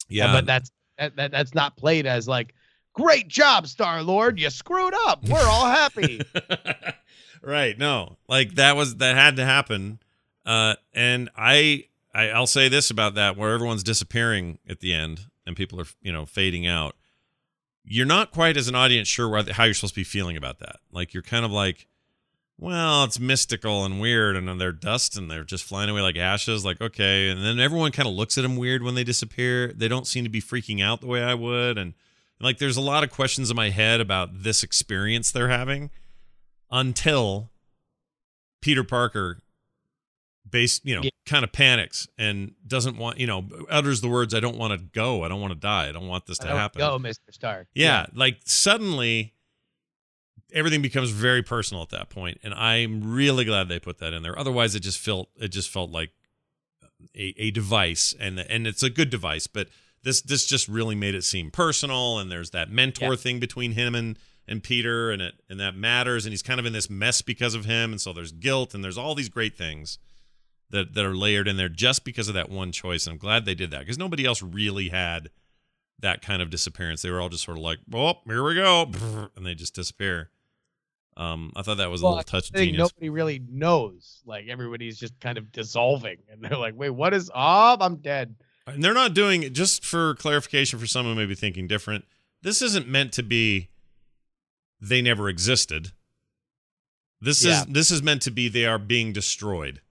yeah, 0.09 0.31
but 0.31 0.45
that's 0.45 0.71
that, 0.97 1.15
that 1.17 1.31
that's 1.31 1.53
not 1.53 1.75
played 1.75 2.05
as 2.05 2.27
like 2.27 2.53
great 2.93 3.27
job 3.27 3.67
Star 3.67 4.01
Lord, 4.01 4.39
you 4.39 4.49
screwed 4.49 4.93
up. 5.05 5.23
We're 5.27 5.37
all 5.37 5.65
happy. 5.65 6.21
right 7.47 7.77
no 7.79 8.17
like 8.27 8.55
that 8.55 8.75
was 8.75 8.97
that 8.97 9.15
had 9.15 9.35
to 9.37 9.45
happen 9.45 9.99
Uh, 10.45 10.75
and 10.93 11.29
I, 11.35 11.85
I, 12.13 12.29
I'll 12.29 12.47
say 12.47 12.69
this 12.69 12.89
about 12.89 13.15
that: 13.15 13.35
where 13.35 13.53
everyone's 13.53 13.83
disappearing 13.83 14.59
at 14.67 14.79
the 14.79 14.93
end 14.93 15.25
and 15.45 15.57
people 15.57 15.81
are, 15.81 15.87
you 16.01 16.11
know, 16.13 16.25
fading 16.25 16.65
out. 16.65 16.95
You're 17.83 18.05
not 18.05 18.31
quite 18.31 18.55
as 18.55 18.69
an 18.69 18.75
audience 18.75 19.09
sure 19.09 19.43
how 19.51 19.65
you're 19.65 19.73
supposed 19.73 19.93
to 19.95 19.99
be 19.99 20.05
feeling 20.05 20.37
about 20.37 20.59
that. 20.59 20.77
Like 20.89 21.13
you're 21.13 21.21
kind 21.21 21.43
of 21.43 21.51
like, 21.51 21.87
well, 22.57 23.03
it's 23.03 23.19
mystical 23.19 23.83
and 23.83 23.99
weird, 23.99 24.37
and 24.37 24.47
then 24.47 24.57
they're 24.57 24.71
dust 24.71 25.17
and 25.17 25.29
they're 25.29 25.43
just 25.43 25.65
flying 25.65 25.89
away 25.89 26.01
like 26.01 26.15
ashes. 26.15 26.63
Like 26.63 26.79
okay, 26.79 27.29
and 27.29 27.43
then 27.43 27.59
everyone 27.59 27.91
kind 27.91 28.07
of 28.07 28.15
looks 28.15 28.37
at 28.37 28.43
them 28.43 28.55
weird 28.55 28.83
when 28.83 28.95
they 28.95 29.03
disappear. 29.03 29.73
They 29.73 29.89
don't 29.89 30.07
seem 30.07 30.23
to 30.23 30.29
be 30.29 30.41
freaking 30.41 30.81
out 30.81 31.01
the 31.01 31.07
way 31.07 31.21
I 31.21 31.33
would, 31.33 31.77
and 31.77 31.93
like 32.39 32.57
there's 32.57 32.77
a 32.77 32.81
lot 32.81 33.03
of 33.03 33.09
questions 33.09 33.49
in 33.49 33.55
my 33.57 33.69
head 33.69 33.99
about 33.99 34.43
this 34.43 34.63
experience 34.63 35.29
they're 35.29 35.49
having 35.49 35.89
until 36.71 37.49
Peter 38.61 38.83
Parker 38.83 39.39
base 40.49 40.79
you 40.85 40.95
know 40.95 41.01
Yeah. 41.03 41.09
kind 41.25 41.43
of 41.43 41.51
panics 41.51 42.07
and 42.17 42.53
doesn't 42.65 42.97
want 42.97 43.19
you 43.19 43.27
know 43.27 43.45
utters 43.69 43.99
the 43.99 44.07
words 44.07 44.33
i 44.33 44.39
don't 44.39 44.55
want 44.57 44.71
to 44.71 44.77
go 44.93 45.23
i 45.23 45.27
don't 45.27 45.41
want 45.41 45.51
to 45.51 45.59
die 45.59 45.89
i 45.89 45.91
don't 45.91 46.07
want 46.07 46.25
this 46.25 46.37
to 46.37 46.47
happen 46.47 46.79
Go, 46.79 46.97
Mr. 46.97 47.15
Stark. 47.31 47.67
yeah, 47.75 48.05
like 48.15 48.37
suddenly 48.45 49.33
everything 50.53 50.81
becomes 50.81 51.09
very 51.09 51.43
personal 51.43 51.83
at 51.83 51.89
that 51.89 52.09
point 52.09 52.39
and 52.43 52.53
i'm 52.53 53.11
really 53.13 53.43
glad 53.43 53.67
they 53.67 53.77
put 53.77 53.97
that 53.97 54.13
in 54.13 54.23
there 54.23 54.39
otherwise 54.39 54.73
it 54.73 54.79
just 54.79 54.99
felt 54.99 55.27
it 55.35 55.49
just 55.49 55.69
felt 55.69 55.91
like 55.91 56.11
a, 57.13 57.33
a 57.37 57.51
device 57.51 58.15
and 58.17 58.39
and 58.39 58.65
it's 58.65 58.83
a 58.83 58.89
good 58.89 59.09
device 59.09 59.47
but 59.47 59.67
this 60.03 60.21
this 60.21 60.45
just 60.45 60.69
really 60.69 60.95
made 60.95 61.13
it 61.13 61.25
seem 61.25 61.51
personal 61.51 62.17
and 62.19 62.31
there's 62.31 62.51
that 62.51 62.71
mentor 62.71 63.09
Yeah. 63.09 63.15
thing 63.17 63.39
between 63.41 63.73
him 63.73 63.93
and 63.95 64.17
and 64.47 64.63
peter 64.63 65.11
and 65.11 65.21
it 65.21 65.35
and 65.49 65.59
that 65.59 65.75
matters 65.75 66.25
and 66.25 66.33
he's 66.33 66.43
kind 66.43 66.59
of 66.59 66.65
in 66.65 66.73
this 66.73 66.89
mess 66.89 67.21
because 67.21 67.53
of 67.53 67.65
him 67.65 67.91
and 67.91 68.01
so 68.01 68.13
there's 68.13 68.31
guilt 68.31 68.73
and 68.73 68.83
there's 68.83 68.97
all 68.97 69.15
these 69.15 69.29
great 69.29 69.57
things 69.57 69.99
that 70.69 70.93
that 70.93 71.05
are 71.05 71.15
layered 71.15 71.47
in 71.47 71.57
there 71.57 71.69
just 71.69 72.03
because 72.03 72.27
of 72.27 72.33
that 72.33 72.49
one 72.49 72.71
choice 72.71 73.05
and 73.05 73.13
i'm 73.13 73.19
glad 73.19 73.45
they 73.45 73.55
did 73.55 73.71
that 73.71 73.79
because 73.79 73.97
nobody 73.97 74.25
else 74.25 74.41
really 74.41 74.89
had 74.89 75.29
that 75.99 76.21
kind 76.21 76.41
of 76.41 76.49
disappearance. 76.49 77.01
They 77.01 77.09
were 77.09 77.19
all 77.21 77.29
just 77.29 77.43
sort 77.43 77.57
of 77.57 77.63
like, 77.63 77.79
"Oh, 77.93 78.15
here 78.25 78.43
we 78.43 78.55
go," 78.55 78.91
and 79.35 79.45
they 79.45 79.55
just 79.55 79.73
disappear. 79.75 80.29
Um, 81.15 81.51
I 81.55 81.63
thought 81.63 81.77
that 81.77 81.89
was 81.89 82.01
a 82.01 82.07
little 82.07 82.23
touch 82.23 82.49
of 82.49 82.55
genius. 82.55 82.77
nobody 82.77 83.09
really 83.09 83.41
knows. 83.49 84.21
Like 84.25 84.47
everybody's 84.47 84.99
just 84.99 85.19
kind 85.19 85.37
of 85.37 85.51
dissolving, 85.51 86.17
and 86.31 86.41
they're 86.41 86.57
like, 86.57 86.75
"Wait, 86.75 86.91
what 86.91 87.13
is? 87.13 87.31
Oh, 87.33 87.77
I'm 87.79 87.97
dead." 87.97 88.35
And 88.67 88.83
they're 88.83 88.93
not 88.93 89.13
doing 89.13 89.43
it 89.43 89.53
just 89.53 89.83
for 89.85 90.13
clarification 90.15 90.77
for 90.77 90.87
someone 90.87 91.15
maybe 91.17 91.35
thinking 91.35 91.67
different. 91.67 92.05
This 92.43 92.61
isn't 92.61 92.87
meant 92.87 93.13
to 93.13 93.23
be 93.23 93.69
they 94.81 95.01
never 95.01 95.29
existed. 95.29 95.91
This 97.19 97.43
Yeah. 97.43 97.61
is 97.61 97.65
this 97.67 97.91
is 97.91 98.01
meant 98.03 98.21
to 98.23 98.31
be 98.31 98.47
they 98.47 98.65
are 98.65 98.77
being 98.79 99.13
destroyed. 99.13 99.81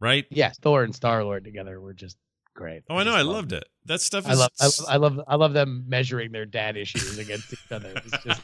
Right? 0.00 0.26
Yes, 0.30 0.58
Thor 0.58 0.82
and 0.84 0.94
Star 0.94 1.24
Lord 1.24 1.44
together 1.44 1.80
were 1.80 1.94
just 1.94 2.18
great. 2.54 2.82
Oh, 2.90 2.96
I 2.96 3.04
know. 3.04 3.14
I 3.14 3.22
loved 3.22 3.52
it. 3.52 3.64
That 3.86 4.00
stuff 4.02 4.24
is 4.24 4.30
I 4.30 4.34
love, 4.34 4.50
I 4.60 4.64
love, 4.66 4.86
I 4.88 4.96
love, 4.96 5.20
I 5.28 5.34
love 5.36 5.52
them 5.54 5.84
measuring 5.88 6.32
their 6.32 6.44
dad 6.44 6.76
issues 6.76 7.16
against 7.18 7.52
each 7.52 7.70
other. 7.70 7.92
It's 7.96 8.22
just 8.24 8.42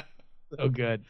so 0.56 0.68
good. 0.68 1.04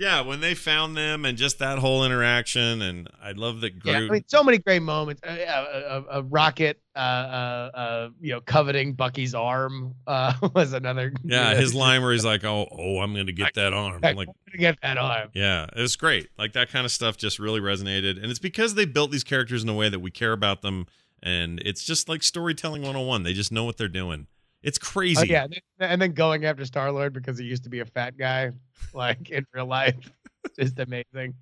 Yeah, 0.00 0.22
when 0.22 0.40
they 0.40 0.54
found 0.54 0.96
them 0.96 1.26
and 1.26 1.36
just 1.36 1.58
that 1.58 1.78
whole 1.78 2.06
interaction 2.06 2.80
and 2.80 3.06
I 3.22 3.32
love 3.32 3.60
that 3.60 3.74
Yeah, 3.84 3.98
I 3.98 4.08
mean, 4.08 4.24
so 4.28 4.42
many 4.42 4.56
great 4.56 4.80
moments. 4.80 5.20
Uh, 5.22 5.36
yeah, 5.38 6.00
a, 6.10 6.22
rocket, 6.22 6.80
uh, 6.96 6.98
uh, 6.98 7.70
uh, 7.74 8.08
you 8.18 8.32
know, 8.32 8.40
coveting 8.40 8.94
Bucky's 8.94 9.34
arm 9.34 9.94
uh, 10.06 10.32
was 10.54 10.72
another. 10.72 11.12
Yeah, 11.22 11.54
his 11.54 11.74
line 11.84 12.00
where 12.00 12.12
he's 12.12 12.24
like, 12.24 12.44
"Oh, 12.44 12.66
oh, 12.72 13.00
I'm 13.00 13.12
going 13.12 13.26
to 13.26 13.32
get 13.34 13.52
that 13.56 13.74
arm." 13.74 14.00
I'm 14.02 14.16
like, 14.16 14.28
get 14.58 14.78
that 14.80 14.96
arm. 14.96 15.28
yeah, 15.34 15.66
it 15.76 15.80
was 15.80 15.96
great. 15.96 16.30
Like 16.38 16.54
that 16.54 16.70
kind 16.70 16.86
of 16.86 16.92
stuff 16.92 17.18
just 17.18 17.38
really 17.38 17.60
resonated, 17.60 18.16
and 18.16 18.30
it's 18.30 18.38
because 18.38 18.76
they 18.76 18.86
built 18.86 19.10
these 19.10 19.24
characters 19.24 19.62
in 19.62 19.68
a 19.68 19.74
way 19.74 19.90
that 19.90 20.00
we 20.00 20.10
care 20.10 20.32
about 20.32 20.62
them, 20.62 20.86
and 21.22 21.60
it's 21.62 21.84
just 21.84 22.08
like 22.08 22.22
storytelling 22.22 22.80
101. 22.80 23.22
They 23.22 23.34
just 23.34 23.52
know 23.52 23.64
what 23.64 23.76
they're 23.76 23.86
doing. 23.86 24.28
It's 24.62 24.78
crazy. 24.78 25.20
Oh 25.20 25.24
yeah, 25.24 25.46
and 25.78 26.00
then- 26.02 26.12
going 26.12 26.44
after 26.44 26.64
Star 26.64 26.92
Lord 26.92 27.12
because 27.12 27.38
he 27.38 27.44
used 27.44 27.64
to 27.64 27.70
be 27.70 27.80
a 27.80 27.86
fat 27.86 28.16
guy, 28.18 28.50
like 28.94 29.30
in 29.30 29.46
real 29.54 29.66
life, 29.66 29.96
just 30.58 30.78
amazing. 30.78 31.34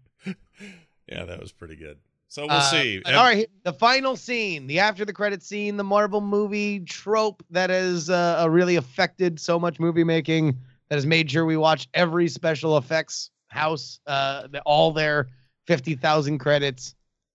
Yeah, 1.08 1.24
that 1.24 1.40
was 1.40 1.52
pretty 1.52 1.76
good. 1.76 1.98
So 2.28 2.42
we'll 2.42 2.52
Uh, 2.56 2.70
see. 2.70 3.02
all 3.06 3.12
right, 3.14 3.48
the 3.62 3.72
final 3.72 4.14
scene, 4.14 4.66
the 4.66 4.78
after 4.80 5.04
the 5.06 5.12
credit 5.14 5.42
scene, 5.42 5.78
the 5.78 5.84
Marvel 5.84 6.20
movie 6.20 6.80
trope 6.80 7.42
that 7.50 7.70
has 7.70 8.10
uh, 8.10 8.46
really 8.50 8.76
affected 8.76 9.40
so 9.40 9.58
much 9.58 9.80
movie 9.80 10.04
making 10.04 10.58
that 10.90 10.96
has 10.96 11.06
made 11.06 11.30
sure 11.30 11.46
we 11.46 11.56
watch 11.56 11.88
every 11.94 12.28
special 12.28 12.76
effects 12.76 13.30
house, 13.48 13.98
uh, 14.06 14.46
all 14.66 14.92
their 14.92 15.28
fifty 15.66 15.94
thousand 15.94 16.38
credits. 16.38 16.94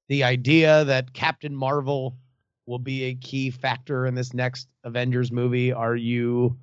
The 0.10 0.24
idea 0.24 0.84
that 0.86 1.14
Captain 1.14 1.56
Marvel 1.56 2.16
will 2.66 2.80
be 2.80 3.04
a 3.06 3.16
key 3.16 3.50
factor 3.52 4.06
in 4.06 4.16
this 4.16 4.34
next 4.34 4.68
Avengers 4.84 5.32
movie. 5.32 5.72
Are 5.74 5.96
you 5.96 6.58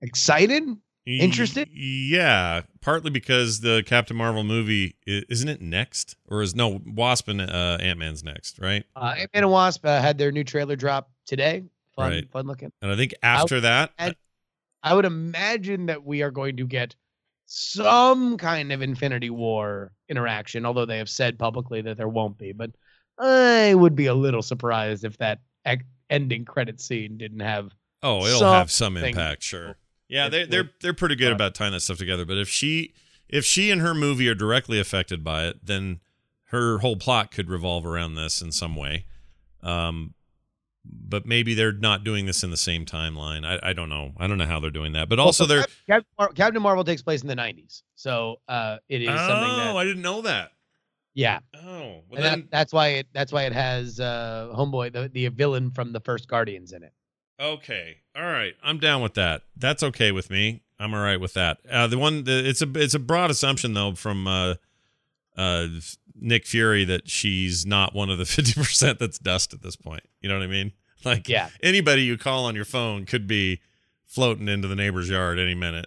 excited? 0.00 0.64
Interested? 1.06 1.68
Yeah, 1.72 2.60
partly 2.82 3.10
because 3.10 3.60
the 3.60 3.82
Captain 3.86 4.14
Marvel 4.16 4.44
movie 4.44 4.96
isn't 5.06 5.48
it 5.48 5.62
next, 5.62 6.16
or 6.26 6.42
is 6.42 6.54
no 6.54 6.82
Wasp 6.84 7.28
and 7.28 7.40
uh, 7.40 7.78
Ant 7.80 7.98
Man's 7.98 8.22
next, 8.22 8.58
right? 8.58 8.84
Uh, 8.94 9.14
Ant-Man 9.16 9.44
and 9.44 9.50
Wasp 9.50 9.86
uh, 9.86 10.02
had 10.02 10.18
their 10.18 10.30
new 10.30 10.44
trailer 10.44 10.76
drop 10.76 11.10
today. 11.26 11.64
Fun, 11.96 12.10
Right. 12.10 12.30
fun 12.30 12.46
looking. 12.46 12.72
And 12.82 12.92
I 12.92 12.96
think 12.96 13.14
after 13.22 13.60
that, 13.62 13.90
and- 13.98 14.14
I 14.82 14.94
would 14.94 15.06
imagine 15.06 15.86
that 15.86 16.04
we 16.04 16.22
are 16.22 16.30
going 16.30 16.58
to 16.58 16.66
get 16.66 16.94
some 17.46 18.36
kind 18.36 18.70
of 18.70 18.82
Infinity 18.82 19.30
War 19.30 19.92
interaction, 20.10 20.66
although 20.66 20.84
they 20.84 20.98
have 20.98 21.08
said 21.08 21.38
publicly 21.38 21.80
that 21.82 21.96
there 21.96 22.08
won't 22.08 22.36
be. 22.38 22.52
But 22.52 22.72
I 23.18 23.74
would 23.74 23.96
be 23.96 24.06
a 24.06 24.14
little 24.14 24.42
surprised 24.42 25.04
if 25.04 25.16
that 25.18 25.40
ec- 25.64 25.84
ending 26.10 26.44
credit 26.44 26.80
scene 26.80 27.18
didn't 27.18 27.40
have. 27.40 27.74
Oh, 28.02 28.24
it'll 28.26 28.52
have 28.52 28.70
some 28.70 28.96
impact, 28.96 29.42
sure. 29.42 29.76
Yeah, 30.08 30.28
they 30.28 30.44
they're 30.46 30.70
they're 30.80 30.94
pretty 30.94 31.16
good 31.16 31.32
about 31.32 31.54
tying 31.54 31.72
that 31.72 31.80
stuff 31.80 31.98
together. 31.98 32.24
But 32.24 32.38
if 32.38 32.48
she 32.48 32.94
if 33.28 33.44
she 33.44 33.70
and 33.70 33.80
her 33.80 33.94
movie 33.94 34.28
are 34.28 34.34
directly 34.34 34.80
affected 34.80 35.22
by 35.22 35.46
it, 35.46 35.64
then 35.64 36.00
her 36.44 36.78
whole 36.78 36.96
plot 36.96 37.30
could 37.30 37.50
revolve 37.50 37.84
around 37.84 38.14
this 38.14 38.40
in 38.40 38.52
some 38.52 38.74
way. 38.74 39.04
Um, 39.62 40.14
but 40.84 41.26
maybe 41.26 41.52
they're 41.52 41.72
not 41.72 42.04
doing 42.04 42.24
this 42.24 42.42
in 42.42 42.50
the 42.50 42.56
same 42.56 42.86
timeline. 42.86 43.44
I, 43.44 43.70
I 43.70 43.72
don't 43.74 43.90
know. 43.90 44.12
I 44.16 44.26
don't 44.26 44.38
know 44.38 44.46
how 44.46 44.60
they're 44.60 44.70
doing 44.70 44.92
that. 44.92 45.10
But 45.10 45.18
also, 45.18 45.44
they're 45.44 45.66
Captain, 45.86 46.34
Captain 46.34 46.62
Marvel 46.62 46.84
takes 46.84 47.02
place 47.02 47.20
in 47.20 47.28
the 47.28 47.36
'90s, 47.36 47.82
so 47.94 48.40
uh, 48.48 48.78
it 48.88 49.02
is 49.02 49.08
oh, 49.10 49.16
something 49.16 49.56
that 49.56 49.76
I 49.76 49.84
didn't 49.84 50.02
know 50.02 50.22
that. 50.22 50.52
Yeah. 51.18 51.40
Oh, 51.56 51.60
well 51.66 52.02
and 52.12 52.24
then 52.24 52.40
that, 52.42 52.50
that's 52.52 52.72
why 52.72 52.88
it 52.88 53.08
that's 53.12 53.32
why 53.32 53.42
it 53.42 53.52
has 53.52 53.98
uh, 53.98 54.52
Homeboy, 54.56 54.92
the 54.92 55.08
the 55.08 55.26
villain 55.28 55.72
from 55.72 55.92
the 55.92 55.98
first 55.98 56.28
Guardians 56.28 56.72
in 56.72 56.84
it. 56.84 56.92
Okay. 57.40 57.96
All 58.16 58.22
right. 58.22 58.54
I'm 58.62 58.78
down 58.78 59.02
with 59.02 59.14
that. 59.14 59.42
That's 59.56 59.82
okay 59.82 60.12
with 60.12 60.30
me. 60.30 60.62
I'm 60.78 60.94
all 60.94 61.00
right 61.02 61.20
with 61.20 61.34
that. 61.34 61.58
Uh, 61.68 61.88
the 61.88 61.98
one 61.98 62.22
the, 62.22 62.48
it's 62.48 62.62
a 62.62 62.70
it's 62.76 62.94
a 62.94 63.00
broad 63.00 63.32
assumption 63.32 63.74
though 63.74 63.96
from 63.96 64.28
uh, 64.28 64.54
uh, 65.36 65.66
Nick 66.14 66.46
Fury 66.46 66.84
that 66.84 67.10
she's 67.10 67.66
not 67.66 67.96
one 67.96 68.10
of 68.10 68.18
the 68.18 68.24
50% 68.38 68.98
that's 68.98 69.18
dust 69.18 69.52
at 69.52 69.62
this 69.62 69.74
point. 69.74 70.04
You 70.20 70.28
know 70.28 70.36
what 70.36 70.44
I 70.44 70.48
mean? 70.48 70.72
Like 71.04 71.28
Yeah. 71.28 71.48
anybody 71.64 72.02
you 72.02 72.16
call 72.16 72.44
on 72.44 72.54
your 72.54 72.64
phone 72.64 73.06
could 73.06 73.26
be 73.26 73.60
floating 74.04 74.48
into 74.48 74.68
the 74.68 74.76
neighbor's 74.76 75.08
yard 75.08 75.38
any 75.40 75.54
minute. 75.56 75.86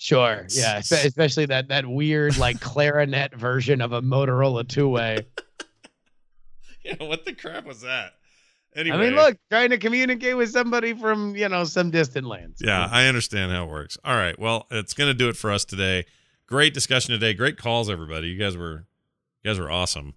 Sure. 0.00 0.46
Yeah. 0.50 0.78
espe- 0.78 1.04
Especially 1.04 1.46
that 1.46 1.68
that 1.68 1.84
weird 1.86 2.38
like 2.38 2.60
clarinet 2.60 3.34
version 3.34 3.80
of 3.82 3.92
a 3.92 4.00
Motorola 4.00 4.66
two 4.66 4.88
way. 4.88 5.26
Yeah, 6.84 7.04
what 7.04 7.26
the 7.26 7.34
crap 7.34 7.66
was 7.66 7.82
that? 7.82 8.12
Anyway, 8.74 8.96
I 8.96 9.00
mean, 9.00 9.14
look, 9.14 9.36
trying 9.50 9.70
to 9.70 9.78
communicate 9.78 10.36
with 10.36 10.50
somebody 10.50 10.94
from 10.94 11.34
you 11.36 11.48
know 11.48 11.64
some 11.64 11.90
distant 11.90 12.26
lands. 12.26 12.62
Yeah, 12.64 12.88
I 12.90 13.06
understand 13.06 13.50
how 13.52 13.64
it 13.64 13.70
works. 13.70 13.98
All 14.04 14.14
right. 14.14 14.38
Well, 14.38 14.66
it's 14.70 14.94
going 14.94 15.08
to 15.08 15.14
do 15.14 15.28
it 15.28 15.36
for 15.36 15.50
us 15.50 15.64
today. 15.64 16.06
Great 16.46 16.72
discussion 16.72 17.12
today. 17.12 17.34
Great 17.34 17.58
calls, 17.58 17.90
everybody. 17.90 18.28
You 18.28 18.38
guys 18.38 18.56
were, 18.56 18.86
you 19.42 19.50
guys 19.50 19.58
were 19.58 19.70
awesome. 19.70 20.14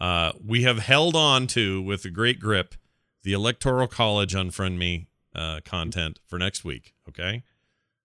Uh, 0.00 0.32
we 0.42 0.62
have 0.62 0.78
held 0.78 1.14
on 1.16 1.46
to 1.48 1.82
with 1.82 2.04
a 2.04 2.10
great 2.10 2.40
grip 2.40 2.74
the 3.22 3.32
Electoral 3.32 3.86
College 3.88 4.34
Unfriend 4.34 4.78
Me 4.78 5.08
uh, 5.34 5.60
content 5.64 6.20
for 6.26 6.38
next 6.38 6.64
week. 6.64 6.94
Okay. 7.08 7.42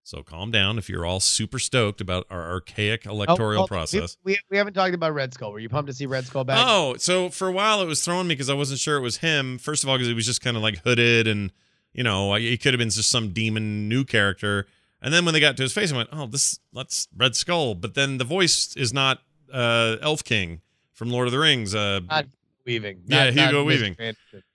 So 0.10 0.24
calm 0.24 0.50
down 0.50 0.80
if 0.80 0.90
you're 0.90 1.06
all 1.06 1.20
super 1.20 1.60
stoked 1.60 2.02
about 2.02 2.26
our 2.32 2.50
archaic 2.50 3.04
Oh, 3.06 3.12
electoral 3.12 3.60
well, 3.60 3.68
process. 3.68 4.18
We, 4.24 4.32
we, 4.32 4.40
we 4.50 4.58
haven't 4.58 4.74
talked 4.74 4.96
about 4.96 5.14
Red 5.14 5.36
Skull. 5.36 5.52
Were 5.52 5.60
you 5.60 5.70
pumped 5.70 5.88
to 5.88 5.94
see 5.94 6.08
Red 6.08 6.26
Skull 6.26 6.44
back? 6.44 6.66
Oh, 6.68 6.96
so 6.98 7.30
for 7.30 7.48
a 7.48 7.52
while 7.52 7.84
it 7.84 7.86
was 7.86 8.04
throwing 8.04 8.28
me 8.28 8.34
because 8.34 8.50
I 8.50 8.56
wasn't 8.56 8.80
sure 8.80 8.98
it 8.98 9.02
was 9.02 9.18
him. 9.18 9.60
First 9.60 9.84
of 9.84 9.90
all, 9.90 9.98
because 9.98 10.08
he 10.08 10.16
was 10.16 10.26
just 10.26 10.42
kind 10.42 10.58
of 10.58 10.64
like 10.64 10.80
hooded 10.80 11.28
and, 11.28 11.52
you 11.94 12.02
know, 12.04 12.34
he 12.34 12.58
could 12.58 12.74
have 12.74 12.80
been 12.80 12.90
just 12.90 13.12
some 13.12 13.34
demon 13.34 13.88
new 13.88 14.04
character. 14.04 14.66
And 15.00 15.14
then 15.14 15.26
when 15.26 15.36
they 15.36 15.40
got 15.40 15.58
to 15.58 15.62
his 15.62 15.74
face, 15.74 15.94
I 15.94 15.98
went, 15.98 16.10
oh, 16.12 16.26
this, 16.26 16.60
that's 16.74 17.08
Red 17.16 17.36
Skull. 17.36 17.76
But 17.76 17.94
then 17.94 18.18
the 18.18 18.26
voice 18.26 18.76
is 18.76 18.92
not 18.92 19.20
uh, 19.54 19.98
Elf 20.02 20.24
King 20.24 20.62
from 20.92 21.12
Lord 21.12 21.28
of 21.28 21.34
the 21.34 21.40
Rings. 21.40 21.76
Uh, 21.76 22.00
Not 22.10 22.26
Weaving. 22.66 23.04
Yeah, 23.06 23.26
Not- 23.26 23.34
Hugo 23.34 23.58
not 23.60 23.66
Weaving. 23.68 23.96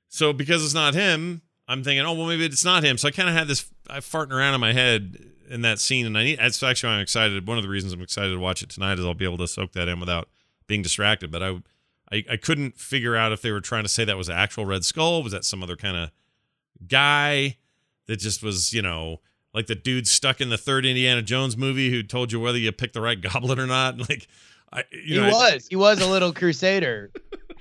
So 0.09 0.33
because 0.33 0.65
it's 0.65 0.75
not 0.75 0.95
him, 0.95 1.43
I'm 1.69 1.85
thinking, 1.85 2.05
oh, 2.05 2.13
well, 2.15 2.27
maybe 2.27 2.45
it's 2.45 2.65
not 2.65 2.83
him. 2.83 2.99
So 2.99 3.07
I 3.07 3.13
kind 3.13 3.29
of 3.29 3.37
had 3.37 3.47
this 3.47 3.71
I 3.89 3.99
farting 3.99 4.33
around 4.33 4.55
in 4.55 4.61
my 4.61 4.73
head 4.73 5.31
in 5.55 5.63
that 5.63 5.79
scene. 5.79 6.05
And 6.05 6.19
I 6.19 6.25
need, 6.25 6.39
that's 6.39 6.63
actually 6.63 6.89
why 6.91 6.95
I'm 6.97 7.01
excited. 7.03 7.47
One 7.47 7.57
of 7.57 7.63
the 7.65 7.71
reasons 7.71 7.93
I'm 7.93 8.03
excited 8.03 8.31
to 8.31 8.39
watch 8.39 8.63
it 8.63 8.69
tonight 8.69 8.99
is 8.99 9.05
I'll 9.05 9.15
be 9.15 9.25
able 9.25 9.39
to 9.39 9.49
soak 9.49 9.73
that 9.73 9.89
in 9.89 10.01
without 10.01 10.29
being 10.67 10.83
distracted. 10.83 11.31
But 11.31 11.43
I, 11.43 11.49
I, 12.13 12.25
I 12.33 12.37
couldn't 12.37 12.77
figure 12.79 13.17
out 13.17 13.33
if 13.33 13.41
they 13.41 13.51
were 13.53 13.61
trying 13.61 13.85
to 13.85 13.89
say 13.89 14.05
that 14.05 14.17
was 14.19 14.29
actual 14.29 14.67
Red 14.67 14.85
Skull. 14.85 15.23
Was 15.23 15.33
that 15.33 15.45
some 15.45 15.63
other 15.63 15.77
kind 15.77 15.97
of 15.97 16.11
guy 16.87 17.57
that 18.07 18.17
just 18.19 18.43
was, 18.43 18.73
you 18.73 18.83
know, 18.83 19.21
like 19.53 19.67
the 19.67 19.75
dude 19.75 20.07
stuck 20.09 20.41
in 20.41 20.51
the 20.51 20.59
third 20.59 20.85
Indiana 20.85 21.23
Jones 21.23 21.57
movie 21.57 21.91
who 21.91 22.03
told 22.03 22.33
you 22.33 22.41
whether 22.41 22.59
you 22.59 22.73
picked 22.73 22.95
the 22.95 23.01
right 23.01 23.21
goblet 23.33 23.59
or 23.59 23.67
not? 23.67 23.99
Like, 24.09 24.27
I, 24.73 24.85
you 24.91 25.15
he 25.15 25.17
know, 25.21 25.27
I- 25.27 25.53
was. 25.55 25.67
He 25.69 25.77
was 25.77 26.01
a 26.01 26.07
little 26.07 26.33
crusader 26.33 27.11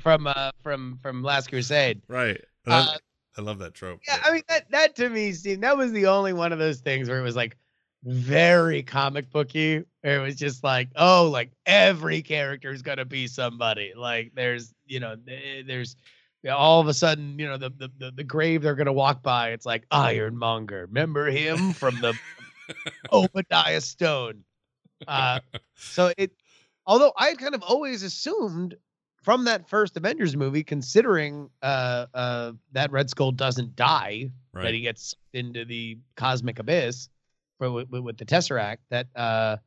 from 0.01 0.27
uh 0.27 0.51
from 0.61 0.97
from 1.01 1.23
Last 1.23 1.49
Crusade. 1.49 2.01
right. 2.07 2.41
Uh, 2.65 2.95
I 3.37 3.41
love 3.41 3.59
that 3.59 3.73
trope. 3.73 3.99
Yeah, 4.07 4.19
I 4.23 4.31
mean 4.31 4.43
that 4.47 4.69
that 4.71 4.95
to 4.97 5.09
me 5.09 5.31
seemed 5.33 5.63
that 5.63 5.75
was 5.77 5.91
the 5.91 6.05
only 6.07 6.33
one 6.33 6.51
of 6.53 6.59
those 6.59 6.79
things 6.79 7.09
where 7.09 7.19
it 7.19 7.23
was 7.23 7.35
like 7.35 7.57
very 8.03 8.83
comic 8.83 9.29
booky. 9.29 9.83
Where 10.01 10.19
it 10.19 10.21
was 10.21 10.35
just 10.35 10.63
like, 10.63 10.89
oh, 10.95 11.29
like 11.31 11.51
every 11.65 12.21
character 12.21 12.71
is 12.71 12.81
gonna 12.81 13.05
be 13.05 13.27
somebody. 13.27 13.93
Like 13.95 14.31
there's 14.35 14.73
you 14.85 14.99
know 14.99 15.15
there's 15.65 15.95
all 16.51 16.81
of 16.81 16.87
a 16.87 16.93
sudden 16.93 17.39
you 17.39 17.47
know 17.47 17.57
the 17.57 17.69
the 17.69 17.89
the, 17.97 18.11
the 18.11 18.23
grave 18.23 18.61
they're 18.61 18.75
gonna 18.75 18.91
walk 18.93 19.23
by. 19.23 19.51
It's 19.51 19.65
like 19.65 19.85
Ironmonger. 19.91 20.85
Remember 20.87 21.27
him 21.27 21.71
from 21.73 21.95
the 22.01 22.13
Obadiah 23.11 23.81
Stane. 23.81 24.43
Uh, 25.07 25.39
so 25.75 26.13
it, 26.17 26.31
although 26.85 27.13
I 27.17 27.27
had 27.29 27.37
kind 27.37 27.55
of 27.55 27.61
always 27.63 28.03
assumed 28.03 28.75
from 29.21 29.45
that 29.45 29.69
first 29.69 29.95
Avengers 29.95 30.35
movie, 30.35 30.63
considering 30.63 31.49
uh, 31.61 32.07
uh, 32.13 32.51
that 32.73 32.91
Red 32.91 33.09
Skull 33.09 33.31
doesn't 33.31 33.75
die, 33.75 34.31
Right. 34.53 34.65
that 34.65 34.73
he 34.75 34.81
gets 34.81 35.15
into 35.33 35.65
the 35.65 35.97
cosmic 36.15 36.59
abyss 36.59 37.09
for 37.63 37.71
with, 37.71 37.89
with, 37.89 38.01
with 38.01 38.17
the 38.17 38.25
Tesseract, 38.25 38.77
that 38.89 39.07
uh, 39.15 39.57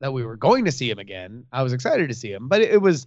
that 0.00 0.12
we 0.12 0.24
were 0.24 0.36
going 0.36 0.64
to 0.66 0.72
see 0.72 0.90
him 0.90 0.98
again. 0.98 1.44
I 1.52 1.62
was 1.62 1.72
excited 1.72 2.08
to 2.08 2.14
see 2.14 2.32
him, 2.32 2.48
but 2.48 2.60
it, 2.60 2.72
it 2.74 2.82
was 2.82 3.06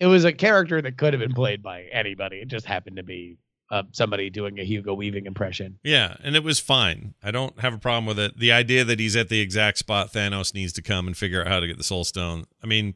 it 0.00 0.06
was 0.06 0.24
a 0.24 0.32
character 0.32 0.80
that 0.80 0.96
could 0.96 1.12
have 1.12 1.20
been 1.20 1.34
played 1.34 1.62
by 1.62 1.82
anybody. 1.92 2.36
It 2.36 2.48
just 2.48 2.66
happened 2.66 2.96
to 2.96 3.02
be 3.02 3.38
uh, 3.70 3.84
somebody 3.92 4.30
doing 4.30 4.58
a 4.58 4.64
Hugo 4.64 4.94
Weaving 4.94 5.26
impression. 5.26 5.78
Yeah, 5.82 6.16
and 6.22 6.36
it 6.36 6.44
was 6.44 6.60
fine. 6.60 7.14
I 7.22 7.30
don't 7.30 7.58
have 7.60 7.74
a 7.74 7.78
problem 7.78 8.06
with 8.06 8.18
it. 8.18 8.38
The 8.38 8.52
idea 8.52 8.84
that 8.84 9.00
he's 9.00 9.16
at 9.16 9.28
the 9.28 9.40
exact 9.40 9.78
spot 9.78 10.12
Thanos 10.12 10.54
needs 10.54 10.72
to 10.74 10.82
come 10.82 11.06
and 11.06 11.16
figure 11.16 11.40
out 11.40 11.48
how 11.48 11.60
to 11.60 11.66
get 11.66 11.78
the 11.78 11.84
Soul 11.84 12.04
Stone. 12.04 12.46
I 12.62 12.66
mean, 12.66 12.94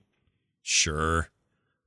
sure. 0.62 1.30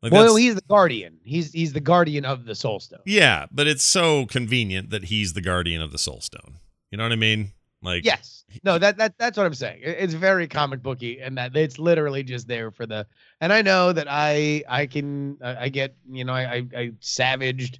Like 0.02 0.12
well, 0.12 0.36
he's 0.36 0.56
the 0.56 0.62
guardian. 0.68 1.20
He's 1.24 1.54
he's 1.54 1.72
the 1.72 1.80
guardian 1.80 2.26
of 2.26 2.44
the 2.44 2.56
Soul 2.56 2.82
Stone. 2.82 3.00
yeah, 3.06 3.46
but 3.52 3.68
it's 3.68 3.84
so 3.84 4.26
convenient 4.26 4.90
that 4.90 5.06
he's 5.06 5.32
the 5.32 5.40
guardian 5.40 5.82
of 5.82 5.94
the 5.94 5.98
Soul 5.98 6.20
Stone. 6.20 6.60
You 6.92 6.98
know 6.98 7.04
what 7.04 7.14
I 7.14 7.16
mean? 7.16 7.54
Like, 7.84 8.06
Yes. 8.06 8.46
No, 8.64 8.78
that 8.78 8.98
that 8.98 9.18
that's 9.18 9.38
what 9.38 9.46
I'm 9.46 9.54
saying. 9.54 9.82
It's 9.84 10.14
very 10.14 10.48
comic 10.48 10.82
booky, 10.82 11.20
and 11.20 11.38
that 11.38 11.56
it's 11.56 11.80
literally 11.80 12.24
just 12.24 12.48
there 12.48 12.72
for 12.72 12.86
the. 12.86 13.06
And 13.42 13.52
I 13.52 13.62
know 13.62 13.92
that 13.92 14.08
I 14.10 14.64
I 14.70 14.86
can 14.86 15.38
I 15.44 15.66
I 15.66 15.70
get 15.70 15.96
you 16.10 16.24
know 16.24 16.34
I 16.34 16.54
I, 16.56 16.68
I 16.76 16.92
savaged, 17.00 17.80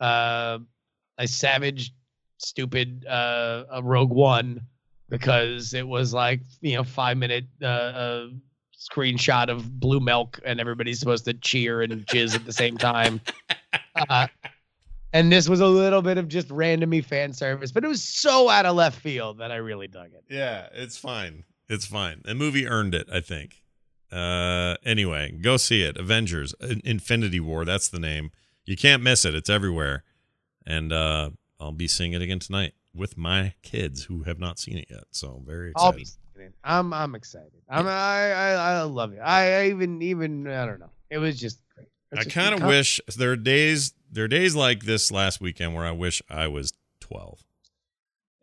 uh, 0.00 0.58
I 1.18 1.24
savaged 1.26 1.92
stupid 2.38 3.06
uh 3.06 3.64
a 3.70 3.82
Rogue 3.82 4.10
One 4.10 4.60
because 5.08 5.72
it 5.72 5.86
was 5.86 6.12
like 6.12 6.40
you 6.60 6.76
know 6.76 6.84
five 6.84 7.16
minute 7.16 7.46
uh, 7.62 7.66
uh 7.66 8.26
screenshot 8.76 9.48
of 9.48 9.78
blue 9.78 10.00
milk 10.00 10.40
and 10.44 10.60
everybody's 10.60 10.98
supposed 10.98 11.24
to 11.26 11.34
cheer 11.34 11.82
and 11.82 12.06
jizz 12.06 12.34
at 12.34 12.44
the 12.44 12.52
same 12.52 12.76
time. 12.76 13.20
Uh, 14.08 14.26
and 15.14 15.30
this 15.30 15.48
was 15.48 15.60
a 15.60 15.66
little 15.66 16.02
bit 16.02 16.18
of 16.18 16.26
just 16.26 16.48
randomy 16.48 17.02
fan 17.02 17.32
service, 17.32 17.70
but 17.70 17.84
it 17.84 17.88
was 17.88 18.02
so 18.02 18.50
out 18.50 18.66
of 18.66 18.74
left 18.74 18.98
field 19.00 19.38
that 19.38 19.52
I 19.52 19.56
really 19.56 19.86
dug 19.86 20.08
it. 20.12 20.24
Yeah, 20.28 20.66
it's 20.72 20.98
fine. 20.98 21.44
It's 21.68 21.86
fine. 21.86 22.20
The 22.24 22.34
movie 22.34 22.66
earned 22.66 22.96
it, 22.96 23.06
I 23.10 23.20
think. 23.20 23.62
Uh, 24.10 24.74
anyway, 24.84 25.30
go 25.30 25.56
see 25.56 25.82
it. 25.82 25.96
Avengers, 25.96 26.52
Infinity 26.84 27.38
War. 27.38 27.64
That's 27.64 27.88
the 27.88 28.00
name. 28.00 28.32
You 28.66 28.76
can't 28.76 29.02
miss 29.02 29.24
it. 29.24 29.36
It's 29.36 29.48
everywhere. 29.48 30.02
And 30.66 30.92
uh, 30.92 31.30
I'll 31.60 31.72
be 31.72 31.86
seeing 31.86 32.12
it 32.12 32.20
again 32.20 32.40
tonight 32.40 32.74
with 32.92 33.16
my 33.16 33.54
kids 33.62 34.04
who 34.04 34.24
have 34.24 34.40
not 34.40 34.58
seen 34.58 34.78
it 34.78 34.86
yet. 34.90 35.04
So 35.12 35.36
I'm 35.38 35.46
very 35.46 35.72
I'll 35.76 35.90
excited. 35.90 35.98
be 35.98 36.04
seeing 36.04 36.46
it. 36.48 36.54
I'm 36.64 36.92
I'm 36.92 37.14
excited. 37.14 37.52
I'm 37.68 37.86
I, 37.86 38.32
I 38.32 38.50
I 38.52 38.82
love 38.82 39.12
it. 39.12 39.20
I, 39.20 39.62
I 39.62 39.66
even 39.68 40.02
even 40.02 40.48
I 40.48 40.66
don't 40.66 40.80
know. 40.80 40.90
It 41.10 41.18
was 41.18 41.38
just 41.38 41.60
great. 41.74 41.88
It's 42.12 42.26
I 42.26 42.30
kind 42.30 42.54
of 42.54 42.66
wish 42.66 43.00
there 43.16 43.32
are 43.32 43.36
days 43.36 43.92
there 44.14 44.24
are 44.24 44.28
days 44.28 44.54
like 44.54 44.84
this 44.84 45.10
last 45.10 45.40
weekend 45.40 45.74
where 45.74 45.84
I 45.84 45.90
wish 45.90 46.22
I 46.30 46.46
was 46.46 46.72
12. 47.00 47.44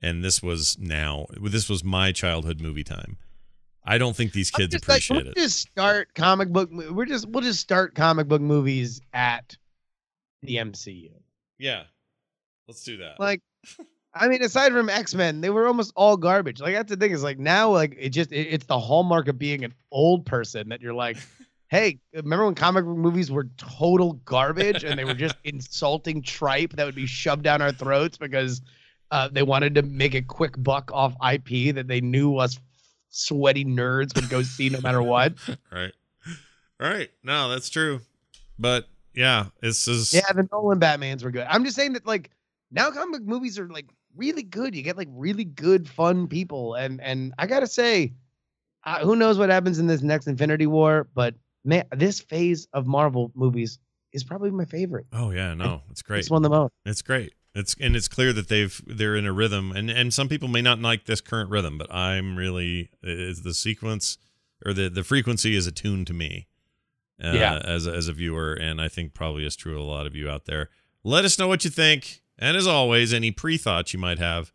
And 0.01 0.23
this 0.23 0.41
was 0.41 0.77
now 0.79 1.27
this 1.41 1.69
was 1.69 1.83
my 1.83 2.11
childhood 2.11 2.59
movie 2.59 2.83
time. 2.83 3.17
I 3.83 3.97
don't 3.97 4.15
think 4.15 4.33
these 4.33 4.51
kids 4.51 4.73
just 4.73 4.87
like, 4.87 4.97
appreciate 4.97 5.23
we'll 5.23 5.31
it. 5.31 5.37
Just 5.37 5.59
start 5.59 6.13
comic 6.13 6.49
book. 6.49 6.69
We're 6.71 7.05
just 7.05 7.27
we'll 7.27 7.43
just 7.43 7.59
start 7.59 7.95
comic 7.95 8.27
book 8.27 8.41
movies 8.41 9.01
at 9.13 9.57
the 10.41 10.57
MCU. 10.57 11.11
Yeah. 11.57 11.83
Let's 12.67 12.83
do 12.83 12.97
that. 12.97 13.19
Like, 13.19 13.41
I 14.13 14.27
mean, 14.27 14.41
aside 14.41 14.71
from 14.71 14.89
X 14.89 15.13
Men, 15.13 15.41
they 15.41 15.49
were 15.49 15.67
almost 15.67 15.93
all 15.95 16.17
garbage. 16.17 16.59
Like 16.59 16.73
that's 16.73 16.89
the 16.89 16.97
thing 16.97 17.11
is 17.11 17.23
like 17.23 17.39
now, 17.39 17.69
like 17.71 17.95
it 17.99 18.09
just 18.09 18.31
it, 18.31 18.47
it's 18.47 18.65
the 18.65 18.79
hallmark 18.79 19.27
of 19.27 19.37
being 19.37 19.63
an 19.63 19.73
old 19.91 20.25
person 20.25 20.69
that 20.69 20.81
you're 20.81 20.93
like, 20.93 21.17
hey, 21.71 21.97
remember 22.13 22.45
when 22.45 22.53
comic 22.53 22.83
book 22.83 22.97
movies 22.97 23.31
were 23.31 23.47
total 23.55 24.13
garbage 24.25 24.83
and 24.83 24.99
they 24.99 25.05
were 25.05 25.13
just 25.13 25.35
insulting 25.45 26.21
tripe 26.21 26.73
that 26.73 26.85
would 26.85 26.95
be 26.95 27.05
shoved 27.05 27.43
down 27.43 27.61
our 27.61 27.71
throats 27.71 28.17
because 28.17 28.61
uh, 29.09 29.29
they 29.29 29.41
wanted 29.41 29.73
to 29.75 29.81
make 29.81 30.13
a 30.13 30.21
quick 30.21 30.53
buck 30.61 30.91
off 30.93 31.15
IP 31.33 31.73
that 31.73 31.87
they 31.87 32.01
knew 32.01 32.35
us 32.35 32.59
sweaty 33.09 33.63
nerds 33.63 34.13
would 34.15 34.29
go 34.29 34.41
see 34.43 34.69
no 34.69 34.81
matter 34.81 35.01
what. 35.01 35.33
right. 35.71 35.93
Right. 36.77 37.09
No, 37.23 37.49
that's 37.49 37.69
true. 37.69 38.01
But 38.59 38.87
yeah, 39.15 39.45
this 39.61 39.87
is 39.87 40.13
Yeah, 40.13 40.29
the 40.33 40.47
Nolan 40.51 40.79
Batmans 40.79 41.23
were 41.23 41.31
good. 41.31 41.47
I'm 41.49 41.63
just 41.63 41.77
saying 41.77 41.93
that 41.93 42.05
like 42.05 42.31
now 42.69 42.91
comic 42.91 43.21
book 43.21 43.27
movies 43.27 43.57
are 43.57 43.69
like 43.69 43.89
really 44.17 44.43
good. 44.43 44.75
You 44.75 44.81
get 44.81 44.97
like 44.97 45.09
really 45.11 45.45
good, 45.45 45.87
fun 45.87 46.27
people, 46.27 46.75
and 46.75 46.99
and 47.01 47.33
I 47.37 47.47
gotta 47.47 47.67
say, 47.67 48.13
uh, 48.83 48.99
who 48.99 49.15
knows 49.15 49.37
what 49.37 49.49
happens 49.49 49.79
in 49.79 49.87
this 49.87 50.01
next 50.01 50.27
Infinity 50.27 50.67
War? 50.67 51.07
But 51.13 51.35
man, 51.63 51.85
this 51.95 52.19
phase 52.19 52.67
of 52.73 52.87
Marvel 52.87 53.31
movies 53.35 53.79
is 54.13 54.23
probably 54.23 54.51
my 54.51 54.65
favorite. 54.65 55.05
Oh 55.13 55.31
yeah, 55.31 55.53
no, 55.53 55.81
it's 55.89 56.01
great. 56.01 56.19
This 56.19 56.29
one 56.29 56.43
of 56.45 56.51
the 56.51 56.57
most. 56.57 56.73
It's 56.85 57.01
great. 57.01 57.33
It's 57.53 57.75
and 57.79 57.95
it's 57.95 58.07
clear 58.07 58.31
that 58.33 58.47
they've 58.47 58.81
they're 58.87 59.15
in 59.15 59.25
a 59.25 59.31
rhythm, 59.33 59.71
and 59.71 59.89
and 59.89 60.13
some 60.13 60.29
people 60.29 60.47
may 60.47 60.61
not 60.61 60.79
like 60.79 61.05
this 61.05 61.19
current 61.21 61.49
rhythm, 61.49 61.77
but 61.77 61.93
I'm 61.93 62.35
really 62.37 62.89
is 63.03 63.41
the 63.43 63.53
sequence 63.53 64.17
or 64.65 64.73
the 64.73 64.89
the 64.89 65.03
frequency 65.03 65.55
is 65.55 65.67
attuned 65.67 66.07
to 66.07 66.13
me. 66.13 66.47
Uh, 67.23 67.33
Yeah. 67.33 67.59
as 67.63 67.85
a, 67.85 67.91
as 67.93 68.07
a 68.07 68.13
viewer, 68.13 68.53
and 68.53 68.81
I 68.81 68.87
think 68.87 69.13
probably 69.13 69.45
is 69.45 69.55
true 69.55 69.73
of 69.75 69.79
a 69.81 69.83
lot 69.83 70.07
of 70.07 70.15
you 70.15 70.27
out 70.27 70.45
there. 70.45 70.69
Let 71.03 71.23
us 71.23 71.37
know 71.37 71.47
what 71.47 71.63
you 71.63 71.69
think, 71.69 72.21
and 72.39 72.57
as 72.57 72.65
always, 72.65 73.13
any 73.13 73.31
pre 73.31 73.57
thoughts 73.57 73.93
you 73.93 73.99
might 73.99 74.17
have 74.17 74.51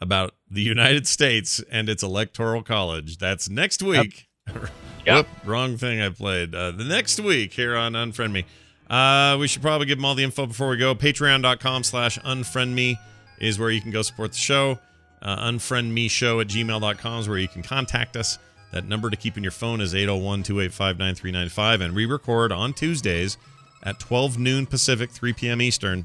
about 0.00 0.34
the 0.48 0.60
United 0.74 1.06
States 1.08 1.62
and 1.70 1.88
its 1.88 2.02
electoral 2.02 2.62
college. 2.62 3.16
That's 3.18 3.48
next 3.48 3.82
week. 3.82 4.28
Whoop, 5.14 5.28
wrong 5.44 5.76
thing 5.76 6.00
I 6.00 6.08
played. 6.08 6.54
Uh, 6.54 6.72
the 6.72 6.84
next 6.84 7.20
week 7.20 7.52
here 7.52 7.76
on 7.76 7.92
Unfriend 7.92 8.32
Me. 8.32 8.44
Uh, 8.88 9.36
we 9.38 9.48
should 9.48 9.62
probably 9.62 9.86
give 9.86 9.98
them 9.98 10.04
all 10.04 10.14
the 10.14 10.24
info 10.24 10.46
before 10.46 10.68
we 10.68 10.76
go. 10.76 10.94
Patreon.com 10.94 11.82
slash 11.82 12.18
unfriend 12.20 12.72
me 12.72 12.98
is 13.40 13.58
where 13.58 13.70
you 13.70 13.80
can 13.80 13.90
go 13.90 14.02
support 14.02 14.32
the 14.32 14.38
show. 14.38 14.78
Uh, 15.22 15.50
unfriendmeshow 15.50 16.40
at 16.40 16.46
gmail.com 16.46 17.20
is 17.20 17.28
where 17.28 17.38
you 17.38 17.48
can 17.48 17.62
contact 17.62 18.16
us. 18.16 18.38
That 18.72 18.86
number 18.86 19.10
to 19.10 19.16
keep 19.16 19.36
in 19.36 19.42
your 19.42 19.52
phone 19.52 19.80
is 19.80 19.94
801 19.94 20.42
285 20.42 20.98
9395. 20.98 21.80
And 21.80 21.94
we 21.94 22.06
record 22.06 22.52
on 22.52 22.74
Tuesdays 22.74 23.38
at 23.82 23.98
12 23.98 24.38
noon 24.38 24.66
Pacific, 24.66 25.10
3 25.10 25.32
p.m. 25.32 25.62
Eastern. 25.62 26.04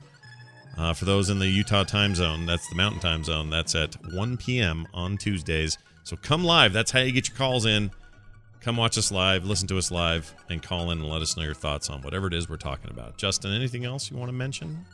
Uh, 0.78 0.94
for 0.94 1.06
those 1.06 1.30
in 1.30 1.40
the 1.40 1.48
Utah 1.48 1.84
time 1.84 2.16
zone, 2.16 2.46
that's 2.46 2.68
the 2.70 2.76
mountain 2.76 3.02
time 3.02 3.24
zone. 3.24 3.50
That's 3.50 3.76
at 3.76 3.96
1 4.14 4.38
p.m. 4.38 4.88
on 4.94 5.18
Tuesdays. 5.18 5.78
So 6.04 6.16
come 6.16 6.44
live. 6.44 6.72
That's 6.74 6.92
how 6.92 7.00
you 7.02 7.12
get 7.12 7.28
your 7.28 7.38
calls 7.38 7.66
in. 7.66 7.92
Come 8.62 8.78
watch 8.78 8.96
us 8.98 9.12
live, 9.12 9.44
listen 9.46 9.68
to 9.70 9.78
us 9.80 9.90
live, 9.92 10.34
and 10.50 10.62
call 10.62 10.92
in 10.92 11.00
and 11.00 11.10
let 11.10 11.22
us 11.24 11.36
know 11.36 11.42
your 11.44 11.56
thoughts 11.56 11.90
on 11.90 12.02
whatever 12.04 12.28
it 12.28 12.34
is 12.34 12.48
we're 12.48 12.58
talking 12.58 12.92
about. 12.92 13.18
Justin, 13.18 13.52
anything 13.54 13.86
else 13.86 14.12
you 14.12 14.18
want 14.18 14.30
to 14.30 14.34
mention? 14.34 14.86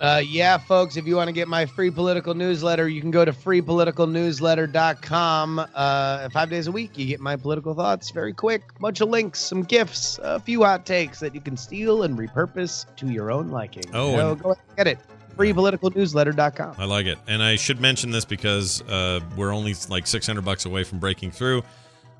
Uh, 0.00 0.22
yeah, 0.24 0.56
folks, 0.56 0.96
if 0.96 1.06
you 1.06 1.16
want 1.16 1.28
to 1.28 1.32
get 1.32 1.46
my 1.48 1.66
free 1.66 1.90
political 1.90 2.32
newsletter, 2.34 2.88
you 2.88 3.00
can 3.02 3.10
go 3.10 3.22
to 3.24 3.32
freepoliticalnewsletter.com. 3.32 5.66
Uh, 5.74 6.28
five 6.30 6.48
days 6.48 6.68
a 6.68 6.72
week, 6.72 6.96
you 6.96 7.04
get 7.06 7.20
my 7.20 7.36
political 7.36 7.74
thoughts 7.74 8.10
very 8.10 8.32
quick. 8.32 8.62
Bunch 8.78 9.00
of 9.02 9.10
links, 9.10 9.40
some 9.40 9.62
gifts, 9.62 10.18
a 10.22 10.40
few 10.40 10.62
hot 10.62 10.86
takes 10.86 11.20
that 11.20 11.34
you 11.34 11.40
can 11.40 11.56
steal 11.56 12.04
and 12.04 12.16
repurpose 12.16 12.86
to 12.96 13.10
your 13.10 13.30
own 13.30 13.48
liking. 13.48 13.84
Oh, 13.92 14.16
So 14.16 14.34
go 14.36 14.50
ahead 14.52 14.64
and 14.68 14.76
get 14.78 14.86
it. 14.86 14.98
Freepoliticalnewsletter.com. 15.36 16.76
I 16.78 16.84
like 16.84 17.06
it, 17.06 17.18
and 17.26 17.42
I 17.42 17.56
should 17.56 17.80
mention 17.80 18.10
this 18.10 18.24
because 18.24 18.82
uh, 18.82 19.20
we're 19.36 19.52
only 19.52 19.74
like 19.88 20.06
600 20.06 20.44
bucks 20.44 20.64
away 20.64 20.84
from 20.84 20.98
breaking 20.98 21.32
through. 21.32 21.62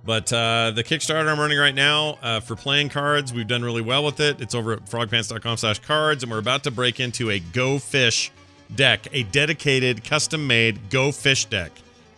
But 0.04 0.32
uh, 0.32 0.72
the 0.74 0.82
Kickstarter 0.82 1.30
I'm 1.30 1.38
running 1.38 1.58
right 1.58 1.74
now 1.74 2.18
uh, 2.22 2.40
for 2.40 2.56
playing 2.56 2.88
cards, 2.88 3.32
we've 3.34 3.46
done 3.46 3.62
really 3.62 3.82
well 3.82 4.02
with 4.04 4.18
it. 4.20 4.40
It's 4.40 4.54
over 4.54 4.72
at 4.72 4.86
frogpants.com/cards, 4.86 6.22
and 6.22 6.32
we're 6.32 6.38
about 6.38 6.64
to 6.64 6.70
break 6.70 7.00
into 7.00 7.30
a 7.30 7.38
Go 7.38 7.78
Fish 7.78 8.30
deck, 8.74 9.06
a 9.12 9.24
dedicated, 9.24 10.02
custom-made 10.04 10.90
Go 10.90 11.12
Fish 11.12 11.44
deck, 11.44 11.72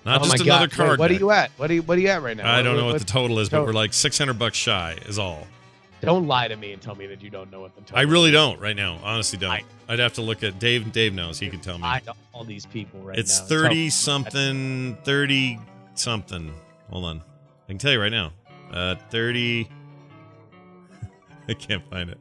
not 0.04 0.20
oh 0.20 0.24
just 0.24 0.42
another 0.44 0.68
God. 0.68 0.76
card. 0.76 0.90
Wait, 0.90 0.98
what 1.00 1.08
deck. 1.08 1.16
are 1.16 1.20
you 1.20 1.30
at? 1.32 1.50
What 1.56 1.70
are 1.70 1.74
you 1.74 1.82
What 1.82 1.98
are 1.98 2.00
you 2.00 2.08
at 2.08 2.22
right 2.22 2.36
now? 2.36 2.52
I 2.54 2.62
don't 2.62 2.76
know 2.76 2.84
what 2.84 2.92
what 2.92 3.00
the 3.00 3.06
total 3.06 3.38
is, 3.40 3.48
but 3.48 3.64
we're 3.64 3.72
like 3.72 3.92
600 3.92 4.38
bucks 4.38 4.56
shy 4.56 4.96
is 5.06 5.18
all. 5.18 5.46
Don't 6.00 6.26
lie 6.26 6.48
to 6.48 6.56
me 6.56 6.72
and 6.72 6.82
tell 6.82 6.96
me 6.96 7.06
that 7.06 7.22
you 7.22 7.30
don't 7.30 7.50
know 7.52 7.60
what 7.60 7.74
the 7.76 7.80
total 7.82 7.98
I 7.98 8.02
really 8.02 8.30
is. 8.30 8.34
don't 8.34 8.60
right 8.60 8.74
now. 8.74 8.98
Honestly, 9.04 9.38
don't. 9.38 9.50
I- 9.52 9.64
I'd 9.88 9.98
have 9.98 10.14
to 10.14 10.22
look 10.22 10.42
at 10.42 10.58
Dave. 10.58 10.90
Dave 10.92 11.14
knows. 11.14 11.38
He 11.38 11.48
could 11.50 11.62
tell 11.62 11.78
me. 11.78 11.84
I 11.84 12.00
know 12.06 12.14
all 12.32 12.44
these 12.44 12.64
people 12.66 13.00
right 13.00 13.14
now. 13.16 13.20
it's 13.20 13.40
thirty 13.40 13.90
something. 13.90 14.96
Thirty 15.04 15.58
something. 15.94 16.52
Hold 16.90 17.04
on. 17.04 17.22
I 17.72 17.74
can 17.74 17.78
tell 17.78 17.92
you 17.92 18.02
right 18.02 18.12
now. 18.12 18.32
Uh, 18.70 18.96
thirty. 19.08 19.66
I 21.48 21.54
can't 21.54 21.82
find 21.88 22.10
it. 22.10 22.18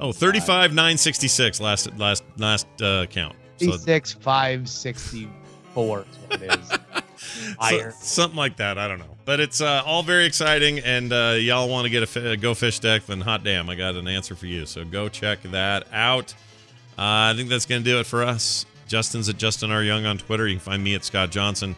Oh, 0.00 0.10
35 0.10 0.72
966 0.72 1.60
last 1.60 1.96
last 1.96 2.24
last 2.38 2.66
uh, 2.82 3.06
count. 3.06 3.36
So, 3.58 3.66
56, 3.70 4.14
564 4.14 6.00
is 6.00 6.06
what 6.26 6.42
it 6.42 6.58
is. 6.58 6.68
so- 7.16 7.54
Higher. 7.60 7.92
something 7.92 8.36
like 8.36 8.56
that. 8.56 8.76
I 8.78 8.88
don't 8.88 8.98
know, 8.98 9.16
but 9.24 9.38
it's 9.38 9.60
uh, 9.60 9.84
all 9.86 10.02
very 10.02 10.26
exciting. 10.26 10.80
And 10.80 11.12
uh, 11.12 11.36
y'all 11.38 11.68
want 11.68 11.84
to 11.84 11.90
get 11.90 12.02
a 12.02 12.06
fi- 12.08 12.34
go 12.34 12.52
fish 12.54 12.80
deck? 12.80 13.06
Then 13.06 13.20
hot 13.20 13.44
damn, 13.44 13.70
I 13.70 13.76
got 13.76 13.94
an 13.94 14.08
answer 14.08 14.34
for 14.34 14.46
you. 14.46 14.66
So 14.66 14.84
go 14.84 15.08
check 15.08 15.40
that 15.44 15.86
out. 15.92 16.32
Uh, 16.98 17.30
I 17.30 17.34
think 17.36 17.48
that's 17.48 17.64
gonna 17.66 17.82
do 17.82 18.00
it 18.00 18.06
for 18.06 18.24
us. 18.24 18.66
Justin's 18.88 19.28
at 19.28 19.36
Justin 19.36 19.70
R 19.70 19.84
Young 19.84 20.04
on 20.04 20.18
Twitter. 20.18 20.48
You 20.48 20.56
can 20.56 20.64
find 20.64 20.82
me 20.82 20.96
at 20.96 21.04
Scott 21.04 21.30
Johnson, 21.30 21.76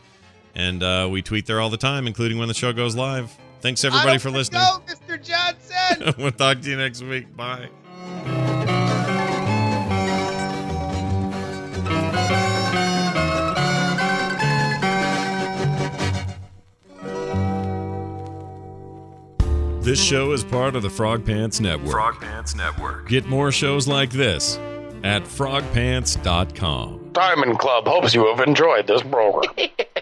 and 0.57 0.83
uh, 0.83 1.07
we 1.11 1.23
tweet 1.23 1.47
there 1.47 1.61
all 1.61 1.71
the 1.71 1.77
time, 1.77 2.07
including 2.09 2.39
when 2.39 2.49
the 2.49 2.55
show 2.55 2.73
goes 2.73 2.97
live. 2.97 3.31
Thanks 3.61 3.85
everybody 3.85 4.13
I 4.13 4.19
for 4.19 4.29
don't 4.31 4.39
listening. 4.39 4.63
Go, 4.63 4.83
Mr. 4.93 5.23
Johnson. 5.23 6.15
we'll 6.19 6.33
talk 6.33 6.61
to 6.63 6.71
you 6.71 6.77
next 6.77 7.03
week. 7.03 7.37
Bye. 7.37 7.69
This 19.83 20.03
show 20.03 20.33
is 20.33 20.43
part 20.43 20.75
of 20.75 20.83
the 20.83 20.91
Frog 20.91 21.25
Pants 21.25 21.61
Network. 21.61 21.93
Frog 21.93 22.21
Pants 22.21 22.57
Network. 22.57 23.09
Get 23.09 23.27
more 23.27 23.53
shows 23.53 23.87
like 23.87 24.11
this 24.11 24.59
at 25.05 25.23
frogpants.com. 25.23 27.11
Diamond 27.13 27.59
Club 27.61 27.87
hopes 27.87 28.13
you 28.13 28.27
have 28.27 28.41
enjoyed 28.41 28.89
this 28.89 29.03
program. 29.03 29.55